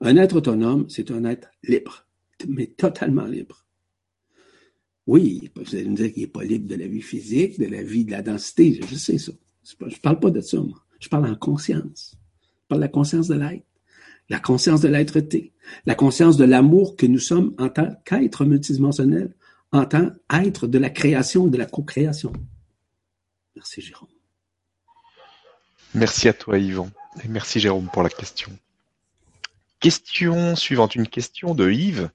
Un 0.01 0.17
être 0.17 0.37
autonome, 0.37 0.89
c'est 0.89 1.11
un 1.11 1.25
être 1.25 1.49
libre, 1.63 2.07
mais 2.49 2.67
totalement 2.67 3.27
libre. 3.27 3.65
Oui, 5.07 5.51
vous 5.55 5.75
allez 5.75 5.89
me 5.89 5.97
dire 5.97 6.13
qu'il 6.13 6.23
n'est 6.23 6.29
pas 6.29 6.43
libre 6.43 6.67
de 6.67 6.75
la 6.75 6.89
vie 6.89 7.03
physique, 7.03 7.61
de 7.61 7.67
la 7.67 7.83
vie 7.83 8.05
de 8.05 8.11
la 8.11 8.23
densité, 8.23 8.81
je 8.89 8.95
sais 8.97 9.19
ça. 9.19 9.33
Je 9.63 9.85
ne 9.85 10.01
parle 10.01 10.19
pas 10.19 10.31
de 10.31 10.41
ça, 10.41 10.59
moi. 10.59 10.83
Je 10.99 11.09
parle 11.09 11.27
en 11.27 11.37
conscience 11.37 12.17
par 12.69 12.79
la 12.79 12.89
conscience 12.89 13.29
de 13.29 13.35
l'être, 13.35 13.67
la 14.29 14.41
conscience 14.41 14.81
de 14.81 14.89
l'être-té, 14.89 15.53
la 15.85 15.95
conscience 15.95 16.37
de 16.37 16.45
l'amour 16.45 16.97
que 16.97 17.07
nous 17.07 17.19
sommes 17.19 17.55
en 17.59 17.69
tant 17.69 17.95
qu'être 18.05 18.45
multidimensionnel, 18.45 19.35
en 19.73 19.85
tant 19.85 20.11
qu'être 20.29 20.67
de 20.67 20.79
la 20.79 20.91
création, 20.91 21.47
de 21.47 21.59
la 21.59 21.67
co-création. 21.67 22.33
Merci 23.55 23.81
Jérôme. 23.83 24.09
Merci 25.95 26.29
à 26.29 26.33
toi 26.33 26.59
Yvan. 26.59 26.89
Et 27.25 27.29
merci 27.29 27.61
Jérôme 27.61 27.89
pour 27.93 28.03
la 28.03 28.09
question. 28.09 28.51
Question 29.81 30.57
suivante, 30.57 30.95
une 30.95 31.07
question 31.07 31.55
de 31.55 31.71
Yves 31.71 32.11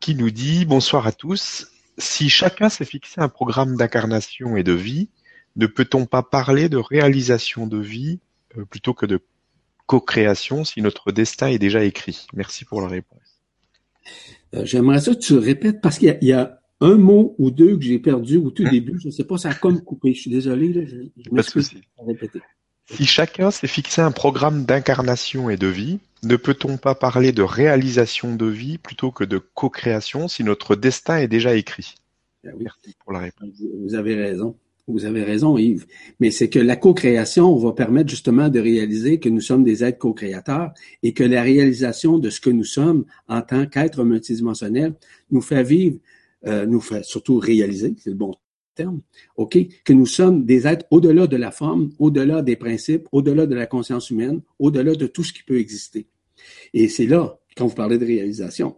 qui 0.00 0.14
nous 0.14 0.30
dit 0.30 0.64
Bonsoir 0.64 1.06
à 1.06 1.12
tous. 1.12 1.68
Si 1.98 2.28
chacun 2.28 2.68
s'est 2.68 2.84
fixé 2.84 3.20
un 3.20 3.28
programme 3.28 3.76
d'incarnation 3.76 4.56
et 4.56 4.62
de 4.62 4.72
vie, 4.72 5.08
ne 5.56 5.66
peut-on 5.66 6.06
pas 6.06 6.22
parler 6.22 6.68
de 6.68 6.78
réalisation 6.78 7.66
de 7.66 7.78
vie 7.78 8.20
euh, 8.56 8.64
plutôt 8.64 8.94
que 8.94 9.06
de 9.06 9.20
co-création 9.86 10.64
si 10.64 10.80
notre 10.80 11.12
destin 11.12 11.48
est 11.48 11.58
déjà 11.58 11.84
écrit? 11.84 12.26
Merci 12.32 12.64
pour 12.64 12.80
la 12.80 12.88
réponse. 12.88 13.42
Euh, 14.54 14.64
j'aimerais 14.64 15.00
ça 15.00 15.14
que 15.14 15.20
tu 15.20 15.34
répètes 15.34 15.80
parce 15.80 15.98
qu'il 15.98 16.18
y, 16.22 16.32
a 16.32 16.60
un 16.80 16.96
mot 16.96 17.34
ou 17.38 17.50
deux 17.50 17.76
que 17.76 17.82
j'ai 17.84 17.98
perdu 17.98 18.38
au 18.38 18.50
tout 18.50 18.64
hein? 18.66 18.70
début. 18.70 18.98
Je 18.98 19.08
ne 19.08 19.12
sais 19.12 19.24
pas, 19.24 19.38
ça 19.38 19.50
a 19.50 19.54
comme 19.54 19.82
coupé. 19.82 20.14
Je 20.14 20.20
suis 20.22 20.30
désolé. 20.30 20.72
Là, 20.72 20.82
je, 20.84 20.96
je 21.16 22.04
répéter. 22.04 22.40
Si 22.94 23.06
chacun 23.06 23.50
s'est 23.50 23.68
fixé 23.68 24.02
un 24.02 24.10
programme 24.10 24.64
d'incarnation 24.64 25.48
et 25.48 25.56
de 25.56 25.66
vie, 25.66 25.98
ne 26.22 26.36
peut-on 26.36 26.76
pas 26.76 26.94
parler 26.94 27.32
de 27.32 27.42
réalisation 27.42 28.36
de 28.36 28.46
vie 28.46 28.76
plutôt 28.76 29.10
que 29.10 29.24
de 29.24 29.38
co-création 29.38 30.28
si 30.28 30.44
notre 30.44 30.76
destin 30.76 31.16
est 31.16 31.28
déjà 31.28 31.54
écrit? 31.54 31.94
Ben 32.44 32.54
Merci 32.58 32.94
pour 33.02 33.12
la 33.12 33.20
réponse. 33.20 33.48
Vous 33.80 33.94
avez 33.94 34.14
raison. 34.14 34.56
Vous 34.88 35.04
avez 35.06 35.22
raison, 35.22 35.56
Yves. 35.56 35.86
Mais 36.20 36.30
c'est 36.30 36.50
que 36.50 36.58
la 36.58 36.76
co-création 36.76 37.56
va 37.56 37.72
permettre 37.72 38.10
justement 38.10 38.48
de 38.50 38.60
réaliser 38.60 39.20
que 39.20 39.28
nous 39.28 39.40
sommes 39.40 39.64
des 39.64 39.84
êtres 39.84 39.98
co-créateurs 39.98 40.72
et 41.02 41.14
que 41.14 41.24
la 41.24 41.42
réalisation 41.42 42.18
de 42.18 42.28
ce 42.28 42.40
que 42.40 42.50
nous 42.50 42.64
sommes 42.64 43.04
en 43.26 43.40
tant 43.40 43.64
qu'êtres 43.66 44.04
multidimensionnels 44.04 44.94
nous 45.30 45.40
fait 45.40 45.62
vivre, 45.62 45.98
euh, 46.46 46.66
nous 46.66 46.80
fait 46.80 47.04
surtout 47.04 47.38
réaliser, 47.38 47.94
c'est 47.98 48.10
le 48.10 48.16
bon 48.16 48.34
terme, 48.74 49.00
OK, 49.36 49.58
que 49.84 49.92
nous 49.92 50.06
sommes 50.06 50.44
des 50.44 50.66
êtres 50.66 50.86
au-delà 50.90 51.26
de 51.26 51.36
la 51.36 51.50
forme, 51.50 51.90
au-delà 51.98 52.42
des 52.42 52.56
principes, 52.56 53.08
au-delà 53.12 53.46
de 53.46 53.54
la 53.54 53.66
conscience 53.66 54.10
humaine, 54.10 54.42
au-delà 54.58 54.94
de 54.94 55.06
tout 55.06 55.24
ce 55.24 55.32
qui 55.32 55.42
peut 55.42 55.58
exister. 55.58 56.06
Et 56.74 56.88
c'est 56.88 57.06
là, 57.06 57.38
quand 57.56 57.66
vous 57.66 57.74
parlez 57.74 57.98
de 57.98 58.06
réalisation, 58.06 58.76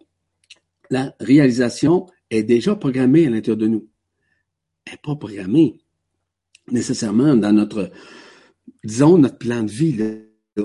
la 0.91 1.15
réalisation 1.21 2.07
est 2.31 2.43
déjà 2.43 2.75
programmée 2.77 3.27
à 3.27 3.31
l'intérieur 3.31 3.57
de 3.57 3.69
nous. 3.69 3.89
Elle 4.87 4.95
n'est 4.95 4.99
pas 5.03 5.17
programmée 5.17 5.81
nécessairement 6.71 7.35
dans 7.37 7.53
notre, 7.53 7.91
disons, 8.85 9.19
notre 9.19 9.39
plan 9.39 9.63
de 9.63 9.71
vie 9.71 9.97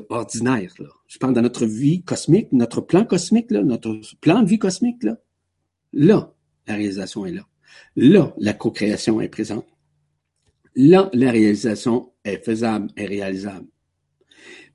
ordinaire. 0.10 0.74
Là. 0.80 0.88
Je 1.08 1.18
parle 1.18 1.34
dans 1.34 1.42
notre 1.42 1.66
vie 1.66 2.04
cosmique, 2.04 2.52
notre 2.52 2.82
plan 2.82 3.06
cosmique, 3.06 3.52
là, 3.52 3.64
notre 3.64 4.00
plan 4.22 4.42
de 4.42 4.50
vie 4.50 4.60
cosmique. 4.60 5.04
Là, 5.04 5.18
là 5.94 6.34
la 6.68 6.76
réalisation 6.76 7.26
est 7.26 7.32
là. 7.32 7.49
Là, 7.96 8.34
la 8.38 8.54
co-création 8.54 9.22
est 9.22 9.30
présente. 9.30 9.68
Là, 10.76 11.10
la 11.14 11.32
réalisation 11.32 12.14
est 12.24 12.44
faisable, 12.44 12.90
est 12.96 13.06
réalisable. 13.06 13.68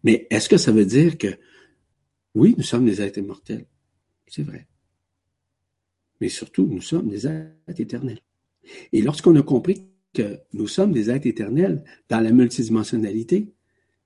Mais 0.03 0.27
est-ce 0.31 0.49
que 0.49 0.57
ça 0.57 0.73
veut 0.73 0.85
dire 0.85 1.17
que 1.17 1.39
oui, 2.35 2.55
nous 2.57 2.65
sommes 2.65 2.85
des 2.85 3.01
êtres 3.01 3.19
immortels? 3.19 3.67
C'est 4.27 4.43
vrai. 4.43 4.67
Mais 6.21 6.29
surtout, 6.29 6.67
nous 6.67 6.81
sommes 6.81 7.09
des 7.09 7.27
êtres 7.27 7.81
éternels. 7.81 8.21
Et 8.93 9.03
lorsqu'on 9.03 9.37
a 9.37 9.43
compris 9.43 9.87
que 10.13 10.41
nous 10.53 10.67
sommes 10.67 10.93
des 10.93 11.11
êtres 11.11 11.27
éternels 11.27 11.85
dans 12.09 12.21
la 12.21 12.33
multidimensionnalité, 12.33 13.55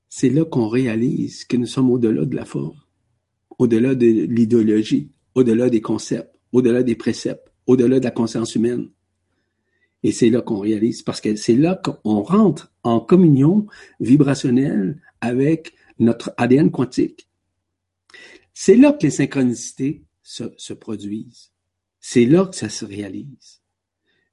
c'est 0.09 0.31
là 0.31 0.45
qu'on 0.45 0.69
réalise 0.69 1.45
que 1.45 1.57
nous 1.57 1.67
sommes 1.67 1.91
au-delà 1.91 2.25
de 2.25 2.35
la 2.35 2.45
forme, 2.45 2.81
au-delà 3.59 3.95
de 3.95 4.07
l'idéologie, 4.07 5.11
au-delà 5.35 5.69
des 5.69 5.81
concepts, 5.81 6.35
au-delà 6.53 6.83
des 6.83 6.97
préceptes, 6.97 7.53
au-delà 7.69 8.01
de 8.01 8.05
la 8.05 8.11
conscience 8.11 8.57
humaine. 8.57 8.89
Et 10.03 10.11
c'est 10.11 10.31
là 10.31 10.43
qu'on 10.43 10.59
réalise, 10.59 11.03
parce 11.03 11.21
que 11.21 11.37
c'est 11.37 11.55
là 11.55 11.81
qu'on 11.81 12.23
rentre 12.23 12.73
en 12.83 12.99
communion 12.99 13.67
vibrationnelle 14.01 15.01
avec 15.21 15.75
notre 15.99 16.33
ADN 16.37 16.71
quantique. 16.71 17.29
C'est 18.55 18.77
là 18.77 18.93
que 18.93 19.05
les 19.05 19.11
synchronicités 19.11 20.03
se, 20.23 20.45
se 20.57 20.73
produisent. 20.73 21.53
C'est 22.01 22.27
là 22.27 22.47
que 22.47 22.57
ça 22.57 22.69
se 22.69 22.85
réalise. 22.85 23.61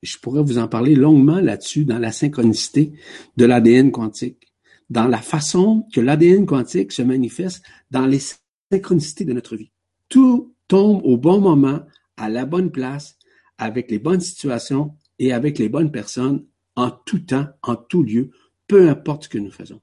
Je 0.02 0.18
pourrais 0.18 0.44
vous 0.44 0.60
en 0.60 0.68
parler 0.68 0.96
longuement 0.96 1.40
là-dessus, 1.40 1.84
dans 1.84 2.00
la 2.00 2.12
synchronicité 2.12 2.94
de 3.38 3.46
l'ADN 3.46 3.92
quantique, 3.92 4.54
dans 4.90 5.08
la 5.08 5.18
façon 5.18 5.88
que 5.94 6.00
l'ADN 6.00 6.46
quantique 6.46 6.92
se 6.92 7.02
manifeste 7.02 7.64
dans 7.92 8.06
les 8.06 8.22
synchronicités 8.72 9.26
de 9.26 9.34
notre 9.34 9.56
vie. 9.56 9.72
Tout 10.10 10.54
tombe 10.68 11.02
au 11.04 11.18
bon 11.18 11.42
moment, 11.42 11.82
à 12.18 12.30
la 12.30 12.46
bonne 12.46 12.72
place, 12.72 13.18
avec 13.58 13.92
les 13.92 14.00
bonnes 14.00 14.22
situations 14.22 14.96
et 15.20 15.34
avec 15.34 15.60
les 15.60 15.70
bonnes 15.70 15.92
personnes, 15.92 16.46
en 16.76 16.92
tout 16.92 17.20
temps, 17.20 17.48
en 17.62 17.76
tout 17.76 18.04
lieu, 18.04 18.32
peu 18.68 18.90
importe 18.90 19.26
ce 19.26 19.30
que 19.30 19.38
nous 19.38 19.52
faisons. 19.52 19.82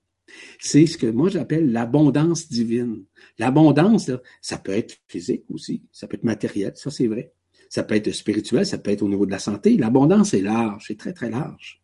C'est 0.58 0.86
ce 0.86 0.96
que 0.96 1.06
moi 1.06 1.28
j'appelle 1.28 1.72
l'abondance 1.72 2.48
divine. 2.48 3.04
L'abondance, 3.38 4.10
ça 4.40 4.58
peut 4.58 4.72
être 4.72 4.96
physique 5.06 5.44
aussi, 5.50 5.82
ça 5.92 6.06
peut 6.06 6.16
être 6.16 6.24
matériel, 6.24 6.72
ça 6.74 6.90
c'est 6.90 7.06
vrai. 7.06 7.32
Ça 7.68 7.82
peut 7.82 7.94
être 7.94 8.12
spirituel, 8.12 8.66
ça 8.66 8.76
peut 8.76 8.90
être 8.90 9.02
au 9.02 9.08
niveau 9.08 9.24
de 9.24 9.30
la 9.30 9.38
santé. 9.38 9.78
L'abondance 9.78 10.34
est 10.34 10.42
large, 10.42 10.84
c'est 10.88 10.98
très, 10.98 11.14
très 11.14 11.30
large. 11.30 11.82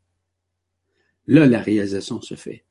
Là, 1.27 1.47
la 1.47 1.61
réalisation 1.61 2.21
se 2.21 2.35
fait. 2.35 2.65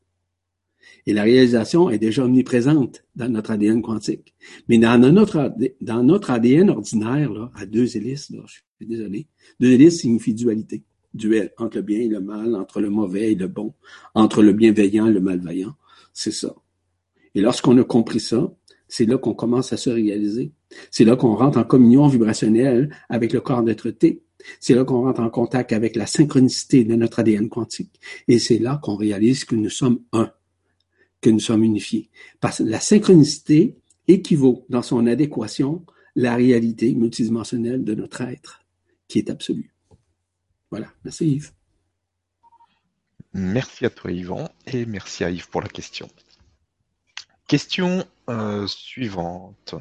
Et 1.06 1.14
la 1.14 1.24
réalisation 1.24 1.90
est 1.90 2.00
déjà 2.00 2.26
omniprésente 2.26 3.04
dans 3.16 3.30
notre 3.30 3.52
ADN 3.52 3.82
quantique. 3.82 4.36
Mais 4.68 4.78
dans 4.78 5.00
notre, 5.00 5.54
dans 5.82 6.04
notre 6.04 6.32
ADN 6.32 6.70
ordinaire, 6.70 7.32
là, 7.32 7.52
à 7.56 7.66
deux 7.66 7.96
hélices, 7.96 8.30
là, 8.30 8.40
je 8.46 8.56
suis 8.56 8.88
désolé, 8.88 9.28
deux 9.60 9.72
hélices 9.72 10.02
signifie 10.02 10.34
dualité. 10.34 10.84
Duel 11.14 11.52
entre 11.58 11.78
le 11.78 11.84
bien 11.84 12.00
et 12.00 12.08
le 12.08 12.20
mal, 12.20 12.54
entre 12.56 12.80
le 12.80 12.90
mauvais 12.90 13.32
et 13.32 13.36
le 13.36 13.48
bon, 13.48 13.74
entre 14.14 14.44
le 14.44 14.54
bienveillant 14.54 15.08
et 15.08 15.12
le 15.12 15.22
malveillant. 15.22 15.74
C'est 16.14 16.32
ça. 16.32 16.54
Et 17.34 17.42
lorsqu'on 17.42 17.78
a 17.78 17.84
compris 17.84 18.20
ça, 18.20 18.54
c'est 18.88 19.06
là 19.06 19.18
qu'on 19.18 19.34
commence 19.34 19.74
à 19.74 19.78
se 19.78 19.90
réaliser. 19.90 20.52
C'est 20.92 21.06
là 21.06 21.16
qu'on 21.16 21.36
rentre 21.36 21.58
en 21.58 21.64
communion 21.64 22.08
vibrationnelle 22.08 22.96
avec 23.10 23.34
le 23.34 23.42
corps 23.42 23.64
d'être 23.64 23.90
T. 23.90 24.24
C'est 24.60 24.76
là 24.76 24.84
qu'on 24.84 25.04
rentre 25.04 25.22
en 25.22 25.30
contact 25.30 25.74
avec 25.74 25.96
la 25.96 26.06
synchronicité 26.06 26.84
de 26.84 26.96
notre 26.96 27.20
ADN 27.20 27.50
quantique. 27.50 28.00
Et 28.28 28.40
c'est 28.40 28.60
là 28.60 28.80
qu'on 28.82 28.96
réalise 28.96 29.46
que 29.46 29.56
nous 29.56 29.70
sommes 29.70 30.00
un, 30.14 30.32
que 31.22 31.30
nous 31.30 31.40
sommes 31.40 31.64
unifiés. 31.64 32.10
Parce 32.40 32.60
que 32.60 32.64
la 32.64 32.80
synchronicité 32.80 33.78
équivaut 34.08 34.66
dans 34.70 34.82
son 34.82 35.08
adéquation 35.08 35.86
la 36.16 36.36
réalité 36.36 36.94
multidimensionnelle 36.96 37.84
de 37.84 37.94
notre 37.94 38.22
être, 38.22 38.64
qui 39.08 39.20
est 39.20 39.30
absolue. 39.30 39.72
Voilà. 40.72 40.88
Merci 41.04 41.28
Yves. 41.28 41.52
Merci 43.34 43.86
à 43.86 43.92
toi 43.92 44.12
Yvan 44.12 44.50
et 44.66 44.88
merci 44.88 45.24
à 45.24 45.30
Yves 45.30 45.50
pour 45.50 45.62
la 45.62 45.70
question. 45.70 46.10
Question 47.48 48.04
euh, 48.30 48.66
suivante. 48.68 49.76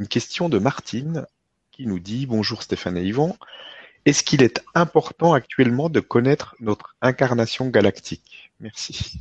Une 0.00 0.08
question 0.08 0.48
de 0.48 0.58
Martine 0.58 1.26
qui 1.70 1.86
nous 1.86 2.00
dit 2.00 2.26
Bonjour 2.26 2.62
Stéphane 2.62 2.96
et 2.96 3.04
Yvan. 3.04 3.36
Est-ce 4.04 4.24
qu'il 4.24 4.42
est 4.42 4.62
important 4.74 5.32
actuellement 5.32 5.88
de 5.88 6.00
connaître 6.00 6.56
notre 6.60 6.96
incarnation 7.00 7.68
galactique? 7.68 8.52
Merci. 8.60 9.20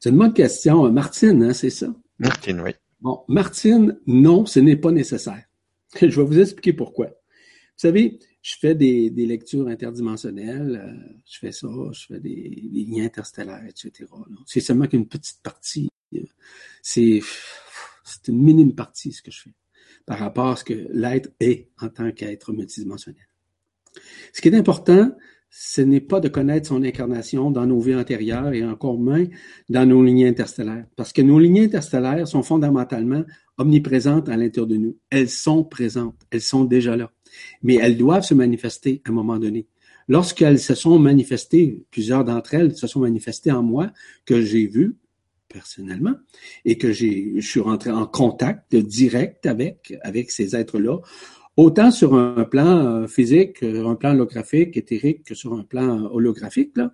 C'est 0.00 0.10
une 0.10 0.18
bonne 0.18 0.34
question. 0.34 0.90
Martine, 0.90 1.42
hein, 1.42 1.52
c'est 1.52 1.70
ça? 1.70 1.94
Martine, 2.18 2.60
oui. 2.60 2.70
Bon, 3.00 3.24
Martine, 3.28 3.98
non, 4.06 4.46
ce 4.46 4.60
n'est 4.60 4.76
pas 4.76 4.90
nécessaire. 4.90 5.44
Je 6.00 6.06
vais 6.06 6.24
vous 6.24 6.38
expliquer 6.38 6.72
pourquoi. 6.72 7.06
Vous 7.06 7.80
savez, 7.80 8.18
je 8.40 8.54
fais 8.60 8.74
des, 8.74 9.10
lectures 9.10 9.66
interdimensionnelles, 9.66 10.80
euh, 10.80 11.18
je 11.26 11.38
fais 11.38 11.50
ça, 11.50 11.66
je 11.92 12.06
fais 12.06 12.20
des, 12.20 12.86
liens 12.88 13.06
interstellaires, 13.06 13.64
etc. 13.66 14.08
C'est 14.46 14.60
seulement 14.60 14.86
qu'une 14.86 15.08
petite 15.08 15.42
partie 15.42 15.88
c'est 16.82 18.28
une 18.28 18.42
minime 18.42 18.74
partie 18.74 19.12
ce 19.12 19.22
que 19.22 19.30
je 19.30 19.42
fais 19.42 19.54
par 20.06 20.18
rapport 20.18 20.48
à 20.48 20.56
ce 20.56 20.64
que 20.64 20.86
l'être 20.92 21.30
est 21.40 21.70
en 21.80 21.88
tant 21.88 22.12
qu'être 22.12 22.52
multidimensionnel. 22.52 23.26
Ce 24.32 24.42
qui 24.42 24.48
est 24.48 24.54
important, 24.54 25.16
ce 25.56 25.82
n'est 25.82 26.00
pas 26.00 26.18
de 26.18 26.26
connaître 26.26 26.66
son 26.66 26.82
incarnation 26.82 27.52
dans 27.52 27.64
nos 27.64 27.78
vies 27.78 27.94
antérieures 27.94 28.52
et 28.52 28.64
encore 28.64 28.98
moins 28.98 29.24
dans 29.68 29.86
nos 29.86 30.02
lignées 30.02 30.26
interstellaires. 30.26 30.84
Parce 30.96 31.12
que 31.12 31.22
nos 31.22 31.38
lignées 31.38 31.66
interstellaires 31.66 32.26
sont 32.26 32.42
fondamentalement 32.42 33.22
omniprésentes 33.56 34.28
à 34.28 34.36
l'intérieur 34.36 34.66
de 34.66 34.76
nous. 34.76 34.98
Elles 35.10 35.30
sont 35.30 35.62
présentes, 35.62 36.20
elles 36.32 36.40
sont 36.40 36.64
déjà 36.64 36.96
là. 36.96 37.12
Mais 37.62 37.76
elles 37.76 37.96
doivent 37.96 38.24
se 38.24 38.34
manifester 38.34 39.00
à 39.04 39.10
un 39.10 39.12
moment 39.12 39.38
donné. 39.38 39.68
Lorsqu'elles 40.08 40.58
se 40.58 40.74
sont 40.74 40.98
manifestées, 40.98 41.84
plusieurs 41.92 42.24
d'entre 42.24 42.54
elles 42.54 42.74
se 42.74 42.88
sont 42.88 43.00
manifestées 43.00 43.52
en 43.52 43.62
moi, 43.62 43.92
que 44.26 44.42
j'ai 44.42 44.66
vu, 44.66 44.96
personnellement 45.48 46.14
et 46.64 46.78
que 46.78 46.90
j'ai, 46.90 47.34
je 47.36 47.48
suis 47.48 47.60
rentré 47.60 47.92
en 47.92 48.06
contact 48.06 48.74
direct 48.74 49.46
avec, 49.46 49.94
avec 50.02 50.32
ces 50.32 50.56
êtres-là, 50.56 50.98
autant 51.56 51.90
sur 51.90 52.14
un 52.14 52.44
plan 52.44 53.02
euh, 53.02 53.06
physique, 53.06 53.62
euh, 53.62 53.86
un 53.86 53.94
plan 53.94 54.12
holographique, 54.12 54.76
éthérique, 54.76 55.24
que 55.24 55.34
sur 55.34 55.54
un 55.54 55.62
plan 55.62 56.04
holographique, 56.12 56.76
là, 56.76 56.92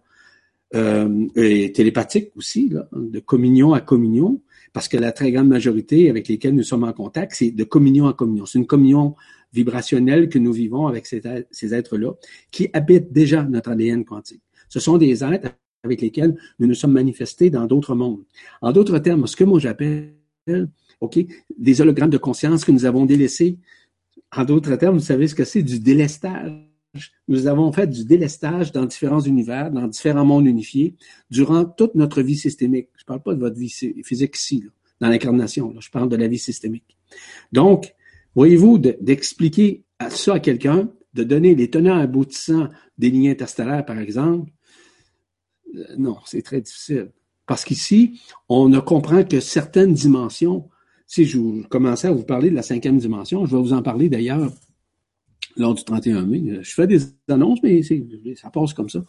euh, 0.75 1.27
et 1.35 1.73
télépathique 1.73 2.31
aussi, 2.37 2.69
là, 2.69 2.89
de 2.93 3.19
communion 3.19 3.73
à 3.73 3.81
communion, 3.81 4.41
parce 4.73 4.87
que 4.87 4.97
la 4.97 5.11
très 5.11 5.33
grande 5.33 5.49
majorité 5.49 6.09
avec 6.09 6.29
lesquelles 6.29 6.55
nous 6.55 6.63
sommes 6.63 6.85
en 6.85 6.93
contact, 6.93 7.33
c'est 7.35 7.51
de 7.51 7.65
communion 7.65 8.07
à 8.07 8.13
communion. 8.13 8.47
C'est 8.47 8.59
une 8.59 8.67
communion 8.67 9.17
vibrationnel 9.53 10.29
que 10.29 10.39
nous 10.39 10.53
vivons 10.53 10.87
avec 10.87 11.07
ces, 11.07 11.23
ces 11.51 11.75
êtres-là, 11.75 12.13
qui 12.53 12.69
habitent 12.73 13.13
déjà 13.13 13.43
notre 13.43 13.71
ADN 13.71 14.05
quantique. 14.05 14.43
Ce 14.69 14.79
sont 14.79 14.97
des 14.97 15.25
êtres 15.25 15.49
avec 15.83 16.01
lesquels 16.01 16.37
nous 16.61 16.69
nous 16.69 16.75
sommes 16.75 16.93
manifestés 16.93 17.51
dans 17.51 17.67
d'autres 17.67 17.97
mondes. 17.97 18.23
En 18.63 18.71
d'autres 18.71 18.99
termes, 19.01 19.27
ce 19.27 19.35
que 19.35 19.45
moi 19.45 19.59
j'appelle, 19.59 20.15
OK, 21.01 21.19
des 21.59 21.81
hologrammes 21.81 22.11
de 22.11 22.19
conscience 22.19 22.65
que 22.65 22.73
nous 22.73 22.85
avons 22.85 23.07
délaissés. 23.07 23.59
En 24.37 24.45
d'autres 24.45 24.77
termes, 24.77 24.99
vous 24.99 25.05
savez 25.05 25.29
ce 25.29 25.35
que 25.35 25.45
c'est 25.45 25.63
du 25.63 25.81
délestage. 25.81 26.53
Nous 27.29 27.47
avons 27.47 27.73
fait 27.73 27.87
du 27.87 28.05
délestage 28.05 28.73
dans 28.73 28.85
différents 28.85 29.21
univers, 29.21 29.71
dans 29.71 29.87
différents 29.87 30.25
mondes 30.25 30.47
unifiés, 30.47 30.97
durant 31.31 31.65
toute 31.65 31.95
notre 31.95 32.23
vie 32.23 32.37
systémique. 32.37 32.89
Je 32.97 33.03
ne 33.03 33.07
parle 33.07 33.23
pas 33.23 33.35
de 33.35 33.41
votre 33.41 33.57
vie 33.57 33.71
physique 34.05 34.37
ici, 34.37 34.65
dans 35.01 35.09
l'incarnation. 35.09 35.75
Je 35.79 35.91
parle 35.91 36.09
de 36.09 36.17
la 36.17 36.27
vie 36.29 36.39
systémique. 36.39 36.97
Donc, 37.53 37.95
voyez-vous, 38.35 38.79
d'expliquer 38.79 39.85
ça 40.09 40.35
à 40.35 40.41
quelqu'un, 40.41 40.91
de 41.15 41.25
donner 41.25 41.55
les 41.55 41.71
tenants 41.71 41.99
aboutissants 41.99 42.69
des 42.99 43.11
lignes 43.11 43.31
interstellaires, 43.31 43.85
par 43.85 43.99
exemple, 43.99 44.51
euh, 45.77 45.85
non, 45.99 46.19
c'est 46.25 46.43
très 46.43 46.61
difficile. 46.61 47.11
Parce 47.47 47.65
qu'ici, 47.65 48.21
on 48.49 48.69
ne 48.69 48.79
comprend 48.79 49.25
que 49.25 49.41
certaines 49.41 49.93
dimensions. 49.93 50.69
Si 51.11 51.25
je 51.25 51.67
commençais 51.67 52.07
à 52.07 52.13
vous 52.13 52.23
parler 52.23 52.51
de 52.51 52.55
la 52.55 52.63
cinquième 52.63 52.97
dimension, 52.97 53.45
je 53.45 53.57
vais 53.57 53.61
vous 53.61 53.73
en 53.73 53.83
parler 53.83 54.09
d'ailleurs 54.09 54.53
lors 55.57 55.75
du 55.75 55.83
31 55.83 56.25
mai. 56.25 56.61
Je 56.63 56.73
fais 56.73 56.87
des 56.87 57.01
annonces, 57.29 57.59
mais 57.65 57.83
ça 57.83 58.49
passe 58.49 58.75
comme 58.75 58.89
ça. 58.89 59.05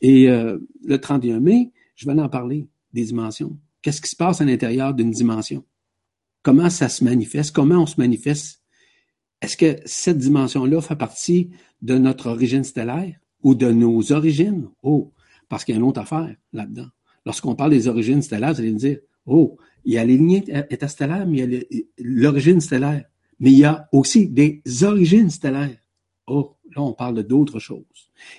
Et 0.00 0.28
euh, 0.28 0.58
le 0.84 0.98
31 0.98 1.38
mai, 1.38 1.70
je 1.94 2.06
vais 2.06 2.20
en 2.20 2.28
parler 2.28 2.66
des 2.92 3.04
dimensions. 3.04 3.56
Qu'est-ce 3.82 4.00
qui 4.00 4.10
se 4.10 4.16
passe 4.16 4.40
à 4.40 4.44
l'intérieur 4.44 4.94
d'une 4.94 5.12
dimension? 5.12 5.64
Comment 6.42 6.70
ça 6.70 6.88
se 6.88 7.04
manifeste? 7.04 7.54
Comment 7.54 7.82
on 7.82 7.86
se 7.86 8.00
manifeste? 8.00 8.60
Est-ce 9.40 9.56
que 9.56 9.76
cette 9.84 10.18
dimension-là 10.18 10.80
fait 10.80 10.96
partie 10.96 11.50
de 11.82 11.98
notre 11.98 12.30
origine 12.30 12.64
stellaire 12.64 13.14
ou 13.44 13.54
de 13.54 13.70
nos 13.70 14.10
origines? 14.10 14.68
Oh, 14.82 15.12
parce 15.48 15.64
qu'il 15.64 15.76
y 15.76 15.78
a 15.78 15.80
une 15.80 15.86
autre 15.86 16.00
affaire 16.00 16.34
là-dedans. 16.52 16.88
Lorsqu'on 17.24 17.54
parle 17.54 17.70
des 17.70 17.86
origines 17.86 18.22
stellaires, 18.22 18.54
vous 18.54 18.60
allez 18.60 18.72
me 18.72 18.78
dire, 18.78 18.98
oh, 19.28 19.56
il 19.84 19.94
y 19.94 19.98
a 19.98 20.04
les 20.04 20.16
lignées 20.16 20.44
interstellaires, 20.52 21.26
mais 21.26 21.38
il 21.38 21.54
y 21.54 21.56
a 21.56 21.80
l'origine 21.98 22.60
stellaire. 22.60 23.04
Mais 23.40 23.52
il 23.52 23.58
y 23.58 23.64
a 23.64 23.88
aussi 23.92 24.28
des 24.28 24.62
origines 24.82 25.30
stellaires. 25.30 25.78
Oh, 26.26 26.56
là, 26.74 26.82
on 26.82 26.92
parle 26.92 27.22
d'autres 27.22 27.58
choses. 27.58 27.84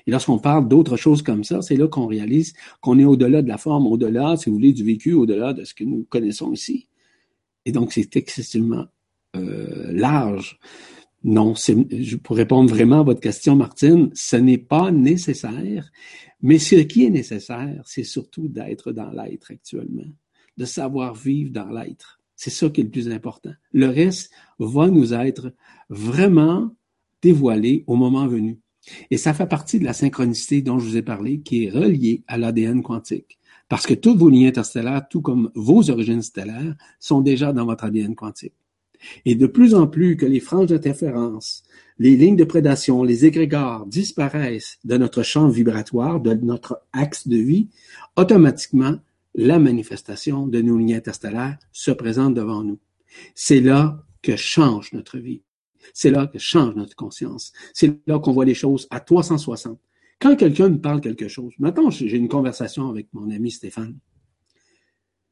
Et 0.05 0.11
lorsqu'on 0.11 0.39
parle 0.39 0.67
d'autres 0.67 0.97
choses 0.97 1.21
comme 1.21 1.43
ça, 1.43 1.61
c'est 1.61 1.75
là 1.75 1.87
qu'on 1.87 2.05
réalise 2.05 2.53
qu'on 2.81 2.99
est 2.99 3.05
au-delà 3.05 3.41
de 3.41 3.47
la 3.47 3.57
forme, 3.57 3.87
au-delà, 3.87 4.35
si 4.37 4.49
vous 4.49 4.55
voulez, 4.55 4.73
du 4.73 4.83
vécu, 4.83 5.13
au-delà 5.13 5.53
de 5.53 5.63
ce 5.63 5.73
que 5.73 5.83
nous 5.83 6.05
connaissons 6.09 6.51
ici. 6.51 6.87
Et 7.65 7.71
donc, 7.71 7.93
c'est 7.93 8.15
excessivement 8.15 8.85
euh, 9.35 9.91
large. 9.91 10.59
Non, 11.23 11.53
pour 12.23 12.37
répondre 12.37 12.69
vraiment 12.69 13.01
à 13.01 13.03
votre 13.03 13.19
question, 13.19 13.55
Martine, 13.55 14.09
ce 14.13 14.37
n'est 14.37 14.57
pas 14.57 14.91
nécessaire. 14.91 15.91
Mais 16.41 16.59
ce 16.59 16.75
qui 16.75 17.05
est 17.05 17.09
nécessaire, 17.09 17.81
c'est 17.85 18.03
surtout 18.03 18.47
d'être 18.47 18.93
dans 18.93 19.11
l'être 19.11 19.51
actuellement, 19.51 20.07
de 20.57 20.65
savoir 20.65 21.15
vivre 21.15 21.51
dans 21.51 21.69
l'être. 21.69 22.19
C'est 22.35 22.49
ça 22.49 22.69
qui 22.69 22.81
est 22.81 22.85
le 22.85 22.89
plus 22.89 23.09
important. 23.09 23.51
Le 23.73 23.87
reste 23.87 24.31
va 24.59 24.87
nous 24.87 25.13
être 25.13 25.53
vraiment 25.89 26.73
dévoilé 27.21 27.83
au 27.87 27.95
moment 27.95 28.27
venu. 28.27 28.59
Et 29.11 29.17
ça 29.17 29.33
fait 29.33 29.47
partie 29.47 29.79
de 29.79 29.83
la 29.83 29.93
synchronicité 29.93 30.61
dont 30.61 30.79
je 30.79 30.87
vous 30.87 30.97
ai 30.97 31.01
parlé, 31.01 31.41
qui 31.41 31.65
est 31.65 31.69
reliée 31.69 32.23
à 32.27 32.37
l'ADN 32.37 32.81
quantique. 32.81 33.39
Parce 33.67 33.85
que 33.85 33.93
toutes 33.93 34.17
vos 34.17 34.29
lignes 34.29 34.47
interstellaires, 34.47 35.07
tout 35.09 35.21
comme 35.21 35.51
vos 35.53 35.89
origines 35.89 36.21
stellaires, 36.21 36.75
sont 36.99 37.21
déjà 37.21 37.53
dans 37.53 37.65
votre 37.65 37.83
ADN 37.83 38.15
quantique. 38.15 38.53
Et 39.25 39.35
de 39.35 39.47
plus 39.47 39.75
en 39.75 39.87
plus 39.87 40.17
que 40.17 40.25
les 40.25 40.39
franges 40.39 40.67
d'interférence, 40.67 41.63
les 41.99 42.17
lignes 42.17 42.35
de 42.35 42.43
prédation, 42.43 43.03
les 43.03 43.25
égrégores 43.25 43.85
disparaissent 43.85 44.77
de 44.83 44.97
notre 44.97 45.23
champ 45.23 45.47
vibratoire, 45.49 46.19
de 46.19 46.33
notre 46.33 46.81
axe 46.93 47.27
de 47.27 47.37
vie, 47.37 47.67
automatiquement, 48.15 48.95
la 49.35 49.59
manifestation 49.59 50.47
de 50.47 50.61
nos 50.61 50.77
lignes 50.77 50.95
interstellaires 50.95 51.57
se 51.71 51.91
présente 51.91 52.33
devant 52.33 52.63
nous. 52.63 52.79
C'est 53.35 53.61
là 53.61 54.03
que 54.21 54.35
change 54.35 54.91
notre 54.93 55.17
vie. 55.17 55.43
C'est 55.93 56.11
là 56.11 56.27
que 56.27 56.39
change 56.39 56.75
notre 56.75 56.95
conscience. 56.95 57.53
C'est 57.73 57.99
là 58.07 58.19
qu'on 58.19 58.33
voit 58.33 58.45
les 58.45 58.53
choses 58.53 58.87
à 58.89 58.99
360. 58.99 59.79
Quand 60.19 60.35
quelqu'un 60.35 60.69
me 60.69 60.79
parle 60.79 61.01
quelque 61.01 61.27
chose, 61.27 61.53
maintenant 61.59 61.89
j'ai 61.89 62.17
une 62.17 62.27
conversation 62.27 62.89
avec 62.89 63.07
mon 63.13 63.29
ami 63.31 63.51
Stéphane. 63.51 63.97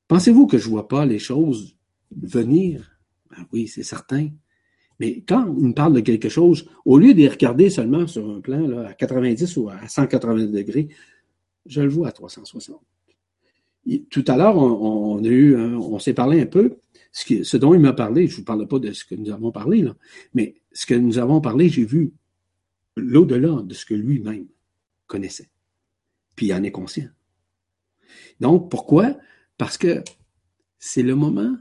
Pensez-vous 0.08 0.48
que 0.48 0.58
je 0.58 0.70
vois 0.70 0.88
pas 0.88 1.06
les 1.06 1.20
choses 1.20 1.76
venir? 2.16 2.98
Ben 3.30 3.46
oui, 3.52 3.68
c'est 3.68 3.84
certain. 3.84 4.30
Mais 5.00 5.22
quand 5.28 5.54
il 5.60 5.68
me 5.68 5.74
parle 5.74 5.94
de 5.94 6.00
quelque 6.00 6.30
chose, 6.30 6.70
au 6.86 6.98
lieu 6.98 7.14
de 7.14 7.28
regarder 7.28 7.70
seulement 7.70 8.08
sur 8.08 8.30
un 8.30 8.40
plan 8.40 8.86
à 8.86 8.94
90 8.94 9.58
ou 9.58 9.70
à 9.70 9.88
180 9.88 10.48
degrés, 10.48 10.88
je 11.66 11.82
le 11.82 11.90
vois 11.90 12.08
à 12.08 12.12
360. 12.12 12.82
Tout 14.10 14.26
à 14.28 14.38
l'heure, 14.38 14.58
on, 14.58 15.24
a 15.24 15.28
eu, 15.28 15.56
on 15.56 16.00
s'est 16.00 16.14
parlé 16.14 16.42
un 16.42 16.46
peu. 16.46 16.78
Ce, 17.12 17.44
ce 17.44 17.58
dont 17.58 17.74
il 17.74 17.80
m'a 17.80 17.94
parlé, 17.94 18.28
je 18.28 18.34
ne 18.34 18.38
vous 18.38 18.44
parle 18.44 18.68
pas 18.68 18.80
de 18.80 18.92
ce 18.92 19.06
que 19.06 19.16
nous 19.16 19.32
avons 19.32 19.52
parlé, 19.52 19.82
là, 19.82 19.96
mais 20.34 20.56
ce 20.72 20.86
que 20.86 20.94
nous 20.94 21.18
avons 21.18 21.42
parlé, 21.42 21.70
j'ai 21.70 21.86
vu 21.86 22.14
l'au-delà 22.96 23.62
de 23.64 23.74
ce 23.74 23.86
que 23.86 23.94
lui-même 23.94 24.48
connaissait. 25.08 25.50
Puis 26.36 26.48
il 26.48 26.54
en 26.54 26.64
est 26.64 26.72
conscient. 26.72 27.10
Donc, 28.40 28.70
pourquoi? 28.70 29.18
Parce 29.58 29.78
que 29.78 30.04
c'est 30.78 31.04
le 31.04 31.16
moment 31.16 31.58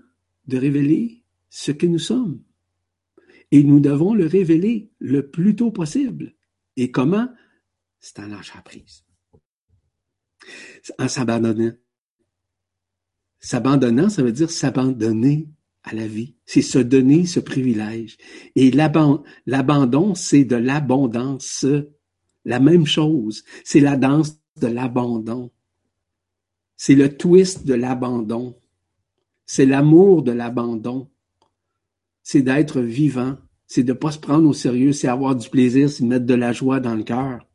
de 0.47 0.59
révéler 0.59 1.25
ce 1.49 1.73
que 1.73 1.87
nous 1.87 1.99
sommes. 1.99 2.43
Et 3.51 3.63
nous 3.63 3.81
devons 3.81 4.15
le 4.15 4.27
révéler 4.27 4.91
le 4.99 5.31
plus 5.31 5.57
tôt 5.57 5.71
possible. 5.71 6.35
Et 6.77 6.91
comment? 6.91 7.29
C'est 8.01 8.19
en 8.19 8.27
lâchant 8.27 8.61
prise. 8.65 9.05
En 10.99 11.09
s'abandonnant. 11.09 11.73
S'abandonnant, 13.39 14.09
ça 14.09 14.23
veut 14.23 14.33
dire 14.33 14.51
s'abandonner 14.51 15.49
à 15.83 15.95
la 15.95 16.07
vie. 16.07 16.35
C'est 16.47 16.63
se 16.63 16.79
donner 16.79 17.27
ce 17.27 17.41
privilège. 17.41 18.17
Et 18.57 18.71
l'abandon, 18.71 20.15
c'est 20.15 20.45
de 20.45 20.57
l'abondance. 20.57 21.67
La 22.45 22.61
même 22.61 22.87
chose. 22.87 23.45
C'est 23.65 23.81
la 23.81 23.97
danse 23.97 24.41
de 24.61 24.67
l'abandon. 24.67 25.51
C'est 26.77 26.95
le 26.95 27.17
twist 27.17 27.67
de 27.67 27.75
l'abandon. 27.75 28.57
C'est 29.47 29.67
l'amour 29.67 30.23
de 30.23 30.33
l'abandon 30.33 31.09
c'est 32.29 32.43
d'être 32.43 32.81
vivant, 32.81 33.37
c'est 33.69 33.85
de 33.85 33.93
pas 33.93 34.11
se 34.11 34.19
prendre 34.19 34.49
au 34.49 34.53
sérieux, 34.53 34.93
c'est 34.93 35.07
avoir 35.07 35.37
du 35.37 35.49
plaisir, 35.49 35.89
c'est 35.89 36.03
mettre 36.03 36.27
de 36.27 36.35
la 36.35 36.53
joie 36.53 36.81
dans 36.81 36.97
le 36.97 37.05
cœur. 37.05 37.47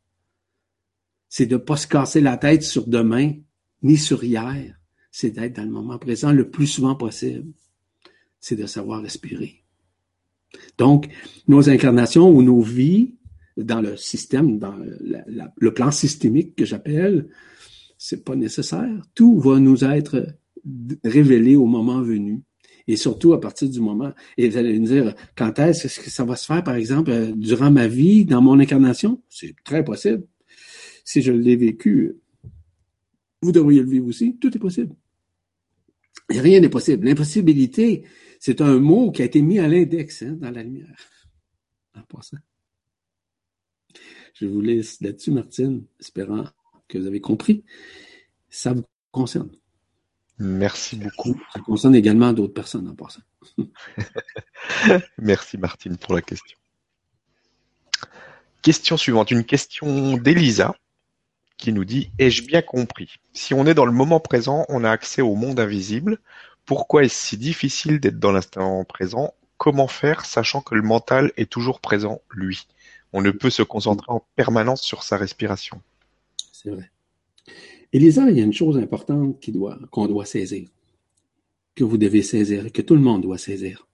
C'est 1.28 1.44
de 1.44 1.56
ne 1.56 1.60
pas 1.60 1.76
se 1.76 1.86
casser 1.86 2.22
la 2.22 2.38
tête 2.38 2.62
sur 2.62 2.88
demain, 2.88 3.34
ni 3.82 3.98
sur 3.98 4.24
hier. 4.24 4.80
C'est 5.12 5.30
d'être 5.30 5.54
dans 5.54 5.64
le 5.64 5.70
moment 5.70 5.98
présent 5.98 6.32
le 6.32 6.50
plus 6.50 6.66
souvent 6.66 6.96
possible. 6.96 7.52
C'est 8.40 8.56
de 8.56 8.66
savoir 8.66 9.02
respirer. 9.02 9.62
Donc, 10.78 11.08
nos 11.46 11.70
incarnations 11.70 12.28
ou 12.28 12.42
nos 12.42 12.60
vies 12.60 13.14
dans 13.56 13.80
le 13.80 13.96
système, 13.96 14.58
dans 14.58 14.74
le 15.56 15.74
plan 15.74 15.90
systémique 15.90 16.56
que 16.56 16.64
j'appelle, 16.64 17.28
c'est 17.98 18.24
pas 18.24 18.34
nécessaire. 18.34 19.06
Tout 19.14 19.38
va 19.38 19.60
nous 19.60 19.84
être 19.84 20.26
révélé 21.04 21.54
au 21.54 21.66
moment 21.66 22.02
venu. 22.02 22.42
Et 22.88 22.96
surtout 22.96 23.32
à 23.32 23.40
partir 23.40 23.68
du 23.70 23.80
moment, 23.80 24.12
et 24.36 24.48
vous 24.48 24.56
allez 24.56 24.78
me 24.80 24.86
dire, 24.86 25.14
quand 25.36 25.56
est-ce 25.60 26.00
que 26.00 26.10
ça 26.10 26.24
va 26.24 26.34
se 26.34 26.46
faire, 26.46 26.64
par 26.64 26.74
exemple, 26.74 27.12
euh, 27.12 27.30
durant 27.32 27.70
ma 27.70 27.86
vie, 27.86 28.24
dans 28.24 28.42
mon 28.42 28.58
incarnation? 28.58 29.22
C'est 29.28 29.54
très 29.62 29.84
possible. 29.84 30.24
Si 31.04 31.22
je 31.22 31.30
l'ai 31.30 31.54
vécu, 31.54 32.16
vous 33.40 33.52
devriez 33.52 33.82
le 33.82 33.88
vivre 33.88 34.08
aussi. 34.08 34.36
Tout 34.36 34.54
est 34.56 34.60
possible. 34.60 34.94
Rien 36.40 36.60
n'est 36.60 36.68
possible. 36.68 37.06
L'impossibilité, 37.06 38.04
c'est 38.38 38.60
un 38.60 38.78
mot 38.78 39.10
qui 39.10 39.22
a 39.22 39.24
été 39.24 39.42
mis 39.42 39.58
à 39.58 39.68
l'index 39.68 40.22
hein, 40.22 40.36
dans 40.40 40.50
la 40.50 40.62
lumière. 40.62 40.96
En 41.94 42.00
passant. 42.04 42.38
Je 44.32 44.46
vous 44.46 44.62
laisse 44.62 45.02
là-dessus, 45.02 45.30
Martine, 45.30 45.84
espérant 46.00 46.44
que 46.88 46.96
vous 46.96 47.06
avez 47.06 47.20
compris. 47.20 47.64
Ça 48.48 48.72
vous 48.72 48.82
concerne. 49.10 49.50
Merci 50.38 50.96
beaucoup. 50.96 51.38
Ça 51.52 51.60
concerne 51.60 51.94
également 51.94 52.32
d'autres 52.32 52.54
personnes 52.54 52.88
en 52.88 52.94
passant. 52.94 53.20
Merci 55.18 55.58
Martine 55.58 55.98
pour 55.98 56.14
la 56.14 56.22
question. 56.22 56.56
Question 58.62 58.96
suivante, 58.96 59.30
une 59.30 59.44
question 59.44 60.16
d'Elisa 60.16 60.74
qui 61.62 61.72
nous 61.72 61.84
dit 61.84 62.10
Ai-je 62.18 62.44
bien 62.44 62.60
compris? 62.60 63.14
Si 63.34 63.54
on 63.54 63.66
est 63.66 63.74
dans 63.74 63.86
le 63.86 63.92
moment 63.92 64.18
présent, 64.18 64.66
on 64.68 64.82
a 64.82 64.90
accès 64.90 65.22
au 65.22 65.36
monde 65.36 65.60
invisible. 65.60 66.18
Pourquoi 66.64 67.04
est-ce 67.04 67.28
si 67.28 67.36
difficile 67.36 68.00
d'être 68.00 68.18
dans 68.18 68.32
l'instant 68.32 68.84
présent? 68.84 69.32
Comment 69.58 69.86
faire 69.86 70.24
sachant 70.24 70.60
que 70.60 70.74
le 70.74 70.82
mental 70.82 71.30
est 71.36 71.48
toujours 71.48 71.80
présent, 71.80 72.20
lui? 72.32 72.66
On 73.12 73.22
ne 73.22 73.30
peut 73.30 73.48
se 73.48 73.62
concentrer 73.62 74.06
en 74.08 74.24
permanence 74.34 74.82
sur 74.82 75.04
sa 75.04 75.16
respiration. 75.16 75.80
C'est 76.52 76.70
vrai. 76.70 76.90
Elisa, 77.92 78.28
il 78.28 78.38
y 78.38 78.40
a 78.40 78.44
une 78.44 78.52
chose 78.52 78.76
importante 78.76 79.40
qu'on 79.92 80.06
doit, 80.08 80.24
saisir, 80.24 80.68
que 81.76 81.84
vous 81.84 81.96
devez 81.96 82.22
saisir, 82.22 82.72
que 82.72 82.82
tout 82.82 82.96
le 82.96 83.02
monde 83.02 83.22
doit 83.22 83.38
saisir. 83.38 83.86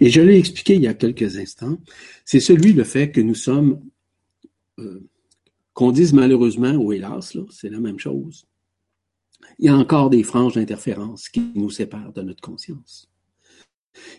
Et 0.00 0.10
je 0.10 0.20
l'ai 0.20 0.38
expliqué 0.38 0.74
il 0.74 0.82
y 0.82 0.86
a 0.86 0.94
quelques 0.94 1.38
instants, 1.38 1.78
c'est 2.26 2.40
celui 2.40 2.74
le 2.74 2.84
fait 2.84 3.10
que 3.10 3.22
nous 3.22 3.34
sommes, 3.34 3.80
euh, 4.78 5.00
qu'on 5.76 5.92
dise 5.92 6.14
malheureusement 6.14 6.72
ou 6.72 6.94
hélas, 6.94 7.36
c'est 7.50 7.68
la 7.68 7.80
même 7.80 7.98
chose. 7.98 8.46
Il 9.58 9.66
y 9.66 9.68
a 9.68 9.76
encore 9.76 10.08
des 10.08 10.22
franges 10.22 10.54
d'interférence 10.54 11.28
qui 11.28 11.52
nous 11.54 11.68
séparent 11.68 12.14
de 12.14 12.22
notre 12.22 12.40
conscience. 12.40 13.10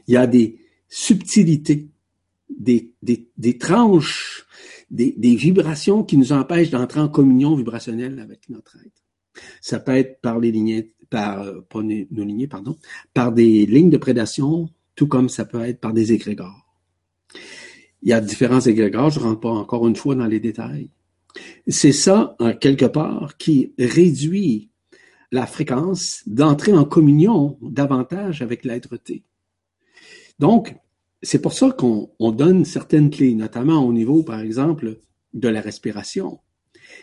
Il 0.08 0.14
y 0.14 0.18
a 0.18 0.28
des 0.28 0.60
subtilités, 0.88 1.90
des, 2.48 3.58
tranches, 3.58 4.46
des, 4.92 5.36
vibrations 5.36 6.04
qui 6.04 6.18
nous 6.18 6.32
empêchent 6.32 6.70
d'entrer 6.70 7.00
en 7.00 7.10
communion 7.10 7.56
vibrationnelle 7.56 8.20
avec 8.20 8.50
notre 8.50 8.78
être. 8.86 9.04
Ça 9.60 9.80
peut 9.80 9.96
être 9.96 10.22
par 10.22 10.40
les 10.40 10.52
lignées, 10.52 10.94
par, 11.10 11.44
pas 11.70 11.82
nos 11.82 12.24
lignées, 12.24 12.48
pardon, 12.48 12.78
par 13.16 13.32
des 13.32 13.66
lignes 13.66 13.90
de 13.90 13.98
prédation, 13.98 14.70
tout 14.94 15.08
comme 15.08 15.28
ça 15.28 15.44
peut 15.44 15.62
être 15.62 15.80
par 15.80 15.94
des 15.94 16.14
égrégores. 16.14 16.68
Il 18.04 18.10
y 18.10 18.14
a 18.14 18.22
différents 18.22 18.62
égrégores, 18.62 19.10
je 19.10 19.20
ne 19.20 19.24
rentre 19.24 19.40
pas 19.40 19.50
encore 19.50 19.88
une 19.88 19.96
fois 19.96 20.14
dans 20.14 20.28
les 20.28 20.40
détails. 20.40 20.92
C'est 21.68 21.92
ça, 21.92 22.36
quelque 22.62 22.86
part, 22.86 23.38
qui 23.38 23.74
réduit 23.78 24.70
la 25.32 25.46
fréquence 25.46 26.24
d'entrer 26.26 26.74
en 26.74 26.86
communion 26.86 27.58
davantage 27.62 28.42
avec 28.42 28.64
l'être-té. 28.64 29.24
Donc, 30.40 30.76
c'est 31.22 31.42
pour 31.42 31.54
ça 31.54 31.72
qu'on 31.72 32.32
donne 32.32 32.64
certaines 32.64 33.10
clés, 33.10 33.36
notamment 33.36 33.86
au 33.86 33.92
niveau, 33.92 34.24
par 34.24 34.40
exemple, 34.40 35.00
de 35.34 35.48
la 35.48 35.62
respiration. 35.62 36.40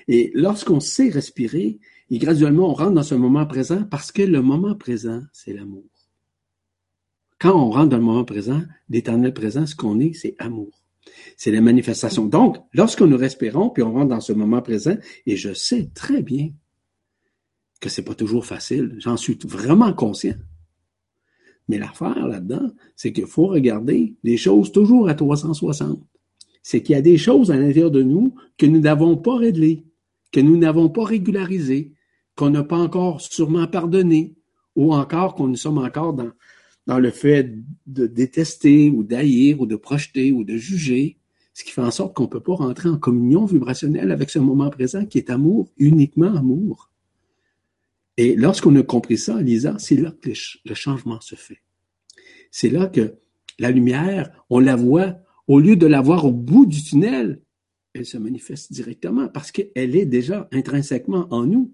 Et 0.08 0.30
lorsqu'on 0.34 0.80
sait 0.80 1.08
respirer, 1.10 1.78
et 2.10 2.18
graduellement 2.18 2.70
on 2.70 2.74
rentre 2.74 2.92
dans 2.92 3.02
ce 3.02 3.14
moment 3.14 3.46
présent 3.46 3.84
parce 3.84 4.12
que 4.12 4.22
le 4.22 4.40
moment 4.40 4.74
présent, 4.74 5.22
c'est 5.32 5.52
l'amour. 5.52 5.84
Quand 7.38 7.54
on 7.54 7.70
rentre 7.70 7.88
dans 7.88 7.98
le 7.98 8.02
moment 8.02 8.24
présent, 8.24 8.62
l'éternel 8.88 9.34
présent, 9.34 9.66
ce 9.66 9.74
qu'on 9.74 10.00
est, 10.00 10.12
c'est 10.14 10.36
amour. 10.38 10.83
C'est 11.36 11.50
la 11.50 11.60
manifestation. 11.60 12.26
Donc, 12.26 12.56
lorsque 12.72 13.02
nous 13.02 13.16
respirons, 13.16 13.70
puis 13.70 13.82
on 13.82 13.92
rentre 13.92 14.08
dans 14.08 14.20
ce 14.20 14.32
moment 14.32 14.62
présent, 14.62 14.96
et 15.26 15.36
je 15.36 15.52
sais 15.52 15.90
très 15.94 16.22
bien 16.22 16.50
que 17.80 17.88
c'est 17.88 18.02
pas 18.02 18.14
toujours 18.14 18.46
facile, 18.46 18.94
j'en 18.98 19.16
suis 19.16 19.38
vraiment 19.44 19.92
conscient. 19.92 20.34
Mais 21.68 21.78
l'affaire 21.78 22.26
là-dedans, 22.26 22.70
c'est 22.96 23.12
qu'il 23.12 23.26
faut 23.26 23.46
regarder 23.46 24.14
les 24.22 24.36
choses 24.36 24.72
toujours 24.72 25.08
à 25.08 25.14
360. 25.14 26.00
C'est 26.62 26.82
qu'il 26.82 26.94
y 26.94 26.98
a 26.98 27.02
des 27.02 27.18
choses 27.18 27.50
à 27.50 27.56
l'intérieur 27.56 27.90
de 27.90 28.02
nous 28.02 28.34
que 28.56 28.66
nous 28.66 28.80
n'avons 28.80 29.16
pas 29.16 29.36
réglées, 29.36 29.84
que 30.32 30.40
nous 30.40 30.56
n'avons 30.56 30.88
pas 30.88 31.04
régularisées, 31.04 31.92
qu'on 32.36 32.50
n'a 32.50 32.64
pas 32.64 32.78
encore 32.78 33.20
sûrement 33.20 33.66
pardonné, 33.66 34.34
ou 34.76 34.92
encore 34.92 35.34
qu'on 35.34 35.48
nous 35.48 35.56
sommes 35.56 35.78
encore 35.78 36.14
dans, 36.14 36.30
dans 36.86 36.98
le 36.98 37.10
fait 37.10 37.54
de 37.86 38.06
détester 38.06 38.90
ou 38.90 39.02
d'haïr 39.02 39.60
ou 39.60 39.66
de 39.66 39.76
projeter 39.76 40.32
ou 40.32 40.44
de 40.44 40.56
juger, 40.56 41.18
ce 41.54 41.64
qui 41.64 41.70
fait 41.70 41.80
en 41.80 41.90
sorte 41.90 42.14
qu'on 42.14 42.24
ne 42.24 42.28
peut 42.28 42.40
pas 42.40 42.54
rentrer 42.54 42.88
en 42.88 42.98
communion 42.98 43.44
vibrationnelle 43.46 44.10
avec 44.10 44.30
ce 44.30 44.38
moment 44.38 44.70
présent 44.70 45.06
qui 45.06 45.18
est 45.18 45.30
amour, 45.30 45.70
uniquement 45.78 46.34
amour. 46.34 46.90
Et 48.16 48.36
lorsqu'on 48.36 48.74
a 48.76 48.82
compris 48.82 49.18
ça, 49.18 49.40
Lisa, 49.40 49.76
c'est 49.78 49.96
là 49.96 50.12
que 50.20 50.30
le 50.64 50.74
changement 50.74 51.20
se 51.20 51.34
fait. 51.34 51.62
C'est 52.50 52.70
là 52.70 52.86
que 52.86 53.14
la 53.58 53.70
lumière, 53.70 54.44
on 54.50 54.58
la 54.58 54.76
voit, 54.76 55.16
au 55.46 55.60
lieu 55.60 55.76
de 55.76 55.86
la 55.86 56.00
voir 56.00 56.24
au 56.24 56.32
bout 56.32 56.66
du 56.66 56.82
tunnel, 56.82 57.40
elle 57.92 58.06
se 58.06 58.18
manifeste 58.18 58.72
directement 58.72 59.28
parce 59.28 59.52
qu'elle 59.52 59.96
est 59.96 60.06
déjà 60.06 60.48
intrinsèquement 60.52 61.28
en 61.30 61.46
nous. 61.46 61.72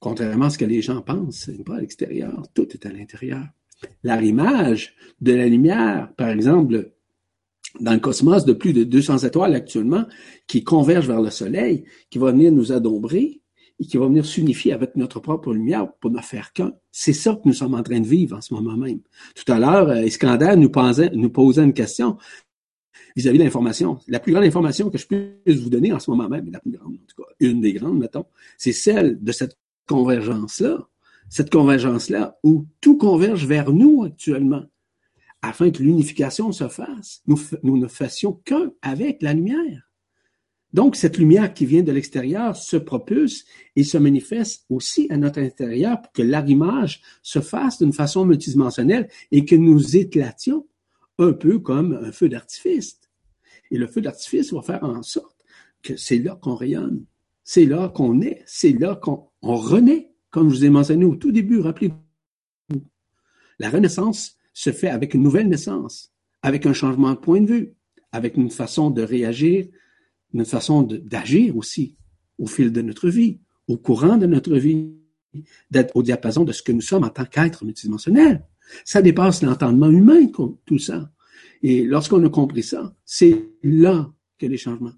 Contrairement 0.00 0.46
à 0.46 0.50
ce 0.50 0.58
que 0.58 0.64
les 0.64 0.82
gens 0.82 1.00
pensent, 1.00 1.44
ce 1.44 1.50
n'est 1.52 1.62
pas 1.62 1.76
à 1.76 1.80
l'extérieur, 1.80 2.48
tout 2.54 2.68
est 2.72 2.86
à 2.86 2.92
l'intérieur. 2.92 3.46
L'arrimage 4.02 4.94
de 5.20 5.32
la 5.32 5.46
lumière, 5.46 6.12
par 6.16 6.28
exemple, 6.28 6.92
dans 7.80 7.92
le 7.92 8.00
cosmos 8.00 8.44
de 8.44 8.52
plus 8.52 8.72
de 8.72 8.84
200 8.84 9.18
étoiles 9.18 9.54
actuellement, 9.54 10.04
qui 10.46 10.64
convergent 10.64 11.06
vers 11.06 11.22
le 11.22 11.30
Soleil, 11.30 11.84
qui 12.10 12.18
va 12.18 12.32
venir 12.32 12.52
nous 12.52 12.72
adombrer, 12.72 13.42
et 13.80 13.86
qui 13.86 13.96
va 13.96 14.06
venir 14.06 14.24
s'unifier 14.24 14.72
avec 14.72 14.96
notre 14.96 15.20
propre 15.20 15.52
lumière 15.52 15.92
pour 16.00 16.10
ne 16.10 16.20
faire 16.20 16.52
qu'un. 16.52 16.72
C'est 16.90 17.12
ça 17.12 17.34
que 17.34 17.42
nous 17.46 17.52
sommes 17.52 17.74
en 17.74 17.82
train 17.82 18.00
de 18.00 18.06
vivre 18.06 18.36
en 18.36 18.40
ce 18.40 18.54
moment 18.54 18.76
même. 18.76 19.00
Tout 19.34 19.50
à 19.50 19.58
l'heure, 19.58 19.88
euh, 19.88 20.04
Iskander 20.04 20.54
nous 20.56 20.70
posait, 20.70 21.10
une 21.12 21.72
question 21.72 22.16
vis-à-vis 23.16 23.38
de 23.38 23.44
l'information. 23.44 23.98
La 24.08 24.20
plus 24.20 24.32
grande 24.32 24.44
information 24.44 24.88
que 24.88 24.98
je 24.98 25.06
puisse 25.06 25.60
vous 25.60 25.70
donner 25.70 25.92
en 25.92 25.98
ce 25.98 26.10
moment 26.10 26.28
même, 26.28 26.48
la 26.50 26.60
plus 26.60 26.72
grande, 26.72 26.94
en 26.94 27.06
tout 27.06 27.22
cas, 27.22 27.28
une 27.40 27.60
des 27.60 27.72
grandes, 27.72 27.98
mettons, 27.98 28.26
c'est 28.56 28.72
celle 28.72 29.22
de 29.22 29.32
cette 29.32 29.58
convergence-là. 29.86 30.88
Cette 31.28 31.50
convergence-là 31.50 32.38
où 32.42 32.66
tout 32.80 32.96
converge 32.96 33.46
vers 33.46 33.72
nous 33.72 34.04
actuellement 34.04 34.64
afin 35.42 35.70
que 35.70 35.82
l'unification 35.82 36.52
se 36.52 36.68
fasse. 36.68 37.22
Nous, 37.26 37.76
ne 37.76 37.88
fassions 37.88 38.40
qu'un 38.44 38.72
avec 38.80 39.22
la 39.22 39.34
lumière. 39.34 39.90
Donc, 40.72 40.96
cette 40.96 41.18
lumière 41.18 41.52
qui 41.52 41.66
vient 41.66 41.82
de 41.82 41.92
l'extérieur 41.92 42.56
se 42.56 42.78
propulse 42.78 43.44
et 43.76 43.84
se 43.84 43.98
manifeste 43.98 44.64
aussi 44.70 45.06
à 45.10 45.18
notre 45.18 45.40
intérieur 45.40 46.00
pour 46.00 46.12
que 46.12 46.22
l'arrimage 46.22 47.02
se 47.22 47.40
fasse 47.40 47.78
d'une 47.78 47.92
façon 47.92 48.24
multidimensionnelle 48.24 49.08
et 49.32 49.44
que 49.44 49.56
nous 49.56 49.96
éclations 49.96 50.66
un 51.18 51.32
peu 51.32 51.58
comme 51.58 51.92
un 52.02 52.12
feu 52.12 52.30
d'artifice. 52.30 53.00
Et 53.70 53.76
le 53.76 53.86
feu 53.86 54.00
d'artifice 54.00 54.52
va 54.52 54.62
faire 54.62 54.82
en 54.82 55.02
sorte 55.02 55.36
que 55.82 55.96
c'est 55.96 56.18
là 56.18 56.38
qu'on 56.40 56.54
rayonne, 56.54 57.04
c'est 57.44 57.66
là 57.66 57.88
qu'on 57.88 58.22
est, 58.22 58.42
c'est 58.46 58.72
là 58.72 58.96
qu'on 58.96 59.28
renaît, 59.42 60.11
comme 60.32 60.48
je 60.48 60.56
vous 60.56 60.64
ai 60.64 60.70
mentionné 60.70 61.04
au 61.04 61.14
tout 61.14 61.30
début, 61.30 61.60
rappelez-vous. 61.60 62.82
La 63.60 63.70
renaissance 63.70 64.36
se 64.52 64.72
fait 64.72 64.88
avec 64.88 65.14
une 65.14 65.22
nouvelle 65.22 65.48
naissance, 65.48 66.12
avec 66.42 66.66
un 66.66 66.72
changement 66.72 67.10
de 67.10 67.18
point 67.18 67.40
de 67.40 67.46
vue, 67.46 67.74
avec 68.10 68.36
une 68.36 68.50
façon 68.50 68.90
de 68.90 69.02
réagir 69.02 69.68
notre 70.32 70.50
façon 70.50 70.82
d'agir 70.82 71.56
aussi 71.56 71.96
au 72.38 72.46
fil 72.46 72.72
de 72.72 72.80
notre 72.80 73.08
vie, 73.08 73.40
au 73.68 73.76
courant 73.76 74.16
de 74.16 74.26
notre 74.26 74.56
vie, 74.56 74.94
d'être 75.70 75.94
au 75.94 76.02
diapason 76.02 76.44
de 76.44 76.52
ce 76.52 76.62
que 76.62 76.72
nous 76.72 76.80
sommes 76.80 77.04
en 77.04 77.10
tant 77.10 77.24
qu'être 77.24 77.64
multidimensionnel. 77.64 78.44
Ça 78.84 79.02
dépasse 79.02 79.42
l'entendement 79.42 79.90
humain, 79.90 80.26
tout 80.64 80.78
ça. 80.78 81.12
Et 81.62 81.84
lorsqu'on 81.84 82.24
a 82.24 82.28
compris 82.28 82.62
ça, 82.62 82.94
c'est 83.04 83.44
là 83.62 84.12
que 84.38 84.46
les 84.46 84.56
changements, 84.56 84.94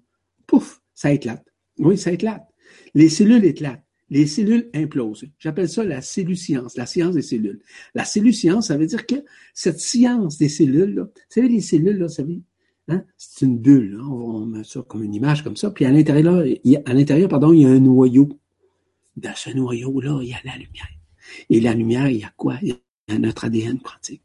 pouf, 0.47 0.81
ça 0.93 1.11
éclate. 1.11 1.45
Oui, 1.77 1.97
ça 1.97 2.11
éclate. 2.11 2.47
Les 2.93 3.09
cellules 3.09 3.43
éclatent. 3.43 3.84
Les 4.09 4.27
cellules 4.27 4.69
implosent. 4.73 5.25
J'appelle 5.39 5.67
ça 5.67 5.83
la 5.83 6.01
science, 6.01 6.77
la 6.77 6.85
science 6.85 7.15
des 7.15 7.21
cellules. 7.21 7.59
La 7.95 8.05
science, 8.05 8.67
ça 8.67 8.77
veut 8.77 8.85
dire 8.85 9.05
que 9.05 9.15
cette 9.53 9.79
science 9.79 10.37
des 10.37 10.49
cellules, 10.49 10.93
là, 10.93 11.03
vous 11.03 11.21
savez, 11.29 11.49
les 11.49 11.61
cellules, 11.61 11.97
là, 11.97 12.07
savez, 12.07 12.41
Hein? 12.87 13.03
C'est 13.17 13.45
une 13.45 13.57
bulle. 13.57 13.97
Hein? 13.99 14.07
On 14.07 14.45
met 14.45 14.63
ça 14.63 14.83
comme 14.87 15.03
une 15.03 15.13
image 15.13 15.43
comme 15.43 15.55
ça. 15.55 15.71
Puis 15.71 15.85
à 15.85 15.91
l'intérieur, 15.91 16.43
à 16.85 16.93
l'intérieur, 16.93 17.29
pardon, 17.29 17.53
il 17.53 17.61
y 17.61 17.65
a 17.65 17.69
un 17.69 17.79
noyau. 17.79 18.39
Dans 19.17 19.35
ce 19.35 19.49
noyau-là, 19.49 20.19
il 20.21 20.29
y 20.29 20.33
a 20.33 20.39
la 20.43 20.53
lumière. 20.53 20.89
Et 21.49 21.59
la 21.61 21.73
lumière, 21.73 22.09
il 22.09 22.17
y 22.17 22.23
a 22.23 22.33
quoi? 22.35 22.57
Il 22.61 22.75
y 23.07 23.11
a 23.11 23.17
notre 23.17 23.45
ADN 23.45 23.79
quantique. 23.79 24.21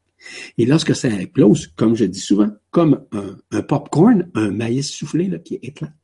Et 0.59 0.67
lorsque 0.67 0.95
ça 0.95 1.09
éclose, 1.09 1.69
comme 1.69 1.95
je 1.95 2.05
dis 2.05 2.21
souvent, 2.21 2.51
comme 2.71 3.07
un, 3.13 3.39
un 3.53 3.63
popcorn, 3.63 4.31
un 4.35 4.51
maïs 4.51 4.91
soufflé 4.91 5.29
là, 5.29 5.39
qui 5.39 5.55
éclate, 5.55 5.95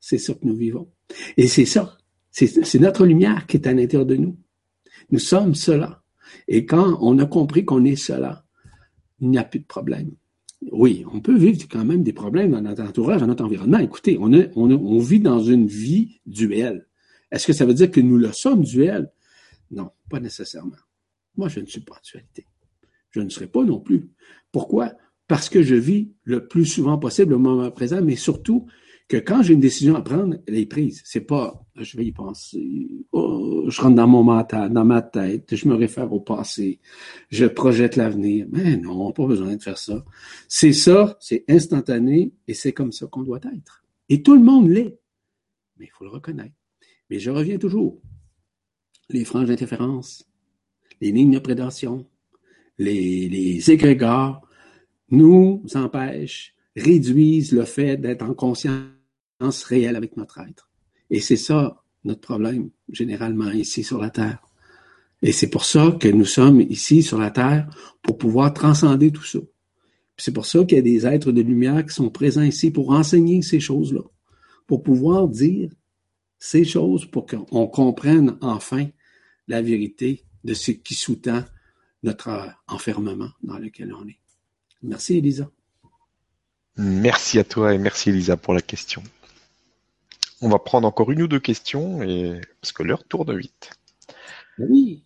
c'est 0.00 0.18
ça 0.18 0.34
que 0.34 0.44
nous 0.44 0.56
vivons. 0.56 0.90
Et 1.36 1.46
c'est 1.46 1.66
ça. 1.66 1.96
C'est 2.32 2.80
notre 2.80 3.06
lumière 3.06 3.46
qui 3.46 3.58
est 3.58 3.66
à 3.66 3.72
l'intérieur 3.72 4.06
de 4.06 4.16
nous. 4.16 4.38
Nous 5.10 5.18
sommes 5.18 5.54
cela. 5.54 6.02
Et 6.48 6.66
quand 6.66 6.98
on 7.00 7.18
a 7.18 7.26
compris 7.26 7.64
qu'on 7.64 7.84
est 7.84 7.96
cela, 7.96 8.44
il 9.20 9.28
n'y 9.30 9.38
a 9.38 9.44
plus 9.44 9.60
de 9.60 9.66
problème 9.66 10.12
oui, 10.70 11.04
on 11.12 11.20
peut 11.20 11.36
vivre 11.36 11.66
quand 11.68 11.84
même 11.84 12.02
des 12.02 12.12
problèmes 12.12 12.52
dans 12.52 12.60
notre 12.60 12.82
entourage, 12.82 13.20
dans 13.20 13.26
notre 13.26 13.44
environnement. 13.44 13.78
Écoutez, 13.78 14.18
on, 14.18 14.98
vit 14.98 15.20
dans 15.20 15.40
une 15.40 15.66
vie 15.66 16.20
duelle. 16.26 16.86
Est-ce 17.30 17.46
que 17.46 17.52
ça 17.52 17.66
veut 17.66 17.74
dire 17.74 17.90
que 17.90 18.00
nous 18.00 18.18
le 18.18 18.32
sommes 18.32 18.62
duel? 18.62 19.10
Non, 19.70 19.90
pas 20.08 20.20
nécessairement. 20.20 20.76
Moi, 21.36 21.48
je 21.48 21.60
ne 21.60 21.66
suis 21.66 21.80
pas 21.80 22.00
dualité. 22.04 22.46
Je 23.10 23.20
ne 23.20 23.28
serai 23.28 23.46
pas 23.46 23.64
non 23.64 23.80
plus. 23.80 24.10
Pourquoi? 24.52 24.92
Parce 25.26 25.48
que 25.48 25.62
je 25.62 25.74
vis 25.74 26.12
le 26.24 26.46
plus 26.46 26.66
souvent 26.66 26.98
possible 26.98 27.34
au 27.34 27.38
moment 27.38 27.70
présent, 27.70 28.02
mais 28.02 28.16
surtout 28.16 28.66
que 29.08 29.16
quand 29.16 29.42
j'ai 29.42 29.54
une 29.54 29.60
décision 29.60 29.94
à 29.96 30.02
prendre, 30.02 30.36
elle 30.46 30.56
est 30.56 30.66
prise. 30.66 31.02
C'est 31.04 31.20
pas, 31.20 31.64
je 31.76 31.96
vais 31.96 32.06
y 32.06 32.12
penser, 32.12 32.88
oh, 33.12 33.66
je 33.68 33.80
rentre 33.80 33.96
dans 33.96 34.06
mon 34.06 34.22
mental, 34.22 34.72
dans 34.72 34.84
ma 34.84 35.02
tête, 35.02 35.54
je 35.54 35.68
me 35.68 35.74
réfère 35.74 36.12
au 36.12 36.20
passé, 36.20 36.80
je 37.30 37.46
projette 37.46 37.96
l'avenir. 37.96 38.46
Mais 38.50 38.76
non, 38.76 39.12
pas 39.12 39.26
besoin 39.26 39.56
de 39.56 39.62
faire 39.62 39.78
ça. 39.78 40.04
C'est 40.48 40.72
ça, 40.72 41.16
c'est 41.20 41.44
instantané 41.48 42.32
et 42.48 42.54
c'est 42.54 42.72
comme 42.72 42.92
ça 42.92 43.06
qu'on 43.06 43.22
doit 43.22 43.40
être. 43.54 43.84
Et 44.08 44.22
tout 44.22 44.34
le 44.34 44.42
monde 44.42 44.68
l'est. 44.68 44.98
Mais 45.78 45.86
il 45.86 45.90
faut 45.90 46.04
le 46.04 46.10
reconnaître. 46.10 46.54
Mais 47.10 47.18
je 47.18 47.30
reviens 47.30 47.58
toujours. 47.58 48.00
Les 49.10 49.24
franges 49.24 49.48
d'interférence, 49.48 50.26
les 51.00 51.12
lignes 51.12 51.32
de 51.32 51.38
prédation, 51.38 52.06
les, 52.78 53.28
les 53.28 53.70
égrégores 53.70 54.40
nous 55.10 55.62
empêchent 55.74 56.54
réduisent 56.76 57.52
le 57.52 57.64
fait 57.64 57.96
d'être 57.96 58.22
en 58.22 58.34
conscience 58.34 58.84
réelle 59.64 59.96
avec 59.96 60.16
notre 60.16 60.40
être. 60.40 60.70
Et 61.10 61.20
c'est 61.20 61.36
ça 61.36 61.82
notre 62.04 62.20
problème, 62.20 62.70
généralement, 62.88 63.50
ici 63.50 63.84
sur 63.84 64.00
la 64.00 64.10
Terre. 64.10 64.42
Et 65.22 65.30
c'est 65.30 65.50
pour 65.50 65.64
ça 65.64 65.96
que 66.00 66.08
nous 66.08 66.24
sommes 66.24 66.60
ici 66.60 67.02
sur 67.02 67.18
la 67.18 67.30
Terre 67.30 67.68
pour 68.02 68.18
pouvoir 68.18 68.52
transcender 68.52 69.12
tout 69.12 69.24
ça. 69.24 69.38
C'est 70.16 70.32
pour 70.32 70.46
ça 70.46 70.64
qu'il 70.64 70.76
y 70.76 70.80
a 70.80 70.82
des 70.82 71.06
êtres 71.06 71.32
de 71.32 71.42
lumière 71.42 71.84
qui 71.86 71.94
sont 71.94 72.10
présents 72.10 72.42
ici 72.42 72.70
pour 72.70 72.90
enseigner 72.90 73.42
ces 73.42 73.60
choses-là, 73.60 74.02
pour 74.66 74.82
pouvoir 74.82 75.28
dire 75.28 75.70
ces 76.38 76.64
choses 76.64 77.06
pour 77.06 77.26
qu'on 77.26 77.68
comprenne 77.68 78.36
enfin 78.40 78.88
la 79.46 79.62
vérité 79.62 80.24
de 80.42 80.54
ce 80.54 80.72
qui 80.72 80.94
sous-tend 80.94 81.44
notre 82.02 82.52
enfermement 82.66 83.30
dans 83.42 83.58
lequel 83.58 83.94
on 83.94 84.06
est. 84.08 84.18
Merci, 84.82 85.18
Elisa. 85.18 85.50
Merci 86.76 87.38
à 87.38 87.44
toi 87.44 87.74
et 87.74 87.78
merci, 87.78 88.10
Elisa, 88.10 88.36
pour 88.36 88.54
la 88.54 88.62
question. 88.62 89.02
On 90.40 90.48
va 90.48 90.58
prendre 90.58 90.88
encore 90.88 91.10
une 91.12 91.22
ou 91.22 91.28
deux 91.28 91.40
questions 91.40 92.02
et 92.02 92.40
parce 92.60 92.72
que 92.72 92.82
l'heure 92.82 93.04
tourne 93.04 93.36
vite. 93.36 93.70
Oui. 94.58 95.02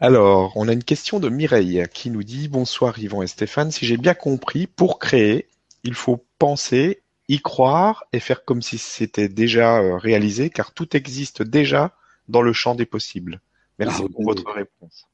Alors, 0.00 0.52
on 0.56 0.68
a 0.68 0.72
une 0.72 0.84
question 0.84 1.20
de 1.20 1.28
Mireille 1.28 1.84
qui 1.92 2.10
nous 2.10 2.22
dit 2.22 2.48
Bonsoir 2.48 2.98
Yvan 2.98 3.22
et 3.22 3.26
Stéphane. 3.26 3.70
Si 3.70 3.86
j'ai 3.86 3.96
bien 3.96 4.14
compris, 4.14 4.66
pour 4.66 4.98
créer, 4.98 5.48
il 5.84 5.94
faut 5.94 6.24
penser, 6.38 7.02
y 7.28 7.40
croire 7.40 8.04
et 8.12 8.20
faire 8.20 8.44
comme 8.44 8.62
si 8.62 8.78
c'était 8.78 9.28
déjà 9.28 9.78
euh, 9.78 9.96
réalisé, 9.96 10.48
car 10.48 10.72
tout 10.72 10.96
existe 10.96 11.42
déjà 11.42 11.94
dans 12.28 12.42
le 12.42 12.52
champ 12.52 12.74
des 12.74 12.86
possibles. 12.86 13.40
Merci 13.78 14.02
ah, 14.04 14.08
pour 14.12 14.24
votre 14.24 14.50
réponse. 14.50 15.08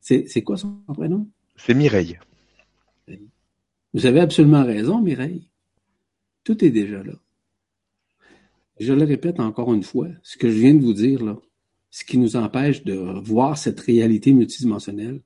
C'est 0.00 0.42
quoi 0.42 0.56
son 0.56 0.78
prénom? 0.94 1.28
C'est 1.56 1.74
Mireille. 1.74 2.18
Vous 3.94 4.06
avez 4.06 4.20
absolument 4.20 4.64
raison, 4.64 5.00
Mireille. 5.00 5.48
Tout 6.44 6.64
est 6.64 6.70
déjà 6.70 7.02
là. 7.02 7.14
Je 8.80 8.92
le 8.92 9.04
répète 9.04 9.40
encore 9.40 9.74
une 9.74 9.82
fois, 9.82 10.08
ce 10.22 10.36
que 10.36 10.48
je 10.48 10.58
viens 10.58 10.74
de 10.74 10.82
vous 10.82 10.92
dire 10.92 11.24
là, 11.24 11.36
ce 11.90 12.04
qui 12.04 12.18
nous 12.18 12.36
empêche 12.36 12.84
de 12.84 12.94
voir 12.94 13.58
cette 13.58 13.80
réalité 13.80 14.32
multidimensionnelle, 14.32 15.20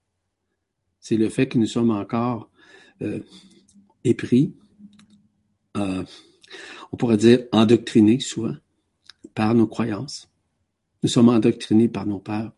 c'est 1.00 1.16
le 1.16 1.28
fait 1.28 1.48
que 1.48 1.58
nous 1.58 1.66
sommes 1.66 1.90
encore 1.90 2.50
euh, 3.02 3.20
épris, 4.04 4.54
euh, 5.76 6.04
on 6.92 6.96
pourrait 6.96 7.16
dire 7.16 7.44
endoctrinés 7.52 8.20
souvent 8.20 8.54
par 9.34 9.54
nos 9.54 9.66
croyances. 9.66 10.30
Nous 11.02 11.08
sommes 11.08 11.28
endoctrinés 11.28 11.88
par 11.88 12.06
nos 12.06 12.20
peurs. 12.20 12.52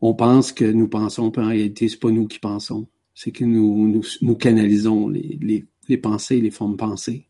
On 0.00 0.14
pense 0.14 0.52
que 0.52 0.64
nous 0.64 0.88
pensons, 0.88 1.30
mais 1.36 1.42
en 1.42 1.48
réalité, 1.48 1.88
c'est 1.88 1.98
pas 1.98 2.10
nous 2.10 2.26
qui 2.26 2.38
pensons. 2.38 2.88
C'est 3.14 3.32
que 3.32 3.44
nous, 3.44 4.02
nous, 4.22 4.34
canalisons 4.34 5.08
les, 5.08 5.38
les, 5.40 5.66
les 5.88 5.98
pensées, 5.98 6.40
les 6.40 6.50
formes 6.50 6.76
pensées, 6.76 7.28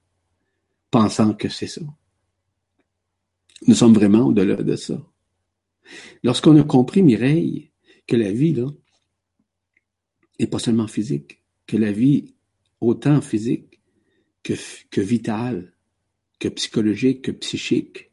pensant 0.91 1.35
que 1.35 1.49
c'est 1.49 1.67
ça. 1.67 1.83
Nous 3.67 3.75
sommes 3.75 3.95
vraiment 3.95 4.27
au-delà 4.27 4.57
de 4.57 4.77
ça. 4.77 5.01
Lorsqu'on 6.23 6.57
a 6.57 6.65
compris, 6.65 7.03
Mireille, 7.03 7.71
que 8.07 8.17
la 8.17 8.33
vie, 8.33 8.53
là, 8.53 8.69
est 10.39 10.47
pas 10.47 10.59
seulement 10.59 10.89
physique, 10.89 11.43
que 11.67 11.77
la 11.77 11.93
vie, 11.93 12.35
autant 12.81 13.21
physique 13.21 13.81
que, 14.43 14.55
que 14.91 15.01
vitale, 15.01 15.73
que 16.39 16.49
psychologique, 16.49 17.23
que 17.23 17.31
psychique, 17.31 18.11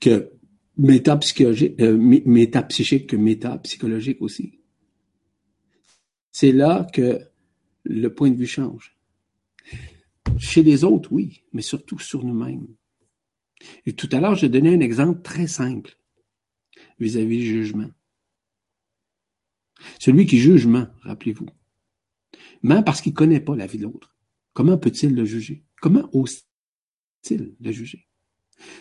que 0.00 0.30
métapsychologique, 0.76 1.80
euh, 1.80 1.96
métapsychique 1.96 3.08
que 3.08 3.16
métapsychologique 3.16 4.20
aussi. 4.20 4.60
C'est 6.34 6.50
là 6.50 6.84
que 6.92 7.20
le 7.84 8.12
point 8.12 8.28
de 8.28 8.36
vue 8.36 8.48
change. 8.48 8.98
Chez 10.36 10.64
les 10.64 10.82
autres, 10.82 11.12
oui, 11.12 11.44
mais 11.52 11.62
surtout 11.62 12.00
sur 12.00 12.24
nous-mêmes. 12.24 12.66
Et 13.86 13.92
tout 13.92 14.08
à 14.10 14.18
l'heure, 14.18 14.34
j'ai 14.34 14.48
donné 14.48 14.74
un 14.74 14.80
exemple 14.80 15.22
très 15.22 15.46
simple 15.46 15.96
vis-à-vis 16.98 17.38
du 17.38 17.46
jugement. 17.46 17.88
Celui 20.00 20.26
qui 20.26 20.40
juge 20.40 20.66
ment, 20.66 20.88
rappelez-vous. 21.02 21.46
Ment 22.64 22.82
parce 22.82 23.00
qu'il 23.00 23.12
ne 23.12 23.16
connaît 23.16 23.40
pas 23.40 23.54
la 23.54 23.68
vie 23.68 23.78
de 23.78 23.84
l'autre. 23.84 24.16
Comment 24.54 24.76
peut-il 24.76 25.14
le 25.14 25.24
juger? 25.24 25.64
Comment 25.80 26.08
ose-t-il 26.12 27.54
le 27.60 27.70
juger? 27.70 28.08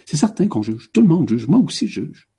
C'est 0.07 0.17
certain 0.17 0.47
qu'on 0.47 0.63
juge. 0.63 0.91
Tout 0.91 1.01
le 1.01 1.07
monde 1.07 1.29
juge. 1.29 1.45
Moi 1.45 1.59
aussi, 1.59 1.87
je 1.87 2.01
juge. 2.01 2.29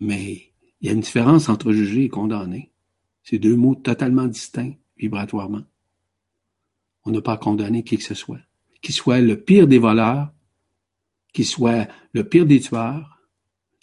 Mais 0.00 0.54
il 0.80 0.86
y 0.86 0.88
a 0.88 0.92
une 0.92 1.00
différence 1.00 1.50
entre 1.50 1.70
juger 1.72 2.04
et 2.04 2.08
condamner. 2.08 2.73
C'est 3.24 3.38
deux 3.38 3.56
mots 3.56 3.74
totalement 3.74 4.26
distincts 4.26 4.74
vibratoirement. 4.96 5.64
On 7.04 7.10
n'a 7.10 7.20
pas 7.20 7.36
condamné 7.36 7.82
qui 7.82 7.96
que 7.98 8.04
ce 8.04 8.14
soit 8.14 8.40
qu'il 8.84 8.94
soit 8.94 9.20
le 9.20 9.40
pire 9.40 9.66
des 9.66 9.78
voleurs, 9.78 10.32
qu'il 11.32 11.46
soit 11.46 11.88
le 12.12 12.28
pire 12.28 12.44
des 12.44 12.60
tueurs, 12.60 13.18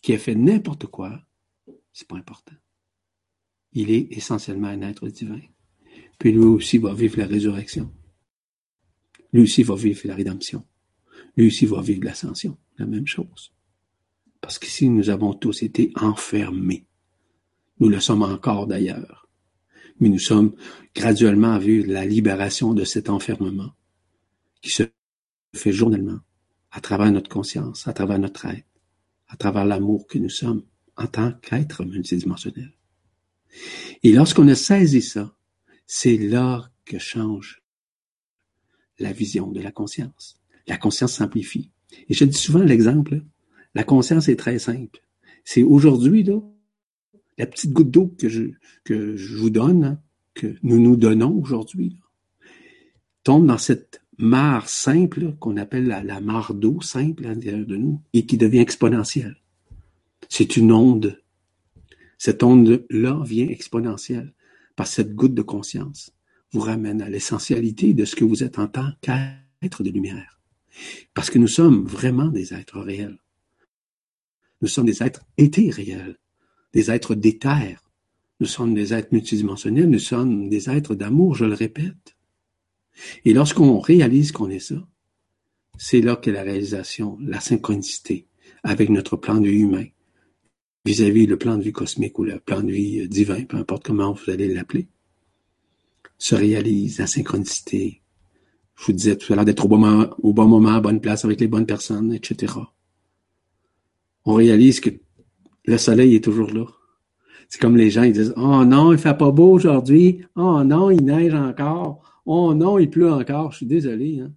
qui 0.01 0.13
a 0.13 0.19
fait 0.19 0.35
n'importe 0.35 0.85
quoi, 0.85 1.19
c'est 1.91 2.07
pas 2.07 2.17
important. 2.17 2.55
Il 3.73 3.89
est 3.89 4.07
essentiellement 4.11 4.67
un 4.67 4.81
être 4.83 5.07
divin. 5.07 5.41
Puis 6.19 6.31
lui 6.31 6.43
aussi 6.43 6.77
va 6.77 6.93
vivre 6.93 7.17
la 7.17 7.25
résurrection. 7.25 7.91
Lui 9.33 9.41
aussi 9.41 9.63
va 9.63 9.75
vivre 9.75 10.01
la 10.05 10.15
rédemption. 10.15 10.63
Lui 11.35 11.47
aussi 11.47 11.65
va 11.65 11.81
vivre 11.81 12.05
l'ascension. 12.05 12.57
La 12.77 12.85
même 12.85 13.07
chose. 13.07 13.53
Parce 14.39 14.59
qu'ici, 14.59 14.89
nous 14.89 15.09
avons 15.09 15.33
tous 15.33 15.63
été 15.63 15.91
enfermés. 15.95 16.85
Nous 17.79 17.89
le 17.89 17.99
sommes 17.99 18.23
encore 18.23 18.67
d'ailleurs. 18.67 19.20
Mais 20.01 20.09
nous 20.09 20.19
sommes 20.19 20.53
graduellement 20.93 21.53
à 21.53 21.59
vivre 21.59 21.89
la 21.89 22.05
libération 22.05 22.73
de 22.73 22.83
cet 22.83 23.09
enfermement 23.09 23.71
qui 24.61 24.71
se 24.71 24.83
fait 25.55 25.71
journellement, 25.71 26.19
à 26.71 26.81
travers 26.81 27.11
notre 27.11 27.29
conscience, 27.29 27.87
à 27.87 27.93
travers 27.93 28.19
notre 28.19 28.45
être, 28.45 28.67
à 29.27 29.37
travers 29.37 29.65
l'amour 29.65 30.07
que 30.07 30.17
nous 30.17 30.29
sommes 30.29 30.63
en 30.97 31.07
tant 31.07 31.31
qu'être 31.41 31.85
multidimensionnel. 31.85 32.73
Et 34.03 34.11
lorsqu'on 34.11 34.47
a 34.47 34.55
saisi 34.55 35.01
ça, 35.01 35.35
c'est 35.87 36.17
là 36.17 36.69
que 36.85 36.99
change 36.99 37.63
la 38.99 39.11
vision 39.11 39.51
de 39.51 39.61
la 39.61 39.71
conscience. 39.71 40.41
La 40.67 40.77
conscience 40.77 41.13
s'amplifie. 41.13 41.71
Et 42.07 42.13
je 42.13 42.23
dis 42.23 42.37
souvent 42.37 42.63
l'exemple, 42.63 43.23
la 43.75 43.83
conscience 43.83 44.29
est 44.29 44.35
très 44.35 44.59
simple. 44.59 45.01
C'est 45.43 45.63
aujourd'hui, 45.63 46.23
là, 46.23 46.39
la 47.37 47.45
petite 47.45 47.73
goutte 47.73 47.91
d'eau 47.91 48.13
que 48.17 48.29
je, 48.29 48.43
que 48.83 49.15
je 49.15 49.35
vous 49.35 49.49
donne, 49.49 49.83
hein, 49.83 49.99
que 50.33 50.55
nous 50.63 50.79
nous 50.79 50.95
donnons 50.95 51.33
aujourd'hui, 51.41 51.97
tombe 53.23 53.45
dans 53.45 53.57
cette 53.57 54.01
mare 54.17 54.69
simple 54.69 55.35
qu'on 55.39 55.57
appelle 55.57 55.87
la, 55.87 56.21
mare 56.21 56.53
d'eau 56.53 56.81
simple 56.81 57.25
à 57.25 57.29
l'intérieur 57.29 57.65
de 57.65 57.77
nous 57.77 58.01
et 58.13 58.25
qui 58.25 58.37
devient 58.37 58.59
exponentielle. 58.59 59.37
C'est 60.29 60.57
une 60.57 60.71
onde. 60.71 61.21
Cette 62.17 62.43
onde-là 62.43 63.23
vient 63.25 63.47
exponentielle 63.47 64.33
que 64.83 64.87
cette 64.87 65.15
goutte 65.15 65.33
de 65.33 65.41
conscience 65.41 66.11
vous 66.51 66.61
ramène 66.61 67.01
à 67.01 67.09
l'essentialité 67.09 67.93
de 67.93 68.05
ce 68.05 68.15
que 68.15 68.25
vous 68.25 68.43
êtes 68.43 68.59
en 68.59 68.67
tant 68.67 68.91
qu'être 69.01 69.83
de 69.83 69.89
lumière. 69.89 70.39
Parce 71.13 71.29
que 71.29 71.39
nous 71.39 71.47
sommes 71.47 71.85
vraiment 71.85 72.27
des 72.27 72.53
êtres 72.53 72.79
réels. 72.79 73.19
Nous 74.61 74.67
sommes 74.67 74.85
des 74.85 75.03
êtres 75.03 75.25
éthériels, 75.37 76.17
des 76.73 76.91
êtres 76.91 77.15
d'éther. 77.15 77.77
Nous 78.39 78.47
sommes 78.47 78.73
des 78.73 78.93
êtres 78.93 79.09
multidimensionnels, 79.11 79.89
nous 79.89 79.99
sommes 79.99 80.49
des 80.49 80.69
êtres 80.69 80.95
d'amour, 80.95 81.35
je 81.35 81.45
le 81.45 81.53
répète. 81.53 82.15
Et 83.25 83.33
lorsqu'on 83.33 83.79
réalise 83.79 84.31
qu'on 84.31 84.49
est 84.49 84.59
ça, 84.59 84.87
c'est 85.77 86.01
là 86.01 86.15
que 86.15 86.29
la 86.29 86.43
réalisation, 86.43 87.17
la 87.21 87.39
synchronicité 87.39 88.27
avec 88.63 88.89
notre 88.89 89.15
plan 89.15 89.39
de 89.39 89.49
vie 89.49 89.59
humain, 89.59 89.85
vis-à-vis 90.85 91.27
le 91.27 91.37
plan 91.37 91.57
de 91.57 91.63
vie 91.63 91.71
cosmique 91.71 92.17
ou 92.19 92.23
le 92.23 92.39
plan 92.39 92.61
de 92.61 92.71
vie 92.71 93.07
divin, 93.07 93.43
peu 93.45 93.57
importe 93.57 93.85
comment 93.85 94.13
vous 94.13 94.31
allez 94.31 94.53
l'appeler, 94.53 94.87
se 96.17 96.35
réalise 96.35 96.99
la 96.99 97.07
synchronicité. 97.07 98.01
Je 98.75 98.85
vous 98.85 98.93
disais 98.93 99.15
tout 99.15 99.31
à 99.33 99.35
l'heure 99.35 99.45
d'être 99.45 99.65
au 99.65 99.67
bon 100.33 100.47
moment, 100.47 100.73
à 100.75 100.81
bonne 100.81 101.01
place 101.01 101.25
avec 101.25 101.39
les 101.39 101.47
bonnes 101.47 101.65
personnes, 101.65 102.13
etc. 102.13 102.53
On 104.25 104.33
réalise 104.33 104.79
que 104.79 104.91
le 105.65 105.77
soleil 105.77 106.15
est 106.15 106.23
toujours 106.23 106.51
là. 106.51 106.65
C'est 107.49 107.59
comme 107.59 107.75
les 107.75 107.89
gens, 107.89 108.03
ils 108.03 108.13
disent, 108.13 108.33
oh 108.37 108.63
non, 108.63 108.93
il 108.93 108.97
fait 108.97 109.17
pas 109.17 109.31
beau 109.31 109.51
aujourd'hui. 109.51 110.23
Oh 110.35 110.63
non, 110.63 110.89
il 110.89 111.03
neige 111.03 111.33
encore. 111.33 112.21
Oh 112.25 112.53
non, 112.53 112.79
il 112.79 112.89
pleut 112.89 113.11
encore, 113.11 113.51
je 113.51 113.57
suis 113.57 113.65
désolé. 113.65 114.21
Hein. 114.21 114.31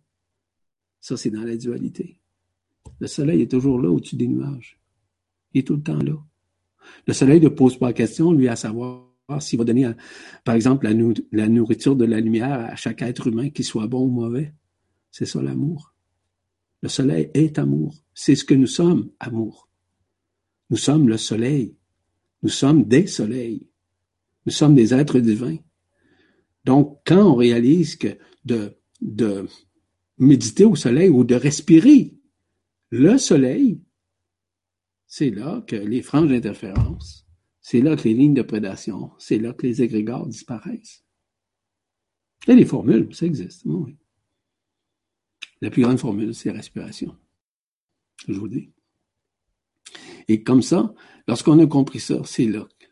Ça, 1.01 1.17
c'est 1.17 1.31
dans 1.31 1.45
la 1.45 1.57
dualité. 1.57 2.19
Le 2.99 3.07
soleil 3.07 3.43
est 3.43 3.51
toujours 3.51 3.81
là 3.81 3.91
au-dessus 3.91 4.17
des 4.17 4.27
nuages. 4.27 4.81
Il 5.53 5.61
est 5.61 5.63
tout 5.63 5.77
le 5.77 5.83
temps 5.83 5.99
là. 5.99 6.15
Le 7.07 7.13
soleil 7.13 7.41
ne 7.41 7.49
pose 7.49 7.79
pas 7.79 7.87
la 7.87 7.93
question, 7.93 8.33
lui, 8.33 8.49
à 8.49 8.57
savoir 8.57 9.05
s'il 9.39 9.59
va 9.59 9.65
donner, 9.65 9.91
par 10.45 10.55
exemple, 10.55 10.87
la, 10.87 10.93
la, 11.33 11.49
nourriture 11.49 11.97
de 11.97 12.05
la 12.05 12.21
lumière 12.21 12.71
à 12.71 12.77
chaque 12.77 13.01
être 13.03 13.29
humain, 13.29 13.49
qu'il 13.51 13.65
soit 13.65 13.87
bon 13.87 14.07
ou 14.07 14.11
mauvais. 14.11 14.53
C'est 15.11 15.25
ça 15.25 15.41
l'amour. 15.41 15.95
Le 16.83 16.89
soleil 16.89 17.31
est 17.33 17.59
amour. 17.59 17.95
C'est 18.13 18.35
ce 18.35 18.45
que 18.45 18.55
nous 18.55 18.67
sommes, 18.67 19.11
amour. 19.21 19.69
Nous 20.71 20.77
sommes 20.77 21.09
le 21.09 21.17
soleil. 21.17 21.77
Nous 22.43 22.49
sommes 22.49 22.85
des 22.85 23.07
soleils. 23.07 23.69
Nous 24.47 24.53
sommes 24.53 24.75
des 24.75 24.93
êtres 24.93 25.21
divins. 25.21 25.59
Donc, 26.65 27.01
quand 27.07 27.33
on 27.33 27.35
réalise 27.35 27.97
que 27.97 28.19
de, 28.45 28.77
de 29.01 29.47
méditer 30.19 30.65
au 30.65 30.77
soleil 30.77 31.09
ou 31.09 31.25
de 31.25 31.35
respirer 31.35 32.15
le 32.91 33.19
soleil, 33.19 33.83
c'est 35.07 35.31
là 35.31 35.63
que 35.67 35.77
les 35.77 36.03
franges 36.03 36.29
d'interférence, 36.29 37.27
c'est 37.61 37.81
là 37.81 37.97
que 37.97 38.05
les 38.05 38.15
lignes 38.15 38.35
de 38.35 38.43
prédation, 38.43 39.13
c'est 39.19 39.39
là 39.39 39.53
que 39.53 39.67
les 39.67 39.83
égrégores 39.83 40.27
disparaissent. 40.27 41.05
Il 42.47 42.51
y 42.51 42.53
a 42.53 42.57
des 42.57 42.67
formules, 42.67 43.15
ça 43.15 43.25
existe. 43.25 43.63
Oui. 43.65 43.97
La 45.61 45.71
plus 45.71 45.83
grande 45.83 45.99
formule, 45.99 46.35
c'est 46.35 46.51
la 46.51 46.57
respiration. 46.57 47.17
Je 48.29 48.35
vous 48.35 48.49
dis. 48.49 48.74
Et 50.29 50.43
comme 50.43 50.63
ça, 50.63 50.95
lorsqu'on 51.29 51.59
a 51.59 51.67
compris 51.67 52.01
ça, 52.01 52.17
c'est 52.25 52.47
là 52.47 52.67
que 52.79 52.87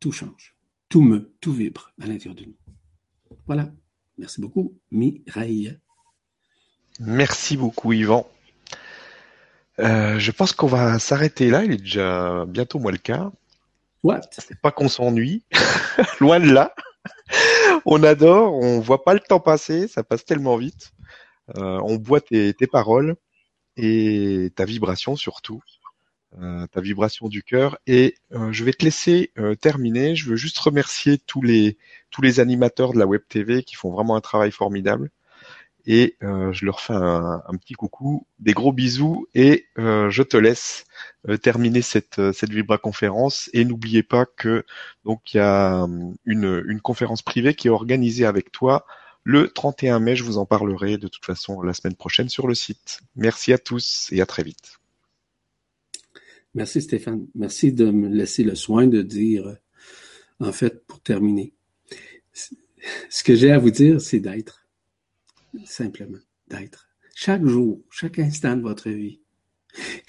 tout 0.00 0.12
change. 0.12 0.56
Tout 0.88 1.02
me, 1.02 1.32
tout 1.40 1.52
vibre 1.52 1.92
à 2.00 2.06
l'intérieur 2.06 2.34
de 2.34 2.44
nous. 2.44 2.56
Voilà. 3.46 3.70
Merci 4.16 4.40
beaucoup, 4.40 4.78
Mireille. 4.90 5.78
Merci 7.00 7.56
beaucoup, 7.56 7.92
Yvan. 7.92 8.28
Euh, 9.78 10.18
je 10.18 10.30
pense 10.32 10.52
qu'on 10.52 10.66
va 10.66 10.98
s'arrêter 10.98 11.50
là. 11.50 11.64
Il 11.64 11.72
est 11.72 11.76
déjà 11.78 12.44
bientôt 12.46 12.78
moi 12.78 12.90
le 12.90 12.98
quart. 12.98 13.30
What? 14.02 14.22
C'est 14.32 14.60
pas 14.60 14.72
qu'on 14.72 14.88
s'ennuie. 14.88 15.44
Loin 16.20 16.40
de 16.40 16.50
là. 16.50 16.74
on 17.84 18.02
adore, 18.02 18.54
on 18.54 18.80
voit 18.80 19.04
pas 19.04 19.14
le 19.14 19.20
temps 19.20 19.40
passer, 19.40 19.88
ça 19.88 20.02
passe 20.02 20.24
tellement 20.24 20.56
vite. 20.56 20.92
Euh, 21.56 21.80
on 21.84 21.96
boit 21.96 22.20
tes, 22.20 22.54
paroles 22.70 23.16
et 23.76 24.52
ta 24.54 24.64
vibration 24.64 25.16
surtout. 25.16 25.62
Euh, 26.42 26.66
ta 26.66 26.82
vibration 26.82 27.28
du 27.28 27.42
cœur 27.42 27.78
et 27.86 28.14
je 28.50 28.62
vais 28.62 28.74
te 28.74 28.84
laisser 28.84 29.32
terminer. 29.62 30.14
Je 30.14 30.28
veux 30.28 30.36
juste 30.36 30.58
remercier 30.58 31.16
tous 31.18 31.40
les 31.40 31.78
tous 32.10 32.20
les 32.20 32.38
animateurs 32.38 32.92
de 32.92 32.98
la 32.98 33.06
web 33.06 33.22
TV 33.28 33.62
qui 33.62 33.76
font 33.76 33.90
vraiment 33.90 34.14
un 34.14 34.20
travail 34.20 34.50
formidable 34.52 35.10
et 35.88 36.16
euh, 36.22 36.52
je 36.52 36.66
leur 36.66 36.80
fais 36.80 36.92
un, 36.92 37.40
petit 37.58 37.72
coucou, 37.72 38.26
des 38.38 38.52
gros 38.52 38.72
bisous 38.72 39.26
et 39.34 39.66
euh, 39.78 40.10
je 40.10 40.22
te 40.22 40.36
laisse 40.36 40.84
euh, 41.28 41.38
terminer 41.38 41.80
cette 41.80 42.32
cette 42.32 42.50
Vibra 42.50 42.76
conférence 42.76 43.48
et 43.54 43.64
n'oubliez 43.64 44.02
pas 44.02 44.26
que 44.26 44.64
donc 45.04 45.32
il 45.32 45.38
y 45.38 45.40
a 45.40 45.86
une 46.26 46.62
une 46.66 46.80
conférence 46.80 47.22
privée 47.22 47.54
qui 47.54 47.68
est 47.68 47.70
organisée 47.70 48.26
avec 48.26 48.52
toi 48.52 48.84
le 49.24 49.48
31 49.48 49.98
mai, 49.98 50.16
je 50.16 50.24
vous 50.24 50.38
en 50.38 50.46
parlerai 50.46 50.98
de 50.98 51.08
toute 51.08 51.24
façon 51.24 51.62
la 51.62 51.74
semaine 51.74 51.96
prochaine 51.96 52.28
sur 52.28 52.46
le 52.46 52.54
site. 52.54 53.00
Merci 53.16 53.52
à 53.52 53.58
tous 53.58 54.08
et 54.12 54.20
à 54.20 54.26
très 54.26 54.42
vite. 54.42 54.78
Merci 56.58 56.82
Stéphane. 56.82 57.28
Merci 57.36 57.72
de 57.72 57.88
me 57.88 58.08
laisser 58.08 58.42
le 58.42 58.56
soin 58.56 58.88
de 58.88 59.00
dire, 59.00 59.58
en 60.40 60.50
fait, 60.50 60.84
pour 60.88 61.00
terminer, 61.00 61.54
ce 62.32 63.22
que 63.22 63.36
j'ai 63.36 63.52
à 63.52 63.60
vous 63.60 63.70
dire, 63.70 64.00
c'est 64.00 64.18
d'être 64.18 64.66
simplement 65.64 66.18
d'être. 66.48 66.88
Chaque 67.14 67.46
jour, 67.46 67.80
chaque 67.92 68.18
instant 68.18 68.56
de 68.56 68.62
votre 68.62 68.90
vie. 68.90 69.20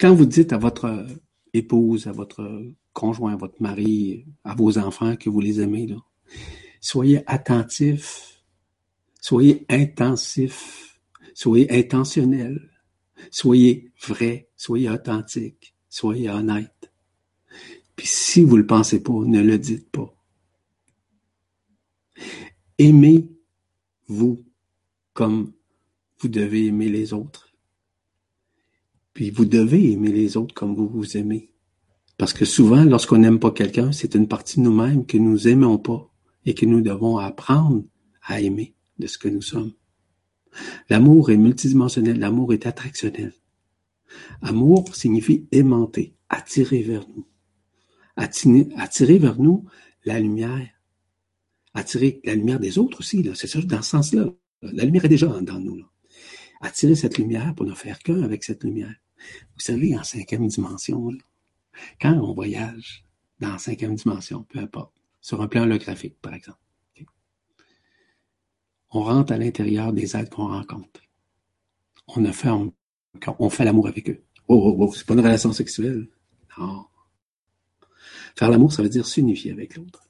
Quand 0.00 0.12
vous 0.12 0.26
dites 0.26 0.52
à 0.52 0.58
votre 0.58 1.06
épouse, 1.52 2.08
à 2.08 2.12
votre 2.12 2.64
conjoint, 2.92 3.34
à 3.34 3.36
votre 3.36 3.62
mari, 3.62 4.26
à 4.42 4.56
vos 4.56 4.76
enfants 4.76 5.14
que 5.14 5.30
vous 5.30 5.40
les 5.40 5.60
aimez, 5.60 5.86
soyez 6.80 7.22
attentifs, 7.28 8.42
soyez 9.20 9.66
intensifs, 9.68 11.00
soyez 11.32 11.70
intentionnels, 11.70 12.72
soyez 13.30 13.92
vrai, 14.04 14.48
soyez 14.56 14.90
authentique, 14.90 15.76
soyez 15.90 16.30
honnête. 16.30 16.90
Puis 17.96 18.06
si 18.06 18.42
vous 18.42 18.56
le 18.56 18.66
pensez 18.66 19.02
pas, 19.02 19.12
ne 19.12 19.42
le 19.42 19.58
dites 19.58 19.90
pas. 19.90 20.14
Aimez-vous 22.78 24.42
comme 25.12 25.52
vous 26.20 26.28
devez 26.28 26.66
aimer 26.66 26.88
les 26.88 27.12
autres. 27.12 27.52
Puis 29.12 29.30
vous 29.30 29.44
devez 29.44 29.92
aimer 29.92 30.12
les 30.12 30.38
autres 30.38 30.54
comme 30.54 30.74
vous 30.74 30.88
vous 30.88 31.18
aimez. 31.18 31.52
Parce 32.16 32.32
que 32.32 32.44
souvent, 32.44 32.84
lorsqu'on 32.84 33.18
n'aime 33.18 33.38
pas 33.38 33.50
quelqu'un, 33.50 33.92
c'est 33.92 34.14
une 34.14 34.28
partie 34.28 34.60
de 34.60 34.64
nous-mêmes 34.64 35.04
que 35.04 35.18
nous 35.18 35.48
aimons 35.48 35.78
pas 35.78 36.10
et 36.46 36.54
que 36.54 36.66
nous 36.66 36.80
devons 36.80 37.18
apprendre 37.18 37.84
à 38.22 38.40
aimer 38.40 38.74
de 38.98 39.06
ce 39.06 39.18
que 39.18 39.28
nous 39.28 39.42
sommes. 39.42 39.72
L'amour 40.88 41.30
est 41.30 41.36
multidimensionnel, 41.36 42.18
l'amour 42.18 42.52
est 42.52 42.66
attractionnel. 42.66 43.32
Amour 44.42 44.94
signifie 44.94 45.46
aimanter, 45.52 46.14
attirer 46.28 46.82
vers 46.82 47.06
nous. 47.08 47.26
Attirer, 48.16 49.18
vers 49.18 49.38
nous 49.38 49.64
la 50.04 50.18
lumière. 50.18 50.68
Attirer 51.74 52.20
la 52.24 52.34
lumière 52.34 52.60
des 52.60 52.78
autres 52.78 52.98
aussi. 53.00 53.28
C'est 53.34 53.46
ça, 53.46 53.60
dans 53.62 53.82
ce 53.82 53.90
sens-là. 53.90 54.26
La 54.62 54.84
lumière 54.84 55.04
est 55.04 55.08
déjà 55.08 55.26
dans 55.26 55.58
nous. 55.58 55.84
Attirer 56.60 56.94
cette 56.94 57.16
lumière 57.16 57.54
pour 57.54 57.64
ne 57.64 57.74
faire 57.74 57.98
qu'un 58.00 58.22
avec 58.22 58.44
cette 58.44 58.64
lumière. 58.64 58.94
Vous 59.54 59.60
savez, 59.60 59.96
en 59.96 60.02
cinquième 60.02 60.46
dimension, 60.48 61.10
quand 62.00 62.14
on 62.14 62.34
voyage 62.34 63.04
dans 63.38 63.52
la 63.52 63.58
cinquième 63.58 63.94
dimension, 63.94 64.44
peu 64.44 64.58
importe, 64.58 64.94
sur 65.20 65.40
un 65.40 65.48
plan 65.48 65.62
holographique, 65.62 66.20
par 66.20 66.34
exemple, 66.34 66.58
on 68.92 69.02
rentre 69.02 69.32
à 69.32 69.38
l'intérieur 69.38 69.92
des 69.92 70.16
êtres 70.16 70.30
qu'on 70.30 70.48
rencontre. 70.48 71.00
On 72.08 72.20
ne 72.20 72.32
fait, 72.32 72.50
fait 73.50 73.64
l'amour 73.64 73.88
avec 73.88 74.08
eux. 74.10 74.22
Oh, 74.48 74.60
oh, 74.64 74.76
oh, 74.78 74.92
c'est 74.94 75.06
pas 75.06 75.14
une 75.14 75.20
relation 75.20 75.52
sexuelle. 75.52 76.08
Non. 76.58 76.86
Faire 78.36 78.50
l'amour, 78.50 78.72
ça 78.72 78.82
veut 78.82 78.88
dire 78.88 79.06
s'unifier 79.06 79.52
avec 79.52 79.76
l'autre. 79.76 80.04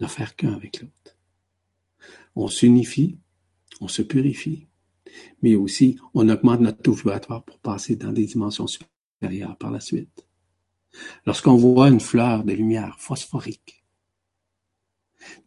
Ne 0.00 0.06
faire 0.06 0.34
qu'un 0.36 0.52
avec 0.52 0.80
l'autre. 0.80 1.16
On 2.34 2.48
s'unifie 2.48 3.18
on 3.80 3.88
se 3.88 4.02
purifie, 4.02 4.68
mais 5.42 5.56
aussi 5.56 5.98
on 6.14 6.28
augmente 6.28 6.60
notre 6.60 6.82
taux 6.82 6.92
vibratoire 6.92 7.44
pour 7.44 7.58
passer 7.58 7.96
dans 7.96 8.12
des 8.12 8.26
dimensions 8.26 8.66
supérieures 8.66 9.56
par 9.56 9.70
la 9.70 9.80
suite. 9.80 10.26
Lorsqu'on 11.24 11.56
voit 11.56 11.88
une 11.88 12.00
fleur 12.00 12.44
de 12.44 12.52
lumière 12.52 12.98
phosphorique 12.98 13.84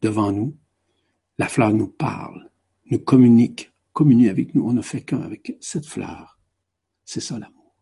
devant 0.01 0.31
nous, 0.31 0.57
la 1.37 1.47
fleur 1.47 1.73
nous 1.73 1.87
parle, 1.87 2.51
nous 2.89 2.99
communique, 2.99 3.71
communique 3.91 4.29
avec 4.29 4.55
nous. 4.55 4.67
On 4.67 4.73
ne 4.73 4.81
fait 4.81 5.01
qu'un 5.01 5.21
avec 5.21 5.57
cette 5.59 5.85
fleur. 5.85 6.32
C'est 7.05 7.19
ça 7.19 7.37
l'amour. 7.39 7.75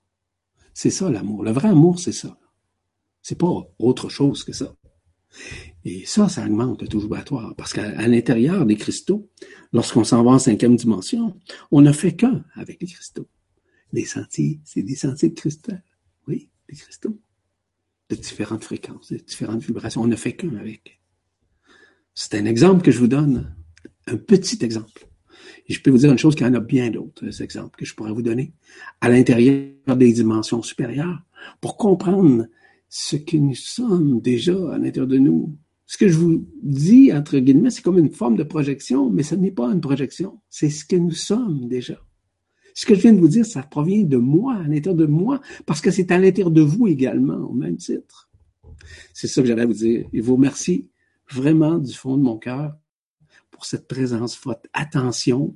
C'est 0.73 0.89
ça 0.89 1.09
l'amour. 1.09 1.43
Le 1.43 1.51
vrai 1.51 1.69
amour, 1.69 1.99
c'est 1.99 2.11
ça. 2.11 2.39
C'est 3.21 3.37
pas 3.37 3.49
autre 3.79 4.09
chose 4.09 4.43
que 4.43 4.53
ça. 4.53 4.75
Et 5.85 6.05
ça, 6.05 6.27
ça 6.29 6.45
augmente 6.45 6.81
le 6.81 6.87
taux 6.87 6.99
vibratoire. 6.99 7.55
Parce 7.55 7.73
qu'à 7.73 8.07
l'intérieur 8.07 8.65
des 8.65 8.75
cristaux, 8.75 9.29
lorsqu'on 9.73 10.03
s'en 10.03 10.23
va 10.23 10.31
en 10.31 10.39
cinquième 10.39 10.75
dimension, 10.75 11.39
on 11.71 11.81
ne 11.81 11.91
fait 11.91 12.15
qu'un 12.15 12.43
avec 12.53 12.81
les 12.81 12.87
cristaux. 12.87 13.27
Les 13.93 14.05
sentiers, 14.05 14.61
c'est 14.63 14.83
des 14.83 14.95
sentiers 14.95 15.29
de 15.29 15.35
cristal. 15.35 15.83
Oui, 16.27 16.49
des 16.69 16.75
cristaux. 16.75 17.19
De 18.09 18.15
différentes 18.15 18.63
fréquences, 18.63 19.11
de 19.11 19.17
différentes 19.17 19.63
vibrations. 19.63 20.01
On 20.01 20.07
ne 20.07 20.15
fait 20.15 20.35
qu'un 20.35 20.55
avec. 20.55 21.01
C'est 22.13 22.35
un 22.35 22.45
exemple 22.45 22.83
que 22.83 22.91
je 22.91 22.99
vous 22.99 23.07
donne. 23.07 23.55
Un 24.07 24.17
petit 24.17 24.63
exemple. 24.63 25.07
Et 25.71 25.73
je 25.73 25.81
peux 25.81 25.89
vous 25.89 25.99
dire 25.99 26.11
une 26.11 26.17
chose 26.17 26.35
qu'il 26.35 26.45
y 26.45 26.49
en 26.49 26.53
a 26.53 26.59
bien 26.59 26.91
d'autres 26.91 27.41
exemples 27.41 27.79
que 27.79 27.85
je 27.85 27.95
pourrais 27.95 28.11
vous 28.11 28.21
donner 28.21 28.51
à 28.99 29.07
l'intérieur 29.07 29.95
des 29.95 30.11
dimensions 30.11 30.61
supérieures 30.61 31.23
pour 31.61 31.77
comprendre 31.77 32.45
ce 32.89 33.15
que 33.15 33.37
nous 33.37 33.55
sommes 33.55 34.19
déjà 34.19 34.73
à 34.73 34.77
l'intérieur 34.77 35.07
de 35.07 35.17
nous. 35.17 35.55
Ce 35.85 35.97
que 35.97 36.09
je 36.09 36.17
vous 36.17 36.45
dis, 36.61 37.13
entre 37.13 37.39
guillemets, 37.39 37.69
c'est 37.69 37.83
comme 37.83 37.99
une 37.99 38.11
forme 38.11 38.35
de 38.35 38.43
projection, 38.43 39.09
mais 39.09 39.23
ce 39.23 39.33
n'est 39.33 39.51
pas 39.51 39.71
une 39.71 39.79
projection. 39.79 40.41
C'est 40.49 40.69
ce 40.69 40.83
que 40.83 40.97
nous 40.97 41.13
sommes 41.13 41.69
déjà. 41.69 41.97
Ce 42.73 42.85
que 42.85 42.93
je 42.93 42.99
viens 42.99 43.13
de 43.13 43.21
vous 43.21 43.29
dire, 43.29 43.45
ça 43.45 43.63
provient 43.63 44.03
de 44.03 44.17
moi, 44.17 44.55
à 44.55 44.63
l'intérieur 44.63 44.95
de 44.95 45.05
moi, 45.05 45.39
parce 45.65 45.79
que 45.79 45.89
c'est 45.89 46.11
à 46.11 46.17
l'intérieur 46.17 46.51
de 46.51 46.61
vous 46.61 46.89
également, 46.89 47.37
au 47.49 47.53
même 47.53 47.77
titre. 47.77 48.29
C'est 49.13 49.27
ça 49.27 49.41
que 49.41 49.47
j'allais 49.47 49.65
vous 49.65 49.71
dire. 49.71 50.05
Et 50.11 50.19
vous 50.19 50.35
remercie 50.35 50.89
vraiment 51.29 51.77
du 51.77 51.93
fond 51.93 52.17
de 52.17 52.23
mon 52.23 52.37
cœur 52.37 52.75
pour 53.51 53.63
cette 53.65 53.87
présence, 53.87 54.37
votre 54.43 54.67
attention, 54.73 55.55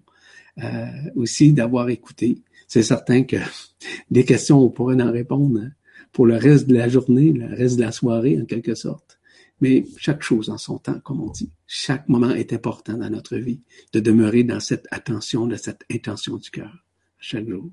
euh, 0.63 0.85
aussi 1.15 1.53
d'avoir 1.53 1.89
écouté. 1.89 2.39
C'est 2.67 2.83
certain 2.83 3.23
que 3.23 3.37
des 4.11 4.25
questions, 4.25 4.59
on 4.59 4.69
pourrait 4.69 5.01
en 5.01 5.11
répondre. 5.11 5.59
Hein 5.59 5.71
pour 6.15 6.25
le 6.25 6.37
reste 6.37 6.67
de 6.67 6.75
la 6.75 6.87
journée, 6.87 7.33
le 7.33 7.53
reste 7.53 7.75
de 7.75 7.81
la 7.81 7.91
soirée 7.91 8.39
en 8.41 8.45
quelque 8.45 8.73
sorte. 8.73 9.19
Mais 9.59 9.85
chaque 9.97 10.23
chose 10.23 10.49
en 10.49 10.57
son 10.57 10.77
temps, 10.77 10.97
comme 11.01 11.19
on 11.21 11.29
dit. 11.29 11.51
Chaque 11.67 12.07
moment 12.07 12.29
est 12.29 12.53
important 12.53 12.93
dans 12.93 13.09
notre 13.09 13.35
vie 13.35 13.59
de 13.91 13.99
demeurer 13.99 14.45
dans 14.45 14.61
cette 14.61 14.87
attention, 14.91 15.45
de 15.45 15.57
cette 15.57 15.83
intention 15.91 16.37
du 16.37 16.49
cœur 16.49 16.73
chaque 17.19 17.49
jour. 17.49 17.69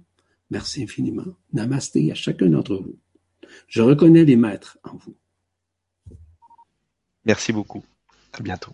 Merci 0.51 0.83
infiniment. 0.83 1.37
Namasté 1.53 2.11
à 2.11 2.17
chacun 2.17 2.49
d'entre 2.49 2.75
vous. 2.75 2.99
Je 3.69 3.81
reconnais 3.81 4.25
les 4.25 4.37
maîtres 4.37 4.77
en 4.83 4.97
vous. 4.97 5.15
Merci 7.25 7.53
beaucoup. 7.53 7.85
À 8.33 8.43
bientôt. 8.43 8.73